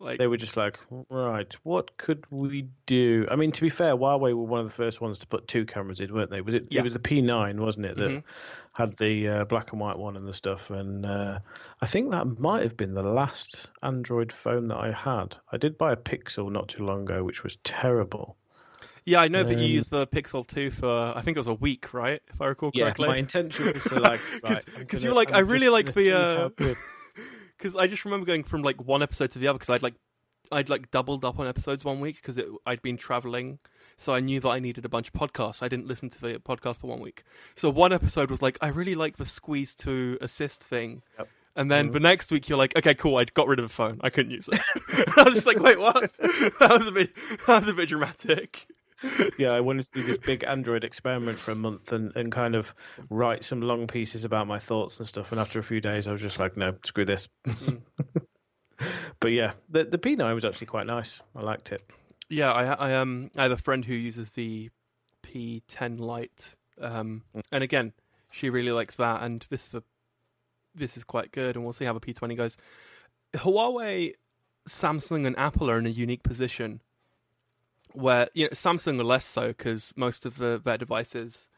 Like, 0.00 0.18
They 0.18 0.26
were 0.26 0.36
just 0.36 0.56
like, 0.56 0.78
right, 1.08 1.54
what 1.62 1.96
could 1.96 2.24
we 2.30 2.68
do? 2.86 3.26
I 3.30 3.36
mean, 3.36 3.52
to 3.52 3.60
be 3.62 3.68
fair, 3.68 3.96
Huawei 3.96 4.34
were 4.36 4.44
one 4.44 4.60
of 4.60 4.66
the 4.66 4.72
first 4.72 5.00
ones 5.00 5.18
to 5.20 5.26
put 5.26 5.46
two 5.48 5.64
cameras 5.64 6.00
in, 6.00 6.12
weren't 6.12 6.30
they? 6.30 6.40
Was 6.40 6.54
it? 6.56 6.66
Yeah. 6.68 6.80
It 6.80 6.84
was 6.84 6.92
the 6.94 6.98
P9, 6.98 7.58
wasn't 7.60 7.86
it, 7.86 7.96
that 7.96 8.10
Mhm. 8.10 8.22
had 8.74 8.96
the 8.98 9.28
uh, 9.28 9.44
black 9.44 9.70
and 9.72 9.80
white 9.80 9.96
one 9.96 10.16
and 10.16 10.26
the 10.26 10.34
stuff. 10.34 10.68
And 10.70 11.06
uh, 11.06 11.38
I 11.80 11.86
think 11.86 12.10
that 12.10 12.38
might 12.40 12.64
have 12.64 12.76
been 12.76 12.94
the 12.94 13.02
last 13.04 13.70
Android 13.82 14.32
phone 14.32 14.66
that 14.68 14.76
I 14.78 14.90
had. 14.90 15.36
I 15.52 15.56
did 15.58 15.78
buy 15.78 15.92
a 15.92 15.96
Pixel 15.96 16.50
not 16.50 16.68
too 16.68 16.84
long 16.84 17.02
ago, 17.04 17.22
which 17.22 17.42
was 17.44 17.56
terrible. 17.64 18.36
yeah, 19.06 19.20
I 19.20 19.28
know 19.28 19.44
that 19.44 19.58
you 19.58 19.64
Um, 19.64 19.70
used 19.70 19.90
the 19.90 20.06
Pixel 20.08 20.46
2 20.46 20.70
for 20.72 21.12
I 21.16 21.22
think 21.22 21.36
it 21.36 21.40
was 21.40 21.46
a 21.46 21.54
week, 21.54 21.94
right? 21.94 22.20
If 22.32 22.40
I 22.42 22.46
recall 22.46 22.72
correctly. 22.72 23.04
Yeah, 23.06 23.12
my 23.12 23.16
intention 23.18 23.72
was 23.72 23.82
to 23.84 24.00
like, 24.00 24.20
'Cause- 24.42 24.42
right, 24.42 24.64
I'm 24.76 24.86
'cause 24.86 25.00
gonna- 25.00 25.02
you 25.04 25.08
were 25.10 25.14
like, 25.16 25.30
I'm 25.30 25.36
I 25.36 25.40
really 25.40 25.68
like 25.68 25.92
the, 25.94 26.12
uh, 26.12 26.48
Because 27.64 27.76
I 27.76 27.86
just 27.86 28.04
remember 28.04 28.26
going 28.26 28.44
from 28.44 28.60
like 28.62 28.76
one 28.84 29.02
episode 29.02 29.30
to 29.30 29.38
the 29.38 29.48
other 29.48 29.58
because 29.58 29.70
I'd 29.70 29.82
like 29.82 29.94
I'd 30.52 30.68
like 30.68 30.90
doubled 30.90 31.24
up 31.24 31.38
on 31.38 31.46
episodes 31.46 31.82
one 31.82 31.98
week 31.98 32.16
because 32.16 32.38
I'd 32.66 32.82
been 32.82 32.98
traveling, 32.98 33.58
so 33.96 34.12
I 34.12 34.20
knew 34.20 34.38
that 34.40 34.48
I 34.50 34.58
needed 34.58 34.84
a 34.84 34.88
bunch 34.90 35.08
of 35.08 35.14
podcasts. 35.14 35.62
I 35.62 35.68
didn't 35.68 35.86
listen 35.86 36.10
to 36.10 36.20
the 36.20 36.34
podcast 36.40 36.80
for 36.80 36.88
one 36.88 37.00
week, 37.00 37.24
so 37.54 37.70
one 37.70 37.90
episode 37.90 38.30
was 38.30 38.42
like 38.42 38.58
I 38.60 38.68
really 38.68 38.94
like 38.94 39.16
the 39.16 39.24
squeeze 39.24 39.74
to 39.76 40.18
assist 40.20 40.62
thing. 40.62 41.00
Yep. 41.18 41.28
And 41.56 41.70
then 41.70 41.88
Mhm. 41.88 41.92
the 41.94 42.00
next 42.00 42.30
week 42.30 42.50
you're 42.50 42.58
like, 42.58 42.76
okay, 42.76 42.94
cool. 42.94 43.16
I 43.16 43.24
got 43.24 43.46
rid 43.48 43.58
of 43.60 43.64
the 43.66 43.72
phone. 43.74 43.98
I 44.02 44.10
couldn't 44.10 44.32
use 44.32 44.46
it. 44.52 44.60
I 45.16 45.22
was 45.22 45.32
just 45.32 45.46
like, 45.46 45.58
wait, 45.60 45.78
what? 45.80 46.12
that 46.18 46.68
was 46.78 46.86
a 46.88 46.92
bit. 46.92 47.12
That 47.46 47.60
was 47.60 47.68
a 47.70 47.72
bit 47.72 47.88
dramatic. 47.88 48.66
Yeah, 49.38 49.52
I 49.52 49.60
wanted 49.60 49.90
to 49.92 50.00
do 50.00 50.06
this 50.06 50.18
big 50.18 50.44
Android 50.44 50.84
experiment 50.84 51.38
for 51.38 51.52
a 51.52 51.54
month 51.56 51.92
and, 51.92 52.14
and 52.16 52.30
kind 52.32 52.54
of 52.54 52.74
write 53.10 53.44
some 53.44 53.60
long 53.60 53.86
pieces 53.86 54.24
about 54.24 54.46
my 54.46 54.58
thoughts 54.58 54.98
and 54.98 55.08
stuff. 55.08 55.32
And 55.32 55.40
after 55.40 55.58
a 55.58 55.62
few 55.62 55.80
days, 55.80 56.06
I 56.08 56.12
was 56.12 56.20
just 56.20 56.38
like, 56.38 56.56
no, 56.56 56.74
screw 56.84 57.04
this. 57.04 57.28
Mm. 57.46 57.80
but 59.20 59.28
yeah, 59.32 59.52
the 59.68 59.84
the 59.84 59.98
P9 59.98 60.34
was 60.34 60.44
actually 60.44 60.66
quite 60.66 60.86
nice. 60.86 61.20
I 61.36 61.42
liked 61.42 61.72
it. 61.72 61.82
Yeah, 62.28 62.52
I, 62.52 62.64
I 62.90 62.94
um 62.96 63.30
I 63.36 63.42
have 63.44 63.52
a 63.52 63.56
friend 63.56 63.84
who 63.84 63.94
uses 63.94 64.30
the 64.30 64.70
P10 65.22 65.98
Lite, 66.00 66.56
um, 66.80 67.22
Mm. 67.34 67.42
and 67.52 67.64
again, 67.64 67.92
she 68.30 68.50
really 68.50 68.72
likes 68.72 68.96
that, 68.96 69.22
and 69.22 69.44
this 69.50 69.68
the 69.68 69.82
this 70.74 70.96
is 70.96 71.04
quite 71.04 71.30
good, 71.32 71.54
and 71.56 71.64
we'll 71.64 71.72
see 71.72 71.84
how 71.84 71.92
the 71.92 72.00
P20 72.00 72.36
goes. 72.36 72.56
Huawei, 73.34 74.14
Samsung, 74.68 75.26
and 75.26 75.38
Apple 75.38 75.70
are 75.70 75.78
in 75.78 75.86
a 75.86 75.90
unique 75.90 76.22
position 76.22 76.80
where 77.94 78.28
you 78.34 78.44
know 78.44 78.50
Samsung 78.50 79.00
are 79.00 79.04
less 79.04 79.24
so 79.24 79.48
because 79.48 79.92
most 79.96 80.26
of 80.26 80.36
the, 80.38 80.60
their 80.62 80.76
devices 80.78 81.48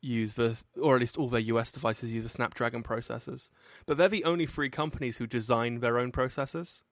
use 0.00 0.34
the, 0.34 0.58
or 0.80 0.96
at 0.96 1.00
least 1.00 1.16
all 1.16 1.28
their 1.28 1.40
US 1.40 1.70
devices 1.70 2.12
use 2.12 2.24
the 2.24 2.28
Snapdragon 2.28 2.82
processors, 2.82 3.50
but 3.86 3.96
they're 3.96 4.08
the 4.08 4.24
only 4.24 4.46
three 4.46 4.68
companies 4.68 5.18
who 5.18 5.26
design 5.28 5.78
their 5.78 5.98
own 5.98 6.10
processors. 6.10 6.82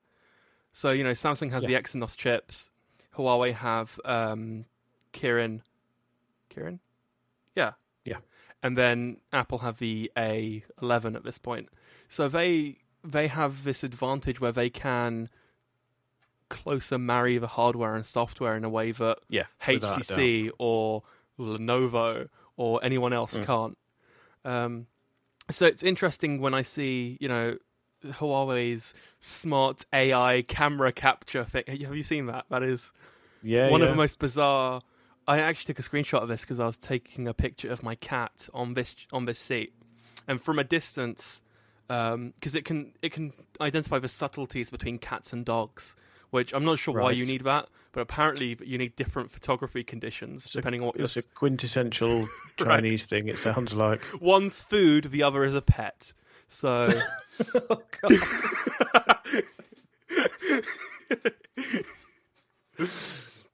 So 0.72 0.90
you 0.92 1.02
know, 1.02 1.10
Samsung 1.10 1.50
has 1.50 1.64
Yeah. 1.64 1.68
the 1.70 1.82
Exynos 1.82 2.16
chips. 2.16 2.70
Huawei 3.16 3.52
have 3.54 3.98
um, 4.04 4.66
Kirin. 5.12 5.62
Kirin? 6.54 6.78
Yeah. 7.56 7.72
Yeah. 8.04 8.18
And 8.62 8.76
then 8.78 9.16
Apple 9.32 9.58
have 9.58 9.78
the 9.78 10.12
A11 10.16 11.16
at 11.16 11.24
this 11.24 11.38
point. 11.38 11.68
So 12.06 12.28
they 12.28 12.78
they 13.02 13.28
have 13.28 13.64
this 13.64 13.82
advantage 13.82 14.40
where 14.40 14.52
they 14.52 14.68
can 14.70 15.30
closer 16.50 16.98
marry 16.98 17.38
the 17.38 17.46
hardware 17.46 17.94
and 17.94 18.04
software 18.04 18.56
in 18.56 18.64
a 18.64 18.68
way 18.68 18.92
that 18.92 19.18
Yeah, 19.30 19.44
HTC 19.62 20.50
or 20.58 21.02
Lenovo 21.38 22.28
or 22.56 22.84
anyone 22.84 23.14
else 23.14 23.38
Mm. 23.38 23.44
can't. 23.44 23.78
Um, 24.44 24.86
so 25.50 25.64
it's 25.64 25.82
interesting 25.82 26.40
when 26.40 26.52
I 26.52 26.62
see, 26.62 27.16
you 27.20 27.28
know, 27.28 27.56
Huawei's 28.04 28.94
smart 29.18 29.84
AI 29.92 30.42
camera 30.42 30.92
capture 30.92 31.44
thing. 31.44 31.64
Have 31.66 31.96
you 31.96 32.02
seen 32.02 32.26
that? 32.26 32.46
That 32.50 32.62
is 32.62 32.92
yeah, 33.42 33.68
one 33.70 33.80
yeah. 33.80 33.86
of 33.86 33.90
the 33.92 33.96
most 33.96 34.18
bizarre. 34.18 34.82
I 35.26 35.38
actually 35.40 35.74
took 35.74 35.84
a 35.84 35.88
screenshot 35.88 36.22
of 36.22 36.28
this 36.28 36.40
because 36.42 36.60
I 36.60 36.66
was 36.66 36.78
taking 36.78 37.28
a 37.28 37.34
picture 37.34 37.70
of 37.70 37.82
my 37.82 37.94
cat 37.94 38.48
on 38.54 38.74
this 38.74 38.96
on 39.12 39.26
this 39.26 39.38
seat, 39.38 39.74
and 40.26 40.40
from 40.40 40.58
a 40.58 40.64
distance, 40.64 41.42
because 41.88 42.54
it 42.54 42.64
can 42.64 42.94
it 43.02 43.12
can 43.12 43.32
identify 43.60 43.98
the 43.98 44.08
subtleties 44.08 44.70
between 44.70 44.98
cats 44.98 45.32
and 45.32 45.44
dogs, 45.44 45.94
which 46.30 46.52
I'm 46.52 46.64
not 46.64 46.78
sure 46.78 47.00
why 47.00 47.10
you 47.12 47.24
need 47.26 47.44
that, 47.44 47.68
but 47.92 48.00
apparently 48.02 48.56
you 48.64 48.78
need 48.78 48.96
different 48.96 49.30
photography 49.30 49.82
conditions 49.84 50.46
It's 50.46 50.54
a- 50.54 50.58
depending 50.58 50.80
on 50.82 50.88
what 50.88 50.96
you're. 50.96 51.04
It's 51.04 51.16
a 51.16 51.22
quintessential 51.22 52.28
Chinese 52.56 53.04
thing. 53.06 53.28
It 53.28 53.38
sounds 53.38 53.74
like. 53.74 54.00
One's 54.20 54.62
food, 54.62 55.10
the 55.10 55.22
other 55.22 55.44
is 55.44 55.54
a 55.54 55.62
pet. 55.62 56.12
So 56.48 56.88
oh, 57.68 57.80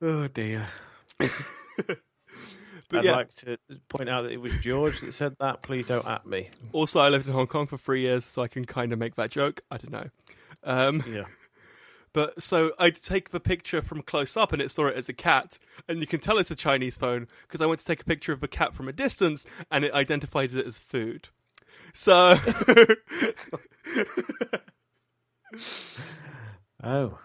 oh 0.02 0.26
dear. 0.28 0.66
I'd 2.92 3.04
yeah. 3.04 3.12
like 3.16 3.34
to 3.34 3.58
point 3.88 4.08
out 4.08 4.22
that 4.22 4.32
it 4.32 4.40
was 4.40 4.52
George 4.60 5.00
that 5.00 5.12
said 5.12 5.36
that. 5.40 5.62
Please 5.62 5.88
don't 5.88 6.06
at 6.06 6.24
me. 6.24 6.50
also, 6.72 7.00
I 7.00 7.08
lived 7.08 7.26
in 7.26 7.32
Hong 7.32 7.48
Kong 7.48 7.66
for 7.66 7.76
three 7.76 8.02
years, 8.02 8.24
so 8.24 8.42
I 8.42 8.48
can 8.48 8.64
kind 8.64 8.92
of 8.92 8.98
make 8.98 9.16
that 9.16 9.30
joke. 9.30 9.60
I 9.70 9.76
don't 9.78 9.90
know. 9.92 10.08
Um, 10.62 11.02
Yeah. 11.08 11.24
But 12.16 12.42
so 12.42 12.72
I'd 12.78 12.94
take 12.94 13.28
the 13.28 13.40
picture 13.40 13.82
from 13.82 14.00
close 14.00 14.38
up 14.38 14.54
and 14.54 14.62
it 14.62 14.70
saw 14.70 14.86
it 14.86 14.96
as 14.96 15.06
a 15.10 15.12
cat, 15.12 15.58
and 15.86 16.00
you 16.00 16.06
can 16.06 16.18
tell 16.18 16.38
it's 16.38 16.50
a 16.50 16.56
Chinese 16.56 16.96
phone 16.96 17.28
because 17.42 17.60
I 17.60 17.66
went 17.66 17.80
to 17.80 17.84
take 17.84 18.00
a 18.00 18.06
picture 18.06 18.32
of 18.32 18.40
the 18.40 18.48
cat 18.48 18.72
from 18.72 18.88
a 18.88 18.92
distance 18.92 19.44
and 19.70 19.84
it 19.84 19.92
identified 19.92 20.54
it 20.54 20.66
as 20.66 20.78
food. 20.78 21.28
So 21.92 22.38
Oh, 26.82 27.18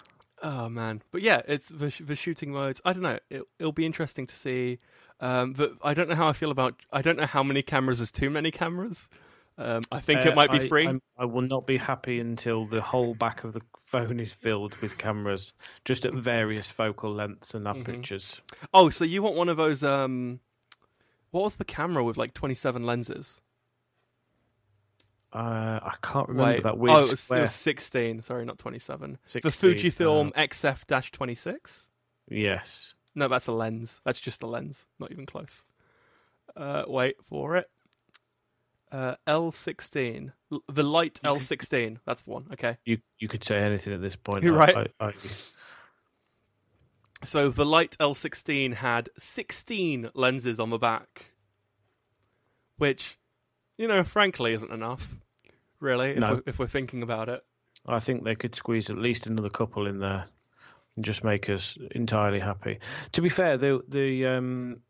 Oh 0.44 0.68
man, 0.68 1.04
but 1.12 1.22
yeah, 1.22 1.42
it's 1.48 1.70
the, 1.70 1.94
the 2.04 2.18
shooting 2.18 2.52
modes. 2.52 2.82
I 2.84 2.92
don't 2.92 3.04
know. 3.04 3.20
It, 3.30 3.44
it'll 3.60 3.72
be 3.72 3.86
interesting 3.86 4.28
to 4.28 4.36
see. 4.36 4.80
Um, 5.22 5.54
but 5.54 5.76
I 5.82 5.94
don't 5.94 6.10
know 6.10 6.16
how 6.16 6.28
I 6.28 6.34
feel 6.34 6.52
about. 6.52 6.82
I 6.92 7.02
don't 7.02 7.18
know 7.18 7.28
how 7.28 7.44
many 7.44 7.62
cameras 7.62 8.02
is 8.02 8.12
too 8.12 8.30
many 8.30 8.52
cameras. 8.52 9.08
Um, 9.64 9.82
I 9.92 10.00
think 10.00 10.22
it 10.26 10.32
Uh, 10.32 10.36
might 10.36 10.50
be 10.52 10.62
I- 10.62 10.68
free. 10.68 10.88
I'm- 10.88 11.02
I 11.18 11.26
will 11.26 11.44
not 11.44 11.68
be 11.68 11.78
happy 11.78 12.20
until 12.20 12.66
the 12.66 12.82
whole 12.82 13.14
back 13.14 13.44
of 13.44 13.54
the 13.54 13.62
phone 13.80 14.20
is 14.20 14.34
filled 14.34 14.76
with 14.78 14.98
cameras, 14.98 15.54
just 15.86 16.04
at 16.06 16.14
various 16.14 16.72
focal 16.72 17.14
lengths 17.14 17.54
and 17.54 17.68
apertures. 17.68 18.42
Oh, 18.74 18.90
so 18.90 19.04
you 19.06 19.22
want 19.22 19.36
one 19.36 19.50
of 19.50 19.58
those? 19.58 19.84
Um, 19.84 20.40
what 21.30 21.44
was 21.44 21.58
the 21.58 21.66
camera 21.66 22.04
with 22.04 22.18
like 22.18 22.34
twenty-seven 22.34 22.84
lenses? 22.86 23.42
Uh, 25.34 25.80
I 25.84 25.96
can't 26.02 26.28
remember 26.28 26.52
Wait, 26.56 26.64
that 26.64 26.78
weird 26.78 26.96
oh, 26.96 27.00
it 27.06 27.12
was, 27.12 27.32
it 27.32 27.40
was 27.42 27.54
sixteen. 27.56 28.22
Sorry, 28.22 28.44
not 28.44 28.58
twenty-seven. 28.58 29.18
The 29.32 29.40
Fujifilm 29.42 30.32
uh, 30.36 30.42
XF-26. 30.42 31.88
yes. 32.30 32.96
No, 33.14 33.28
that's 33.28 33.48
a 33.48 33.52
lens. 33.52 34.02
That's 34.06 34.20
just 34.22 34.42
a 34.44 34.48
lens. 34.48 34.88
Not 35.00 35.12
even 35.12 35.26
close. 35.26 35.64
Uh, 36.56 36.84
wait 36.88 37.18
for 37.30 37.58
it. 37.58 37.70
Uh, 38.92 39.16
L16. 39.28 40.34
The 40.68 40.84
light 40.84 41.20
L16. 41.24 41.98
That's 42.06 42.24
the 42.24 42.30
one. 42.30 42.46
Okay. 42.54 42.78
You 42.86 42.98
you 43.20 43.28
could 43.28 43.44
say 43.44 43.58
anything 43.60 43.94
at 43.94 44.02
this 44.02 44.16
point. 44.16 44.44
You're 44.44 44.54
right. 44.54 44.92
I, 45.00 45.06
I, 45.06 45.14
So 47.24 47.50
the 47.50 47.66
light 47.66 47.96
L16 48.00 48.74
had 48.76 49.10
16 49.18 50.10
lenses 50.14 50.60
on 50.60 50.72
the 50.72 50.78
back, 50.80 51.32
which, 52.78 53.18
you 53.78 53.88
know, 53.88 54.04
frankly, 54.04 54.54
isn't 54.54 54.72
enough. 54.72 55.16
Really, 55.80 56.12
if, 56.12 56.18
No. 56.18 56.34
we're, 56.34 56.44
if 56.46 56.60
we're 56.60 56.68
thinking 56.68 57.02
about 57.02 57.30
it. 57.30 57.44
I 57.88 58.00
think 58.00 58.24
they 58.24 58.36
could 58.36 58.56
squeeze 58.56 58.90
at 58.90 58.98
least 58.98 59.26
another 59.26 59.50
couple 59.50 59.88
in 59.88 60.00
there 60.00 60.26
and 60.96 61.06
just 61.06 61.24
make 61.24 61.50
us 61.50 61.78
entirely 61.92 62.40
happy. 62.40 62.80
To 63.14 63.22
be 63.22 63.30
fair, 63.30 63.58
the 63.58 63.82
the 63.88 64.26
um, 64.28 64.82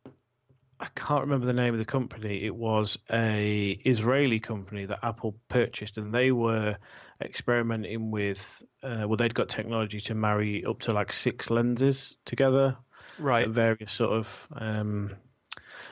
I 0.82 0.88
can't 0.96 1.22
remember 1.22 1.46
the 1.46 1.54
name 1.54 1.74
of 1.74 1.78
the 1.78 1.86
company. 1.86 2.44
It 2.44 2.56
was 2.56 2.98
a 3.12 3.80
Israeli 3.86 4.40
company 4.40 4.86
that 4.86 5.00
Apple 5.04 5.36
purchased, 5.48 6.00
and 6.00 6.14
they 6.14 6.32
were 6.32 6.76
experimenting 7.22 8.10
with. 8.10 8.64
Uh, 8.82 9.06
well, 9.08 9.16
they'd 9.16 9.36
got 9.36 9.48
technology 9.48 10.00
to 10.02 10.16
marry 10.16 10.66
up 10.66 10.80
to 10.82 10.94
like 10.94 11.14
six 11.14 11.52
lenses 11.52 12.18
together 12.26 12.76
Right. 13.20 13.48
various 13.48 13.92
sort 13.92 14.12
of 14.12 14.48
um, 14.56 15.16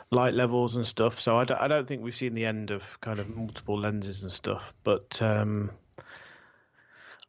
light 0.10 0.34
levels 0.34 0.76
and 0.76 0.88
stuff. 0.88 1.20
So 1.20 1.38
I 1.38 1.44
don't, 1.44 1.70
don't 1.70 1.88
think 1.88 2.02
we've 2.02 2.16
seen 2.16 2.34
the 2.34 2.46
end 2.46 2.72
of 2.72 3.00
kind 3.02 3.20
of 3.20 3.30
multiple 3.30 3.80
lenses 3.80 4.24
and 4.24 4.32
stuff. 4.32 4.74
But 4.84 5.22
um, 5.22 5.70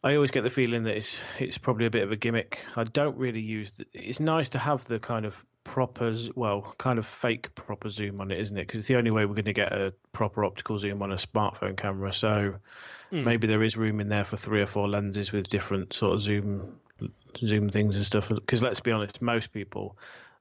I 0.02 0.14
always 0.14 0.30
get 0.30 0.44
the 0.44 0.50
feeling 0.50 0.84
that 0.84 0.96
it's 0.96 1.20
it's 1.38 1.58
probably 1.58 1.86
a 1.86 1.90
bit 1.90 2.02
of 2.02 2.12
a 2.12 2.16
gimmick. 2.16 2.64
I 2.76 2.84
don't 2.84 3.18
really 3.18 3.40
use. 3.40 3.72
The, 3.72 3.86
it's 3.92 4.20
nice 4.20 4.48
to 4.50 4.58
have 4.58 4.84
the 4.84 4.98
kind 4.98 5.26
of 5.26 5.44
proper, 5.64 6.14
well, 6.34 6.74
kind 6.78 6.98
of 6.98 7.06
fake 7.06 7.54
proper 7.54 7.88
zoom 7.88 8.20
on 8.20 8.30
it, 8.30 8.38
isn't 8.40 8.56
it? 8.56 8.66
Because 8.66 8.80
it's 8.80 8.88
the 8.88 8.96
only 8.96 9.10
way 9.10 9.24
we're 9.26 9.34
going 9.34 9.44
to 9.44 9.52
get 9.52 9.72
a 9.72 9.92
proper 10.12 10.44
optical 10.44 10.78
zoom 10.78 11.02
on 11.02 11.12
a 11.12 11.16
smartphone 11.16 11.76
camera. 11.76 12.12
So 12.12 12.54
Hmm. 13.10 13.24
maybe 13.24 13.46
there 13.46 13.62
is 13.62 13.76
room 13.76 14.00
in 14.00 14.08
there 14.08 14.24
for 14.24 14.36
three 14.36 14.60
or 14.60 14.66
four 14.66 14.88
lenses 14.88 15.32
with 15.32 15.48
different 15.48 15.92
sort 15.92 16.14
of 16.14 16.20
zoom 16.20 16.80
zoom 17.36 17.68
things 17.68 17.96
and 17.96 18.04
stuff. 18.04 18.28
Because 18.28 18.62
let's 18.62 18.80
be 18.80 18.92
honest, 18.92 19.22
most 19.22 19.52
people 19.52 19.96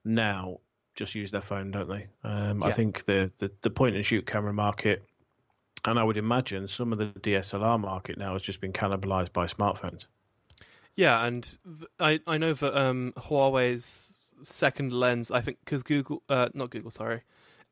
now 0.06 0.60
just 0.96 1.16
use 1.16 1.32
their 1.32 1.42
phone, 1.42 1.72
don't 1.72 1.88
they? 1.90 2.08
Um, 2.24 2.64
I 2.64 2.72
think 2.72 3.06
the, 3.06 3.32
the 3.38 3.52
the 3.62 3.70
point 3.70 3.96
and 3.96 4.06
shoot 4.06 4.26
camera 4.26 4.54
market, 4.54 5.04
and 5.86 6.00
I 6.00 6.04
would 6.04 6.18
imagine 6.18 6.68
some 6.68 6.92
of 6.92 6.98
the 7.00 7.08
DSLR 7.08 7.80
market 7.80 8.18
now 8.18 8.34
has 8.34 8.42
just 8.42 8.62
been 8.62 8.74
cannibalized 8.74 9.34
by 9.34 9.46
smartphones. 9.48 10.08
Yeah, 10.96 11.24
and 11.26 11.58
I 12.00 12.20
I 12.28 12.38
know 12.38 12.54
that 12.54 12.78
um, 12.78 13.14
Huawei's 13.18 14.19
second 14.42 14.94
lens, 14.94 15.32
I 15.32 15.42
think, 15.42 15.60
because 15.64 15.84
Google, 15.84 16.24
uh, 16.30 16.50
not 16.54 16.70
Google, 16.70 16.92
sorry, 16.92 17.22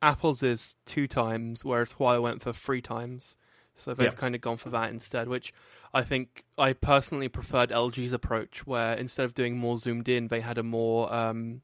Apple's 0.01 0.43
is 0.43 0.75
two 0.85 1.07
times, 1.07 1.65
whereas 1.65 1.93
Huawei 1.93 2.21
went 2.21 2.43
for 2.43 2.53
three 2.53 2.81
times. 2.81 3.37
So 3.75 3.93
they've 3.93 4.07
Yeah. 4.11 4.17
kind 4.17 4.33
of 4.35 4.41
gone 4.41 4.57
for 4.57 4.69
that 4.71 4.89
instead, 4.89 5.27
which 5.27 5.53
I 5.93 6.03
think 6.03 6.43
I 6.57 6.73
personally 6.73 7.29
preferred 7.29 7.69
LG's 7.69 8.11
approach, 8.13 8.65
where 8.65 8.95
instead 8.95 9.25
of 9.25 9.33
doing 9.35 9.57
more 9.57 9.77
zoomed 9.77 10.09
in, 10.09 10.27
they 10.29 10.41
had 10.41 10.57
a 10.57 10.63
more 10.63 11.13
um, 11.13 11.61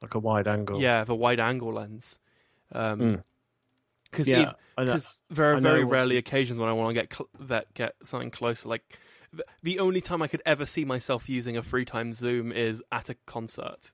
Like 0.00 0.14
a 0.14 0.18
wide 0.20 0.46
angle. 0.46 0.80
yeah, 0.80 1.02
the 1.04 1.14
wide 1.16 1.40
angle 1.40 1.72
lens. 1.72 2.18
Because 2.68 2.96
Mm. 2.98 3.22
yeah. 4.26 4.52
There 5.28 5.52
are 5.56 5.60
very 5.60 5.84
rarely 5.84 6.16
occasions 6.16 6.58
when 6.60 6.68
I 6.68 6.72
want 6.72 6.90
to 6.90 6.94
get 6.94 7.12
cl- 7.12 7.28
that 7.48 7.74
get 7.74 7.94
something 8.04 8.30
closer. 8.30 8.68
Like 8.68 8.98
th- 9.32 9.42
the 9.62 9.78
only 9.80 10.00
time 10.00 10.22
I 10.22 10.28
could 10.28 10.42
ever 10.46 10.64
see 10.66 10.84
myself 10.84 11.28
using 11.28 11.56
a 11.56 11.62
three 11.62 11.84
times 11.84 12.16
zoom 12.18 12.50
is 12.52 12.82
at 12.90 13.08
a 13.10 13.14
concert. 13.26 13.92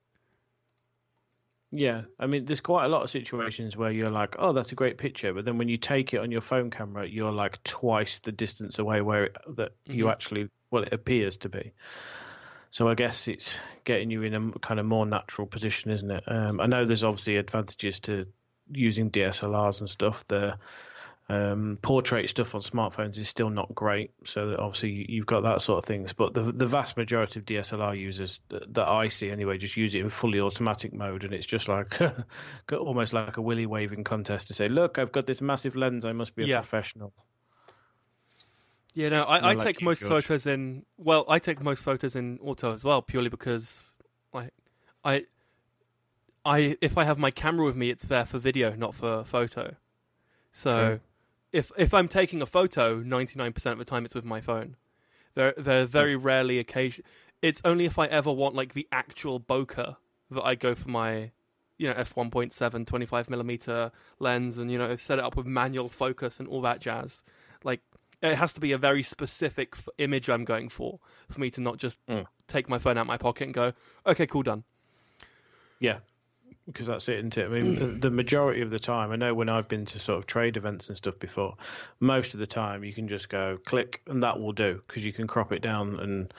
Yeah, 1.73 2.05
I 2.19 2.27
mean, 2.27 2.45
there's 2.45 2.61
quite 2.61 2.85
a 2.85 2.89
lot 2.89 3.03
of 3.03 3.11
situations 3.11 3.77
where 3.77 3.91
you're 3.91 4.11
like, 4.11 4.37
"Oh, 4.39 4.53
that's 4.53 4.73
a 4.73 4.77
great 4.77 4.99
picture," 4.99 5.35
but 5.35 5.45
then 5.45 5.59
when 5.59 5.69
you 5.69 5.77
take 5.77 6.15
it 6.15 6.19
on 6.21 6.31
your 6.31 6.41
phone 6.41 6.71
camera, 6.71 7.07
you're 7.07 7.33
like 7.33 7.63
twice 7.65 8.21
the 8.21 8.33
distance 8.33 8.79
away 8.79 9.01
where 9.03 9.25
it, 9.25 9.37
that 9.57 9.73
you 9.91 10.05
Mhm. 10.05 10.11
actually, 10.11 10.49
well, 10.71 10.85
it 10.85 10.93
appears 10.93 11.37
to 11.39 11.49
be. 11.49 11.73
So 12.71 12.89
I 12.89 12.95
guess 12.95 13.27
it's 13.29 13.59
getting 13.85 14.11
you 14.11 14.23
in 14.23 14.35
a 14.35 14.59
kind 14.61 14.79
of 14.81 14.87
more 14.87 15.07
natural 15.07 15.47
position, 15.47 15.91
isn't 15.91 16.11
it? 16.11 16.25
Um, 16.27 16.61
I 16.61 16.67
know 16.67 16.85
there's 16.85 17.05
obviously 17.05 17.37
advantages 17.37 18.01
to 18.01 18.27
using 18.71 19.11
DSLRs 19.11 19.81
and 19.81 19.91
stuff. 19.91 20.27
The 20.29 20.59
um, 21.29 21.79
portrait 21.83 22.29
stuff 22.31 22.55
on 22.55 22.61
smartphones 22.61 23.19
is 23.19 23.29
still 23.29 23.51
not 23.51 23.75
great, 23.75 24.13
so 24.25 24.55
obviously 24.59 24.91
you- 24.93 25.07
you've 25.09 25.27
got 25.27 25.43
that 25.43 25.61
sort 25.61 25.79
of 25.79 25.85
things. 25.85 26.13
But 26.13 26.35
the 26.35 26.43
the 26.53 26.67
vast 26.67 26.97
majority 26.97 27.41
of 27.41 27.47
DSLR 27.47 27.95
users 27.97 28.39
that, 28.49 28.73
that 28.75 28.87
I 28.89 29.09
see 29.09 29.31
anyway 29.31 29.59
just 29.59 29.77
use 29.77 29.95
it 29.95 30.01
in 30.03 30.09
fully 30.09 30.41
automatic 30.41 30.93
mode, 30.93 31.25
and 31.25 31.35
it's 31.35 31.47
just 31.47 31.67
like 31.67 31.99
almost 32.73 33.13
like 33.13 33.37
a 33.39 33.43
willy 33.43 33.67
waving 33.67 34.05
contest 34.05 34.47
to 34.49 34.55
say, 34.55 34.67
"Look, 34.67 34.99
I've 34.99 35.11
got 35.13 35.27
this 35.27 35.41
massive 35.41 35.75
lens. 35.75 36.05
I 36.05 36.13
must 36.13 36.37
be 36.37 36.45
a 36.45 36.47
Yeah. 36.47 36.59
professional." 36.61 37.13
Yeah, 38.95 39.11
no, 39.11 39.25
I, 39.25 39.51
I 39.51 39.55
like 39.55 39.65
take 39.67 39.81
you, 39.81 39.85
most 39.85 40.01
George. 40.01 40.25
photos 40.25 40.47
in. 40.47 40.87
Well, 40.97 41.27
I 41.29 41.39
take 41.39 41.61
most 41.61 41.83
photos 41.83 42.17
in 42.17 42.39
auto 42.41 42.73
as 42.73 42.83
well, 42.83 43.03
purely 43.03 43.29
because 43.29 43.93
I, 44.33 44.49
I, 45.05 45.27
I 46.47 46.79
if 46.81 46.97
I 46.97 47.05
have 47.05 47.19
my 47.19 47.31
camera 47.31 47.67
with 47.67 47.77
me, 47.77 47.91
it's 47.91 48.07
there 48.07 48.25
for 48.25 48.39
video, 48.39 48.75
not 48.75 48.95
for 48.95 49.23
photo. 49.25 49.75
So, 50.53 50.75
True. 50.75 51.01
If 51.57 51.73
if 51.77 51.95
I'm 51.95 52.09
taking 52.09 52.43
a 52.43 52.47
photo, 52.47 52.97
ninety 52.97 53.39
nine 53.39 53.53
percent 53.53 53.73
of 53.73 53.79
the 53.79 53.85
time 53.85 54.05
it's 54.05 54.15
with 54.15 54.25
my 54.25 54.41
phone. 54.41 54.77
There, 55.35 55.55
there 55.57 55.87
very 55.87 56.17
rarely 56.17 56.59
occasion. 56.59 57.05
It's 57.43 57.61
only 57.65 57.85
if 57.85 57.99
I 57.99 58.07
ever 58.07 58.33
want 58.33 58.55
like 58.55 58.75
the 58.75 58.87
actual 58.93 59.39
bokeh 59.41 59.97
that 60.31 60.43
I 60.43 60.55
go 60.55 60.75
for 60.75 60.89
my, 60.89 61.31
you 61.79 61.89
know, 61.89 61.95
f 61.97 62.15
1.7 62.15 62.87
25 62.87 63.31
millimeter 63.31 63.93
lens, 64.19 64.59
and 64.59 64.71
you 64.71 64.79
know, 64.79 64.97
set 64.97 65.19
it 65.19 65.25
up 65.25 65.37
with 65.37 65.47
manual 65.47 65.89
focus 65.89 66.39
and 66.39 66.49
all 66.49 66.61
that 66.63 66.81
jazz. 66.81 67.25
Like 67.65 67.81
it 68.23 68.37
has 68.37 68.53
to 68.55 68.61
be 68.61 68.73
a 68.73 68.79
very 68.79 69.03
specific 69.03 69.75
f- 69.77 69.89
image 69.99 70.29
I'm 70.31 70.45
going 70.45 70.69
for 70.69 71.01
for 71.31 71.41
me 71.41 71.51
to 71.51 71.61
not 71.61 71.77
just 71.79 72.05
Mm. 72.07 72.27
take 72.49 72.69
my 72.69 72.79
phone 72.79 72.97
out 72.99 73.07
my 73.07 73.19
pocket 73.19 73.45
and 73.45 73.55
go, 73.55 73.73
okay, 74.07 74.27
cool, 74.27 74.43
done. 74.43 74.65
Yeah, 75.79 75.99
because 76.67 76.87
that's 76.87 77.09
it, 77.09 77.19
isn't 77.19 77.39
it? 77.39 77.47
I 77.47 77.49
mean, 77.49 77.75
the, 77.77 77.87
the 77.87 78.11
majority 78.11 78.61
of 78.61 78.71
the 78.71 78.79
time, 78.79 79.13
I 79.13 79.17
know 79.17 79.35
when 79.35 79.49
I've 79.49 79.69
been 79.69 79.85
to 79.87 79.99
sort 79.99 80.19
of 80.19 80.27
trade 80.27 80.57
events 80.57 80.89
and 80.89 80.97
stuff 80.97 81.19
before, 81.19 81.57
most 82.01 82.35
of 82.35 82.41
the 82.41 82.47
time 82.47 82.83
you 82.83 82.93
can 82.93 83.09
just 83.09 83.29
go 83.29 83.59
click 83.65 84.03
and 84.07 84.23
that 84.23 84.41
will 84.41 84.53
do 84.53 84.81
because 84.87 85.05
you 85.05 85.13
can 85.13 85.27
crop 85.27 85.53
it 85.53 85.63
down 85.63 86.01
and 86.01 86.35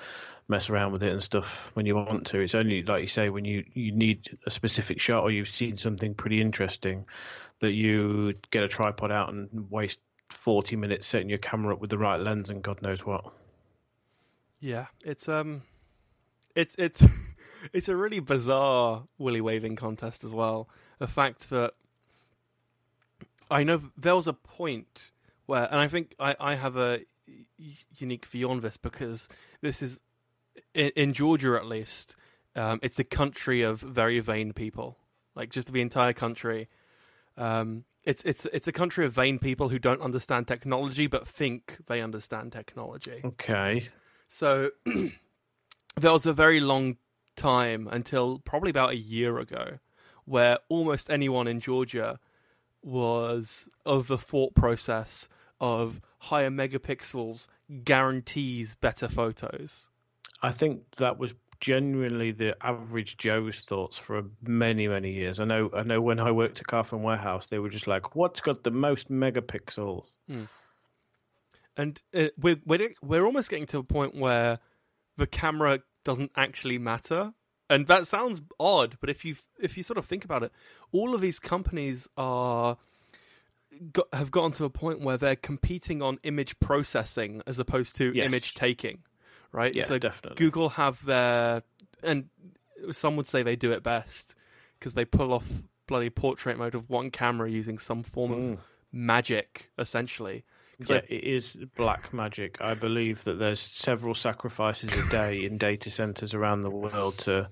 mess 0.49 0.69
around 0.69 0.91
with 0.91 1.03
it 1.03 1.11
and 1.11 1.23
stuff 1.23 1.71
when 1.75 1.85
you 1.85 1.95
want 1.95 2.25
to. 2.27 2.39
It's 2.39 2.55
only 2.55 2.83
like 2.83 3.01
you 3.01 3.07
say 3.07 3.29
when 3.29 3.45
you 3.45 3.63
you 3.73 3.91
need 3.91 4.37
a 4.45 4.51
specific 4.51 4.99
shot 4.99 5.23
or 5.23 5.31
you've 5.31 5.49
seen 5.49 5.77
something 5.77 6.13
pretty 6.13 6.41
interesting 6.41 7.05
that 7.59 7.71
you 7.71 8.33
get 8.51 8.63
a 8.63 8.67
tripod 8.67 9.11
out 9.11 9.29
and 9.29 9.49
waste 9.69 9.99
40 10.29 10.75
minutes 10.75 11.07
setting 11.07 11.29
your 11.29 11.37
camera 11.37 11.73
up 11.73 11.81
with 11.81 11.89
the 11.89 11.97
right 11.97 12.19
lens 12.19 12.49
and 12.49 12.61
God 12.61 12.81
knows 12.81 13.05
what. 13.05 13.25
Yeah, 14.59 14.87
it's 15.03 15.29
um, 15.29 15.61
it's 16.55 16.75
it's 16.77 17.05
it's 17.73 17.89
a 17.89 17.95
really 17.95 18.19
bizarre 18.19 19.03
willy 19.17 19.41
waving 19.41 19.75
contest 19.75 20.23
as 20.23 20.33
well. 20.33 20.69
The 20.99 21.07
fact 21.07 21.49
that 21.49 21.73
I 23.49 23.63
know 23.63 23.81
there 23.97 24.15
was 24.15 24.27
a 24.27 24.33
point 24.33 25.11
where, 25.45 25.65
and 25.65 25.79
I 25.79 25.87
think 25.87 26.15
I 26.19 26.35
I 26.39 26.55
have 26.55 26.77
a 26.77 27.01
unique 27.95 28.25
view 28.25 28.49
on 28.49 28.61
this 28.61 28.77
because 28.77 29.29
this 29.61 29.81
is 29.81 30.01
in, 30.73 30.91
in 30.95 31.13
Georgia 31.13 31.55
at 31.55 31.65
least. 31.65 32.15
Um, 32.55 32.79
it's 32.81 32.97
a 32.97 33.03
country 33.03 33.61
of 33.61 33.81
very 33.81 34.19
vain 34.19 34.51
people, 34.51 34.97
like 35.35 35.51
just 35.51 35.71
the 35.71 35.81
entire 35.81 36.13
country. 36.13 36.67
Um, 37.37 37.85
it's 38.03 38.23
it's 38.23 38.45
it's 38.47 38.67
a 38.67 38.71
country 38.71 39.05
of 39.05 39.13
vain 39.13 39.37
people 39.37 39.69
who 39.69 39.77
don't 39.77 40.01
understand 40.01 40.47
technology 40.47 41.07
but 41.07 41.27
think 41.27 41.77
they 41.87 42.01
understand 42.01 42.51
technology. 42.51 43.21
Okay. 43.23 43.89
So 44.27 44.71
there 44.85 46.11
was 46.11 46.25
a 46.25 46.33
very 46.33 46.59
long 46.59 46.97
time 47.37 47.87
until 47.89 48.39
probably 48.39 48.69
about 48.69 48.91
a 48.91 48.97
year 48.97 49.39
ago 49.39 49.79
where 50.25 50.59
almost 50.67 51.09
anyone 51.09 51.47
in 51.47 51.59
Georgia 51.61 52.19
was 52.83 53.69
of 53.85 54.07
the 54.07 54.17
thought 54.17 54.53
process 54.53 55.29
of 55.59 56.01
higher 56.19 56.49
megapixels 56.49 57.47
guarantees 57.83 58.75
better 58.75 59.07
photos. 59.07 59.89
I 60.41 60.51
think 60.51 60.81
that 60.97 61.17
was 61.17 61.33
genuinely 61.59 62.31
the 62.31 62.55
average 62.65 63.17
Joe's 63.17 63.61
thoughts 63.61 63.97
for 63.97 64.23
many, 64.45 64.87
many 64.87 65.11
years. 65.11 65.39
I 65.39 65.45
know 65.45 65.69
I 65.73 65.83
know 65.83 66.01
when 66.01 66.19
I 66.19 66.31
worked 66.31 66.59
at 66.59 66.67
Carphone 66.67 67.01
Warehouse, 67.01 67.47
they 67.47 67.59
were 67.59 67.69
just 67.69 67.87
like, 67.87 68.15
What's 68.15 68.41
got 68.41 68.63
the 68.63 68.71
most 68.71 69.09
megapixels? 69.09 70.17
And 71.75 72.01
uh, 72.13 72.27
we're, 72.37 72.59
we're 72.65 72.89
we're 73.01 73.25
almost 73.25 73.49
getting 73.49 73.65
to 73.67 73.79
a 73.79 73.83
point 73.83 74.15
where 74.15 74.59
the 75.17 75.27
camera 75.27 75.79
doesn't 76.07 76.31
actually 76.35 76.77
matter. 76.77 77.33
And 77.69 77.85
that 77.87 78.07
sounds 78.07 78.41
odd, 78.59 78.97
but 79.01 79.09
if 79.09 79.25
you 79.25 79.35
if 79.59 79.75
you 79.75 79.83
sort 79.83 79.97
of 79.97 80.05
think 80.05 80.23
about 80.23 80.41
it, 80.41 80.51
all 80.93 81.13
of 81.13 81.19
these 81.21 81.37
companies 81.37 82.07
are 82.15 82.77
got, 83.91 84.07
have 84.13 84.31
gotten 84.31 84.53
to 84.53 84.63
a 84.65 84.69
point 84.69 85.01
where 85.01 85.17
they're 85.17 85.35
competing 85.35 86.01
on 86.01 86.17
image 86.23 86.57
processing 86.59 87.41
as 87.45 87.59
opposed 87.59 87.95
to 87.97 88.13
Yes. 88.15 88.25
image 88.25 88.53
taking, 88.53 88.99
right? 89.51 89.75
Yeah, 89.75 89.85
so 89.85 89.97
definitely. 89.99 90.37
Google 90.37 90.69
have 90.69 91.05
their 91.05 91.61
and 92.01 92.29
some 92.91 93.17
would 93.17 93.27
say 93.27 93.43
they 93.43 93.57
do 93.57 93.71
it 93.73 93.83
best 93.83 94.35
because 94.79 94.93
they 94.93 95.03
pull 95.03 95.33
off 95.33 95.47
bloody 95.87 96.09
portrait 96.09 96.57
mode 96.57 96.73
of 96.75 96.89
one 96.89 97.11
camera 97.11 97.49
using 97.49 97.77
some 97.77 98.01
form 98.03 98.31
of 98.31 98.39
Mm. 98.39 98.57
magic, 98.93 99.71
essentially. 99.77 100.45
'Cause 100.79 100.89
Yeah, 100.89 101.01
it 101.09 101.23
is 101.23 101.55
black 101.75 102.13
magic. 102.13 102.61
I 102.61 102.75
believe 102.75 103.23
that 103.23 103.39
there's 103.39 103.59
several 103.59 104.13
sacrifices 104.13 104.93
a 104.93 105.09
day 105.09 105.43
in 105.43 105.57
data 105.57 105.89
centers 105.89 106.33
around 106.33 106.61
the 106.61 106.69
world 106.71 107.17
to 107.19 107.49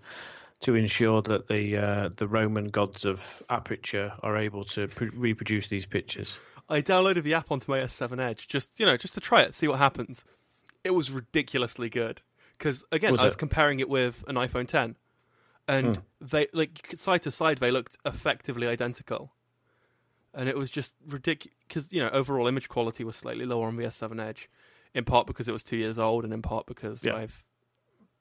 to 0.62 0.74
ensure 0.76 1.22
that 1.24 1.48
the 1.48 1.78
uh, 1.78 2.10
the 2.16 2.28
Roman 2.28 2.68
gods 2.70 3.04
of 3.04 3.44
aperture 3.50 4.14
are 4.24 4.38
able 4.38 4.64
to 4.66 4.88
pr- 4.88 5.06
reproduce 5.14 5.68
these 5.68 5.86
pictures. 5.86 6.38
I 6.70 6.82
downloaded 6.82 7.24
the 7.24 7.34
app 7.34 7.52
onto 7.52 7.70
my 7.72 7.80
S7 7.80 8.20
Edge 8.20 8.48
just 8.48 8.80
you 8.80 8.86
know 8.86 8.98
just 8.98 9.14
to 9.16 9.20
try 9.20 9.42
it, 9.42 9.54
see 9.54 9.68
what 9.68 9.80
happens. 9.80 10.24
It 10.84 10.92
was 10.92 11.12
ridiculously 11.12 11.90
good 11.90 12.22
because 12.58 12.86
again 12.92 13.12
Was 13.12 13.22
I 13.22 13.26
was 13.26 13.36
it? 13.36 13.40
comparing 13.40 13.80
it 13.80 13.90
with 13.90 14.24
an 14.28 14.36
iPhone 14.36 14.68
10, 14.68 14.96
and 15.68 15.98
Hmm. 15.98 16.02
they 16.22 16.48
like 16.54 16.94
side 16.96 17.24
to 17.24 17.32
side 17.32 17.58
they 17.58 17.72
looked 17.72 17.98
effectively 18.06 18.68
identical, 18.68 19.34
and 20.36 20.48
it 20.50 20.58
was 20.58 20.70
just 20.70 20.94
ridiculous 21.08 21.56
because 21.68 21.92
you 21.92 22.02
know 22.04 22.10
overall 22.10 22.48
image 22.48 22.70
quality 22.70 23.04
was 23.04 23.16
slightly 23.16 23.46
lower 23.46 23.68
on 23.68 23.78
the 23.78 23.84
S7 23.86 24.22
Edge, 24.22 24.50
in 24.94 25.04
part 25.06 25.26
because 25.28 25.48
it 25.48 25.52
was 25.54 25.64
two 25.64 25.78
years 25.78 25.98
old 25.98 26.24
and 26.24 26.34
in 26.34 26.42
part 26.42 26.66
because 26.66 27.04
Yeah. 27.04 27.16
I've 27.16 27.44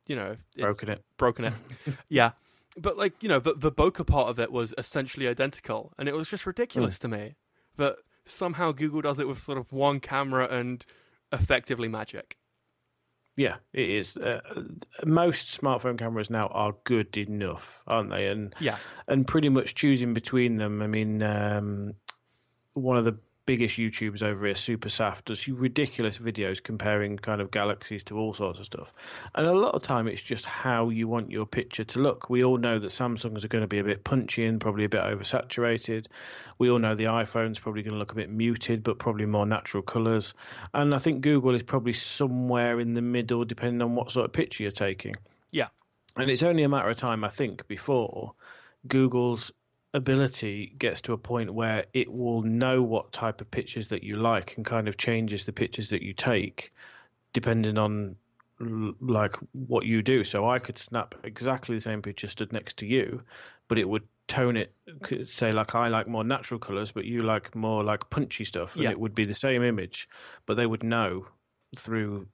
you 0.07 0.17
know 0.17 0.37
Broken 0.59 0.89
it. 0.91 1.05
broken 1.17 1.45
it. 1.47 1.55
yeah. 2.09 2.33
But 2.77 2.97
like, 2.99 3.23
you 3.23 3.29
know, 3.29 3.39
the 3.39 3.55
the 3.55 3.71
bokeh 3.73 4.07
part 4.07 4.29
of 4.29 4.39
it 4.41 4.51
was 4.51 4.75
essentially 4.77 5.29
identical 5.29 5.93
and 5.99 6.09
it 6.09 6.15
was 6.15 6.29
just 6.29 6.45
ridiculous 6.47 6.99
to 7.01 7.09
me 7.09 7.35
that 7.77 7.97
somehow 8.25 8.73
Google 8.73 9.01
does 9.03 9.19
it 9.19 9.29
with 9.29 9.41
sort 9.41 9.59
of 9.59 9.73
one 9.73 10.01
camera 10.01 10.47
and 10.51 10.85
effectively 11.33 11.89
magic. 11.89 12.37
Yeah, 13.37 13.57
it 13.73 13.89
is. 13.91 14.17
Uh, 14.17 14.41
most 15.05 15.61
smartphone 15.61 15.99
cameras 15.99 16.31
now 16.31 16.47
are 16.49 16.75
good 16.85 17.17
enough, 17.17 17.83
aren't 17.87 18.11
they? 18.11 18.29
And 18.29 18.55
Yeah. 18.61 18.77
and 19.09 19.27
pretty 19.27 19.49
much 19.49 19.75
choosing 19.75 20.15
between 20.15 20.57
them. 20.57 20.81
I 20.83 20.87
mean, 20.87 21.21
um, 21.23 21.95
one 22.75 22.97
of 22.97 23.05
the 23.05 23.17
biggest 23.47 23.77
YouTubers 23.77 24.23
over 24.23 24.47
here, 24.47 24.55
SuperSaf, 24.55 25.25
does 25.25 25.47
ridiculous 25.49 26.19
videos 26.19 26.63
comparing 26.63 27.17
kind 27.19 27.41
of 27.41 27.51
galaxies 27.51 28.03
to 28.05 28.19
all 28.19 28.33
sorts 28.33 28.59
of 28.59 28.67
stuff. 28.67 28.93
And 29.35 29.47
a 29.47 29.53
lot 29.53 29.75
of 29.75 29.83
time, 29.83 30.09
it's 30.09 30.23
just 30.23 30.47
how 30.47 30.89
you 30.89 31.09
want 31.09 31.31
your 31.31 31.47
picture 31.47 31.85
to 31.85 31.99
look. 31.99 32.31
We 32.31 32.43
all 32.43 32.57
know 32.57 32.79
that 32.79 32.89
Samsungs 32.89 33.45
are 33.45 33.49
going 33.49 33.63
to 33.63 33.69
be 33.69 33.79
a 33.79 33.85
bit 33.85 34.05
punchy 34.05 34.47
and 34.47 34.61
probably 34.61 34.85
a 34.85 34.89
bit 34.89 35.03
oversaturated. 35.03 36.07
We 36.59 36.71
all 36.71 36.79
know 36.79 36.95
the 36.95 37.05
iPhone's 37.05 37.59
probably 37.59 37.83
going 37.83 37.93
to 37.93 37.99
look 37.99 38.13
a 38.13 38.17
bit 38.17 38.31
muted, 38.31 38.83
but 38.83 38.99
probably 38.99 39.27
more 39.27 39.47
natural 39.47 39.83
colours. 39.83 40.33
And 40.73 40.95
I 40.95 40.99
think 40.99 41.21
Google 41.21 41.55
is 41.55 41.63
probably 41.63 41.93
somewhere 41.93 42.81
in 42.81 42.95
the 42.95 43.03
middle, 43.03 43.45
depending 43.45 43.83
on 43.83 43.95
what 43.95 44.11
sort 44.11 44.25
of 44.25 44.33
picture 44.33 44.63
you're 44.63 44.73
taking. 44.73 45.15
Yeah. 45.51 45.69
And 46.17 46.31
it's 46.31 46.43
only 46.43 46.63
a 46.63 46.69
matter 46.69 46.89
of 46.89 46.97
time, 46.97 47.25
I 47.25 47.29
think, 47.29 47.67
before 47.69 48.33
Google's 48.89 49.53
ability 49.95 50.75
gets 50.79 51.01
to 51.01 51.13
a 51.13 51.19
point 51.19 51.55
where 51.55 51.85
it 51.93 52.13
will 52.13 52.43
know 52.43 52.83
what 52.83 53.13
type 53.13 53.41
of 53.41 53.51
pictures 53.51 53.89
that 53.89 54.03
you 54.03 54.17
like 54.17 54.57
and 54.57 54.67
kind 54.67 54.89
of 54.89 54.97
changes 54.97 55.45
the 55.45 55.53
pictures 55.53 55.89
that 55.89 56.03
you 56.03 56.13
take 56.13 56.73
depending 57.33 57.79
on 57.79 58.17
like 59.01 59.37
what 59.53 59.87
you 59.87 60.03
do. 60.03 60.25
So 60.25 60.49
I 60.49 60.59
could 60.59 60.79
snap 60.79 61.15
exactly 61.25 61.77
the 61.77 61.81
same 61.81 62.03
picture 62.03 62.29
stood 62.29 62.53
next 62.53 62.77
to 62.79 62.87
you, 62.87 63.23
but 63.69 63.79
it 63.79 63.89
would 63.89 64.07
tone 64.27 64.57
it 64.57 64.75
could 65.03 65.29
say 65.29 65.53
like 65.53 65.75
I 65.75 65.89
like 65.89 66.09
more 66.09 66.25
natural 66.25 66.59
colors, 66.59 66.91
but 66.91 67.05
you 67.05 67.23
like 67.23 67.55
more 67.55 67.83
like 67.85 68.09
punchy 68.11 68.45
stuff, 68.45 68.75
and 68.75 68.85
Yeah. 68.85 68.91
it 68.91 68.99
would 68.99 69.15
be 69.15 69.25
the 69.25 69.35
same 69.35 69.63
image, 69.63 70.09
but 70.47 70.55
they 70.55 70.67
would 70.67 70.83
know 70.83 71.27
through 71.77 72.27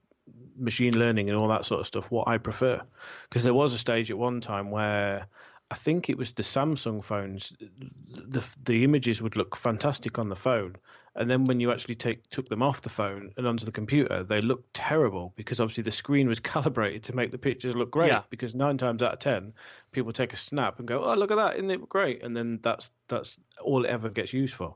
machine 0.56 0.96
learning 0.96 1.28
and 1.28 1.36
all 1.36 1.48
that 1.48 1.64
sort 1.64 1.80
of 1.80 1.86
stuff 1.86 2.10
what 2.10 2.28
I 2.28 2.38
prefer. 2.38 2.80
Because 3.28 3.42
there 3.42 3.54
was 3.54 3.72
a 3.72 3.78
stage 3.78 4.10
at 4.10 4.18
one 4.18 4.40
time 4.40 4.70
where 4.70 5.26
I 5.70 5.76
think 5.76 6.10
it 6.10 6.18
was 6.18 6.32
the 6.32 6.42
Samsung 6.42 7.02
phones. 7.02 7.52
The 7.60 8.44
the 8.64 8.82
images 8.82 9.22
would 9.22 9.36
look 9.36 9.54
fantastic 9.54 10.18
on 10.18 10.28
the 10.28 10.36
phone, 10.36 10.76
and 11.14 11.30
then 11.30 11.44
when 11.44 11.60
you 11.60 11.70
actually 11.70 11.94
take 11.94 12.28
took 12.30 12.48
them 12.48 12.62
off 12.62 12.82
the 12.82 12.88
phone 12.88 13.32
and 13.36 13.46
onto 13.46 13.64
the 13.64 13.70
computer, 13.70 14.24
they 14.24 14.40
looked 14.40 14.74
terrible 14.74 15.32
because 15.36 15.60
obviously 15.60 15.82
the 15.82 15.92
screen 15.92 16.28
was 16.28 16.40
calibrated 16.54 17.04
to 17.04 17.14
make 17.14 17.30
the 17.30 17.38
pictures 17.38 17.76
look 17.76 17.92
great. 17.92 18.08
Yeah. 18.08 18.22
Because 18.30 18.52
nine 18.54 18.78
times 18.78 19.00
out 19.02 19.12
of 19.12 19.18
ten, 19.20 19.52
people 19.92 20.12
take 20.12 20.32
a 20.32 20.36
snap 20.36 20.80
and 20.80 20.88
go, 20.88 21.04
"Oh, 21.04 21.14
look 21.14 21.30
at 21.30 21.36
that! 21.36 21.54
Isn't 21.54 21.70
it 21.70 21.88
great?" 21.88 22.24
And 22.24 22.36
then 22.36 22.58
that's 22.62 22.90
that's 23.06 23.38
all 23.62 23.84
it 23.84 23.88
ever 23.88 24.08
gets 24.08 24.32
used 24.32 24.54
for. 24.54 24.74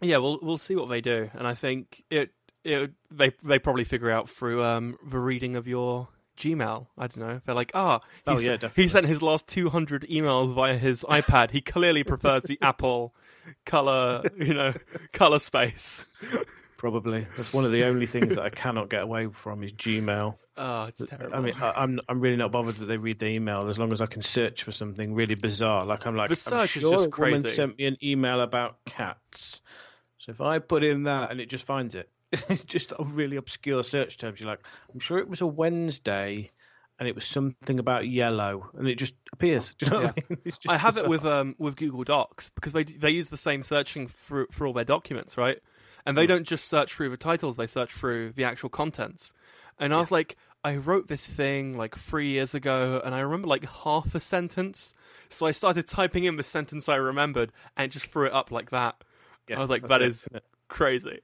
Yeah, 0.00 0.16
we'll 0.16 0.40
we'll 0.42 0.58
see 0.58 0.74
what 0.74 0.88
they 0.88 1.00
do, 1.00 1.30
and 1.34 1.46
I 1.46 1.54
think 1.54 2.02
it 2.10 2.32
it 2.64 2.92
they 3.12 3.30
they 3.44 3.60
probably 3.60 3.84
figure 3.84 4.10
out 4.10 4.28
through 4.28 4.64
um 4.64 4.98
the 5.08 5.18
reading 5.18 5.54
of 5.54 5.68
your 5.68 6.08
Gmail. 6.38 6.86
I 6.96 7.06
don't 7.08 7.18
know. 7.18 7.40
They're 7.44 7.54
like, 7.54 7.72
ah, 7.74 8.00
he 8.24 8.30
Oh, 8.30 8.34
s- 8.34 8.44
yeah, 8.44 8.68
he 8.74 8.88
sent 8.88 9.06
his 9.06 9.20
last 9.22 9.46
two 9.46 9.68
hundred 9.70 10.02
emails 10.08 10.54
via 10.54 10.76
his 10.78 11.04
iPad. 11.08 11.50
He 11.50 11.60
clearly 11.60 12.04
prefers 12.04 12.44
the 12.44 12.58
Apple 12.62 13.14
color, 13.66 14.22
you 14.38 14.54
know, 14.54 14.72
color 15.12 15.38
space. 15.38 16.04
Probably 16.76 17.26
that's 17.36 17.52
one 17.52 17.64
of 17.64 17.72
the 17.72 17.84
only 17.84 18.06
things 18.06 18.36
that 18.36 18.42
I 18.44 18.50
cannot 18.50 18.88
get 18.88 19.02
away 19.02 19.26
from 19.26 19.64
is 19.64 19.72
Gmail. 19.72 20.36
Oh, 20.56 20.84
it's 20.84 21.04
terrible. 21.04 21.34
I 21.36 21.40
mean, 21.40 21.54
I, 21.60 21.72
I'm 21.76 21.98
I'm 22.08 22.20
really 22.20 22.36
not 22.36 22.52
bothered 22.52 22.76
that 22.76 22.86
they 22.86 22.96
read 22.96 23.18
the 23.18 23.26
email 23.26 23.68
as 23.68 23.78
long 23.80 23.92
as 23.92 24.00
I 24.00 24.06
can 24.06 24.22
search 24.22 24.62
for 24.62 24.70
something 24.70 25.12
really 25.14 25.34
bizarre. 25.34 25.84
Like 25.84 26.06
I'm 26.06 26.14
like, 26.14 26.28
The 26.28 26.34
I'm 26.34 26.36
search 26.36 26.76
is 26.76 26.82
just 26.84 27.06
a 27.06 27.08
woman 27.20 27.42
sent 27.44 27.78
me 27.78 27.86
an 27.86 27.96
email 28.02 28.40
about 28.40 28.84
cats. 28.84 29.60
So 30.18 30.30
if 30.30 30.40
I 30.40 30.60
put 30.60 30.84
in 30.84 31.04
that 31.04 31.32
and 31.32 31.40
it 31.40 31.48
just 31.48 31.64
finds 31.64 31.96
it, 31.96 32.08
just 32.66 32.92
a 32.92 33.04
really 33.04 33.36
obscure 33.36 33.82
search 33.82 34.18
terms. 34.18 34.40
You're 34.40 34.50
like, 34.50 34.64
I'm 34.92 35.00
sure 35.00 35.18
it 35.18 35.28
was 35.28 35.40
a 35.40 35.46
Wednesday, 35.46 36.50
and 36.98 37.08
it 37.08 37.14
was 37.14 37.24
something 37.24 37.78
about 37.78 38.08
yellow, 38.08 38.70
and 38.76 38.88
it 38.88 38.96
just 38.96 39.14
appears. 39.32 39.74
You 39.82 39.90
know 39.90 40.02
what 40.02 40.18
I 40.18 40.22
mean? 40.28 40.52
I 40.68 40.76
have 40.76 40.98
it 40.98 41.08
with 41.08 41.24
um 41.24 41.54
with 41.58 41.76
Google 41.76 42.04
Docs 42.04 42.50
because 42.50 42.72
they 42.72 42.84
they 42.84 43.10
use 43.10 43.30
the 43.30 43.36
same 43.36 43.62
searching 43.62 44.08
for 44.08 44.46
for 44.50 44.66
all 44.66 44.72
their 44.72 44.84
documents, 44.84 45.36
right? 45.36 45.58
And 46.06 46.16
they 46.16 46.26
don't 46.26 46.44
just 46.44 46.68
search 46.68 46.94
through 46.94 47.10
the 47.10 47.16
titles; 47.16 47.56
they 47.56 47.66
search 47.66 47.92
through 47.92 48.32
the 48.32 48.44
actual 48.44 48.68
contents. 48.70 49.34
And 49.78 49.94
I 49.94 50.00
was 50.00 50.10
like, 50.10 50.36
I 50.64 50.76
wrote 50.76 51.08
this 51.08 51.26
thing 51.26 51.76
like 51.76 51.96
three 51.96 52.30
years 52.30 52.54
ago, 52.54 53.00
and 53.04 53.14
I 53.14 53.20
remember 53.20 53.46
like 53.46 53.68
half 53.68 54.14
a 54.14 54.20
sentence. 54.20 54.94
So 55.28 55.46
I 55.46 55.52
started 55.52 55.86
typing 55.86 56.24
in 56.24 56.36
the 56.36 56.42
sentence 56.42 56.88
I 56.88 56.96
remembered, 56.96 57.52
and 57.76 57.84
it 57.86 57.88
just 57.88 58.06
threw 58.06 58.26
it 58.26 58.32
up 58.32 58.50
like 58.50 58.70
that. 58.70 58.96
Yeah, 59.48 59.56
I 59.56 59.60
was 59.60 59.70
like, 59.70 59.86
that 59.88 60.02
is 60.02 60.28
it? 60.32 60.42
crazy. 60.68 61.20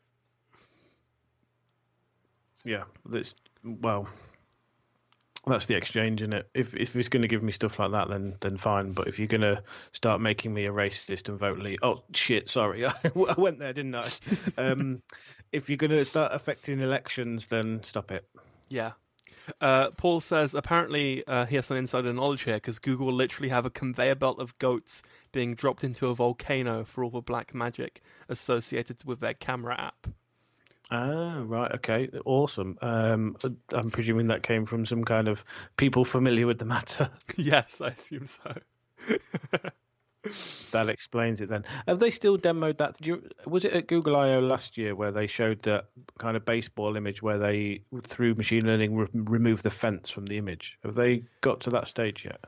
Yeah, 2.64 2.84
that's 3.06 3.34
well. 3.62 4.08
That's 5.46 5.66
the 5.66 5.76
exchange, 5.76 6.22
in 6.22 6.32
it? 6.32 6.48
If 6.54 6.74
if 6.74 6.96
it's 6.96 7.10
going 7.10 7.22
to 7.22 7.28
give 7.28 7.42
me 7.42 7.52
stuff 7.52 7.78
like 7.78 7.90
that, 7.92 8.08
then 8.08 8.34
then 8.40 8.56
fine. 8.56 8.92
But 8.92 9.08
if 9.08 9.18
you're 9.18 9.28
going 9.28 9.42
to 9.42 9.62
start 9.92 10.20
making 10.20 10.54
me 10.54 10.64
a 10.64 10.72
racist 10.72 11.28
and 11.28 11.38
vote 11.38 11.58
Leave, 11.58 11.78
oh 11.82 12.02
shit, 12.14 12.48
sorry, 12.48 12.86
I 12.86 12.94
went 13.36 13.58
there, 13.58 13.74
didn't 13.74 13.94
I? 13.94 14.08
Um, 14.56 15.02
if 15.52 15.68
you're 15.68 15.76
going 15.76 15.90
to 15.90 16.04
start 16.04 16.32
affecting 16.32 16.80
elections, 16.80 17.48
then 17.48 17.82
stop 17.82 18.10
it. 18.10 18.26
Yeah. 18.68 18.92
Uh, 19.60 19.90
Paul 19.90 20.20
says 20.20 20.54
apparently 20.54 21.22
uh, 21.26 21.44
he 21.44 21.56
has 21.56 21.66
some 21.66 21.76
insider 21.76 22.12
knowledge 22.12 22.44
here 22.44 22.54
because 22.54 22.78
Google 22.78 23.12
literally 23.12 23.50
have 23.50 23.66
a 23.66 23.70
conveyor 23.70 24.14
belt 24.14 24.40
of 24.40 24.58
goats 24.58 25.02
being 25.32 25.54
dropped 25.54 25.84
into 25.84 26.08
a 26.08 26.14
volcano 26.14 26.84
for 26.84 27.04
all 27.04 27.10
the 27.10 27.20
black 27.20 27.54
magic 27.54 28.00
associated 28.28 29.04
with 29.04 29.20
their 29.20 29.34
camera 29.34 29.78
app. 29.78 30.08
Ah, 30.90 31.42
right, 31.46 31.72
okay, 31.72 32.08
awesome. 32.24 32.76
Um, 32.82 33.36
I'm 33.72 33.90
presuming 33.90 34.26
that 34.28 34.42
came 34.42 34.64
from 34.64 34.84
some 34.84 35.04
kind 35.04 35.28
of 35.28 35.44
people 35.76 36.04
familiar 36.04 36.46
with 36.46 36.58
the 36.58 36.64
matter. 36.66 37.10
yes, 37.36 37.80
I 37.80 37.88
assume 37.88 38.26
so. 38.26 38.54
that 40.72 40.88
explains 40.88 41.40
it 41.40 41.48
then. 41.48 41.64
Have 41.88 41.98
they 41.98 42.10
still 42.10 42.38
demoed 42.38 42.78
that? 42.78 42.94
Did 42.94 43.06
you, 43.06 43.28
was 43.46 43.64
it 43.64 43.72
at 43.72 43.86
Google 43.88 44.16
I/O 44.16 44.40
last 44.40 44.76
year 44.76 44.94
where 44.94 45.10
they 45.10 45.26
showed 45.26 45.62
that 45.62 45.86
kind 46.18 46.36
of 46.36 46.44
baseball 46.44 46.96
image 46.96 47.22
where 47.22 47.38
they, 47.38 47.82
through 48.02 48.34
machine 48.34 48.66
learning, 48.66 48.94
re- 48.94 49.08
remove 49.14 49.62
the 49.62 49.70
fence 49.70 50.10
from 50.10 50.26
the 50.26 50.36
image? 50.38 50.78
Have 50.84 50.94
they 50.94 51.24
got 51.40 51.60
to 51.62 51.70
that 51.70 51.88
stage 51.88 52.26
yet? 52.26 52.44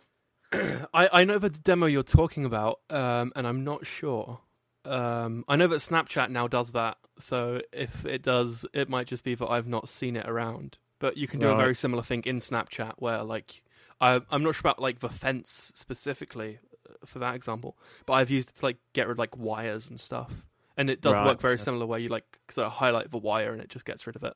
I, 0.94 1.08
I 1.20 1.24
know 1.24 1.38
the 1.38 1.50
demo 1.50 1.86
you're 1.86 2.02
talking 2.02 2.44
about, 2.44 2.80
um, 2.90 3.32
and 3.34 3.46
I'm 3.46 3.64
not 3.64 3.86
sure. 3.86 4.40
Um, 4.86 5.44
I 5.48 5.56
know 5.56 5.66
that 5.66 5.76
Snapchat 5.80 6.30
now 6.30 6.46
does 6.48 6.72
that, 6.72 6.98
so 7.18 7.60
if 7.72 8.04
it 8.06 8.22
does, 8.22 8.64
it 8.72 8.88
might 8.88 9.06
just 9.06 9.24
be 9.24 9.34
that 9.34 9.46
I've 9.46 9.66
not 9.66 9.88
seen 9.88 10.16
it 10.16 10.28
around. 10.28 10.78
But 10.98 11.16
you 11.16 11.28
can 11.28 11.40
do 11.40 11.48
a 11.48 11.56
very 11.56 11.74
similar 11.74 12.02
thing 12.02 12.22
in 12.24 12.40
Snapchat, 12.40 12.94
where 12.98 13.22
like 13.22 13.62
I, 14.00 14.20
I'm 14.30 14.42
not 14.42 14.54
sure 14.54 14.60
about 14.62 14.80
like 14.80 15.00
the 15.00 15.08
fence 15.10 15.72
specifically 15.74 16.58
uh, 16.88 16.94
for 17.04 17.18
that 17.18 17.34
example, 17.34 17.76
but 18.06 18.14
I've 18.14 18.30
used 18.30 18.50
it 18.50 18.56
to 18.56 18.64
like 18.64 18.78
get 18.94 19.06
rid 19.06 19.12
of 19.12 19.18
like 19.18 19.36
wires 19.36 19.90
and 19.90 20.00
stuff, 20.00 20.32
and 20.76 20.88
it 20.88 21.00
does 21.02 21.18
Right, 21.18 21.26
work 21.26 21.40
very 21.40 21.54
okay. 21.54 21.62
similar 21.64 21.84
where 21.86 21.98
you 21.98 22.08
like 22.08 22.24
sort 22.50 22.66
of 22.66 22.72
highlight 22.72 23.10
the 23.10 23.18
wire 23.18 23.52
and 23.52 23.60
it 23.60 23.68
just 23.68 23.84
gets 23.84 24.06
rid 24.06 24.16
of 24.16 24.24
it. 24.24 24.34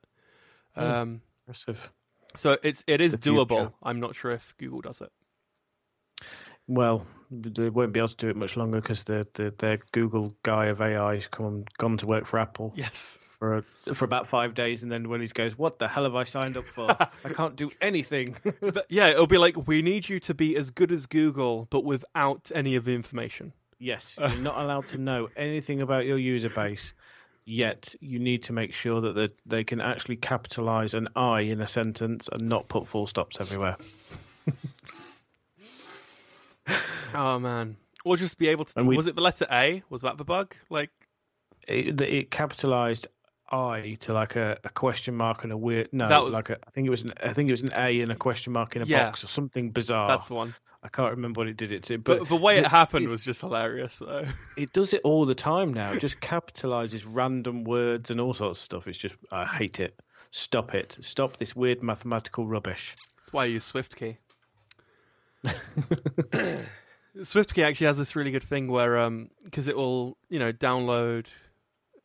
Hmm. 0.74 0.82
Um, 0.82 1.20
Impressive. 1.46 1.90
so 2.36 2.58
it's 2.62 2.84
it 2.86 3.00
is 3.00 3.12
The 3.12 3.18
future. 3.18 3.36
doable. 3.46 3.72
I'm 3.82 4.00
not 4.00 4.14
sure 4.16 4.32
if 4.32 4.54
Google 4.58 4.80
does 4.82 5.00
it. 5.00 5.10
Well, 6.70 7.04
they 7.32 7.68
won't 7.68 7.92
be 7.92 7.98
able 7.98 8.08
to 8.08 8.16
do 8.16 8.28
it 8.28 8.36
much 8.36 8.56
longer 8.56 8.80
because 8.80 9.02
the, 9.02 9.26
the 9.34 9.52
their 9.58 9.78
Google 9.90 10.32
guy 10.44 10.66
of 10.66 10.80
AI 10.80 11.14
has 11.14 11.26
come 11.26 11.64
gone 11.78 11.96
to 11.96 12.06
work 12.06 12.26
for 12.26 12.38
Apple 12.38 12.72
Yes. 12.76 13.18
for 13.38 13.56
a, 13.58 13.94
for 13.94 14.04
about 14.04 14.28
five 14.28 14.54
days, 14.54 14.84
and 14.84 14.90
then 14.92 15.08
when 15.08 15.20
he 15.20 15.26
goes, 15.26 15.58
"What 15.58 15.80
the 15.80 15.88
hell 15.88 16.04
have 16.04 16.14
I 16.14 16.22
signed 16.24 16.56
up 16.56 16.64
for? 16.66 16.88
I 17.24 17.28
can't 17.34 17.56
do 17.56 17.70
anything." 17.80 18.36
Yeah, 18.88 19.08
it'll 19.08 19.26
be 19.26 19.38
like 19.38 19.66
we 19.66 19.82
need 19.82 20.08
you 20.08 20.20
to 20.20 20.32
be 20.34 20.56
as 20.56 20.70
good 20.70 20.92
as 20.92 21.06
Google, 21.06 21.66
but 21.70 21.84
without 21.84 22.50
any 22.54 22.76
of 22.76 22.84
the 22.84 22.94
information. 22.94 23.52
yes, 23.80 24.14
you're 24.18 24.30
not 24.36 24.58
allowed 24.58 24.86
to 24.90 24.98
know 24.98 25.28
anything 25.36 25.82
about 25.82 26.06
your 26.06 26.18
user 26.18 26.50
base. 26.50 26.94
Yet 27.46 27.96
you 28.00 28.20
need 28.20 28.44
to 28.44 28.52
make 28.52 28.72
sure 28.74 29.00
that 29.00 29.14
they, 29.14 29.28
they 29.44 29.64
can 29.64 29.80
actually 29.80 30.16
capitalize 30.16 30.94
an 30.94 31.08
I 31.16 31.40
in 31.40 31.60
a 31.62 31.66
sentence 31.66 32.28
and 32.30 32.48
not 32.48 32.68
put 32.68 32.86
full 32.86 33.08
stops 33.08 33.38
everywhere. 33.40 33.76
Oh 37.14 37.38
man, 37.38 37.76
or 38.04 38.16
just 38.16 38.38
be 38.38 38.48
able 38.48 38.64
to. 38.66 38.84
We- 38.84 38.96
was 38.96 39.06
it 39.06 39.14
the 39.14 39.22
letter 39.22 39.46
A? 39.50 39.82
Was 39.90 40.02
that 40.02 40.16
the 40.18 40.24
bug? 40.24 40.54
Like, 40.68 40.90
It, 41.68 42.00
it 42.00 42.30
capitalized 42.30 43.06
I 43.52 43.96
to 44.00 44.12
like 44.12 44.36
a, 44.36 44.58
a 44.64 44.68
question 44.70 45.16
mark 45.16 45.42
and 45.42 45.52
a 45.52 45.56
weird 45.56 45.88
no, 45.92 46.08
That 46.08 46.22
was- 46.22 46.32
like 46.32 46.50
a, 46.50 46.56
I 46.66 46.70
think 46.70 46.86
it 46.86 46.90
was 46.90 47.02
an 47.02 47.12
I 47.22 47.32
think 47.32 47.48
it 47.48 47.52
was 47.52 47.62
an 47.62 47.70
A 47.74 48.00
and 48.00 48.12
a 48.12 48.16
question 48.16 48.52
mark 48.52 48.76
in 48.76 48.82
a 48.82 48.84
Yeah. 48.84 49.04
box 49.06 49.24
or 49.24 49.26
something 49.26 49.70
bizarre. 49.70 50.08
that's 50.08 50.28
the 50.28 50.34
one. 50.34 50.54
I 50.82 50.88
can't 50.88 51.10
remember 51.10 51.40
what 51.42 51.48
it 51.48 51.58
did 51.58 51.72
it 51.72 51.82
to, 51.84 51.98
But, 51.98 52.20
but 52.20 52.28
the 52.28 52.36
way 52.36 52.56
it 52.58 52.62
the- 52.62 52.68
happened 52.70 53.06
was 53.08 53.22
just 53.22 53.40
hilarious. 53.42 53.92
So. 53.94 54.24
it 54.56 54.72
does 54.72 54.94
it 54.94 55.02
all 55.04 55.26
the 55.26 55.34
time 55.34 55.74
now. 55.74 55.92
It 55.92 56.00
just 56.00 56.20
capitalizes 56.20 57.04
random 57.06 57.64
words 57.64 58.10
and 58.10 58.18
all 58.18 58.32
sorts 58.32 58.60
of 58.60 58.64
stuff. 58.64 58.88
It's 58.88 58.96
just 58.96 59.14
I 59.30 59.44
hate 59.44 59.78
it. 59.80 59.98
Stop 60.30 60.74
it. 60.74 60.96
Stop 61.02 61.36
this 61.36 61.54
weird 61.54 61.82
mathematical 61.82 62.46
rubbish. 62.46 62.96
That's 63.18 63.32
why 63.32 63.42
I 63.42 63.46
use 63.46 63.70
SwiftKey. 63.70 64.16
SwiftKey 67.16 67.62
actually 67.64 67.86
has 67.88 67.96
this 67.98 68.14
really 68.16 68.30
good 68.30 68.42
thing 68.42 68.68
where, 68.68 68.98
um, 68.98 69.30
because 69.44 69.68
it 69.68 69.76
will, 69.76 70.16
you 70.28 70.38
know, 70.38 70.52
download, 70.52 71.26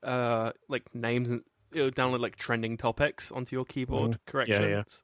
uh, 0.03 0.51
like 0.67 0.93
names 0.93 1.29
and 1.29 1.43
it'll 1.73 1.91
download 1.91 2.19
like 2.19 2.35
trending 2.35 2.77
topics 2.77 3.31
onto 3.31 3.55
your 3.55 3.65
keyboard 3.65 4.11
Mhm. 4.11 4.19
corrections. 4.25 5.03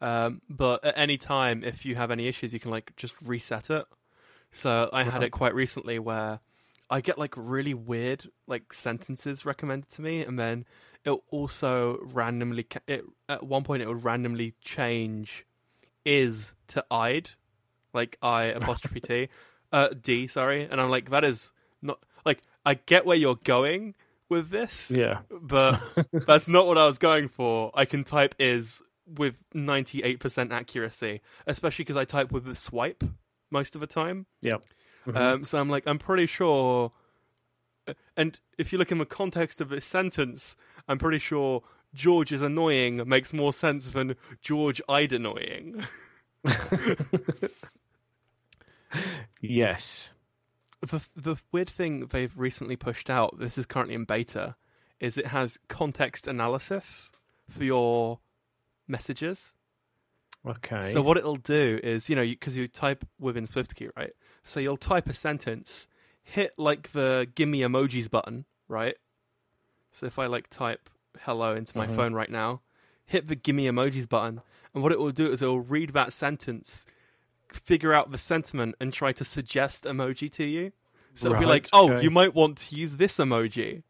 yeah. 0.00 0.26
Um, 0.26 0.42
but 0.48 0.84
at 0.84 0.94
any 0.98 1.16
time, 1.16 1.62
if 1.62 1.84
you 1.84 1.94
have 1.94 2.10
any 2.10 2.26
issues, 2.26 2.52
you 2.52 2.60
can 2.60 2.70
like 2.70 2.94
just 2.96 3.14
reset 3.22 3.70
it. 3.70 3.86
So 4.50 4.90
I 4.92 5.04
had 5.04 5.22
it 5.22 5.30
quite 5.30 5.54
recently 5.54 5.98
where 5.98 6.40
I 6.90 7.00
get 7.00 7.18
like 7.18 7.34
really 7.36 7.72
weird 7.72 8.28
like 8.46 8.72
sentences 8.74 9.44
recommended 9.46 9.90
to 9.92 10.02
me, 10.02 10.22
and 10.24 10.38
then 10.38 10.66
it 11.04 11.18
also 11.30 11.98
randomly 12.02 12.64
ca- 12.64 12.80
it 12.86 13.04
at 13.28 13.44
one 13.44 13.62
point 13.64 13.82
it 13.82 13.88
would 13.88 14.04
randomly 14.04 14.54
change 14.60 15.46
is 16.04 16.54
to 16.66 16.84
I'd, 16.90 17.30
like 17.92 18.16
I 18.22 18.44
apostrophe 18.44 19.00
T, 19.00 19.28
uh, 19.72 19.88
D, 19.88 20.26
sorry, 20.26 20.66
and 20.70 20.80
I'm 20.80 20.90
like 20.90 21.10
that 21.10 21.24
is 21.24 21.52
not 21.80 21.98
like 22.24 22.42
I 22.64 22.74
get 22.74 23.04
where 23.06 23.16
you're 23.16 23.36
going 23.44 23.94
with 24.28 24.50
this, 24.50 24.90
Yeah. 24.90 25.20
but 25.30 25.80
that's 26.26 26.48
not 26.48 26.66
what 26.66 26.78
I 26.78 26.86
was 26.86 26.98
going 26.98 27.28
for. 27.28 27.70
I 27.74 27.84
can 27.84 28.02
type 28.04 28.34
is 28.38 28.80
with 29.06 29.42
98% 29.54 30.52
accuracy, 30.52 31.20
especially 31.46 31.82
because 31.84 31.96
I 31.96 32.04
type 32.04 32.32
with 32.32 32.44
the 32.44 32.54
swipe 32.54 33.04
most 33.50 33.74
of 33.74 33.80
the 33.82 33.86
time. 33.86 34.26
Yep. 34.42 34.62
Mhm. 35.06 35.16
Um, 35.16 35.44
so 35.44 35.58
I'm 35.60 35.68
like, 35.68 35.82
I'm 35.86 35.98
pretty 35.98 36.26
sure. 36.26 36.92
And 38.16 38.38
if 38.56 38.72
you 38.72 38.78
look 38.78 38.92
in 38.92 38.98
the 38.98 39.04
context 39.04 39.60
of 39.60 39.68
this 39.68 39.84
sentence, 39.84 40.56
I'm 40.88 40.98
pretty 40.98 41.18
sure 41.18 41.62
George 41.92 42.30
is 42.32 42.40
annoying 42.40 43.06
makes 43.06 43.32
more 43.34 43.52
sense 43.52 43.90
than 43.90 44.14
George 44.40 44.80
I'd 44.88 45.12
annoying. 45.12 45.84
yes. 49.42 50.10
the 50.80 51.00
the 51.14 51.36
weird 51.52 51.68
thing 51.68 52.06
they've 52.06 52.36
recently 52.36 52.76
pushed 52.76 53.10
out, 53.10 53.38
this 53.38 53.58
is 53.58 53.66
currently 53.66 53.94
in 53.94 54.04
beta, 54.04 54.56
is 55.00 55.18
it 55.18 55.26
has 55.26 55.58
context 55.68 56.26
analysis 56.26 57.12
for 57.48 57.64
your 57.64 58.20
messages. 58.88 59.54
Okay. 60.46 60.90
So 60.92 61.02
what 61.02 61.16
it'll 61.16 61.36
do 61.36 61.78
is, 61.82 62.08
you 62.08 62.16
know, 62.16 62.24
because 62.24 62.56
you, 62.56 62.66
type 62.66 63.04
within 63.20 63.46
SwiftKey, 63.46 63.90
right? 63.96 64.12
So 64.42 64.58
you'll 64.58 64.76
type 64.76 65.08
a 65.08 65.14
sentence, 65.14 65.86
hit 66.24 66.52
like 66.58 66.90
the 66.92 67.28
"give 67.34 67.48
me 67.48 67.60
emojis" 67.60 68.10
button, 68.10 68.44
right? 68.66 68.96
So 69.92 70.06
if 70.06 70.18
I 70.18 70.26
like 70.26 70.48
type 70.50 70.90
"hello" 71.20 71.54
into 71.54 71.76
my 71.76 71.86
Mhm. 71.86 71.94
phone 71.94 72.14
right 72.14 72.30
now, 72.30 72.62
hit 73.04 73.28
the 73.28 73.36
"give 73.36 73.54
me 73.54 73.66
emojis" 73.66 74.08
button, 74.08 74.40
and 74.74 74.82
what 74.82 74.90
it 74.90 74.98
will 74.98 75.12
do 75.12 75.30
is 75.30 75.42
it 75.42 75.46
will 75.46 75.60
read 75.60 75.90
that 75.90 76.12
sentence, 76.12 76.86
figure 77.54 77.92
out 77.94 78.10
the 78.10 78.18
sentiment, 78.18 78.74
and 78.80 78.92
try 78.92 79.12
to 79.12 79.24
suggest 79.24 79.84
emoji 79.84 80.30
to 80.32 80.44
you. 80.44 80.72
So 81.14 81.26
it'll 81.28 81.38
be 81.40 81.46
like, 81.46 81.68
"Oh, 81.72 81.92
okay. 81.92 82.02
you 82.02 82.10
might 82.10 82.34
want 82.34 82.58
to 82.58 82.76
use 82.76 82.96
this 82.96 83.18
emoji." 83.18 83.82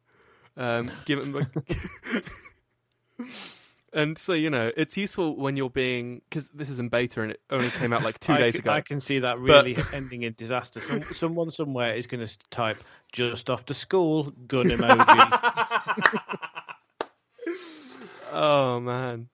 Um, 0.56 0.90
give 1.06 1.18
it. 1.20 1.46
And 3.94 4.16
so 4.16 4.32
you 4.32 4.48
know, 4.48 4.72
it's 4.74 4.96
useful 4.96 5.36
when 5.36 5.54
you're 5.58 5.68
being 5.68 6.22
because 6.30 6.48
this 6.48 6.70
is 6.70 6.80
in 6.80 6.88
beta 6.88 7.20
and 7.20 7.32
it 7.32 7.40
only 7.50 7.68
came 7.68 7.92
out 7.92 8.02
like 8.02 8.18
two 8.18 8.34
days 8.38 8.54
c- 8.54 8.60
ago. 8.60 8.70
I 8.70 8.80
can 8.80 9.00
see 9.02 9.18
that 9.18 9.34
But- 9.34 9.42
really 9.42 9.76
ending 9.92 10.22
in 10.22 10.32
disaster. 10.32 10.80
Some, 10.80 11.02
someone 11.14 11.50
somewhere 11.50 11.94
is 11.94 12.06
going 12.06 12.26
to 12.26 12.38
type 12.48 12.82
just 13.12 13.50
off 13.50 13.66
to 13.66 13.74
school 13.74 14.32
gun 14.46 14.64
emoji. 14.64 16.18
oh 18.32 18.80
man, 18.80 19.28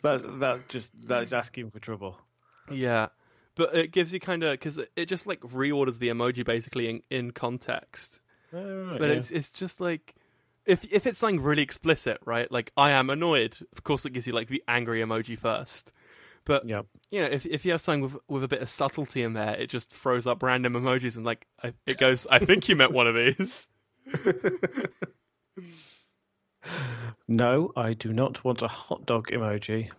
that 0.00 0.40
that 0.40 0.68
just 0.68 1.08
that 1.08 1.22
is 1.24 1.32
asking 1.34 1.68
for 1.68 1.78
trouble. 1.78 2.18
yeah, 2.70 3.08
but 3.56 3.74
it 3.74 3.90
gives 3.90 4.12
you 4.12 4.20
kind 4.20 4.44
of 4.44 4.52
because 4.52 4.78
it, 4.78 4.90
it 4.94 5.06
just 5.06 5.26
like 5.26 5.40
reorders 5.40 5.98
the 5.98 6.08
emoji 6.08 6.44
basically 6.44 6.88
in, 6.88 7.02
in 7.10 7.30
context. 7.32 8.20
Oh, 8.52 8.58
Alright, 8.58 9.00
But 9.00 9.10
yeah. 9.10 9.16
it's 9.16 9.30
it's 9.30 9.50
just 9.50 9.80
like 9.80 10.14
if 10.64 10.84
if 10.92 11.06
it's 11.06 11.18
something 11.18 11.42
really 11.42 11.62
explicit, 11.62 12.18
right? 12.24 12.50
Like 12.50 12.72
I 12.76 12.92
am 12.92 13.10
annoyed. 13.10 13.56
Of 13.72 13.82
course, 13.82 14.04
it 14.04 14.12
gives 14.12 14.26
you 14.26 14.32
like 14.32 14.48
the 14.48 14.62
angry 14.68 15.00
emoji 15.00 15.36
first. 15.36 15.92
But 16.44 16.68
yeah. 16.68 16.82
you 17.10 17.22
know, 17.22 17.26
if 17.26 17.44
if 17.44 17.64
you 17.64 17.72
have 17.72 17.80
something 17.80 18.02
with 18.02 18.16
with 18.28 18.44
a 18.44 18.48
bit 18.48 18.62
of 18.62 18.70
subtlety 18.70 19.22
in 19.22 19.32
there, 19.32 19.56
it 19.56 19.68
just 19.68 19.94
throws 19.94 20.26
up 20.26 20.42
random 20.42 20.74
emojis 20.74 21.16
and 21.16 21.26
like 21.26 21.46
I, 21.62 21.72
it 21.86 21.98
goes. 21.98 22.26
I 22.30 22.38
think 22.38 22.68
you 22.68 22.76
meant 22.76 22.92
one 22.92 23.08
of 23.08 23.14
these. 23.14 23.68
No, 27.28 27.72
I 27.76 27.94
do 27.94 28.12
not 28.12 28.44
want 28.44 28.62
a 28.62 28.68
hot 28.68 29.06
dog 29.06 29.28
emoji. 29.28 29.90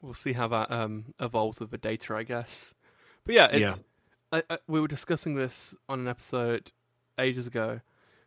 We'll 0.00 0.14
see 0.14 0.32
how 0.32 0.48
that 0.48 0.70
um, 0.70 1.14
evolves 1.20 1.60
with 1.60 1.70
the 1.70 1.78
data, 1.78 2.14
I 2.14 2.22
guess. 2.22 2.74
But 3.24 3.34
yeah, 3.34 3.48
it's. 3.50 3.82
I, 4.32 4.42
I, 4.50 4.58
we 4.66 4.80
were 4.80 4.88
discussing 4.88 5.34
this 5.34 5.74
on 5.88 6.00
an 6.00 6.08
episode 6.08 6.70
ages 7.18 7.46
ago, 7.46 7.80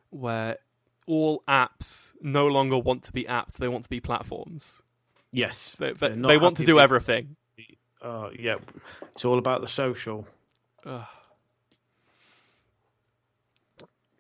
where 0.10 0.58
all 1.06 1.44
apps 1.48 2.16
no 2.22 2.48
longer 2.48 2.78
want 2.78 3.04
to 3.04 3.12
be 3.12 3.26
apps; 3.26 3.54
they 3.54 3.68
want 3.68 3.84
to 3.84 3.90
be 3.90 4.00
platforms. 4.00 4.82
Yes. 5.32 5.76
They, 5.80 5.94
they, 5.94 6.10
they 6.10 6.38
want 6.38 6.58
to 6.58 6.66
do 6.66 6.76
with- 6.76 6.84
everything. 6.84 7.36
Uh, 8.02 8.30
yeah. 8.38 8.56
It's 9.14 9.26
all 9.26 9.38
about 9.38 9.62
the 9.62 9.68
social. 9.68 10.26
Ugh. 10.86 11.06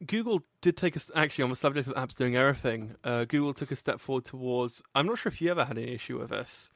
Google 0.06 0.44
did 0.62 0.78
take 0.78 0.96
us 0.96 1.12
actually 1.16 1.44
on 1.44 1.50
the 1.50 1.56
subject 1.56 1.88
of 1.88 1.96
apps 1.96 2.16
doing 2.16 2.36
everything. 2.38 2.96
Uh, 3.04 3.26
Google 3.26 3.54
took 3.54 3.72
a 3.72 3.76
step 3.76 4.00
forward 4.00 4.26
towards. 4.26 4.82
I'm 4.96 5.08
not 5.08 5.18
sure 5.18 5.30
if 5.30 5.42
you 5.42 5.52
ever 5.52 5.66
had 5.66 5.78
an 5.78 5.88
issue 5.88 6.20
with 6.20 6.30
this. 6.30 6.72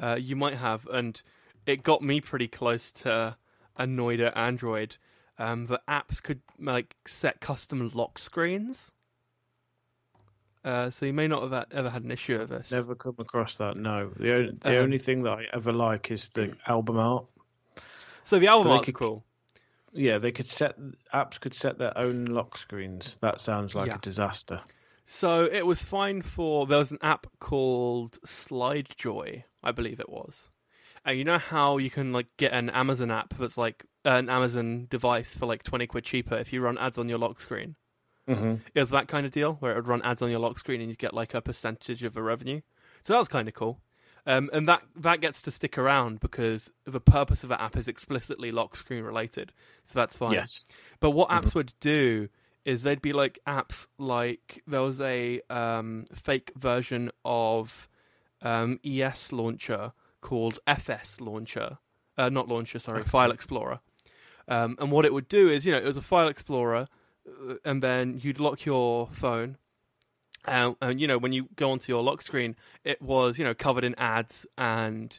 Uh, 0.00 0.16
you 0.20 0.36
might 0.36 0.54
have, 0.56 0.86
and 0.86 1.22
it 1.66 1.82
got 1.82 2.02
me 2.02 2.20
pretty 2.20 2.48
close 2.48 2.90
to 2.92 3.36
annoyed 3.76 4.20
at 4.20 4.36
Android. 4.36 4.96
Um, 5.38 5.66
the 5.66 5.80
apps 5.88 6.22
could 6.22 6.40
like 6.58 6.96
set 7.06 7.40
custom 7.40 7.90
lock 7.94 8.18
screens. 8.18 8.92
Uh, 10.64 10.88
so 10.88 11.04
you 11.04 11.12
may 11.12 11.28
not 11.28 11.42
have 11.42 11.66
ever 11.72 11.90
had 11.90 12.04
an 12.04 12.10
issue 12.10 12.38
with 12.38 12.48
this. 12.48 12.70
Never 12.70 12.94
come 12.94 13.16
across 13.18 13.56
that. 13.56 13.76
No. 13.76 14.10
The, 14.16 14.32
o- 14.34 14.50
the 14.62 14.78
Um, 14.78 14.84
only 14.84 14.98
thing 14.98 15.22
that 15.24 15.32
I 15.38 15.46
ever 15.52 15.72
like 15.72 16.10
is 16.10 16.30
the 16.30 16.56
album 16.66 16.96
art. 16.98 17.26
So 18.22 18.38
the 18.38 18.46
album 18.46 18.68
So 18.68 18.72
art's 18.72 18.86
could- 18.86 18.94
cool. 18.94 19.24
Yeah, 19.92 20.18
they 20.18 20.32
could 20.32 20.48
set 20.48 20.76
apps 21.12 21.38
could 21.38 21.54
set 21.54 21.78
their 21.78 21.96
own 21.96 22.24
lock 22.24 22.56
screens. 22.56 23.16
That 23.20 23.40
sounds 23.40 23.74
like 23.74 23.88
Yeah. 23.88 23.96
a 23.96 23.98
disaster. 23.98 24.60
So 25.06 25.44
it 25.44 25.66
was 25.66 25.84
fine 25.84 26.22
for 26.22 26.66
there 26.66 26.78
was 26.78 26.90
an 26.90 26.98
app 27.02 27.26
called 27.38 28.18
SlideJoy, 28.26 29.44
I 29.62 29.72
believe 29.72 30.00
it 30.00 30.08
was. 30.08 30.50
And 31.04 31.18
you 31.18 31.24
know 31.24 31.38
how 31.38 31.76
you 31.76 31.90
can 31.90 32.12
like 32.12 32.28
get 32.38 32.52
an 32.52 32.70
Amazon 32.70 33.10
app 33.10 33.34
that's 33.38 33.58
like 33.58 33.84
an 34.04 34.30
Amazon 34.30 34.86
device 34.88 35.36
for 35.36 35.44
like 35.44 35.62
twenty 35.62 35.86
quid 35.86 36.04
cheaper 36.04 36.36
if 36.36 36.52
you 36.52 36.62
run 36.62 36.78
ads 36.78 36.96
on 36.96 37.08
your 37.08 37.18
lock 37.18 37.40
screen. 37.40 37.76
Mm-hmm. 38.26 38.54
It 38.74 38.80
was 38.80 38.90
that 38.90 39.08
kind 39.08 39.26
of 39.26 39.32
deal 39.32 39.54
where 39.54 39.72
it 39.72 39.76
would 39.76 39.88
run 39.88 40.02
ads 40.02 40.22
on 40.22 40.30
your 40.30 40.40
lock 40.40 40.58
screen 40.58 40.80
and 40.80 40.88
you 40.88 40.96
get 40.96 41.12
like 41.12 41.34
a 41.34 41.42
percentage 41.42 42.02
of 42.04 42.14
the 42.14 42.22
revenue. 42.22 42.62
So 43.02 43.12
that 43.12 43.18
was 43.18 43.28
kind 43.28 43.48
of 43.48 43.54
cool. 43.54 43.80
Um, 44.26 44.48
and 44.54 44.66
that 44.66 44.82
that 44.96 45.20
gets 45.20 45.42
to 45.42 45.50
stick 45.50 45.76
around 45.76 46.20
because 46.20 46.72
the 46.86 47.00
purpose 47.00 47.42
of 47.42 47.50
the 47.50 47.60
app 47.60 47.76
is 47.76 47.88
explicitly 47.88 48.50
lock 48.50 48.74
screen 48.74 49.04
related. 49.04 49.52
So 49.84 49.98
that's 49.98 50.16
fine. 50.16 50.32
Yes. 50.32 50.64
But 51.00 51.10
what 51.10 51.28
apps 51.28 51.54
would 51.54 51.74
do 51.80 52.30
is 52.64 52.82
they'd 52.82 53.02
be 53.02 53.12
like 53.12 53.38
apps 53.46 53.86
like 53.98 54.62
there 54.66 54.82
was 54.82 55.00
a 55.00 55.40
um, 55.50 56.06
fake 56.14 56.52
version 56.56 57.10
of 57.24 57.88
um, 58.42 58.80
ES 58.84 59.32
launcher 59.32 59.92
called 60.20 60.58
FS 60.66 61.20
launcher, 61.20 61.78
uh, 62.16 62.28
not 62.28 62.48
launcher, 62.48 62.78
sorry. 62.78 63.04
File 63.04 63.30
Explorer. 63.30 63.80
Um, 64.48 64.76
and 64.78 64.90
what 64.90 65.04
it 65.04 65.12
would 65.12 65.28
do 65.28 65.48
is, 65.48 65.64
you 65.64 65.72
know, 65.72 65.78
it 65.78 65.84
was 65.84 65.96
a 65.96 66.02
file 66.02 66.28
explorer, 66.28 66.88
uh, 67.26 67.54
and 67.64 67.82
then 67.82 68.20
you'd 68.22 68.38
lock 68.38 68.64
your 68.64 69.08
phone. 69.12 69.56
Um, 70.46 70.76
and 70.82 71.00
you 71.00 71.06
know, 71.08 71.16
when 71.16 71.32
you 71.32 71.48
go 71.56 71.70
onto 71.70 71.90
your 71.90 72.02
lock 72.02 72.20
screen, 72.20 72.56
it 72.84 73.00
was 73.00 73.38
you 73.38 73.44
know 73.44 73.54
covered 73.54 73.84
in 73.84 73.94
ads, 73.94 74.46
and 74.58 75.18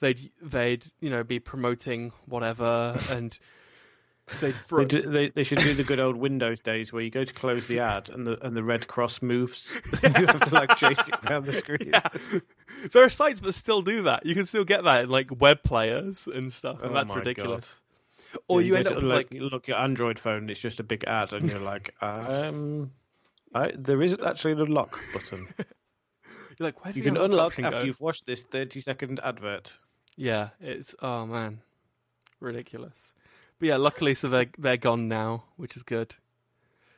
they'd 0.00 0.30
they'd 0.40 0.86
you 1.00 1.10
know 1.10 1.24
be 1.24 1.40
promoting 1.40 2.12
whatever, 2.26 2.96
and 3.10 3.36
they'd 4.40 4.54
They, 4.70 4.84
do, 4.84 5.02
they 5.02 5.28
they 5.28 5.42
should 5.42 5.58
do 5.58 5.74
the 5.74 5.84
good 5.84 6.00
old 6.00 6.16
Windows 6.16 6.60
days 6.60 6.92
where 6.92 7.02
you 7.02 7.10
go 7.10 7.24
to 7.24 7.32
close 7.34 7.66
the 7.66 7.80
ad 7.80 8.10
and 8.10 8.26
the 8.26 8.44
and 8.44 8.56
the 8.56 8.62
red 8.64 8.86
cross 8.86 9.20
moves. 9.22 9.70
you 10.02 10.08
have 10.26 10.48
to 10.48 10.54
like 10.54 10.76
chase 10.76 11.08
it 11.08 11.14
around 11.30 11.46
the 11.46 11.52
screen. 11.62 11.90
yeah. 11.92 12.08
There 12.92 13.04
are 13.04 13.08
sites 13.08 13.40
that 13.40 13.52
still 13.52 13.82
do 13.82 14.02
that. 14.02 14.24
You 14.26 14.34
can 14.34 14.46
still 14.46 14.64
get 14.64 14.84
that 14.84 15.04
in 15.04 15.10
like 15.10 15.40
web 15.40 15.62
players 15.62 16.26
and 16.26 16.52
stuff, 16.52 16.80
and 16.82 16.90
Oh 16.90 16.94
that's 16.94 17.14
ridiculous. 17.14 17.80
Or 18.48 18.60
Yeah, 18.60 18.66
you 18.66 18.74
end 18.76 18.86
up 18.88 18.94
to, 18.94 18.96
with 18.96 19.04
like, 19.04 19.28
look 19.32 19.68
your 19.68 19.76
Android 19.78 20.18
phone. 20.18 20.50
It's 20.50 20.60
just 20.60 20.80
a 20.80 20.82
big 20.82 21.04
ad, 21.04 21.32
and 21.32 21.48
you're 21.48 21.60
like, 21.60 21.94
um, 22.02 22.90
I, 23.54 23.70
there 23.76 24.02
isn't 24.02 24.24
actually 24.24 24.52
an 24.52 24.72
lock 24.72 24.98
button. 25.12 25.46
you're 25.56 25.66
like, 26.58 26.84
where 26.84 26.92
do 26.92 26.98
You 26.98 27.04
the 27.04 27.10
can 27.10 27.16
unlock 27.16 27.58
unlock 27.58 27.74
after 27.74 27.80
go? 27.80 27.86
you've 27.86 28.00
watched 28.00 28.26
this 28.26 28.42
30 28.42 28.80
second 28.80 29.20
advert. 29.22 29.76
Yeah, 30.16 30.48
it's 30.60 30.94
oh 31.00 31.26
man, 31.26 31.60
ridiculous. 32.40 33.12
But 33.58 33.68
yeah, 33.68 33.76
luckily, 33.76 34.14
so 34.14 34.28
they're 34.28 34.50
they're 34.58 34.76
gone 34.76 35.08
now, 35.08 35.44
which 35.56 35.76
is 35.76 35.82
good. 35.82 36.16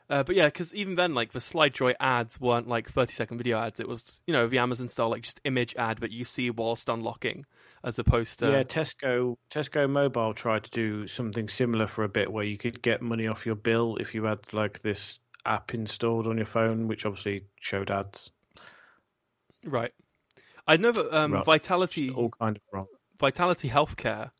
Uh, 0.09 0.23
but 0.23 0.37
yeah, 0.37 0.47
because 0.47 0.75
even 0.75 0.95
then, 0.95 1.15
like 1.15 1.33
the 1.33 1.41
SlideJoy 1.41 1.95
ads 1.99 2.41
weren't 2.41 2.69
like 2.69 2.89
thirty 2.89 3.13
second 3.13 3.39
video 3.39 3.59
ads. 3.59 3.81
It 3.81 3.89
was 3.89 4.23
you 4.27 4.33
know 4.33 4.47
the 4.47 4.59
Amazon 4.59 4.89
style, 4.89 5.11
like 5.11 5.23
just 5.23 5.41
image 5.45 5.75
ad, 5.77 6.01
but 6.01 6.13
you 6.13 6.25
see 6.25 6.49
whilst 6.51 6.89
unlocking, 6.89 7.45
as 7.83 7.99
opposed 7.99 8.39
to 8.39 8.51
Yeah, 8.51 8.63
Tesco 8.63 9.37
Tesco 9.51 9.91
Mobile 9.91 10.33
tried 10.33 10.65
to 10.65 10.71
do 10.71 11.07
something 11.09 11.49
similar 11.49 11.89
for 11.89 12.05
a 12.05 12.09
bit, 12.09 12.33
where 12.33 12.45
you 12.45 12.57
could 12.57 12.81
get 12.83 13.03
money 13.03 13.27
off 13.27 13.47
your 13.47 13.57
bill 13.57 13.97
if 13.97 14.15
you 14.15 14.25
had 14.25 14.53
like 14.53 14.81
this 14.81 15.19
app 15.45 15.75
installed 15.75 16.29
on 16.29 16.37
your 16.37 16.47
phone, 16.47 16.87
which 16.87 17.05
obviously 17.05 17.45
showed 17.61 17.91
ads. 17.91 18.31
right. 19.65 19.93
I 20.69 20.77
know 20.77 20.91
that 20.91 21.17
um, 21.17 21.45
Vitality 21.45 22.11
all 22.11 22.31
kind 22.31 22.57
of 22.57 22.63
wrong. 22.73 22.87
Vitality 23.19 23.69
Healthcare 23.69 24.31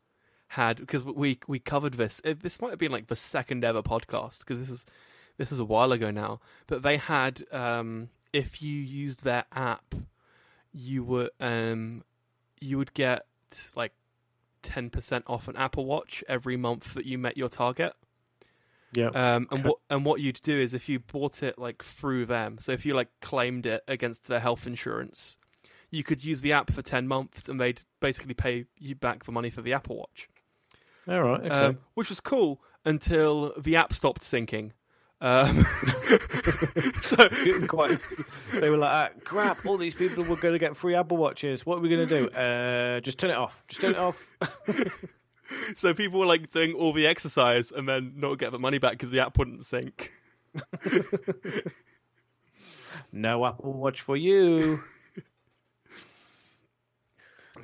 had 0.47 0.77
because 0.77 1.03
we 1.03 1.39
we 1.47 1.59
covered 1.59 1.93
this. 1.95 2.21
It, 2.23 2.41
this 2.41 2.61
might 2.61 2.71
have 2.71 2.79
been 2.79 2.91
like 2.91 3.07
the 3.07 3.15
second 3.15 3.63
ever 3.63 3.83
podcast 3.83 4.39
because 4.39 4.59
this 4.59 4.69
is 4.69 4.85
this 5.37 5.51
is 5.51 5.59
a 5.59 5.65
while 5.65 5.91
ago 5.91 6.11
now. 6.11 6.39
But 6.67 6.81
they 6.83 6.97
had 6.97 7.43
um, 7.51 8.09
if 8.33 8.61
you 8.61 8.73
used 8.73 9.23
their 9.23 9.45
app, 9.51 9.95
you 10.73 11.03
were 11.03 11.29
um, 11.39 12.03
you 12.59 12.77
would 12.77 12.93
get 12.93 13.25
like 13.75 13.93
ten 14.61 14.89
percent 14.89 15.25
off 15.27 15.47
an 15.47 15.55
Apple 15.55 15.85
Watch 15.85 16.23
every 16.27 16.57
month 16.57 16.93
that 16.93 17.05
you 17.05 17.17
met 17.17 17.37
your 17.37 17.49
target. 17.49 17.93
Yeah, 18.93 19.09
Um, 19.09 19.47
and 19.51 19.65
what 19.65 19.79
and 19.89 20.05
what 20.05 20.21
you'd 20.21 20.41
do 20.43 20.57
is 20.57 20.73
if 20.73 20.87
you 20.87 20.99
bought 20.99 21.43
it 21.43 21.59
like 21.59 21.83
through 21.83 22.25
them, 22.25 22.57
so 22.57 22.71
if 22.71 22.85
you 22.85 22.93
like 22.95 23.09
claimed 23.21 23.65
it 23.65 23.83
against 23.87 24.27
their 24.27 24.39
health 24.39 24.65
insurance, 24.65 25.37
you 25.91 26.03
could 26.03 26.23
use 26.23 26.39
the 26.39 26.53
app 26.53 26.71
for 26.71 26.81
ten 26.81 27.05
months, 27.07 27.49
and 27.49 27.59
they'd 27.59 27.81
basically 27.99 28.33
pay 28.33 28.65
you 28.79 28.95
back 28.95 29.25
the 29.25 29.31
money 29.33 29.49
for 29.49 29.61
the 29.61 29.73
Apple 29.73 29.97
Watch, 29.97 30.29
all 31.07 31.21
right. 31.21 31.41
Okay. 31.41 31.49
um, 31.49 31.77
which 31.93 32.09
was 32.09 32.19
cool 32.19 32.61
until 32.85 33.53
the 33.57 33.75
app 33.75 33.93
stopped 33.93 34.21
syncing. 34.21 34.71
Um, 35.19 35.65
so 37.01 37.27
Didn't 37.43 37.67
quite. 37.67 37.99
They 38.53 38.69
were 38.69 38.77
like, 38.77 39.11
ah, 39.11 39.19
"Crap! 39.23 39.65
All 39.65 39.77
these 39.77 39.95
people 39.95 40.23
were 40.23 40.35
going 40.35 40.53
to 40.53 40.59
get 40.59 40.77
free 40.77 40.95
Apple 40.95 41.17
Watches. 41.17 41.65
What 41.65 41.79
are 41.79 41.81
we 41.81 41.89
going 41.89 42.07
to 42.07 42.19
do? 42.19 42.29
Uh, 42.37 42.99
just 43.01 43.17
turn 43.17 43.31
it 43.31 43.37
off. 43.37 43.63
Just 43.67 43.81
turn 43.81 43.91
it 43.91 43.97
off." 43.97 44.35
so 45.75 45.93
people 45.93 46.19
were 46.19 46.25
like 46.25 46.51
doing 46.51 46.73
all 46.73 46.93
the 46.93 47.07
exercise 47.07 47.71
and 47.71 47.87
then 47.87 48.13
not 48.15 48.37
get 48.37 48.51
the 48.51 48.59
money 48.59 48.77
back 48.77 48.91
because 48.91 49.09
the 49.09 49.19
app 49.19 49.37
wouldn't 49.37 49.65
sync. 49.65 50.11
no 53.11 53.45
Apple 53.45 53.73
Watch 53.73 54.01
for 54.01 54.15
you. 54.15 54.79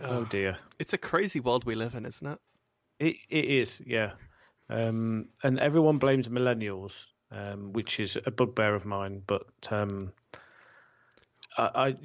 Oh 0.01 0.25
dear. 0.25 0.57
It's 0.79 0.93
a 0.93 0.97
crazy 0.97 1.39
world 1.39 1.65
we 1.65 1.75
live 1.75 1.93
in, 1.93 2.05
isn't 2.05 2.25
it? 2.25 2.39
It 3.03 3.17
it 3.29 3.45
is, 3.45 3.81
yeah. 3.85 4.11
Um, 4.69 5.27
and 5.43 5.59
everyone 5.59 5.97
blames 5.97 6.27
millennials, 6.29 6.93
um, 7.31 7.73
which 7.73 7.99
is 7.99 8.17
a 8.25 8.31
bugbear 8.31 8.73
of 8.75 8.85
mine. 8.85 9.21
But 9.27 9.45
um, 9.71 10.11
I, 11.57 11.69
I 11.75 11.95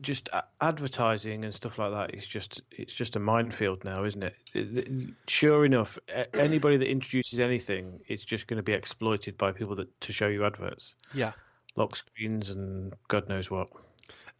just 0.00 0.28
advertising 0.60 1.44
and 1.44 1.54
stuff 1.54 1.78
like 1.78 1.92
that 1.92 2.14
is 2.14 2.26
just 2.26 2.60
it's 2.70 2.92
just 2.92 3.16
a 3.16 3.20
minefield 3.20 3.84
now, 3.84 4.04
isn't 4.04 4.22
it- 4.22 5.10
Sure 5.28 5.64
enough, 5.64 5.98
anybody 6.34 6.76
that 6.76 6.90
introduces 6.90 7.40
anything, 7.40 8.00
it's 8.08 8.24
just 8.24 8.46
going 8.48 8.58
to 8.58 8.62
be 8.62 8.72
exploited 8.72 9.38
by 9.38 9.52
people 9.52 9.74
that 9.76 10.00
to 10.02 10.12
show 10.12 10.28
you 10.28 10.44
adverts, 10.44 10.94
Yeah. 11.14 11.32
lock 11.76 11.96
screens, 11.96 12.50
and 12.50 12.92
God 13.08 13.28
knows 13.28 13.50
what. 13.50 13.68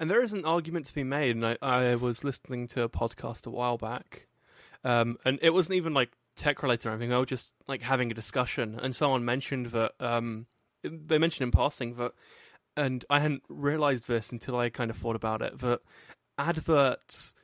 And 0.01 0.11
there 0.11 0.23
is 0.23 0.33
an 0.35 0.45
argument 0.45 0.87
to 0.87 0.95
be 0.95 1.05
made, 1.05 1.37
and 1.37 1.47
I, 1.47 1.57
I 1.63 1.95
was 1.95 2.25
listening 2.25 2.67
to 2.69 2.83
a 2.83 2.89
podcast 2.89 3.47
a 3.47 3.51
while 3.51 3.79
back, 3.79 4.27
um, 4.85 5.19
and 5.25 5.39
it 5.43 5.51
wasn't 5.51 5.77
even 5.77 5.95
like 5.95 6.11
tech 6.37 6.63
related 6.63 6.87
or 6.87 6.91
anything. 6.91 7.13
I 7.13 7.19
was 7.19 7.29
just 7.29 7.53
like 7.69 7.83
having 7.83 8.11
a 8.11 8.15
discussion, 8.15 8.79
and 8.81 8.95
someone 8.95 9.25
mentioned 9.25 9.67
that 9.67 9.93
um, 10.01 10.47
they 10.83 11.19
mentioned 11.19 11.47
in 11.47 11.51
passing 11.51 11.95
that, 11.97 12.13
and 12.77 13.05
I 13.11 13.21
hadn't 13.21 13.43
realized 13.49 14.09
this 14.09 14.33
until 14.33 14.57
I 14.57 14.71
kind 14.71 14.91
of 14.91 14.97
thought 14.97 15.17
about 15.17 15.43
it 15.43 15.59
that 15.61 15.81
adverts, 16.39 17.35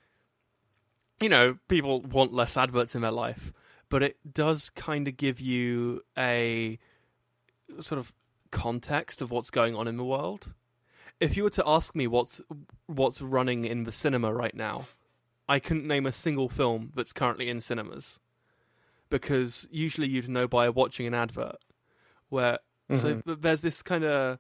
you 1.21 1.29
know, 1.29 1.59
people 1.69 2.01
want 2.01 2.33
less 2.33 2.57
adverts 2.57 2.95
in 2.95 3.03
their 3.03 3.11
life, 3.11 3.53
but 3.89 4.03
it 4.03 4.17
does 4.33 4.71
kind 4.71 5.09
of 5.09 5.17
give 5.17 5.41
you 5.41 6.03
a 6.17 6.79
sort 7.81 7.99
of 7.99 8.13
context 8.51 9.21
of 9.21 9.31
what's 9.31 9.51
going 9.51 9.75
on 9.75 9.87
in 9.87 9.99
the 9.99 10.05
world 10.05 10.55
if 11.21 11.37
you 11.37 11.43
were 11.43 11.51
to 11.51 11.63
ask 11.67 11.95
me 11.95 12.07
what's 12.07 12.41
what's 12.87 13.21
running 13.21 13.65
in 13.65 13.85
the 13.85 13.93
cinema 13.93 14.33
right 14.33 14.55
now, 14.55 14.85
I 15.49 15.59
couldn't 15.59 15.87
name 15.87 16.07
a 16.07 16.13
single 16.13 16.49
film 16.49 16.93
that's 16.95 17.13
currently 17.13 17.49
in 17.49 17.61
cinemas. 17.61 18.21
Because 19.11 19.67
usually 19.71 20.07
you'd 20.09 20.29
know 20.29 20.47
by 20.47 20.69
watching 20.69 21.07
an 21.07 21.15
advert. 21.15 21.57
Where 22.29 22.59
so 22.91 23.17
Mhm. 23.17 23.23
but 23.25 23.43
there's 23.43 23.61
this 23.63 23.83
kind 23.83 24.05
of 24.05 24.39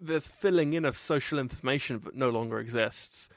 there's 0.00 0.26
filling 0.26 0.72
in 0.72 0.84
of 0.84 0.96
social 0.96 1.38
information 1.38 2.00
that 2.04 2.14
no 2.16 2.30
longer 2.30 2.58
exists. 2.58 3.28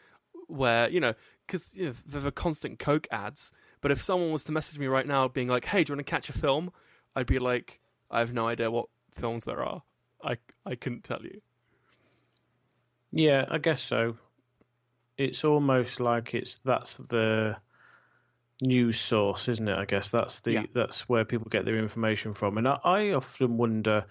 Where 0.48 0.90
you 0.90 1.00
know 1.00 1.14
because 1.46 1.76
you 1.76 1.88
know, 1.88 1.94
there 2.06 2.26
are 2.26 2.32
constant 2.32 2.80
Coke 2.80 3.08
ads. 3.12 3.52
But 3.82 3.92
if 3.92 4.02
someone 4.02 4.32
was 4.32 4.44
to 4.46 4.52
message 4.52 4.80
me 4.80 4.88
right 4.88 5.06
now, 5.06 5.28
being 5.28 5.50
like, 5.50 5.66
"Hey, 5.66 5.84
do 5.84 5.92
you 5.92 5.98
want 5.98 6.08
to 6.08 6.10
catch 6.10 6.30
a 6.30 6.34
film?" 6.34 6.72
I'd 7.16 7.28
be 7.28 7.38
like, 7.38 7.80
"I 8.10 8.20
have 8.20 8.34
no 8.34 8.48
idea 8.48 8.72
what 8.72 8.88
films 9.12 9.44
there 9.44 9.62
are. 9.64 9.84
I 10.24 10.38
I 10.66 10.76
couldn't 10.76 11.04
tell 11.04 11.22
you." 11.24 11.42
Yeah, 13.12 13.46
I 13.50 13.58
guess 13.60 13.82
so. 13.82 14.18
It's 15.18 15.44
almost 15.44 16.00
like 16.00 16.34
it's 16.34 16.60
that's 16.60 16.98
the 16.98 17.58
news 18.62 19.00
source, 19.00 19.48
isn't 19.48 19.68
it? 19.68 19.78
I 19.78 19.86
guess 19.86 20.10
that's 20.10 20.40
the 20.40 20.54
Yeah. 20.54 20.64
that's 20.74 21.08
where 21.10 21.26
people 21.26 21.48
get 21.50 21.66
their 21.66 21.78
information 21.78 22.34
from, 22.34 22.58
and 22.58 22.68
I, 22.68 22.80
I 22.84 23.12
often 23.14 23.58
wonder 23.58 24.06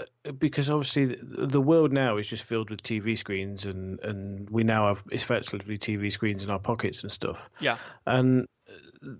uh, 0.00 0.32
because 0.32 0.70
obviously 0.70 1.06
the, 1.06 1.60
world 1.60 1.92
now 1.92 2.16
is 2.16 2.26
just 2.26 2.44
filled 2.44 2.70
with 2.70 2.82
TV 2.82 3.16
screens, 3.16 3.66
and 3.66 4.00
and 4.00 4.48
we 4.50 4.64
now 4.64 4.88
have 4.88 5.02
effectively 5.10 5.78
TV 5.78 6.12
screens 6.12 6.44
in 6.44 6.50
our 6.50 6.58
pockets 6.58 7.02
and 7.02 7.10
stuff, 7.12 7.50
Yeah. 7.60 7.78
and 8.06 8.46
uh, 8.68 9.10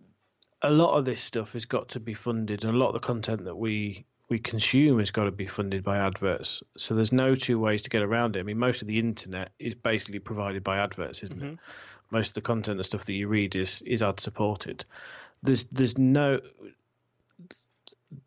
a 0.63 0.71
lot 0.71 0.97
of 0.97 1.05
this 1.05 1.21
stuff 1.21 1.53
has 1.53 1.65
got 1.65 1.89
to 1.91 2.01
be 2.01 2.15
funded, 2.15 2.65
and 2.65 2.75
a 2.75 2.79
lot 2.79 2.89
of 2.89 2.95
the 2.95 3.07
content 3.07 3.45
that 3.45 3.57
we 3.57 4.05
we 4.29 4.39
consume 4.39 4.99
has 4.99 5.11
got 5.11 5.25
to 5.25 5.31
be 5.31 5.47
funded 5.47 5.85
by 5.85 5.99
adverts. 5.99 6.63
So 6.77 6.95
there's 6.95 7.13
no 7.13 7.35
two 7.35 7.59
ways 7.59 7.83
to 7.83 7.91
get 7.91 8.03
around 8.03 8.37
it. 8.37 8.41
I 8.41 8.43
mean, 8.43 8.59
most 8.59 8.81
of 8.81 8.89
the 8.89 8.99
internet 8.99 9.51
is 9.59 9.75
basically 9.75 10.19
provided 10.19 10.65
by 10.65 10.79
adverts, 10.79 11.23
isn't 11.23 11.43
it? 11.43 11.53
Mhm. 11.53 11.59
Most 12.11 12.29
of 12.29 12.35
the 12.35 12.41
content 12.41 12.79
and 12.79 12.87
stuff 12.87 13.05
that 13.05 13.13
you 13.13 13.29
read 13.29 13.55
is 13.57 13.83
is 13.83 14.03
ad 14.03 14.21
supported. 14.21 14.85
There's 15.43 15.65
there's 15.65 15.99
no 15.99 16.41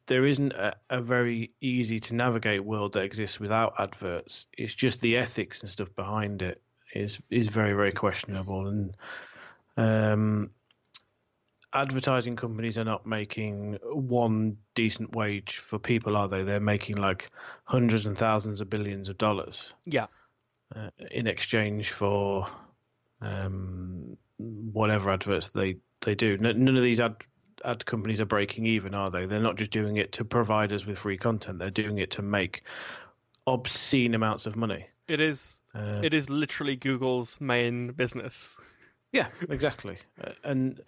there 0.07 0.26
isn't 0.26 0.53
a, 0.53 0.74
a 0.90 1.02
very 1.02 1.52
easy 1.61 1.99
to 1.99 2.15
navigate 2.15 2.64
world 2.64 2.94
that 2.94 3.03
exists 3.03 3.40
without 3.40 3.74
adverts. 3.80 4.48
It's 4.57 4.76
just 4.76 5.02
the 5.02 5.18
ethics 5.18 5.61
and 5.61 5.69
stuff 5.69 5.94
behind 5.95 6.41
it 6.41 6.61
is 6.94 7.22
is 7.30 7.49
very 7.49 7.74
very 7.74 7.91
questionable, 7.91 8.68
and 8.68 8.98
um, 9.78 10.52
advertising 11.73 12.35
companies 12.35 12.77
are 12.77 12.84
not 12.84 13.06
making 13.06 13.77
one 13.84 14.57
decent 14.76 15.15
wage 15.15 15.57
for 15.57 15.77
people, 15.80 16.15
are 16.15 16.27
they? 16.27 16.44
They're 16.44 16.60
making 16.60 16.95
like 16.98 17.30
hundreds 17.65 18.06
and 18.06 18.18
thousands 18.18 18.61
of 18.61 18.69
billions 18.69 19.10
of 19.10 19.18
dollars 19.18 19.73
Yeah. 19.85 20.07
uh, 20.76 20.89
in 21.11 21.27
exchange 21.27 21.91
for 21.91 22.48
um, 23.22 24.18
whatever 24.38 25.10
adverts 25.11 25.49
they 25.49 25.77
they 26.02 26.15
do. 26.15 26.34
N- 26.41 26.64
none 26.64 26.77
of 26.77 26.84
these 26.84 26.99
ad 26.99 27.15
ad 27.65 27.85
companies 27.85 28.22
are 28.22 28.26
breaking 28.26 28.65
even, 28.68 28.94
are 28.94 29.10
they? 29.10 29.26
They're 29.26 29.39
not 29.41 29.57
just 29.57 29.72
doing 29.72 29.98
it 29.98 30.11
to 30.14 30.23
provide 30.23 30.72
us 30.72 30.85
with 30.85 30.99
free 30.99 31.18
content. 31.18 31.57
They're 31.60 31.72
doing 31.72 31.98
it 31.98 32.11
to 32.11 32.22
make 32.22 32.61
obscene 33.48 34.14
amounts 34.14 34.45
of 34.45 34.56
money. 34.56 34.85
It 35.07 35.19
is. 35.19 35.61
Uh, 35.73 36.02
It 36.03 36.14
is 36.14 36.30
literally 36.30 36.76
Google's 36.76 37.41
main 37.41 37.91
business. 37.94 38.60
Yeah, 39.14 39.30
exactly, 39.49 39.98
Uh, 40.23 40.34
and 40.44 40.81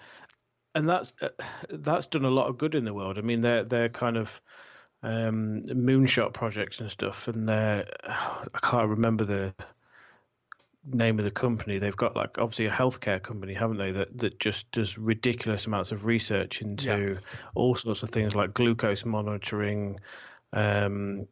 and 0.80 0.88
that's 0.88 1.14
uh, 1.22 1.28
that's 1.70 2.08
done 2.08 2.24
a 2.24 2.30
lot 2.30 2.48
of 2.48 2.58
good 2.58 2.74
in 2.74 2.86
the 2.86 2.94
world. 2.94 3.18
I 3.18 3.22
mean, 3.22 3.42
they're 3.42 3.66
they're 3.66 3.90
kind 3.90 4.16
of 4.16 4.42
um, 5.04 5.64
moonshot 5.66 6.34
projects 6.34 6.80
and 6.80 6.90
stuff, 6.90 7.28
and 7.28 7.48
they're 7.48 7.86
I 8.08 8.60
can't 8.64 8.90
remember 8.90 9.26
the 9.26 9.54
name 10.86 11.20
of 11.20 11.26
the 11.26 11.32
company. 11.32 11.80
They've 11.80 11.96
got 11.96 12.16
like 12.16 12.38
obviously 12.38 12.68
a 12.68 12.72
healthcare 12.72 13.22
company, 13.22 13.54
haven't 13.54 13.78
they? 13.78 13.92
That 13.92 14.18
that 14.20 14.40
just 14.40 14.72
does 14.72 14.98
ridiculous 14.98 15.68
amounts 15.68 15.92
of 15.92 16.06
research 16.06 16.62
into 16.62 17.20
all 17.56 17.76
sorts 17.76 18.02
of 18.02 18.10
things 18.10 18.34
like 18.34 18.54
glucose 18.54 19.04
monitoring. 19.04 20.00
Um, 20.54 21.28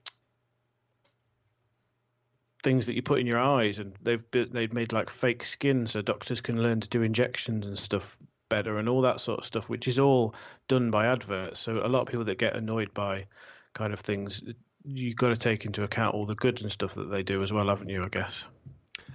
things 2.64 2.88
that 2.88 2.95
you 2.95 3.02
put 3.02 3.19
in 3.19 3.28
your 3.28 3.40
eyes, 3.40 3.80
and 3.80 3.95
they've 4.02 4.24
they've 4.32 4.74
made 4.74 4.91
like 4.91 5.10
fake 5.10 5.45
skin 5.45 5.88
so 5.88 6.02
doctors 6.02 6.41
can 6.41 6.61
learn 6.61 6.82
to 6.82 6.90
do 6.90 7.02
injections 7.02 7.65
and 7.65 7.80
stuff 7.80 8.19
better, 8.49 8.78
and 8.78 8.88
all 8.90 9.02
that 9.02 9.19
sort 9.19 9.40
of 9.40 9.45
stuff, 9.45 9.69
which 9.69 9.88
is 9.88 9.99
all 9.99 10.34
done 10.68 10.91
by 10.91 11.07
adverts. 11.07 11.60
So 11.60 11.78
a 11.84 11.88
lot 11.88 12.02
of 12.02 12.07
people 12.07 12.26
that 12.26 12.38
get 12.38 12.56
annoyed 12.56 12.94
by 12.94 13.26
kind 13.74 13.94
of 13.94 13.99
things, 13.99 14.41
you've 14.84 15.15
got 15.15 15.30
to 15.30 15.38
take 15.38 15.65
into 15.65 15.84
account 15.84 16.15
all 16.15 16.26
the 16.26 16.36
good 16.36 16.61
and 16.61 16.72
stuff 16.72 16.95
that 16.95 17.10
they 17.11 17.24
do 17.24 17.44
as 17.44 17.52
well, 17.52 17.68
haven't 17.68 17.90
you? 17.90 18.03
I 18.03 18.10
guess. 18.10 18.45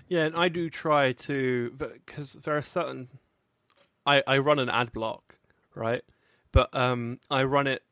Yeah, 0.09 0.25
and 0.25 0.37
I 0.37 0.49
do 0.49 0.69
try 0.69 1.13
to 1.13 1.73
because 1.77 2.35
there 2.35 2.57
are 2.57 2.63
certain. 2.63 3.09
I 4.05 4.23
I 4.27 4.39
run 4.39 4.59
an 4.59 4.69
ad 4.69 4.93
block, 4.93 5.39
right? 5.75 6.03
But 6.53 6.75
um, 6.75 7.19
I 7.31 7.45
run 7.45 7.67
it. 7.67 7.83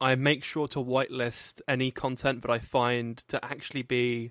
I 0.00 0.14
make 0.14 0.44
sure 0.44 0.68
to 0.68 0.78
whitelist 0.78 1.60
any 1.66 1.90
content 1.90 2.42
that 2.42 2.50
I 2.50 2.60
find 2.60 3.16
to 3.28 3.44
actually 3.44 3.82
be 3.82 4.30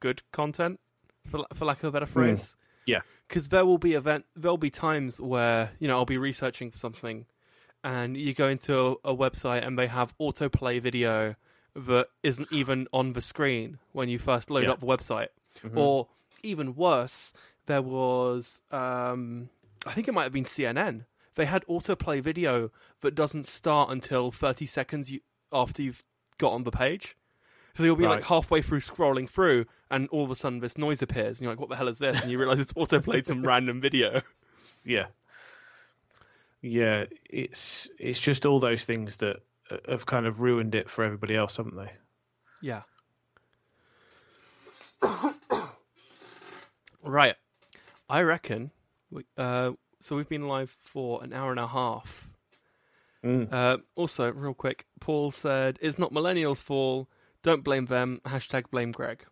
good 0.00 0.22
content, 0.32 0.80
for 1.26 1.44
for 1.54 1.66
lack 1.66 1.82
of 1.82 1.90
a 1.90 1.92
better 1.92 2.06
phrase. 2.06 2.56
Yeah. 2.86 3.00
Because 3.32 3.48
there 3.48 3.64
will 3.64 3.78
be 3.78 3.94
event. 3.94 4.26
There'll 4.36 4.58
be 4.58 4.68
times 4.68 5.18
where 5.18 5.70
you 5.78 5.88
know 5.88 5.96
I'll 5.96 6.04
be 6.04 6.18
researching 6.18 6.70
for 6.70 6.76
something, 6.76 7.24
and 7.82 8.14
you 8.14 8.34
go 8.34 8.46
into 8.50 8.78
a, 8.78 8.90
a 9.12 9.16
website 9.16 9.66
and 9.66 9.78
they 9.78 9.86
have 9.86 10.14
autoplay 10.18 10.82
video 10.82 11.36
that 11.74 12.08
isn't 12.22 12.52
even 12.52 12.86
on 12.92 13.14
the 13.14 13.22
screen 13.22 13.78
when 13.92 14.10
you 14.10 14.18
first 14.18 14.50
load 14.50 14.64
Yeah. 14.64 14.72
up 14.72 14.80
the 14.80 14.86
website 14.86 15.28
Mhm. 15.64 15.78
or 15.78 16.08
even 16.42 16.74
worse, 16.76 17.32
there 17.64 17.80
was 17.80 18.60
um, 18.70 19.48
I 19.86 19.92
think 19.94 20.08
it 20.08 20.12
might 20.12 20.24
have 20.24 20.32
been 20.34 20.44
CNN. 20.44 21.06
They 21.34 21.46
had 21.46 21.64
autoplay 21.64 22.20
video 22.20 22.70
that 23.00 23.14
doesn't 23.14 23.46
start 23.46 23.88
until 23.88 24.30
30 24.30 24.66
seconds 24.66 25.10
you, 25.10 25.20
after 25.50 25.80
you've 25.82 26.04
got 26.36 26.52
on 26.52 26.64
the 26.64 26.70
page. 26.70 27.16
So 27.74 27.84
you'll 27.84 27.96
be 27.96 28.06
like 28.06 28.24
halfway 28.24 28.60
through 28.62 28.80
scrolling 28.80 29.28
through, 29.28 29.64
and 29.90 30.08
all 30.10 30.24
of 30.24 30.30
a 30.30 30.34
sudden 30.36 30.60
this 30.60 30.76
noise 30.76 31.00
appears, 31.02 31.38
and 31.38 31.40
you're 31.40 31.52
like, 31.52 31.60
"What 31.60 31.70
the 31.70 31.76
hell 31.76 31.88
is 31.88 31.98
this?" 31.98 32.20
And 32.20 32.30
you 32.30 32.38
realize 32.38 32.60
it's 32.60 32.72
autoplayed 32.74 33.26
some 33.26 33.42
random 33.46 33.80
video. 33.80 34.20
Yeah. 34.84 35.06
Yeah, 36.60 37.04
it's 37.30 37.88
it's 37.98 38.18
just 38.20 38.44
all 38.46 38.58
those 38.60 38.84
things 38.84 39.16
that 39.16 39.36
uh, 39.70 39.76
have 39.88 40.06
kind 40.06 40.26
of 40.26 40.40
ruined 40.40 40.74
it 40.74 40.90
for 40.90 41.04
everybody 41.04 41.36
else, 41.36 41.56
haven't 41.56 41.76
they? 41.76 41.90
Yeah. 42.60 42.82
right. 47.02 47.36
I 48.08 48.22
reckon. 48.22 48.70
we- 49.10 49.24
Uh, 49.36 49.72
so 50.00 50.16
we've 50.16 50.28
been 50.28 50.48
live 50.48 50.70
for 50.80 51.22
an 51.22 51.32
hour 51.32 51.50
and 51.52 51.60
a 51.60 51.68
half. 51.68 52.28
Mm. 53.24 53.52
Uh, 53.52 53.78
also, 53.94 54.32
real 54.32 54.52
quick, 54.54 54.86
Paul 54.98 55.30
said, 55.30 55.78
"It's 55.80 55.96
not 55.98 56.10
millennials' 56.12 56.60
fault. 56.60 57.08
Don't 57.42 57.64
blame 57.64 57.86
them." 57.86 58.20
Hashtag 58.26 58.70
blame 58.70 58.92
Greg. 58.92 59.24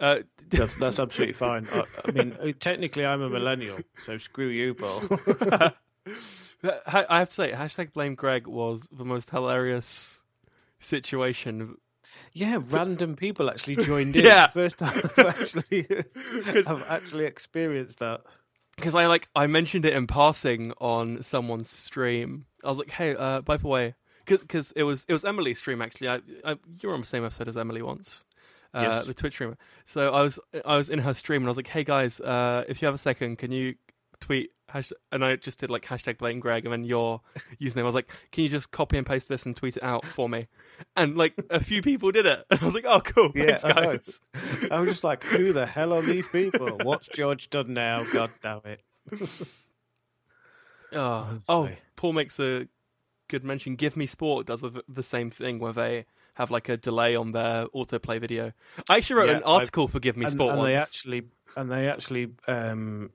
Uh, 0.00 0.20
That's 0.48 0.74
that's 0.74 0.98
absolutely 1.00 1.34
fine. 1.34 1.66
I, 1.72 1.84
I 2.06 2.10
mean, 2.12 2.32
uh, 2.40 2.52
technically, 2.58 3.04
I'm 3.04 3.20
a 3.20 3.28
millennial, 3.28 3.78
so 4.04 4.16
screw 4.18 4.46
you, 4.48 4.74
Paul. 4.74 5.02
I 6.86 7.04
I 7.08 7.18
have 7.18 7.28
to 7.30 7.34
say, 7.34 7.52
hashtag 7.52 7.92
blame 7.92 8.14
Greg 8.14 8.46
was 8.46 8.88
the 8.92 9.04
most 9.04 9.30
hilarious 9.30 10.22
situation. 10.78 11.76
yeah, 12.32 12.58
random 12.70 13.16
people 13.16 13.50
actually 13.50 13.76
joined 13.84 14.16
in. 14.16 14.24
Yeah. 14.28 14.46
first 14.48 14.78
time 14.78 15.00
I've 15.18 15.26
actually 15.26 15.86
I've 16.46 16.84
actually 16.88 17.24
experienced 17.26 17.98
that. 17.98 18.22
because 18.76 18.94
I 18.94 19.06
like 19.06 19.28
I 19.34 19.46
mentioned 19.48 19.84
it 19.84 19.94
in 19.94 20.06
passing 20.06 20.72
on 20.80 21.22
someone's 21.22 21.70
stream. 21.70 22.46
I 22.64 22.68
was 22.68 22.78
like, 22.78 22.90
"Hey, 22.90 23.14
uh, 23.14 23.40
by 23.42 23.56
the 23.56 23.66
way," 23.68 23.94
because 24.28 24.72
it 24.72 24.82
was 24.84 25.04
it 25.08 25.12
was 25.12 25.24
Emily's 25.24 25.58
stream 25.58 25.80
actually. 25.82 26.08
I, 26.08 26.20
I 26.44 26.56
you 26.80 26.88
were 26.88 26.94
on 26.94 27.00
the 27.00 27.06
same 27.06 27.24
episode 27.24 27.48
as 27.48 27.56
Emily 27.56 27.82
once, 27.82 28.24
uh, 28.74 28.80
Yes. 28.82 29.06
the 29.06 29.14
Twitch 29.14 29.34
streamer. 29.34 29.56
So 29.84 30.12
I 30.14 30.22
was 30.22 30.38
I 30.64 30.76
was 30.76 30.88
in 30.90 31.00
her 31.00 31.14
stream 31.14 31.42
and 31.42 31.48
I 31.48 31.50
was 31.50 31.56
like, 31.56 31.68
"Hey 31.68 31.84
guys, 31.84 32.20
uh, 32.20 32.64
if 32.68 32.80
you 32.82 32.86
have 32.86 32.94
a 32.94 32.98
second, 32.98 33.38
can 33.38 33.50
you 33.52 33.74
tweet?" 34.20 34.50
Hashtag, 34.72 34.92
and 35.12 35.24
I 35.24 35.36
just 35.36 35.58
did 35.60 35.70
like 35.70 35.86
hashtag 35.86 36.18
blame 36.18 36.40
Greg 36.40 36.66
and 36.66 36.72
then 36.74 36.84
your 36.84 37.22
username. 37.58 37.80
I 37.80 37.84
was 37.84 37.94
like, 37.94 38.10
"Can 38.32 38.44
you 38.44 38.50
just 38.50 38.70
copy 38.70 38.98
and 38.98 39.06
paste 39.06 39.26
this 39.28 39.46
and 39.46 39.56
tweet 39.56 39.78
it 39.78 39.82
out 39.82 40.04
for 40.04 40.28
me?" 40.28 40.46
And 40.94 41.16
like 41.16 41.32
a 41.48 41.58
few 41.58 41.80
people 41.80 42.10
did 42.12 42.26
it. 42.26 42.44
And 42.50 42.60
I 42.60 42.64
was 42.66 42.74
like, 42.74 42.84
"Oh, 42.86 43.00
cool, 43.00 43.32
Yeah, 43.34 43.56
thanks 43.56 43.64
I 43.64 43.72
guys." 43.72 44.20
I 44.70 44.80
was 44.80 44.90
just 44.90 45.04
like, 45.04 45.24
who 45.24 45.54
the 45.54 45.64
hell 45.64 45.94
are 45.94 46.02
these 46.02 46.26
people? 46.28 46.78
What's 46.82 47.08
George 47.08 47.48
done 47.48 47.72
now? 47.72 48.04
God 48.12 48.30
damn 48.42 48.60
it! 48.66 48.82
Oh, 50.92 51.38
oh, 51.48 51.68
Paul 51.96 52.14
makes 52.14 52.38
a 52.40 52.66
good 53.28 53.44
mention. 53.44 53.76
Give 53.76 53.96
Me 53.96 54.06
Sport 54.06 54.46
does 54.46 54.60
the, 54.60 54.82
the 54.88 55.02
same 55.02 55.30
thing 55.30 55.58
where 55.58 55.72
they 55.72 56.06
have 56.34 56.50
like 56.50 56.68
a 56.68 56.76
delay 56.76 57.14
on 57.16 57.32
their 57.32 57.66
autoplay 57.68 58.20
video. 58.20 58.52
I 58.88 58.96
actually 58.98 59.16
wrote 59.16 59.28
Yeah, 59.30 59.36
an 59.38 59.42
article 59.44 59.88
for 59.88 60.00
Give 60.00 60.16
Me 60.16 60.24
and, 60.24 60.32
Sport 60.32 60.50
and 60.50 60.58
once. 60.58 60.68
they 60.68 60.76
actually 60.76 61.22
and 61.56 61.70
they 61.70 61.88
actually 61.88 62.28
um, 62.46 63.10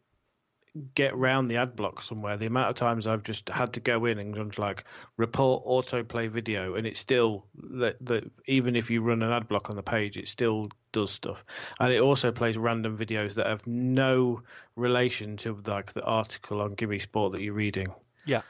get 0.95 1.15
round 1.15 1.49
the 1.49 1.55
ad 1.57 1.75
block 1.75 2.01
somewhere. 2.01 2.35
The 2.35 2.47
amount 2.47 2.69
of 2.69 2.75
times 2.75 3.07
I've 3.07 3.23
just 3.23 3.47
had 3.49 3.73
to 3.73 3.79
go 3.79 4.05
in 4.05 4.17
and 4.19 4.35
just 4.35 4.59
like 4.59 4.83
report 5.17 5.65
autoplay 5.65 6.29
video, 6.29 6.75
and 6.75 6.85
it 6.87 6.97
still 6.97 7.45
that 7.79 8.03
that 8.05 8.29
even 8.47 8.75
if 8.75 8.89
you 8.89 9.01
run 9.01 9.21
an 9.23 9.31
ad 9.31 9.47
block 9.47 9.69
on 9.69 9.75
the 9.75 9.83
page, 9.83 10.17
it 10.17 10.27
still 10.27 10.67
does 10.91 11.11
stuff, 11.11 11.45
and 11.79 11.93
it 11.93 12.01
also 12.01 12.31
plays 12.31 12.57
random 12.57 12.97
videos 12.97 13.35
that 13.35 13.45
have 13.45 13.65
no 13.67 14.41
relation 14.75 15.37
to 15.37 15.57
like 15.67 15.93
the 15.93 16.03
article 16.03 16.59
on 16.61 16.73
Gimme 16.73 16.99
Sport 16.99 17.33
that 17.33 17.41
you're 17.41 17.53
reading. 17.53 17.87
Yeah. 18.25 18.41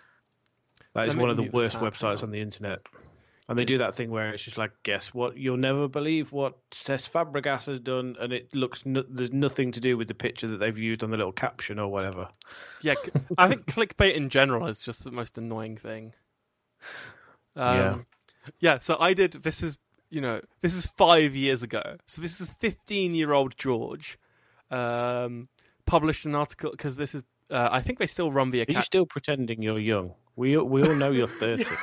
That 0.93 1.07
is 1.07 1.15
one 1.15 1.29
of 1.29 1.35
the 1.35 1.43
mute 1.43 1.51
the 1.51 1.57
worst 1.57 1.77
websites 1.79 2.19
on. 2.19 2.25
on 2.25 2.31
the 2.31 2.41
internet. 2.41 2.79
And 3.49 3.59
they 3.59 3.65
do 3.65 3.79
that 3.79 3.93
thing 3.93 4.09
where 4.09 4.29
it's 4.29 4.43
just 4.43 4.57
like, 4.57 4.71
guess 4.83 5.13
what? 5.13 5.35
You'll 5.35 5.57
never 5.57 5.89
believe 5.89 6.31
what 6.31 6.57
Cesc 6.71 7.11
Fabregas 7.11 7.65
has 7.65 7.81
done, 7.81 8.15
and 8.19 8.31
it 8.31 8.55
looks 8.55 8.85
no, 8.85 9.03
there's 9.09 9.33
nothing 9.33 9.73
to 9.73 9.81
do 9.81 9.97
with 9.97 10.07
the 10.07 10.13
picture 10.13 10.47
that 10.47 10.57
they've 10.57 10.77
used 10.77 11.03
on 11.03 11.11
the 11.11 11.17
little 11.17 11.33
caption 11.33 11.77
or 11.77 11.89
whatever. 11.89 12.29
Yeah, 12.81 12.95
I 13.37 13.49
think 13.49 13.65
clickbait 13.65 14.13
in 14.13 14.29
general 14.29 14.65
is 14.67 14.79
just 14.79 15.03
the 15.03 15.11
most 15.11 15.37
annoying 15.37 15.75
thing. 15.75 16.13
Um, 17.55 17.75
Yeah. 17.75 17.97
Yeah. 18.59 18.77
So 18.77 18.95
I 18.97 19.13
did. 19.13 19.33
This 19.43 19.61
is 19.61 19.77
you 20.09 20.21
know 20.21 20.39
this 20.61 20.73
is 20.73 20.85
five 20.85 21.35
years 21.35 21.63
ago. 21.63 21.97
So 22.05 22.21
this 22.21 22.39
is 22.39 22.47
fifteen 22.59 23.13
year 23.13 23.33
old 23.33 23.57
George 23.57 24.17
um, 24.71 25.49
published 25.85 26.25
an 26.25 26.35
article 26.35 26.71
because 26.71 26.95
this 26.95 27.13
is. 27.13 27.23
Uh, 27.49 27.69
I 27.71 27.81
think 27.81 27.99
they 27.99 28.07
still 28.07 28.31
run 28.31 28.51
the 28.51 28.61
Are 28.61 28.65
you 28.67 28.81
still 28.81 29.05
pretending 29.05 29.61
you're 29.61 29.79
young? 29.79 30.13
We 30.35 30.57
we 30.57 30.81
all 30.83 30.95
know 30.95 31.11
you're 31.11 31.27
thirty. 31.27 31.65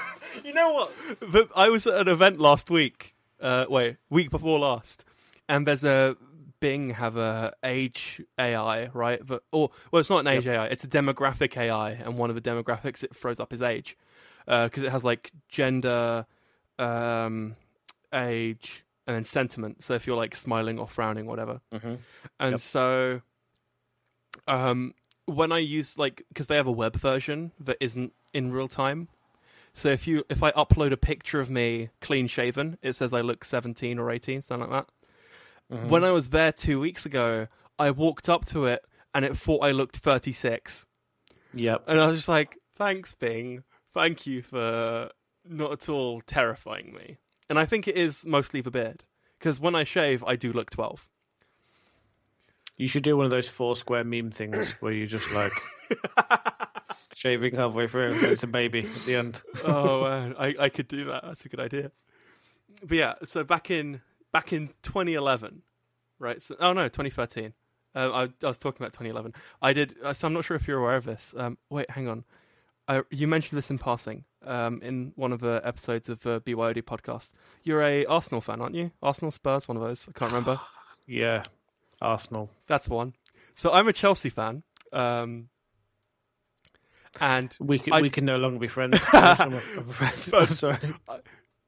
You 0.45 0.55
know 0.55 0.73
what? 0.73 0.93
The- 1.33 1.49
I 1.57 1.69
was 1.71 1.87
at 1.89 2.01
an 2.03 2.09
event 2.09 2.39
last 2.39 2.71
week. 2.71 3.15
Uh, 3.41 3.67
wait, 3.69 3.97
week 4.11 4.31
before 4.31 4.59
last, 4.61 5.05
and 5.49 5.67
there's 5.67 5.83
a 5.85 6.17
Bing 6.61 6.91
have 6.91 7.17
a 7.17 7.53
age 7.65 8.23
AI, 8.39 8.87
right? 8.95 9.21
But 9.27 9.43
or 9.51 9.71
well, 9.91 10.01
it's 10.01 10.09
not 10.11 10.21
an 10.21 10.27
age 10.29 10.47
AI. 10.47 10.67
It's 10.67 10.85
a 10.85 10.89
demographic 10.89 11.57
AI, 11.57 11.91
and 11.93 12.17
one 12.17 12.31
of 12.31 12.37
the 12.37 12.43
demographics 12.43 13.03
it 13.03 13.15
throws 13.17 13.41
up 13.41 13.53
is 13.53 13.61
age, 13.61 13.97
because 14.47 14.83
it 14.85 14.91
has 14.93 15.05
like 15.05 15.31
gender, 15.49 16.27
um, 16.79 17.57
age, 18.15 18.85
and 19.07 19.17
then 19.17 19.25
sentiment. 19.25 19.83
So 19.83 19.95
if 19.95 20.07
you're 20.07 20.17
like 20.17 20.35
smiling 20.37 20.79
or 20.79 20.87
frowning, 20.87 21.27
whatever. 21.27 21.61
hmm 21.73 21.95
And 22.39 22.53
Yep. 22.53 22.61
so, 22.61 23.21
um, 24.47 24.95
when 25.31 25.53
I 25.53 25.59
use 25.59 25.97
like 25.99 26.25
because 26.29 26.47
they 26.47 26.57
have 26.57 26.67
a 26.67 26.73
web 26.73 26.97
version 26.97 27.53
that 27.61 27.77
isn't 27.81 28.13
in 28.33 28.53
real 28.53 28.69
time, 28.69 29.09
So 29.73 29.89
if 29.89 30.07
you 30.07 30.25
if 30.29 30.43
I 30.43 30.51
upload 30.53 30.91
a 30.93 30.97
picture 30.97 31.41
of 31.41 31.49
me 31.49 31.91
clean 32.01 32.27
shaven, 32.27 32.77
it 32.83 32.95
says 32.95 33.15
I 33.15 33.21
look 33.21 33.45
17 33.45 33.99
or 33.99 34.11
18, 34.11 34.43
something 34.43 34.69
like 34.69 34.87
that. 35.71 35.77
Mhm. 35.77 35.89
When 35.89 36.05
I 36.05 36.11
was 36.11 36.31
there 36.31 36.53
two 36.53 36.81
weeks 36.81 37.07
ago, 37.07 37.47
I 37.79 37.91
walked 37.93 38.29
up 38.29 38.45
to 38.47 38.67
it 38.67 38.85
and 39.15 39.25
it 39.25 39.37
thought 39.37 39.65
I 39.65 39.71
looked 39.71 39.99
36. 39.99 40.87
Yep. 41.55 41.85
And 41.87 42.01
I 42.01 42.07
was 42.09 42.17
just 42.19 42.29
like, 42.29 42.59
thanks, 42.77 43.15
Bing. 43.15 43.63
Thank 43.95 44.27
you 44.27 44.43
for 44.43 45.11
not 45.45 45.73
at 45.73 45.89
all 45.89 46.21
terrifying 46.21 46.93
me. 46.93 47.19
And 47.49 47.59
I 47.59 47.65
think 47.65 47.87
it 47.89 47.97
is 47.97 48.27
mostly 48.27 48.61
the 48.61 48.71
beard. 48.71 49.05
Because 49.39 49.59
when 49.61 49.75
I 49.75 49.85
shave, 49.85 50.23
I 50.25 50.37
do 50.37 50.53
look 50.53 50.71
12. 50.71 51.09
You 52.81 52.89
should 52.89 53.03
do 53.03 53.15
one 53.15 53.27
of 53.27 53.31
those 53.31 53.47
four 53.47 53.77
square 53.77 54.05
meme 54.05 54.31
things 54.31 54.73
where 54.81 54.91
you 54.91 55.07
just 55.07 55.31
like 55.35 55.53
shaving 57.15 57.55
halfway 57.55 57.87
through 57.87 58.15
and 58.15 58.23
it's 58.23 58.43
a 58.43 58.47
baby 58.47 58.81
at 58.81 59.05
the 59.05 59.17
end. 59.17 59.43
oh, 59.67 60.05
man. 60.05 60.35
I, 60.39 60.55
I 60.59 60.69
could 60.71 60.89
do 60.89 61.05
that. 61.05 61.23
That's 61.23 61.45
a 61.45 61.51
good 61.51 61.61
idea. 61.61 61.93
But 62.83 62.97
yeah, 62.97 63.15
so 63.25 63.45
back 63.45 63.71
in 63.71 64.01
back 64.33 64.55
in 64.55 64.69
2011, 64.81 65.61
right? 66.19 66.41
So, 66.41 66.57
oh, 66.59 66.73
no, 66.73 66.89
2013. 66.89 67.53
Uh, 67.95 68.11
I, 68.15 68.23
I 68.23 68.49
was 68.49 68.57
talking 68.57 68.83
about 68.83 68.95
2011. 68.95 69.35
I 69.61 69.75
did, 69.75 69.97
uh, 70.03 70.15
so 70.15 70.29
I'm 70.29 70.33
not 70.33 70.47
sure 70.47 70.57
if 70.57 70.67
you're 70.67 70.79
aware 70.79 70.97
of 70.97 71.05
this. 71.05 71.35
Um, 71.37 71.59
wait, 71.69 71.91
hang 71.91 72.09
on. 72.09 72.25
I, 72.89 73.03
you 73.11 73.29
mentioned 73.29 73.59
this 73.59 73.71
in 73.71 73.77
passing 73.77 74.25
um, 74.47 74.81
in 74.81 75.13
one 75.17 75.33
of 75.33 75.41
the 75.41 75.61
episodes 75.65 76.09
of 76.09 76.21
the 76.21 76.41
BYOD 76.41 76.83
podcast. 76.85 77.33
You're 77.63 77.83
a 77.83 78.07
Arsenal 78.07 78.41
fan, 78.41 78.63
aren't 78.63 78.75
you? 78.75 78.91
Arsenal 79.03 79.33
Spurs, 79.33 79.69
one 79.69 79.77
of 79.77 79.83
those. 79.83 80.09
I 80.09 80.19
can't 80.19 80.31
remember. 80.31 80.59
Yeah. 81.07 81.43
Arsenal. 82.01 82.51
That's 82.67 82.89
one. 82.89 83.15
So 83.55 83.73
I'm 83.73 83.89
a 83.89 83.93
Chelsea 83.93 84.31
fan. 84.31 84.63
Um, 84.93 85.49
and 87.21 87.55
We 87.61 87.79
can 87.79 87.93
I- 87.93 88.01
we 88.03 88.11
can 88.11 88.25
no 88.25 88.37
longer 88.39 88.59
be 88.59 88.69
friends. 88.69 88.99
I'm 89.13 89.53
afraid. 89.79 90.35
I'm 90.35 90.55
sorry. 90.57 90.79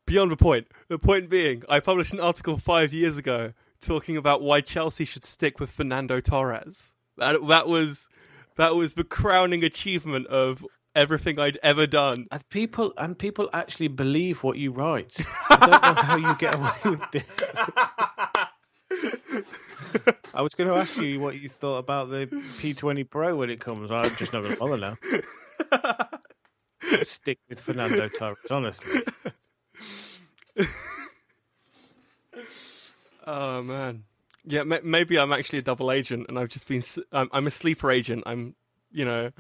beyond 0.06 0.30
the 0.30 0.36
point, 0.36 0.68
the 0.88 0.98
point 0.98 1.28
being, 1.28 1.62
I 1.68 1.80
published 1.80 2.12
an 2.12 2.20
article 2.20 2.56
five 2.59 2.92
years 2.92 3.18
ago 3.18 3.52
talking 3.80 4.16
about 4.16 4.42
why 4.42 4.60
Chelsea 4.60 5.04
should 5.04 5.24
stick 5.24 5.59
with 5.59 5.70
Fernando 5.70 6.20
Torres. 6.20 6.94
That, 7.18 7.46
that 7.48 7.66
was 7.68 8.09
that 8.56 8.74
was 8.76 8.94
the 8.94 9.04
crowning 9.04 9.64
achievement 9.64 10.26
of 10.28 10.64
everything 10.94 11.38
I'd 11.38 11.59
ever 11.62 11.86
done. 11.86 12.26
And 12.30 12.48
people 12.48 12.92
and 12.96 13.18
people 13.18 13.50
actually 13.52 13.88
believe 13.88 14.42
what 14.44 14.56
you 14.59 14.70
write. 14.72 15.12
I 15.50 15.56
don't 15.56 15.82
know 15.82 16.02
how 16.02 16.16
you 16.16 16.34
get 16.36 16.54
away 16.54 16.96
with 16.96 17.10
this. 17.10 17.24
I 20.34 20.42
was 20.42 20.54
going 20.54 20.68
to 20.68 20.76
ask 20.76 20.96
you 20.96 21.20
what 21.20 21.38
you 21.40 21.48
thought 21.48 21.78
about 21.78 22.10
the 22.10 22.26
P20 22.26 23.09
Pro 23.09 23.36
when 23.36 23.50
it 23.50 23.60
comes. 23.60 23.90
I'm 23.90 24.14
just 24.16 24.32
not 24.32 24.42
going 24.42 24.54
to 24.54 24.59
bother 24.59 24.78
now. 24.78 24.96
Stick 27.02 27.38
with 27.48 27.60
Fernando 27.60 28.09
Torres, 28.09 28.36
honestly. 28.50 29.02
Oh 33.24 33.62
man, 33.62 34.04
yeah. 34.44 34.64
ma 34.64 34.78
maybe 34.82 35.18
I'm 35.18 35.32
actually 35.32 35.60
a 35.60 35.62
double 35.62 35.92
agent, 35.92 36.26
and 36.28 36.38
I've 36.38 36.48
just 36.48 36.66
been. 36.68 36.78
s- 36.78 36.98
I'm, 37.12 37.28
I'm 37.32 37.46
a 37.46 37.50
sleeper 37.50 37.90
agent. 37.90 38.24
I'm, 38.26 38.54
you 38.90 39.04
know, 39.04 39.30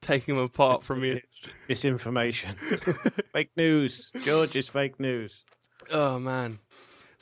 taking 0.00 0.36
them 0.36 0.44
apart 0.44 0.84
from 0.84 1.00
me. 1.00 1.22
Misinformation. 1.68 2.54
fake 3.32 3.50
news. 3.56 4.10
George 4.22 4.54
is 4.54 4.68
fake 4.68 5.00
news. 5.00 5.44
Oh 5.90 6.18
man, 6.18 6.58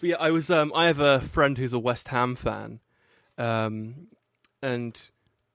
but 0.01 0.09
yeah, 0.09 0.17
I 0.19 0.31
was. 0.31 0.51
Um, 0.51 0.73
I 0.75 0.87
have 0.87 1.01
a 1.01 1.21
friend 1.21 1.57
who's 1.59 1.73
a 1.73 1.79
West 1.79 2.09
Ham 2.09 2.37
fan, 2.37 2.81
um, 3.39 4.09
and 4.63 5.01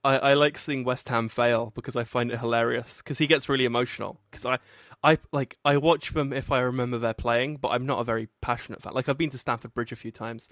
I, 0.04 0.18
I 0.18 0.34
like 0.34 0.58
seeing 0.58 0.84
West 0.84 1.10
Ham 1.10 1.30
fail 1.30 1.72
because 1.76 1.96
I 1.96 2.04
find 2.04 2.32
it 2.32 2.40
hilarious. 2.40 2.98
Because 2.98 3.18
he 3.18 3.28
gets 3.28 3.50
really 3.50 3.66
emotional. 3.66 4.20
Because 4.30 4.46
I, 4.46 4.60
I 5.04 5.18
like 5.32 5.58
I 5.66 5.78
watch 5.78 6.14
them 6.14 6.32
if 6.34 6.52
I 6.52 6.60
remember 6.60 6.98
they're 6.98 7.14
playing, 7.14 7.58
but 7.58 7.70
I'm 7.70 7.86
not 7.86 8.00
a 8.00 8.04
very 8.04 8.30
passionate 8.42 8.82
fan. 8.82 8.94
Like 8.94 9.10
I've 9.10 9.18
been 9.18 9.30
to 9.32 9.38
Stamford 9.38 9.74
Bridge 9.74 9.92
a 9.92 9.96
few 9.96 10.12
times, 10.12 10.50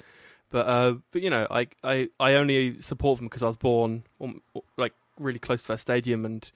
but 0.50 0.68
uh, 0.68 0.96
but 1.12 1.22
you 1.22 1.30
know, 1.30 1.48
I 1.50 1.68
I, 1.84 2.10
I 2.20 2.34
only 2.34 2.80
support 2.80 3.18
them 3.18 3.28
because 3.28 3.44
I 3.44 3.48
was 3.48 3.58
born 3.58 4.04
um, 4.20 4.42
like 4.78 4.94
really 5.20 5.40
close 5.40 5.62
to 5.64 5.70
their 5.70 5.78
stadium, 5.78 6.26
and 6.26 6.52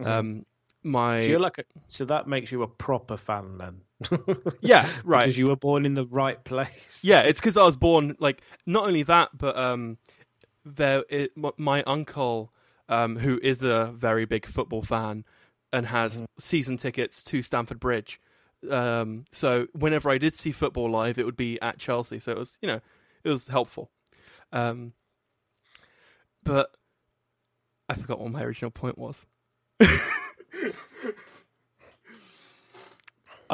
um, 0.00 0.44
my 0.82 1.20
So 1.20 1.26
you're 1.28 1.38
like 1.38 1.58
a, 1.58 1.64
so 1.88 2.04
that 2.06 2.26
makes 2.26 2.50
you 2.50 2.62
a 2.62 2.68
proper 2.68 3.16
fan 3.16 3.58
then. 3.58 3.82
yeah 4.60 4.88
right 5.04 5.24
Because 5.24 5.38
you 5.38 5.46
were 5.46 5.56
born 5.56 5.86
in 5.86 5.94
the 5.94 6.04
right 6.04 6.42
place. 6.44 7.00
Yeah, 7.02 7.20
it's 7.20 7.40
because 7.40 7.56
I 7.56 7.62
was 7.62 7.76
born 7.76 8.16
like 8.18 8.42
not 8.66 8.86
only 8.86 9.02
that, 9.04 9.30
but 9.36 9.56
um, 9.56 9.98
there 10.64 11.04
it, 11.08 11.32
my 11.58 11.82
uncle, 11.84 12.52
um, 12.88 13.16
who 13.16 13.38
is 13.42 13.62
a 13.62 13.92
very 13.94 14.24
big 14.24 14.46
football 14.46 14.82
fan 14.82 15.24
and 15.72 15.86
has 15.86 16.24
season 16.38 16.76
tickets 16.76 17.22
to 17.24 17.42
Stamford 17.42 17.80
Bridge. 17.80 18.20
Um, 18.70 19.24
so 19.32 19.66
whenever 19.72 20.08
I 20.10 20.18
did 20.18 20.34
see 20.34 20.52
football 20.52 20.90
live, 20.90 21.18
it 21.18 21.26
would 21.26 21.36
be 21.36 21.60
at 21.60 21.78
Chelsea. 21.78 22.18
So 22.18 22.32
it 22.32 22.38
was, 22.38 22.58
you 22.62 22.68
know, 22.68 22.80
it 23.24 23.28
was 23.28 23.48
helpful. 23.48 23.90
Um, 24.52 24.92
but 26.44 26.70
I 27.88 27.94
forgot 27.94 28.20
what 28.20 28.30
my 28.30 28.42
original 28.42 28.70
point 28.70 28.96
was. 28.98 29.26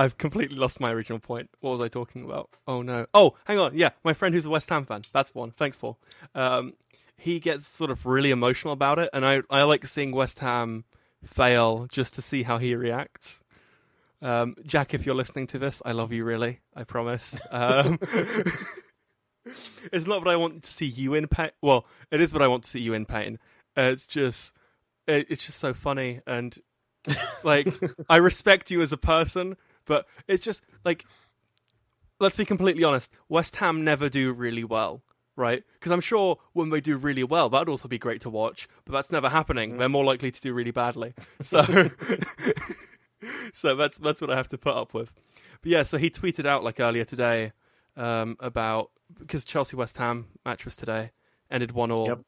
I've 0.00 0.16
completely 0.16 0.56
lost 0.56 0.80
my 0.80 0.92
original 0.92 1.18
point. 1.18 1.50
What 1.60 1.72
was 1.72 1.82
I 1.82 1.88
talking 1.88 2.24
about? 2.24 2.48
Oh 2.66 2.80
no. 2.80 3.04
Oh, 3.12 3.36
hang 3.44 3.58
on. 3.58 3.76
Yeah, 3.76 3.90
my 4.02 4.14
friend 4.14 4.34
who's 4.34 4.46
a 4.46 4.50
West 4.50 4.70
Ham 4.70 4.86
fan. 4.86 5.02
That's 5.12 5.34
one. 5.34 5.50
Thanks, 5.50 5.76
Paul. 5.76 5.98
Um, 6.34 6.72
he 7.18 7.38
gets 7.38 7.68
sort 7.68 7.90
of 7.90 8.06
really 8.06 8.30
emotional 8.30 8.72
about 8.72 8.98
it, 8.98 9.10
and 9.12 9.26
I 9.26 9.42
I 9.50 9.64
like 9.64 9.84
seeing 9.84 10.12
West 10.12 10.38
Ham 10.38 10.84
fail 11.22 11.86
just 11.90 12.14
to 12.14 12.22
see 12.22 12.44
how 12.44 12.56
he 12.56 12.74
reacts. 12.74 13.44
Um, 14.22 14.56
Jack, 14.64 14.94
if 14.94 15.04
you're 15.04 15.14
listening 15.14 15.46
to 15.48 15.58
this, 15.58 15.82
I 15.84 15.92
love 15.92 16.12
you 16.12 16.24
really. 16.24 16.60
I 16.74 16.84
promise. 16.84 17.38
Um, 17.50 17.98
it's 19.92 20.06
not 20.06 20.20
what 20.20 20.28
I 20.28 20.36
want 20.36 20.62
to 20.62 20.70
see 20.70 20.86
you 20.86 21.12
in 21.12 21.28
pain. 21.28 21.50
Well, 21.60 21.86
it 22.10 22.22
is 22.22 22.32
what 22.32 22.40
I 22.40 22.48
want 22.48 22.64
to 22.64 22.70
see 22.70 22.80
you 22.80 22.94
in 22.94 23.04
pain. 23.04 23.38
Uh, 23.76 23.90
it's 23.92 24.06
just, 24.06 24.56
it, 25.06 25.26
it's 25.28 25.44
just 25.44 25.58
so 25.58 25.74
funny, 25.74 26.22
and 26.26 26.56
like 27.44 27.68
I 28.08 28.16
respect 28.16 28.70
you 28.70 28.80
as 28.80 28.92
a 28.92 28.96
person, 28.98 29.58
but 29.90 30.06
it's 30.28 30.44
just 30.44 30.64
like, 30.84 31.04
let's 32.20 32.36
be 32.36 32.44
completely 32.44 32.84
honest. 32.84 33.10
West 33.28 33.56
Ham 33.56 33.82
never 33.82 34.08
do 34.08 34.32
really 34.32 34.62
well, 34.62 35.02
right? 35.34 35.64
Because 35.74 35.90
I'm 35.90 36.00
sure 36.00 36.38
when 36.52 36.70
they 36.70 36.80
do 36.80 36.96
really 36.96 37.24
well, 37.24 37.48
that'd 37.48 37.68
also 37.68 37.88
be 37.88 37.98
great 37.98 38.20
to 38.20 38.30
watch, 38.30 38.68
but 38.84 38.92
that's 38.92 39.10
never 39.10 39.28
happening. 39.28 39.78
They're 39.78 39.88
more 39.88 40.04
likely 40.04 40.30
to 40.30 40.40
do 40.40 40.54
really 40.54 40.70
badly. 40.70 41.14
So, 41.42 41.62
so 43.52 43.74
that's 43.74 43.98
that's 43.98 44.20
what 44.20 44.30
I 44.30 44.36
have 44.36 44.48
to 44.48 44.58
put 44.58 44.76
up 44.76 44.94
with. 44.94 45.12
But 45.62 45.70
yeah, 45.72 45.82
so 45.82 45.98
he 45.98 46.08
tweeted 46.10 46.46
out 46.46 46.64
like 46.64 46.80
earlier 46.80 47.04
today 47.04 47.52
um, 47.96 48.36
about 48.40 48.90
because 49.18 49.44
Chelsea 49.44 49.76
West 49.76 49.96
Ham 49.96 50.26
match 50.44 50.64
was 50.64 50.76
today, 50.76 51.10
ended 51.50 51.72
one 51.72 51.90
all, 51.90 52.06
Yep. 52.06 52.20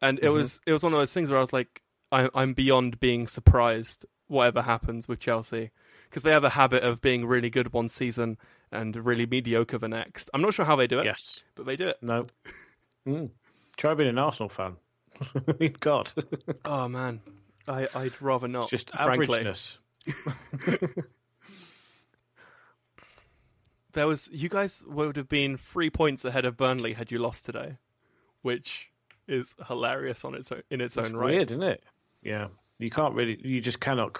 and 0.00 0.18
it 0.20 0.28
was 0.30 0.60
it 0.66 0.72
was 0.72 0.82
one 0.82 0.92
of 0.92 0.98
those 1.00 1.12
things 1.12 1.28
where 1.30 1.38
I 1.38 1.40
was 1.42 1.52
like, 1.52 1.82
I, 2.12 2.28
I'm 2.34 2.54
beyond 2.54 3.00
being 3.00 3.26
surprised 3.26 4.06
whatever 4.28 4.62
happens 4.62 5.08
with 5.08 5.18
Chelsea 5.18 5.70
because 6.10 6.22
they 6.24 6.30
have 6.32 6.44
a 6.44 6.50
habit 6.50 6.82
of 6.82 7.00
being 7.00 7.24
really 7.24 7.48
good 7.48 7.72
one 7.72 7.88
season 7.88 8.36
and 8.70 8.94
really 9.06 9.24
mediocre 9.26 9.78
the 9.78 9.88
next. 9.88 10.28
I'm 10.34 10.42
not 10.42 10.52
sure 10.54 10.64
how 10.66 10.76
they 10.76 10.86
do 10.86 10.98
it, 10.98 11.04
Yes. 11.06 11.42
but 11.54 11.64
they 11.66 11.76
do 11.76 11.86
it. 11.88 11.96
No. 12.02 12.26
Mm. 13.08 13.30
Try 13.78 13.94
being 13.94 14.10
an 14.10 14.18
Arsenal 14.18 14.50
fan. 14.50 14.76
God. 15.80 16.12
Oh 16.66 16.86
man, 16.86 17.20
I 17.66 17.88
I'd 17.94 18.20
rather 18.20 18.46
not. 18.46 18.68
Just 18.68 18.92
averageness. 18.92 19.78
There 23.92 24.06
was 24.06 24.28
you 24.32 24.48
guys 24.48 24.84
would 24.86 25.16
have 25.16 25.28
been 25.28 25.56
three 25.56 25.90
points 25.90 26.24
ahead 26.24 26.44
of 26.44 26.56
Burnley 26.56 26.92
had 26.92 27.10
you 27.10 27.18
lost 27.18 27.44
today, 27.44 27.76
which 28.42 28.88
is 29.26 29.56
hilarious 29.66 30.24
on 30.24 30.34
its 30.34 30.52
own, 30.52 30.62
in 30.70 30.80
its 30.80 30.96
It's 30.96 31.06
own 31.06 31.16
right. 31.16 31.34
weird, 31.34 31.50
isn't 31.50 31.62
it? 31.62 31.82
Yeah. 32.22 32.48
You 32.78 32.90
can't 32.90 33.14
really, 33.14 33.40
you 33.46 33.60
just 33.60 33.80
cannot 33.80 34.18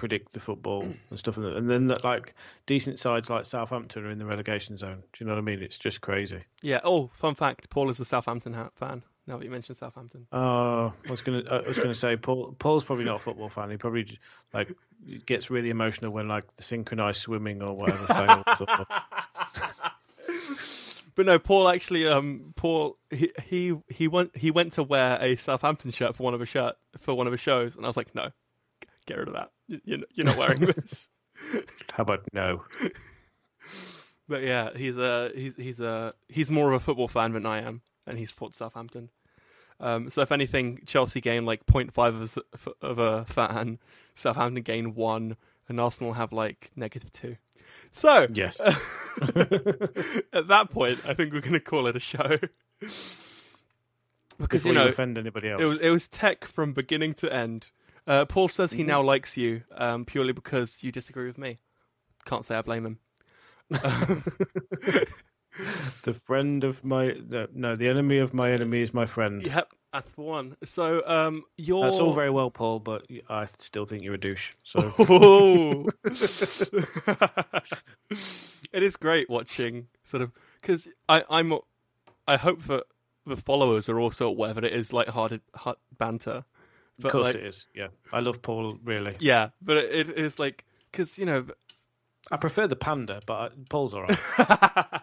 predict 0.00 0.32
the 0.32 0.40
football 0.40 0.82
and 1.10 1.18
stuff. 1.18 1.36
And 1.36 1.44
and 1.46 1.70
then, 1.70 1.86
that, 1.88 2.02
like, 2.02 2.34
decent 2.64 2.98
sides 2.98 3.28
like 3.28 3.44
Southampton 3.44 4.06
are 4.06 4.10
in 4.10 4.18
the 4.18 4.24
relegation 4.24 4.76
zone. 4.78 5.02
Do 5.12 5.22
you 5.22 5.26
know 5.26 5.34
what 5.34 5.38
I 5.38 5.42
mean? 5.42 5.62
It's 5.62 5.78
just 5.78 6.00
crazy. 6.00 6.42
Yeah. 6.62 6.80
Oh, 6.82 7.10
fun 7.14 7.34
fact: 7.34 7.68
Paul 7.68 7.90
is 7.90 8.00
a 8.00 8.04
Southampton 8.04 8.54
ha- 8.54 8.70
fan. 8.74 9.02
Now 9.26 9.36
that 9.36 9.44
you 9.44 9.50
mentioned 9.50 9.76
Southampton. 9.76 10.26
Oh, 10.32 10.92
I 11.06 11.10
was 11.10 11.20
gonna. 11.20 11.42
I 11.50 11.60
was 11.60 11.78
gonna 11.78 11.94
say 11.94 12.16
Paul. 12.16 12.56
Paul's 12.58 12.82
probably 12.82 13.04
not 13.04 13.16
a 13.16 13.18
football 13.20 13.50
fan. 13.50 13.70
He 13.70 13.76
probably 13.76 14.18
like 14.54 14.72
gets 15.26 15.50
really 15.50 15.68
emotional 15.70 16.10
when 16.12 16.26
like 16.26 16.52
the 16.56 16.62
synchronized 16.62 17.20
swimming 17.20 17.62
or 17.62 17.74
whatever 17.76 18.06
fails. 18.06 18.44
Or, 18.60 18.86
But 21.16 21.26
no, 21.26 21.38
Paul 21.38 21.68
actually, 21.68 22.06
um, 22.06 22.54
Paul 22.56 22.96
he 23.10 23.30
he 23.44 23.76
he 23.88 24.08
went 24.08 24.34
he 24.36 24.50
went 24.50 24.72
to 24.74 24.82
wear 24.82 25.18
a 25.20 25.36
Southampton 25.36 25.90
shirt 25.90 26.16
for 26.16 26.22
one 26.22 26.32
of 26.34 26.40
his 26.40 26.48
shirt 26.48 26.76
for 26.98 27.14
one 27.14 27.26
of 27.26 27.32
his 27.32 27.40
shows, 27.40 27.76
and 27.76 27.84
I 27.84 27.88
was 27.88 27.96
like, 27.96 28.14
no, 28.14 28.30
get 29.06 29.18
rid 29.18 29.28
of 29.28 29.34
that. 29.34 29.50
You- 29.70 29.80
You're 29.84 29.98
you're 30.14 30.26
not 30.26 30.36
wearing 30.36 30.60
this. 30.60 31.08
how 31.92 32.02
about 32.02 32.24
no? 32.32 32.64
but 34.28 34.42
yeah, 34.42 34.70
he's 34.76 34.96
a 34.98 35.30
he's 35.34 35.54
he's 35.56 35.78
a 35.80 36.12
he's 36.28 36.50
more 36.50 36.68
of 36.68 36.74
a 36.74 36.84
football 36.84 37.08
fan 37.08 37.32
than 37.32 37.46
I 37.46 37.60
am, 37.62 37.82
and 38.06 38.18
he 38.18 38.26
supports 38.26 38.58
Southampton. 38.58 39.10
Um, 39.78 40.10
so 40.10 40.20
if 40.22 40.30
anything, 40.32 40.80
Chelsea 40.86 41.20
gain 41.22 41.46
like 41.46 41.64
0.5 41.66 41.96
of 41.96 42.66
a, 42.66 42.86
of 42.86 42.98
a 42.98 43.24
fan, 43.24 43.78
Southampton 44.14 44.62
gain 44.62 44.94
one, 44.94 45.36
and 45.68 45.80
Arsenal 45.80 46.12
have 46.14 46.32
like 46.32 46.70
negative 46.76 47.10
two. 47.12 47.36
So 47.92 48.26
Yes. 48.32 48.60
at 48.60 50.48
that 50.48 50.68
point, 50.70 51.00
I 51.06 51.14
think 51.14 51.32
we're 51.32 51.40
going 51.40 51.52
to 51.54 51.60
call 51.60 51.86
it 51.86 51.96
a 51.96 52.00
show 52.00 52.38
because 54.38 54.62
Before 54.64 54.72
you 54.72 54.78
know 54.78 54.86
offend 54.88 55.16
anybody 55.18 55.48
else. 55.50 55.60
it 55.62 55.64
was 55.64 55.78
it 55.80 55.90
was 55.90 56.08
tech 56.08 56.44
from 56.44 56.72
beginning 56.72 57.14
to 57.14 57.32
end. 57.32 57.70
Uh, 58.10 58.24
Paul 58.24 58.48
says 58.48 58.72
he 58.72 58.82
Mhm. 58.82 58.86
now 58.86 59.02
likes 59.02 59.36
you 59.36 59.62
um, 59.76 60.04
purely 60.04 60.32
because 60.32 60.82
you 60.82 60.90
disagree 60.90 61.26
with 61.28 61.38
me. 61.38 61.58
Can't 62.24 62.44
say 62.44 62.56
I 62.56 62.62
blame 62.62 62.84
him. 62.84 62.98
the 66.02 66.12
friend 66.12 66.64
of 66.64 66.82
my 66.82 67.14
no, 67.52 67.76
the 67.76 67.86
enemy 67.86 68.18
of 68.18 68.34
my 68.34 68.50
enemy 68.50 68.80
is 68.80 68.92
my 68.92 69.06
friend. 69.06 69.46
Yep, 69.46 69.68
that's 69.92 70.12
the 70.14 70.22
one. 70.22 70.56
So 70.64 71.06
um, 71.06 71.44
you're 71.56 71.84
That's 71.84 72.00
all 72.00 72.12
very 72.12 72.30
well, 72.30 72.50
Paul, 72.50 72.80
but 72.80 73.06
I 73.28 73.44
still 73.44 73.86
think 73.86 74.02
you're 74.02 74.14
a 74.14 74.18
douche. 74.18 74.54
So 74.64 74.92
Oh. 74.98 75.86
it 78.72 78.82
is 78.82 78.96
great 78.96 79.30
watching 79.30 79.86
sort 80.02 80.22
of 80.22 80.32
because 80.60 80.88
I 81.08 81.22
I'm 81.30 81.52
I 82.26 82.36
hope 82.38 82.64
that 82.64 82.86
the 83.24 83.36
followers 83.36 83.88
are 83.88 84.00
also 84.00 84.26
aware 84.26 84.52
that 84.54 84.64
it 84.64 84.72
is 84.72 84.92
like 84.92 85.06
hard, 85.08 85.40
hard 85.54 85.76
banter. 85.96 86.44
But 87.00 87.08
of 87.08 87.12
course 87.12 87.26
like, 87.28 87.36
it 87.36 87.44
is. 87.46 87.68
Yeah, 87.74 87.88
I 88.12 88.20
love 88.20 88.42
Paul 88.42 88.78
really. 88.84 89.16
yeah, 89.20 89.50
but 89.62 89.76
it, 89.78 90.08
it 90.10 90.18
is 90.18 90.38
like 90.38 90.64
because 90.90 91.16
you 91.18 91.26
know. 91.26 91.46
I 92.30 92.36
prefer 92.36 92.66
the 92.68 92.76
panda, 92.76 93.20
but 93.26 93.34
I, 93.34 93.48
Paul's 93.70 93.94
alright. 93.94 94.18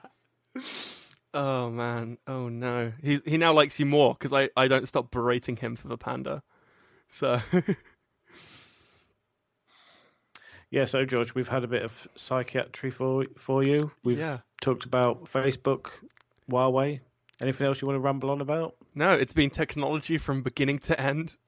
oh 1.33 1.69
man! 1.69 2.17
Oh 2.27 2.47
no! 2.47 2.93
He 3.03 3.19
he 3.25 3.37
now 3.37 3.51
likes 3.53 3.79
you 3.79 3.85
more 3.85 4.13
because 4.13 4.31
I 4.33 4.49
I 4.55 4.67
don't 4.67 4.87
stop 4.87 5.11
berating 5.11 5.55
him 5.57 5.75
for 5.75 5.87
the 5.87 5.97
panda. 5.97 6.43
So 7.09 7.41
yeah. 10.71 10.85
So 10.85 11.05
George, 11.05 11.33
we've 11.35 11.47
had 11.47 11.63
a 11.63 11.67
bit 11.67 11.83
of 11.83 12.07
psychiatry 12.15 12.91
for 12.91 13.25
for 13.37 13.63
you. 13.63 13.91
We've 14.03 14.19
Yeah. 14.19 14.39
talked 14.61 14.85
about 14.85 15.25
Facebook, 15.25 15.87
Huawei. 16.49 16.99
Anything 17.41 17.67
else 17.67 17.81
you 17.81 17.87
want 17.87 17.97
to 17.99 18.05
ramble 18.05 18.29
on 18.31 18.41
about? 18.41 18.75
No, 18.97 19.11
it's 19.13 19.33
been 19.33 19.49
technology 19.49 20.17
from 20.17 20.41
beginning 20.41 20.79
to 20.79 20.99
end. 20.99 21.35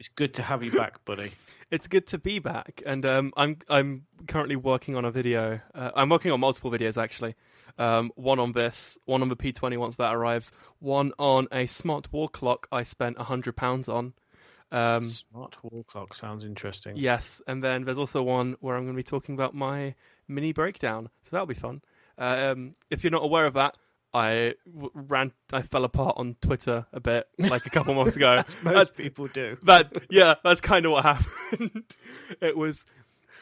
It's 0.00 0.08
good 0.08 0.34
to 0.34 0.42
have 0.42 0.62
you 0.64 0.72
back, 0.72 1.04
buddy. 1.04 1.30
it's 1.70 1.86
good 1.86 2.06
to 2.08 2.18
be 2.18 2.40
back, 2.40 2.82
and 2.84 3.06
um, 3.06 3.32
I'm 3.36 3.58
I'm 3.70 4.06
currently 4.26 4.56
working 4.56 4.96
on 4.96 5.04
a 5.04 5.10
video. 5.12 5.60
Uh, 5.72 5.92
I'm 5.94 6.08
working 6.08 6.32
on 6.32 6.40
multiple 6.40 6.70
videos 6.70 7.00
actually. 7.00 7.36
Um, 7.78 8.10
one 8.16 8.40
on 8.40 8.52
this, 8.52 8.98
one 9.04 9.22
on 9.22 9.28
the 9.28 9.36
P20 9.36 9.78
once 9.78 9.94
that 9.96 10.12
arrives, 10.12 10.50
one 10.80 11.12
on 11.18 11.46
a 11.52 11.66
smart 11.66 12.12
wall 12.12 12.26
clock 12.28 12.66
I 12.72 12.82
spent 12.82 13.18
hundred 13.18 13.54
pounds 13.56 13.88
on. 13.88 14.14
Um, 14.72 15.08
Smart 15.08 15.62
wall 15.62 15.84
clock 15.84 16.16
sounds 16.16 16.44
interesting. 16.44 16.96
yes, 16.96 17.40
and 17.46 17.62
then 17.62 17.84
there's 17.84 17.98
also 17.98 18.20
one 18.22 18.56
where 18.58 18.76
I'm 18.76 18.82
going 18.82 18.94
to 18.96 18.98
be 18.98 19.04
talking 19.04 19.36
about 19.36 19.54
my 19.54 19.94
mini 20.26 20.52
breakdown, 20.52 21.08
so 21.22 21.30
that'll 21.30 21.46
be 21.46 21.54
fun. 21.54 21.82
Um, 22.18 22.74
if 22.90 23.04
you're 23.04 23.12
not 23.12 23.24
aware 23.24 23.46
of 23.46 23.54
that, 23.54 23.76
I 24.14 24.54
ran, 24.94 25.32
I 25.52 25.62
fell 25.62 25.84
apart 25.84 26.14
on 26.18 26.36
Twitter 26.40 26.86
a 26.92 27.00
bit 27.00 27.26
like 27.36 27.66
a 27.66 27.70
couple 27.70 27.94
months 27.94 28.14
ago. 28.14 28.32
As 28.46 28.56
most 28.62 28.96
people 28.96 29.26
do. 29.26 29.58
that 29.64 29.92
yeah, 30.08 30.34
that's 30.44 30.60
kind 30.60 30.86
of 30.86 30.92
what 30.92 31.04
happened. 31.04 31.96
it 32.40 32.56
was 32.56 32.86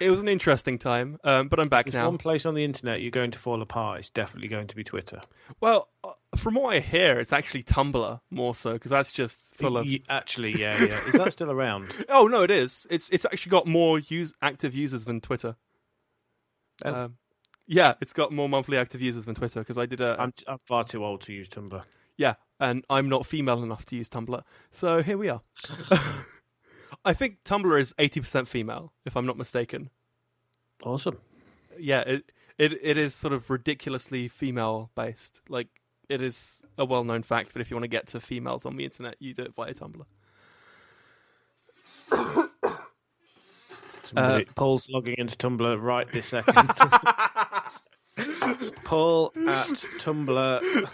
it 0.01 0.11
was 0.11 0.20
an 0.20 0.28
interesting 0.28 0.78
time, 0.78 1.19
um, 1.24 1.49
but 1.49 1.61
I'm 1.61 1.69
back 1.69 1.85
There's 1.85 1.94
now. 1.94 2.07
one 2.09 2.19
place 2.19 2.47
on 2.47 2.55
the 2.55 2.65
internet 2.65 3.03
you're 3.03 3.11
going 3.11 3.32
to 3.32 3.39
fall 3.39 3.61
apart. 3.61 4.01
It's 4.01 4.09
definitely 4.09 4.49
going 4.49 4.66
to 4.69 4.74
be 4.74 4.82
Twitter. 4.82 5.20
Well, 5.61 5.89
uh, 6.03 6.12
from 6.36 6.55
what 6.55 6.74
I 6.74 6.81
hear, 6.81 7.20
it's 7.20 7.32
actually 7.32 7.62
Tumblr 7.62 8.20
more 8.31 8.55
so 8.55 8.73
because 8.73 8.90
that's 8.90 9.12
just 9.12 9.39
full 9.57 9.77
of. 9.77 9.86
Actually, 10.09 10.59
yeah, 10.59 10.82
yeah. 10.82 11.07
Is 11.07 11.12
that 11.12 11.32
still 11.32 11.51
around? 11.51 11.94
Oh 12.09 12.27
no, 12.27 12.43
it 12.43 12.51
is. 12.51 12.86
It's 12.90 13.11
it's 13.11 13.24
actually 13.24 13.51
got 13.51 13.66
more 13.66 13.99
use 13.99 14.32
active 14.43 14.74
users 14.74 15.05
than 15.05 15.20
Twitter. 15.20 15.57
Oh. 16.85 16.94
Um, 16.94 17.16
yeah, 17.73 17.94
it's 18.03 18.12
got 18.12 18.32
more 18.32 18.49
monthly 18.49 18.77
active 18.77 19.01
users 19.01 19.24
than 19.24 19.35
Twitter 19.35 19.61
because 19.61 19.78
I 19.78 19.86
did 19.86 20.01
a 20.01 20.15
I'm, 20.20 20.32
I'm 20.47 20.59
far 20.66 20.85
too 20.85 21.05
old 21.05 21.23
to 21.23 21.32
use 21.32 21.49
Tumblr. 21.49 21.82
yeah, 22.16 22.35
and 22.61 22.85
I'm 22.90 23.09
not 23.09 23.24
female 23.27 23.62
enough 23.62 23.86
to 23.86 23.97
use 23.97 24.09
Tumblr, 24.09 24.43
so 24.70 25.03
here 25.03 25.16
we 25.16 25.28
are. 25.28 25.40
I 27.05 27.15
think 27.15 27.39
Tumblr 27.44 27.81
is 27.81 27.94
eighty 27.99 28.20
percent 28.20 28.47
female, 28.47 28.93
if 29.07 29.16
I'm 29.16 29.27
not 29.27 29.39
mistaken. 29.39 29.90
Awesome. 30.85 31.19
yeah, 31.78 32.01
it 32.01 32.31
it 32.59 32.73
it 32.82 32.97
is 32.99 33.15
sort 33.15 33.32
of 33.32 33.49
ridiculously 33.51 34.28
female 34.28 34.90
based. 34.94 35.40
Like 35.49 35.69
it 36.09 36.20
is 36.20 36.62
a 36.77 36.85
well 36.85 37.05
known 37.05 37.23
fact, 37.23 37.53
but 37.55 37.62
if 37.62 37.70
you 37.70 37.77
want 37.77 37.85
to 37.85 37.89
get 37.89 38.09
to 38.09 38.20
females 38.20 38.66
on 38.66 38.77
the 38.77 38.85
internet, 38.85 39.16
you 39.19 39.32
do 39.35 39.43
it 39.44 39.55
via 39.55 39.73
Tumblr. 39.73 40.05
Somebody, 44.05 44.44
Uh, 44.44 44.53
Paul's 44.57 44.89
logging 44.90 45.15
into 45.16 45.36
Tumblr 45.36 45.81
right 45.81 46.07
this 46.11 46.27
second. 46.27 46.55
Paul 48.85 49.33
at 49.37 49.67
Tumblr. 50.01 50.89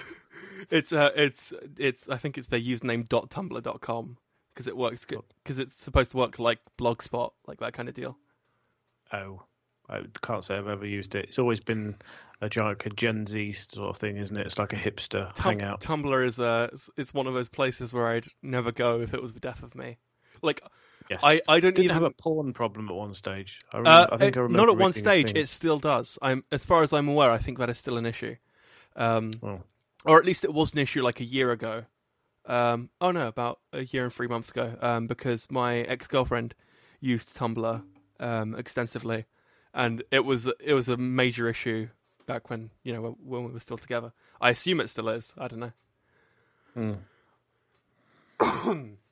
It's 0.70 0.92
uh 0.92 1.10
it's 1.16 1.52
it's 1.78 2.08
I 2.08 2.16
think 2.16 2.36
it's 2.36 2.48
their 2.48 2.60
username 2.60 3.08
dot 3.08 3.30
tumblr 3.30 3.62
dot 3.62 3.80
com 3.80 4.18
because 4.52 4.66
it 4.66 4.76
works 4.76 5.04
because 5.04 5.58
it's 5.58 5.80
supposed 5.82 6.10
to 6.10 6.16
work 6.16 6.38
like 6.38 6.58
Blogspot, 6.78 7.30
like 7.46 7.60
that 7.60 7.72
kind 7.72 7.88
of 7.88 7.94
deal. 7.94 8.18
Oh, 9.12 9.42
I 9.88 10.02
can't 10.22 10.44
say 10.44 10.56
I've 10.56 10.68
ever 10.68 10.84
used 10.84 11.14
it. 11.14 11.26
It's 11.26 11.38
always 11.38 11.60
been 11.60 11.96
a 12.40 12.48
giant 12.48 12.84
a 12.84 12.90
Gen 12.90 13.26
Z 13.26 13.52
sort 13.52 13.88
of 13.88 13.96
thing, 13.96 14.16
isn't 14.18 14.36
it? 14.36 14.46
It's 14.46 14.58
like 14.58 14.72
a 14.72 14.76
hipster 14.76 15.32
Tum- 15.34 15.58
hangout. 15.58 15.80
Tumblr 15.80 16.26
is 16.26 16.38
uh 16.38 16.64
it's- 16.72 16.90
it's 16.96 17.14
one 17.14 17.26
of 17.26 17.34
those 17.34 17.48
places 17.48 17.94
where 17.94 18.08
I'd 18.08 18.26
never 18.42 18.70
go 18.72 19.00
if 19.00 19.14
it 19.14 19.22
was 19.22 19.32
the 19.32 19.40
death 19.40 19.62
of 19.62 19.74
me. 19.74 19.96
Like 20.42 20.60
Yes. 21.10 21.20
I 21.22 21.40
I 21.48 21.60
don't 21.60 21.74
didn't 21.74 21.84
even 21.86 21.94
have 21.94 22.02
a 22.02 22.10
porn 22.10 22.52
problem 22.52 22.88
at 22.88 22.94
one 22.94 23.14
stage. 23.14 23.60
I, 23.72 23.78
Uh, 23.78 24.06
I 24.12 24.16
think 24.18 24.36
I 24.36 24.40
remember 24.40 24.66
not 24.66 24.72
at 24.72 24.78
one 24.78 24.92
stage. 24.92 25.32
It 25.34 25.48
still 25.48 25.78
does. 25.78 26.18
I'm 26.20 26.44
as 26.52 26.64
far 26.66 26.82
as 26.82 26.92
I'm 26.92 27.08
aware. 27.08 27.30
I 27.30 27.38
think 27.38 27.58
that 27.58 27.70
is 27.70 27.78
still 27.78 27.96
an 27.96 28.04
issue, 28.06 28.36
um, 28.96 29.32
Oh. 29.42 29.62
or 30.04 30.18
at 30.18 30.26
least 30.26 30.44
it 30.44 30.52
was 30.52 30.72
an 30.74 30.78
issue 30.80 31.02
like 31.02 31.20
a 31.20 31.24
year 31.24 31.50
ago. 31.50 31.84
Um, 32.46 32.90
oh 33.00 33.10
no, 33.10 33.26
about 33.28 33.60
a 33.72 33.84
year 33.84 34.04
and 34.04 34.12
three 34.12 34.26
months 34.28 34.50
ago. 34.50 34.76
Um, 34.80 35.06
because 35.06 35.50
my 35.50 35.78
ex 35.80 36.06
girlfriend 36.06 36.54
used 37.00 37.34
Tumblr 37.36 37.82
um, 38.20 38.54
extensively, 38.54 39.26
and 39.74 40.02
it 40.10 40.24
was 40.24 40.46
it 40.60 40.74
was 40.74 40.88
a 40.88 40.96
major 40.96 41.48
issue 41.48 41.88
back 42.26 42.50
when 42.50 42.70
you 42.82 42.92
know 42.92 43.00
when, 43.02 43.12
when 43.24 43.44
we 43.44 43.52
were 43.52 43.60
still 43.60 43.78
together. 43.78 44.12
I 44.40 44.50
assume 44.50 44.80
it 44.80 44.88
still 44.88 45.08
is. 45.08 45.34
I 45.38 45.48
don't 45.48 45.60
know. 45.60 45.72
Hmm. 46.74 46.92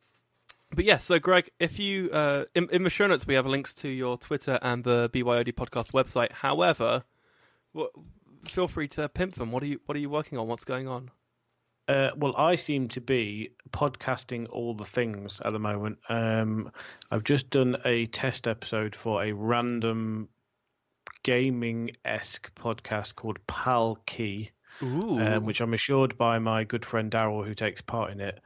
But 0.76 0.84
yeah, 0.84 0.98
so 0.98 1.18
Greg, 1.18 1.50
if 1.58 1.78
you 1.78 2.10
uh, 2.10 2.44
in, 2.54 2.68
in 2.70 2.82
the 2.82 2.90
show 2.90 3.06
notes 3.06 3.26
we 3.26 3.32
have 3.32 3.46
links 3.46 3.72
to 3.76 3.88
your 3.88 4.18
Twitter 4.18 4.58
and 4.60 4.84
the 4.84 5.08
BYOD 5.08 5.54
podcast 5.54 5.92
website. 5.92 6.30
However, 6.32 7.02
feel 8.46 8.68
free 8.68 8.86
to 8.88 9.08
pimp 9.08 9.36
them. 9.36 9.52
What 9.52 9.62
are 9.62 9.66
you 9.66 9.80
What 9.86 9.96
are 9.96 10.00
you 10.00 10.10
working 10.10 10.36
on? 10.36 10.48
What's 10.48 10.66
going 10.66 10.86
on? 10.86 11.10
Uh, 11.88 12.10
well, 12.16 12.36
I 12.36 12.56
seem 12.56 12.88
to 12.88 13.00
be 13.00 13.52
podcasting 13.70 14.48
all 14.50 14.74
the 14.74 14.84
things 14.84 15.40
at 15.46 15.52
the 15.52 15.58
moment. 15.58 15.98
Um, 16.10 16.70
I've 17.10 17.24
just 17.24 17.48
done 17.48 17.76
a 17.86 18.04
test 18.06 18.46
episode 18.46 18.94
for 18.94 19.22
a 19.22 19.32
random 19.32 20.28
gaming 21.22 21.92
esque 22.04 22.54
podcast 22.54 23.14
called 23.14 23.38
Pal 23.46 23.96
Key, 24.04 24.50
Ooh, 24.82 25.18
um, 25.20 25.44
which 25.46 25.60
I'm 25.60 25.72
assured 25.72 26.18
by 26.18 26.38
my 26.38 26.64
good 26.64 26.84
friend 26.84 27.10
Daryl, 27.10 27.46
who 27.46 27.54
takes 27.54 27.80
part 27.80 28.10
in 28.10 28.20
it, 28.20 28.40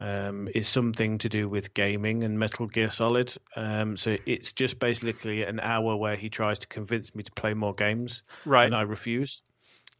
um, 0.00 0.48
is 0.54 0.68
something 0.68 1.18
to 1.18 1.28
do 1.28 1.48
with 1.48 1.72
gaming 1.74 2.24
and 2.24 2.38
Metal 2.38 2.66
Gear 2.66 2.90
Solid. 2.90 3.34
Um, 3.56 3.96
so 3.96 4.16
it's 4.26 4.52
just 4.52 4.78
basically 4.78 5.42
an 5.44 5.60
hour 5.60 5.96
where 5.96 6.16
he 6.16 6.28
tries 6.28 6.58
to 6.60 6.66
convince 6.66 7.14
me 7.14 7.22
to 7.22 7.32
play 7.32 7.54
more 7.54 7.74
games 7.74 8.22
right. 8.44 8.64
and 8.66 8.74
I 8.74 8.82
refuse. 8.82 9.42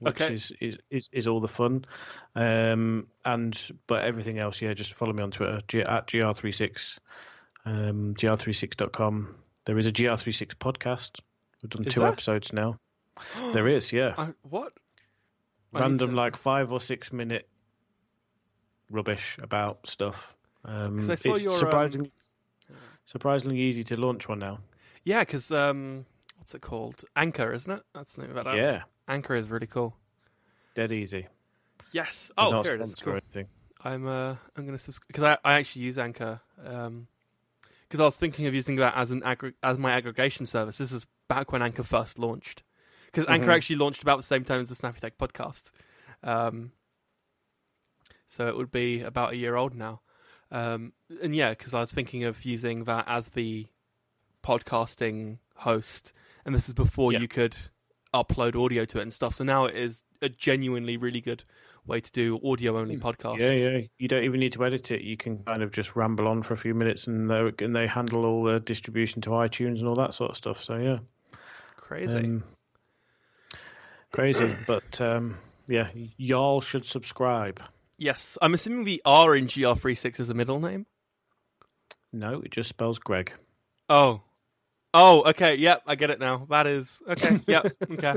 Which 0.00 0.20
Okay. 0.20 0.34
is, 0.34 0.52
is, 0.60 0.76
is, 0.90 1.08
is 1.12 1.26
all 1.26 1.40
the 1.40 1.48
fun. 1.48 1.86
Um, 2.34 3.06
and 3.24 3.58
but 3.86 4.04
everything 4.04 4.38
else, 4.38 4.60
yeah, 4.60 4.74
just 4.74 4.92
follow 4.92 5.14
me 5.14 5.22
on 5.22 5.30
Twitter 5.30 5.60
G, 5.68 5.80
at 5.80 6.06
gr36, 6.06 6.98
um, 7.64 8.14
gr36.com. 8.14 9.34
There 9.64 9.78
is 9.78 9.86
a 9.86 9.92
gr36 9.92 10.54
podcast. 10.56 11.20
We've 11.62 11.70
done 11.70 11.86
Is 11.86 11.94
two 11.94 12.00
there? 12.00 12.10
episodes 12.10 12.52
now. 12.52 12.78
There 13.54 13.66
is, 13.68 13.90
yeah, 13.90 14.12
I, 14.18 14.28
what? 14.42 14.74
I 15.74 15.80
random 15.80 16.10
to- 16.10 16.16
like 16.16 16.36
five 16.36 16.72
or 16.72 16.80
six 16.82 17.10
minute 17.10 17.48
rubbish 18.90 19.38
about 19.42 19.86
stuff. 19.86 20.36
Um, 20.64 20.98
'Cause 20.98 21.10
I 21.10 21.14
saw 21.14 21.34
it's 21.34 21.44
your, 21.44 21.52
um, 21.52 21.58
surprisingly 21.58 22.12
surprisingly 23.04 23.58
easy 23.58 23.84
to 23.84 23.96
launch 23.96 24.28
one 24.28 24.38
now. 24.40 24.58
Yeah, 25.04 25.20
because 25.20 25.50
um, 25.52 26.06
what's 26.36 26.54
it 26.54 26.62
called? 26.62 27.04
Anchor, 27.14 27.52
isn't 27.52 27.70
it? 27.70 27.82
That's 27.94 28.16
the 28.16 28.22
name 28.26 28.36
of. 28.36 28.46
Yeah, 28.54 28.82
Anchor 29.08 29.34
is 29.36 29.48
really 29.48 29.66
cool. 29.68 29.96
dead 30.74 30.92
easy. 30.92 31.26
Yes. 31.92 32.30
Oh, 32.36 32.62
here 32.62 32.74
it 32.74 32.80
is. 32.80 32.94
Cool. 32.96 33.18
I'm 33.84 34.06
uh 34.06 34.36
I'm 34.56 34.66
gonna 34.66 34.78
subscribe 34.78 35.06
because 35.08 35.22
I, 35.24 35.38
I 35.44 35.54
actually 35.54 35.82
use 35.82 35.98
Anchor 35.98 36.40
um 36.64 37.06
because 37.82 38.00
I 38.00 38.04
was 38.04 38.16
thinking 38.16 38.46
of 38.46 38.54
using 38.54 38.76
that 38.76 38.94
as 38.96 39.10
an 39.12 39.20
aggr- 39.22 39.54
as 39.62 39.78
my 39.78 39.92
aggregation 39.92 40.44
service. 40.46 40.78
This 40.78 40.90
is 40.92 41.06
back 41.28 41.52
when 41.52 41.62
Anchor 41.62 41.84
first 41.84 42.18
launched 42.18 42.62
because 43.06 43.26
Anchor 43.28 43.46
Mhm. 43.46 43.54
actually 43.56 43.76
launched 43.76 44.02
about 44.02 44.16
the 44.16 44.22
same 44.24 44.42
time 44.44 44.62
as 44.62 44.68
the 44.70 44.74
Snappy 44.74 44.98
Tech 45.00 45.16
podcast. 45.18 45.70
Um, 46.24 46.72
so 48.26 48.48
it 48.48 48.56
would 48.56 48.70
be 48.70 49.00
about 49.02 49.32
a 49.32 49.36
year 49.36 49.56
old 49.56 49.74
now. 49.74 50.00
Um, 50.50 50.92
and 51.22 51.34
yeah, 51.34 51.50
because 51.50 51.74
I 51.74 51.80
was 51.80 51.92
thinking 51.92 52.24
of 52.24 52.44
using 52.44 52.84
that 52.84 53.04
as 53.08 53.30
the 53.30 53.66
podcasting 54.44 55.38
host, 55.56 56.12
and 56.44 56.54
this 56.54 56.68
is 56.68 56.74
before 56.74 57.12
Yeah. 57.12 57.18
you 57.20 57.28
could 57.28 57.56
upload 58.14 58.54
audio 58.62 58.84
to 58.84 58.98
it 58.98 59.02
and 59.02 59.12
stuff. 59.12 59.34
So 59.34 59.44
now 59.44 59.64
it 59.66 59.74
is 59.74 60.02
a 60.22 60.28
genuinely 60.28 60.96
really 60.96 61.20
good 61.20 61.44
way 61.84 62.00
to 62.00 62.10
do 62.12 62.40
audio 62.44 62.78
only 62.78 62.96
podcasts. 62.96 63.36
Hmm. 63.36 63.40
Yeah, 63.42 63.52
yeah. 63.52 63.80
You 63.98 64.08
don't 64.08 64.24
even 64.24 64.40
need 64.40 64.52
to 64.54 64.64
edit 64.64 64.90
it. 64.90 65.02
You 65.02 65.16
can 65.16 65.38
kind 65.44 65.62
of 65.62 65.70
just 65.72 65.94
ramble 65.96 66.26
on 66.26 66.42
for 66.42 66.54
a 66.54 66.56
few 66.56 66.74
minutes, 66.74 67.06
and 67.06 67.30
they 67.30 67.52
and 67.64 67.74
they 67.74 67.86
handle 67.86 68.24
all 68.24 68.42
the 68.44 68.60
distribution 68.60 69.20
to 69.22 69.30
iTunes 69.30 69.78
and 69.78 69.88
all 69.88 69.94
that 69.96 70.14
sort 70.14 70.30
of 70.30 70.36
stuff. 70.36 70.62
So 70.62 70.76
yeah, 70.76 70.98
Crazy. 71.76 72.18
Um, 72.18 72.44
crazy. 74.12 74.54
but 74.66 75.00
um, 75.00 75.36
yeah, 75.68 75.88
y'all 76.16 76.60
should 76.60 76.84
subscribe. 76.84 77.60
Yes, 77.98 78.38
I'm 78.40 78.54
assuming 78.54 78.84
the 78.84 79.02
R 79.04 79.34
in 79.36 79.46
GR36 79.46 80.20
is 80.20 80.28
a 80.28 80.34
middle 80.34 80.60
name. 80.60 80.86
No, 82.12 82.40
it 82.40 82.50
just 82.50 82.68
spells 82.68 82.98
Greg. 82.98 83.32
Oh. 83.88 84.22
Oh, 84.94 85.22
okay. 85.30 85.56
Yep, 85.56 85.82
I 85.86 85.94
get 85.94 86.10
it 86.10 86.18
now. 86.18 86.46
That 86.50 86.66
is 86.66 87.02
okay. 87.08 87.40
Yep. 87.46 87.72
Okay. 87.92 88.14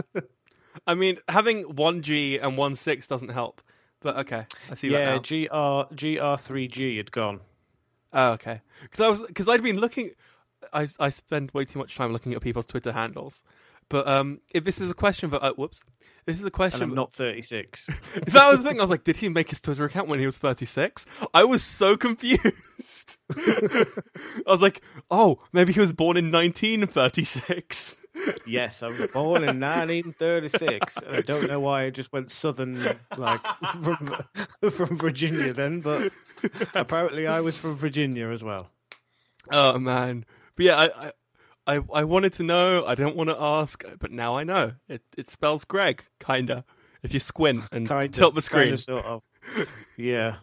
I 0.88 0.93
mean, 0.93 1.18
having 1.27 1.64
one 1.76 2.01
G 2.01 2.38
and 2.38 2.57
one 2.57 2.76
six 2.76 3.07
doesn't 3.07 3.30
help, 3.30 3.61
but 4.01 4.18
okay, 4.19 4.45
I 4.72 4.76
see 4.76 4.89
yeah, 4.89 5.18
that 5.18 5.31
now. 5.31 5.88
GR 5.88 5.93
GR3G 5.95 6.97
had 6.97 7.11
gone. 7.11 7.41
oh, 8.14 8.31
okay. 8.31 8.61
Because 8.84 8.99
I 9.01 9.10
was 9.10 9.22
because 9.22 9.49
I'd 9.49 9.64
been 9.64 9.80
looking. 9.80 10.11
I 10.72 10.88
I 10.99 11.10
spend 11.10 11.51
way 11.51 11.65
too 11.65 11.80
much 11.80 11.95
time 11.95 12.14
looking 12.14 12.34
at 12.34 12.41
people's 12.41 12.65
Twitter 12.65 12.91
handles, 12.91 13.43
but 13.90 14.07
um, 14.07 14.40
if 14.53 14.64
this 14.64 14.80
is 14.80 14.90
a 14.90 14.94
question, 14.94 15.30
but 15.30 15.44
uh, 15.44 15.53
whoops, 15.53 15.84
this 16.26 16.38
is 16.38 16.44
a 16.44 16.45
And 16.45 16.53
question. 16.53 16.84
I'm 16.84 16.95
not 16.95 17.11
36. 17.14 17.86
that 18.14 18.49
was 18.49 18.64
the 18.64 18.70
thing. 18.70 18.80
I 18.80 18.84
was 18.84 18.91
like, 18.91 19.03
did 19.03 19.18
he 19.18 19.30
make 19.30 19.49
his 19.49 19.60
Twitter 19.60 19.86
account 19.86 20.07
when 20.07 20.20
he 20.20 20.26
was 20.26 20.38
36? 20.38 21.06
I 21.34 21.44
was 21.44 21.64
so 21.64 21.98
confused. 22.06 23.18
I 23.36 23.86
was 24.45 24.61
like, 24.61 24.82
oh, 25.10 25.40
maybe 25.52 25.74
he 25.74 25.80
was 25.80 25.94
born 25.94 26.18
in 26.18 26.32
1936. 26.32 27.95
yes, 28.45 28.84
I 28.84 28.88
was 28.88 29.07
born 29.07 29.44
in 29.44 29.60
1936. 29.60 30.98
and 30.98 31.16
I 31.16 31.22
don't 31.22 31.48
know 31.48 31.60
why 31.60 31.84
I 31.84 31.90
just 31.90 32.11
went 32.14 32.30
southern, 32.30 32.80
like 33.18 33.41
from 33.82 34.26
from 34.70 34.98
Virginia 34.98 35.53
then, 35.53 35.80
but 35.82 36.11
apparently 36.76 37.28
I 37.28 37.40
was 37.40 37.56
from 37.57 37.76
Virginia 37.76 38.28
as 38.30 38.44
well. 38.44 38.70
Oh 39.52 39.80
man, 39.80 40.26
but 40.56 40.66
yeah, 40.66 40.76
I, 40.76 40.86
I, 41.07 41.11
I, 41.70 41.80
I 41.94 42.04
wanted 42.04 42.34
to 42.34 42.44
know. 42.44 42.86
I 42.86 42.96
don't 42.96 43.16
want 43.16 43.30
to 43.30 43.38
ask, 43.40 43.84
but 44.00 44.12
now 44.12 44.36
I 44.38 44.44
know. 44.44 44.74
It 44.88 45.02
it 45.18 45.30
spells 45.30 45.66
Greg, 45.66 46.04
kinda. 46.20 46.66
If 47.04 47.14
you 47.14 47.20
squint 47.20 47.64
and 47.72 47.88
Kind 47.88 48.14
tilt 48.14 48.36
the 48.36 48.41
screen. 48.41 48.78
sort 48.78 49.06
of. 49.06 49.24
Yeah. 49.98 50.36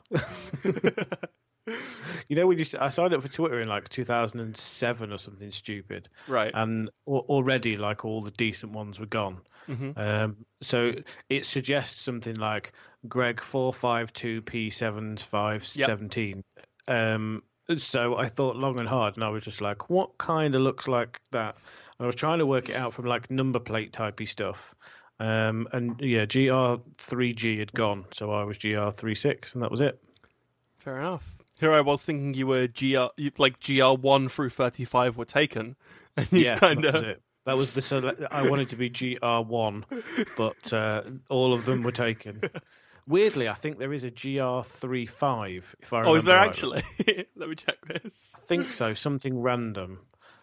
you 2.28 2.36
know, 2.36 2.46
when 2.46 2.58
you 2.58 2.64
I 2.80 2.88
signed 2.90 3.12
up 3.12 3.22
for 3.22 3.28
Twitter 3.28 3.60
in 3.60 3.68
like 3.68 3.88
2007 3.88 5.12
or 5.12 5.18
something 5.18 5.50
stupid, 5.50 6.08
right. 6.28 6.50
and 6.54 6.88
al- 7.08 7.26
already 7.28 7.76
like 7.76 8.04
all 8.04 8.20
the 8.20 8.30
decent 8.30 8.72
ones 8.72 8.98
were 9.00 9.06
gone. 9.06 9.40
hmm 9.66 9.90
Um, 9.96 10.36
so 10.62 10.92
it 11.28 11.44
suggests 11.44 12.00
something 12.00 12.36
like 12.36 12.72
Greg 13.08 13.40
four 13.40 13.72
five 13.72 14.12
two 14.12 14.42
P 14.42 14.70
seven 14.70 15.16
five 15.16 15.66
seventeen. 15.66 16.44
Um, 16.88 17.42
so 17.76 18.16
I 18.16 18.28
thought 18.28 18.56
long 18.56 18.78
and 18.78 18.88
hard, 18.88 19.16
and 19.16 19.24
I 19.24 19.28
was 19.28 19.44
just 19.44 19.60
like, 19.60 19.90
what 19.90 20.16
kind 20.18 20.54
of 20.54 20.62
looks 20.62 20.86
like 20.86 21.20
that? 21.32 21.56
And 21.98 22.04
I 22.04 22.06
was 22.06 22.14
trying 22.14 22.38
to 22.38 22.46
work 22.46 22.68
it 22.68 22.76
out 22.76 22.94
from 22.94 23.06
like 23.06 23.30
number 23.30 23.58
plate 23.58 23.92
typey 23.92 24.28
stuff. 24.28 24.74
Um, 25.18 25.66
and 25.72 26.00
yeah, 26.00 26.26
GR 26.26 26.82
three 26.98 27.32
G 27.32 27.58
had 27.58 27.72
gone, 27.72 28.04
so 28.12 28.30
I 28.30 28.44
was 28.44 28.58
GR 28.58 28.90
three 28.90 29.14
six, 29.14 29.54
and 29.54 29.62
that 29.62 29.70
was 29.70 29.80
it. 29.80 30.00
Fair 30.76 30.98
enough. 30.98 31.36
Here 31.58 31.72
I 31.72 31.80
was 31.80 32.02
thinking 32.02 32.34
you 32.34 32.46
were 32.46 32.68
GR, 32.68 33.06
like 33.38 33.60
GR 33.60 33.94
one 33.94 34.28
through 34.28 34.50
35 34.50 35.16
were 35.16 35.24
taken, 35.24 35.76
and 36.16 36.30
you 36.32 36.44
yeah, 36.44 36.56
kind 36.56 36.84
that 36.84 36.94
was 36.94 37.02
of. 37.02 37.16
That 37.46 37.56
was 37.56 37.74
the 37.74 37.80
select. 37.80 38.20
I 38.30 38.50
wanted 38.50 38.68
to 38.70 38.76
be 38.76 38.90
GR 38.90 39.40
one, 39.46 39.86
but 40.36 40.72
uh, 40.72 41.02
all 41.30 41.54
of 41.54 41.64
them 41.64 41.82
were 41.84 41.92
taken. 41.92 42.40
Weirdly, 43.08 43.48
I 43.48 43.54
think 43.54 43.78
there 43.78 43.92
is 43.92 44.04
a 44.04 44.10
GR 44.10 44.62
three 44.68 45.06
five. 45.06 45.74
If 45.80 45.92
I 45.92 45.98
remember. 46.00 46.10
Oh, 46.14 46.18
is 46.18 46.24
there 46.24 46.36
rightly. 46.36 46.78
actually? 46.78 47.26
Let 47.36 47.48
me 47.48 47.54
check 47.54 47.76
this. 47.86 48.34
I 48.36 48.40
think 48.46 48.66
so. 48.66 48.94
Something 48.94 49.38
random. 49.40 50.00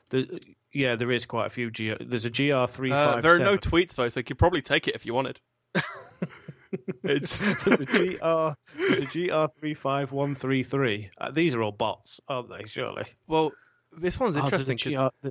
The, 0.10 0.40
yeah, 0.72 0.95
there 0.95 1.11
is 1.11 1.26
quite 1.26 1.48
a 1.48 1.49
few. 1.49 1.69
G, 1.72 1.94
there's 1.99 2.26
a 2.26 2.30
GR 2.30 2.65
three 2.68 2.91
Uh, 2.91 3.14
five. 3.15 3.23
there 3.23 3.35
are 3.35 3.40
no 3.40 3.57
tweets 3.57 3.95
though, 3.95 4.07
so 4.10 4.19
you 4.19 4.23
could 4.23 4.38
probably 4.38 4.61
take 4.61 4.88
it 4.88 4.95
if 4.95 5.06
you 5.06 5.14
wanted. 5.14 5.40
it's 7.03 7.38
there's 7.64 7.81
a 7.81 7.85
GR. 7.85 8.57
There's 8.77 9.15
a 9.15 9.27
GR 9.27 9.52
three 9.60 9.73
five 9.73 10.11
one 10.11 10.35
three 10.35 10.64
three. 10.64 11.10
Uh, 11.18 11.31
These 11.31 11.53
are 11.56 11.61
all 11.64 11.72
bots, 11.72 12.19
aren't 12.27 12.49
they? 12.49 12.65
Surely. 12.65 13.06
well, 13.27 13.52
this 13.98 14.19
one's 14.19 14.38
Oh, 14.38 14.45
interesting 14.45 14.77
because 14.77 15.11
GR, 15.22 15.27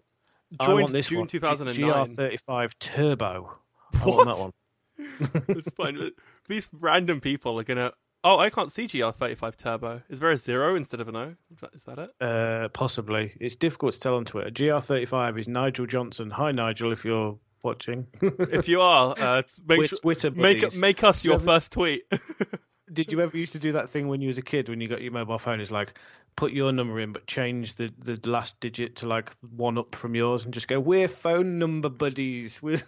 I 0.60 0.66
joined 0.66 0.80
want 0.82 0.92
this 0.92 1.08
June 1.08 1.20
one. 1.20 1.28
2009. 1.28 2.04
GR 2.06 2.10
thirty 2.12 2.36
five 2.36 2.78
Turbo. 2.78 3.56
I 3.94 3.98
What? 3.98 4.06
want 4.16 4.28
that 4.28 4.38
one. 4.38 4.52
it's 4.98 5.72
fine. 5.74 5.98
but 5.98 6.12
These 6.48 6.68
random 6.72 7.20
people 7.20 7.58
are 7.58 7.64
gonna. 7.64 7.92
Oh, 8.24 8.38
I 8.38 8.50
can't 8.50 8.70
see 8.70 8.86
GR35 8.86 9.56
Turbo. 9.56 10.02
Is 10.08 10.20
there 10.20 10.30
a 10.30 10.36
zero 10.36 10.76
instead 10.76 11.00
of 11.00 11.08
an 11.08 11.16
O? 11.16 11.34
Is 11.74 11.82
that 11.84 11.98
it? 11.98 12.10
Uh, 12.20 12.68
possibly. 12.68 13.32
It's 13.40 13.56
difficult 13.56 13.94
to 13.94 14.00
tell 14.00 14.14
on 14.14 14.24
Twitter. 14.24 14.50
GR35 14.50 15.40
is 15.40 15.48
Nigel 15.48 15.86
Johnson. 15.86 16.30
Hi, 16.30 16.52
Nigel, 16.52 16.92
if 16.92 17.04
you're 17.04 17.36
watching. 17.64 18.06
If 18.22 18.68
you 18.68 18.80
are, 18.80 19.14
uh, 19.18 19.42
make 19.66 19.78
Twi- 19.78 19.86
sure, 19.86 19.98
Twitter 19.98 20.30
make 20.30 20.74
make 20.76 21.02
us 21.02 21.24
your 21.24 21.38
first 21.40 21.72
tweet. 21.72 22.04
Did 22.92 23.12
you 23.12 23.20
ever 23.20 23.36
used 23.36 23.52
to 23.52 23.58
do 23.58 23.72
that 23.72 23.90
thing 23.90 24.08
when 24.08 24.20
you 24.20 24.28
was 24.28 24.38
a 24.38 24.42
kid 24.42 24.68
when 24.68 24.80
you 24.80 24.88
got 24.88 25.02
your 25.02 25.12
mobile 25.12 25.38
phone? 25.38 25.60
It's 25.60 25.70
like 25.70 25.94
put 26.36 26.52
your 26.52 26.72
number 26.72 26.98
in, 27.00 27.12
but 27.12 27.26
change 27.26 27.74
the, 27.74 27.92
the 27.98 28.18
last 28.28 28.58
digit 28.60 28.96
to 28.96 29.06
like 29.06 29.30
one 29.54 29.78
up 29.78 29.94
from 29.94 30.14
yours, 30.14 30.44
and 30.44 30.54
just 30.54 30.68
go, 30.68 30.80
"We're 30.80 31.08
phone 31.08 31.58
number 31.58 31.88
buddies." 31.88 32.62
We're... 32.62 32.80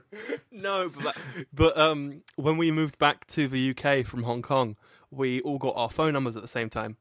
no, 0.52 0.90
but 1.02 1.16
but 1.52 1.76
um, 1.76 2.22
when 2.36 2.56
we 2.56 2.70
moved 2.70 2.98
back 2.98 3.26
to 3.28 3.48
the 3.48 3.70
UK 3.70 4.06
from 4.06 4.22
Hong 4.22 4.42
Kong, 4.42 4.76
we 5.10 5.40
all 5.42 5.58
got 5.58 5.74
our 5.76 5.90
phone 5.90 6.12
numbers 6.12 6.36
at 6.36 6.42
the 6.42 6.48
same 6.48 6.70
time. 6.70 6.96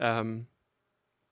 Um, 0.00 0.46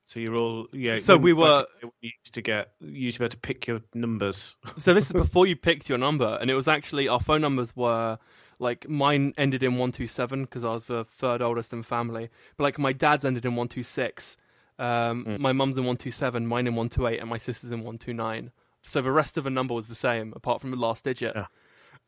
so 0.05 0.19
you're 0.19 0.35
all 0.35 0.67
yeah. 0.73 0.97
So 0.97 1.17
we 1.17 1.33
were- 1.33 1.45
in 1.45 1.49
the 1.49 1.63
day 1.63 1.67
when 1.81 1.91
You 2.01 2.11
used 2.23 2.33
to 2.33 2.41
get 2.41 2.71
you 2.79 3.05
used 3.05 3.15
to 3.15 3.19
be 3.19 3.25
able 3.25 3.31
to 3.31 3.37
pick 3.37 3.67
your 3.67 3.81
numbers. 3.93 4.55
so 4.79 4.93
this 4.93 5.05
is 5.05 5.13
before 5.13 5.47
you 5.47 5.55
picked 5.55 5.89
your 5.89 5.97
number, 5.97 6.37
and 6.41 6.49
it 6.49 6.55
was 6.55 6.67
actually 6.67 7.07
our 7.07 7.19
phone 7.19 7.41
numbers 7.41 7.75
were 7.75 8.17
like 8.61 8.87
mine 8.87 9.33
ended 9.37 9.63
in 9.63 9.75
one 9.77 9.91
two 9.91 10.07
seven 10.07 10.43
because 10.45 10.63
I 10.63 10.69
was 10.71 10.85
the 10.85 11.03
third 11.03 11.41
oldest 11.41 11.73
in 11.73 11.79
the 11.79 11.85
family, 11.87 12.29
but 12.55 12.63
like 12.63 12.79
my 12.79 12.93
dad's 12.93 13.25
ended 13.25 13.43
in 13.45 13.55
one 13.55 13.67
two 13.67 13.83
six. 13.83 14.37
Um, 14.79 15.25
Mm. 15.25 15.39
My 15.39 15.51
mum's 15.51 15.77
in 15.77 15.85
one 15.85 15.97
two 15.97 16.11
seven, 16.11 16.47
mine 16.47 16.65
in 16.67 16.75
one 16.75 16.89
two 16.89 17.05
eight, 17.07 17.19
and 17.19 17.29
my 17.29 17.37
sister's 17.37 17.71
in 17.71 17.83
one 17.83 17.97
two 17.97 18.13
nine. 18.13 18.51
So 18.83 19.01
the 19.01 19.11
rest 19.11 19.37
of 19.37 19.43
the 19.43 19.49
number 19.49 19.73
was 19.73 19.87
the 19.89 19.95
same, 19.95 20.33
apart 20.35 20.61
from 20.61 20.71
the 20.71 20.77
last 20.77 21.03
digit, 21.03 21.33
Yeah. 21.35 21.47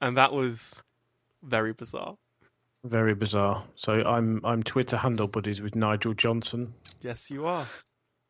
and 0.01 0.15
that 0.17 0.31
was 0.33 0.81
very 1.43 1.73
bizarre. 1.73 2.17
Very 2.83 3.13
bizarre. 3.15 3.63
So 3.75 3.93
I'm 4.03 4.41
I'm 4.43 4.63
Twitter 4.63 4.97
handle 4.97 5.27
buddies 5.27 5.61
with 5.61 5.75
Nigel 5.75 6.13
Johnson. 6.13 6.73
Yes, 7.01 7.29
you 7.29 7.45
are. 7.45 7.67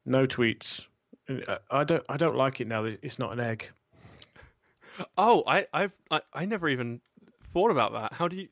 No 0.05 0.27
tweets. 0.27 0.85
Uh, 1.29 1.57
I 1.71 1.83
don't 1.85 2.03
I 2.09 2.17
don't 2.17 2.35
like 2.35 2.59
it 2.59 2.67
now. 2.67 2.81
that 2.83 2.99
It's 3.01 3.17
not 3.19 3.31
an 3.33 3.39
egg. 3.39 3.69
Oh, 5.17 5.43
I, 5.47 5.65
I've, 5.73 5.93
I, 6.11 6.21
I 6.33 6.45
never 6.45 6.69
even 6.69 7.01
thought 7.53 7.71
about 7.71 7.93
that. 7.93 8.13
How 8.13 8.27
do 8.27 8.35
you? 8.35 8.47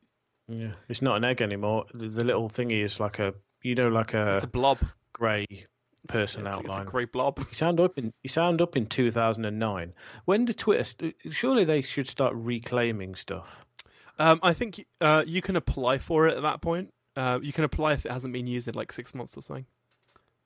Yeah, 0.47 0.71
it's 0.89 1.01
not 1.01 1.17
an 1.17 1.23
egg 1.25 1.41
anymore. 1.41 1.85
The, 1.93 2.07
the 2.07 2.23
little 2.23 2.49
thingy 2.49 2.83
is 2.83 2.99
like 2.99 3.19
a 3.19 3.33
you 3.63 3.75
know 3.75 3.89
like 3.89 4.13
a 4.13 4.35
It's 4.35 4.43
a 4.43 4.47
blob. 4.47 4.79
grey 5.13 5.45
person 6.07 6.47
It's, 6.47 6.57
it's 6.59 6.67
a 6.67 6.71
outline. 6.71 6.85
great 6.87 7.11
blob. 7.11 7.37
You 7.39 7.45
sound 7.53 7.79
up 7.79 7.97
in 7.97 8.11
you 8.23 8.29
sound 8.29 8.61
up 8.61 8.75
in 8.75 8.85
2009. 8.87 9.93
When 10.25 10.45
did 10.45 10.57
Twitter? 10.57 10.83
St- 10.83 11.15
surely 11.31 11.63
they 11.63 11.81
should 11.81 12.07
start 12.07 12.33
reclaiming 12.35 13.15
stuff. 13.15 13.65
Um, 14.19 14.39
I 14.43 14.53
think 14.53 14.85
uh, 14.99 15.23
you 15.25 15.41
can 15.41 15.55
apply 15.55 15.97
for 15.99 16.27
it 16.27 16.35
at 16.37 16.43
that 16.43 16.61
point. 16.61 16.93
Uh, 17.15 17.39
you 17.41 17.51
can 17.53 17.63
apply 17.63 17.93
if 17.93 18.05
it 18.05 18.11
hasn't 18.11 18.33
been 18.33 18.47
used 18.47 18.67
in 18.67 18.73
like 18.75 18.91
six 18.91 19.13
months 19.15 19.37
or 19.37 19.41
something. 19.41 19.65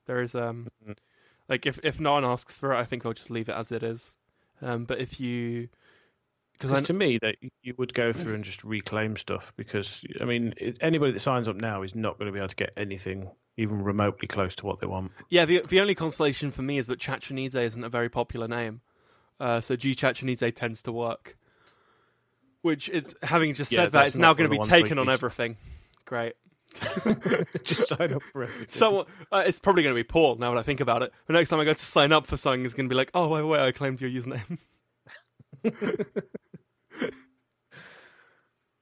There 0.06 0.20
is 0.20 0.34
um, 0.34 0.68
Mhm. 0.86 0.96
like 1.48 1.66
if 1.66 1.80
if 1.82 1.98
no 2.00 2.12
one 2.12 2.24
asks 2.24 2.56
for 2.58 2.72
it, 2.72 2.76
I 2.78 2.84
think 2.84 3.04
I'll 3.04 3.12
just 3.12 3.30
leave 3.30 3.48
it 3.48 3.54
as 3.56 3.72
it 3.72 3.82
is. 3.82 4.16
Um, 4.62 4.84
but 4.84 4.98
if 5.00 5.20
you, 5.20 5.68
because 6.58 6.82
to 6.86 6.92
me, 6.92 7.18
that 7.18 7.36
you 7.62 7.74
would 7.76 7.92
go 7.94 8.12
through 8.12 8.34
and 8.34 8.44
just 8.44 8.64
reclaim 8.64 9.16
stuff. 9.16 9.52
Because 9.56 10.04
I 10.20 10.24
mean, 10.24 10.54
anybody 10.80 11.12
that 11.12 11.20
signs 11.20 11.48
up 11.48 11.56
now 11.56 11.82
is 11.82 11.94
not 11.94 12.18
going 12.18 12.26
to 12.26 12.32
be 12.32 12.38
able 12.38 12.48
to 12.48 12.56
get 12.56 12.72
anything 12.76 13.30
even 13.56 13.82
remotely 13.82 14.28
close 14.28 14.54
to 14.56 14.66
what 14.66 14.80
they 14.80 14.86
want. 14.86 15.12
yeah, 15.28 15.44
the 15.44 15.60
the 15.60 15.80
only 15.80 15.94
consolation 15.94 16.50
for 16.50 16.62
me 16.62 16.78
is 16.78 16.86
that 16.86 16.98
Chachanize 16.98 17.54
isn't 17.54 17.84
a 17.84 17.88
very 17.88 18.08
popular 18.08 18.48
name. 18.48 18.80
Uh, 19.38 19.60
so 19.60 19.76
G 19.76 19.94
Chachanize 19.94 20.54
tends 20.54 20.82
to 20.82 20.92
work. 20.92 21.36
Which 22.62 22.88
is 22.88 23.14
having 23.22 23.54
just 23.54 23.70
Yeah, 23.70 23.82
said 23.84 23.92
that, 23.92 24.08
it's 24.08 24.16
now 24.16 24.34
going 24.34 24.50
to 24.50 24.50
be 24.50 24.58
of 24.58 24.66
the 24.66 24.70
ones 24.72 24.82
taken 24.82 24.98
on 24.98 25.08
everything. 25.08 25.56
Great. 26.04 26.34
just 27.62 27.88
sign 27.88 28.12
up 28.12 28.22
for 28.32 28.42
everything. 28.42 28.66
So 28.68 29.06
uh, 29.30 29.44
it's 29.46 29.60
probably 29.60 29.82
going 29.82 29.94
to 29.94 29.98
be 29.98 30.04
Paul 30.04 30.36
now 30.36 30.50
when 30.50 30.58
I 30.58 30.62
think 30.62 30.80
about 30.80 31.02
it. 31.02 31.12
The 31.26 31.32
next 31.32 31.48
time 31.48 31.60
I 31.60 31.64
go 31.64 31.74
to 31.74 31.84
sign 31.84 32.12
up 32.12 32.26
for 32.26 32.36
something, 32.36 32.64
it's 32.64 32.74
going 32.74 32.88
to 32.88 32.92
be 32.92 32.96
like, 32.96 33.10
oh 33.14 33.28
wait, 33.28 33.42
wait, 33.42 33.60
I 33.60 33.72
claimed 33.72 34.00
your 34.00 34.10
username. 34.10 34.58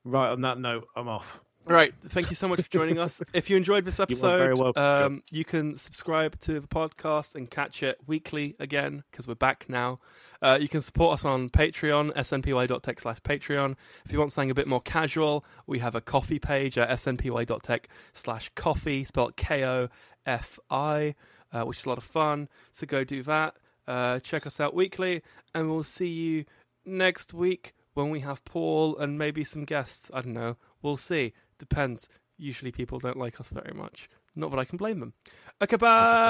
right. 0.04 0.30
On 0.30 0.42
that 0.42 0.58
note, 0.58 0.86
I'm 0.94 1.08
off. 1.08 1.40
All 1.66 1.74
right, 1.74 1.94
thank 2.02 2.28
you 2.28 2.36
so 2.36 2.46
much 2.46 2.60
for 2.60 2.70
joining 2.70 2.98
us. 2.98 3.22
If 3.32 3.48
you 3.48 3.56
enjoyed 3.56 3.86
this 3.86 3.98
You 3.98 4.02
episode, 4.02 4.58
welcome, 4.58 4.82
um, 4.82 5.22
you 5.30 5.46
can 5.46 5.76
subscribe 5.76 6.38
to 6.40 6.60
the 6.60 6.66
podcast 6.66 7.34
and 7.34 7.50
catch 7.50 7.82
it 7.82 7.98
weekly 8.06 8.54
again 8.60 9.02
because 9.10 9.26
we're 9.26 9.34
back 9.34 9.64
now. 9.66 9.98
Uh, 10.42 10.58
you 10.60 10.68
can 10.68 10.82
support 10.82 11.14
us 11.14 11.24
on 11.24 11.48
Patreon, 11.48 12.12
snpy.tech 12.12 13.00
slash 13.00 13.18
Patreon. 13.22 13.76
If 14.04 14.12
you 14.12 14.18
want 14.18 14.32
something 14.32 14.50
a 14.50 14.54
bit 14.54 14.66
more 14.66 14.82
casual, 14.82 15.42
we 15.66 15.78
have 15.78 15.94
a 15.94 16.02
Ko-fi 16.02 16.38
page 16.38 16.76
at 16.76 16.90
snpy.tech 16.90 17.88
slash 18.12 18.50
coffee, 18.54 19.02
spelled 19.04 19.36
K 19.36 19.64
O 19.64 19.88
F 20.26 20.58
I, 20.70 21.14
uh, 21.50 21.62
which 21.62 21.78
is 21.78 21.86
a 21.86 21.88
lot 21.88 21.96
of 21.96 22.04
fun. 22.04 22.50
So 22.72 22.86
go 22.86 23.04
do 23.04 23.22
that. 23.22 23.54
Uh, 23.88 24.18
check 24.20 24.46
us 24.46 24.60
out 24.60 24.74
weekly, 24.74 25.22
and 25.54 25.70
we'll 25.70 25.82
see 25.82 26.08
you 26.08 26.44
next 26.84 27.32
week 27.32 27.74
when 27.94 28.10
we 28.10 28.20
have 28.20 28.44
Paul 28.44 28.96
and 28.98 29.18
maybe 29.18 29.44
some 29.44 29.64
guests. 29.64 30.10
I 30.12 30.22
don't 30.22 30.34
know. 30.34 30.56
We'll 30.82 30.96
see. 30.96 31.32
Depends. 31.58 32.08
Usually 32.36 32.72
people 32.72 32.98
don't 32.98 33.16
like 33.16 33.40
us 33.40 33.50
very 33.50 33.72
much. 33.74 34.08
Not 34.36 34.50
that 34.50 34.58
I 34.58 34.64
can 34.64 34.76
blame 34.76 35.00
them. 35.00 35.14
Okay, 35.62 35.76
bye. 35.76 36.22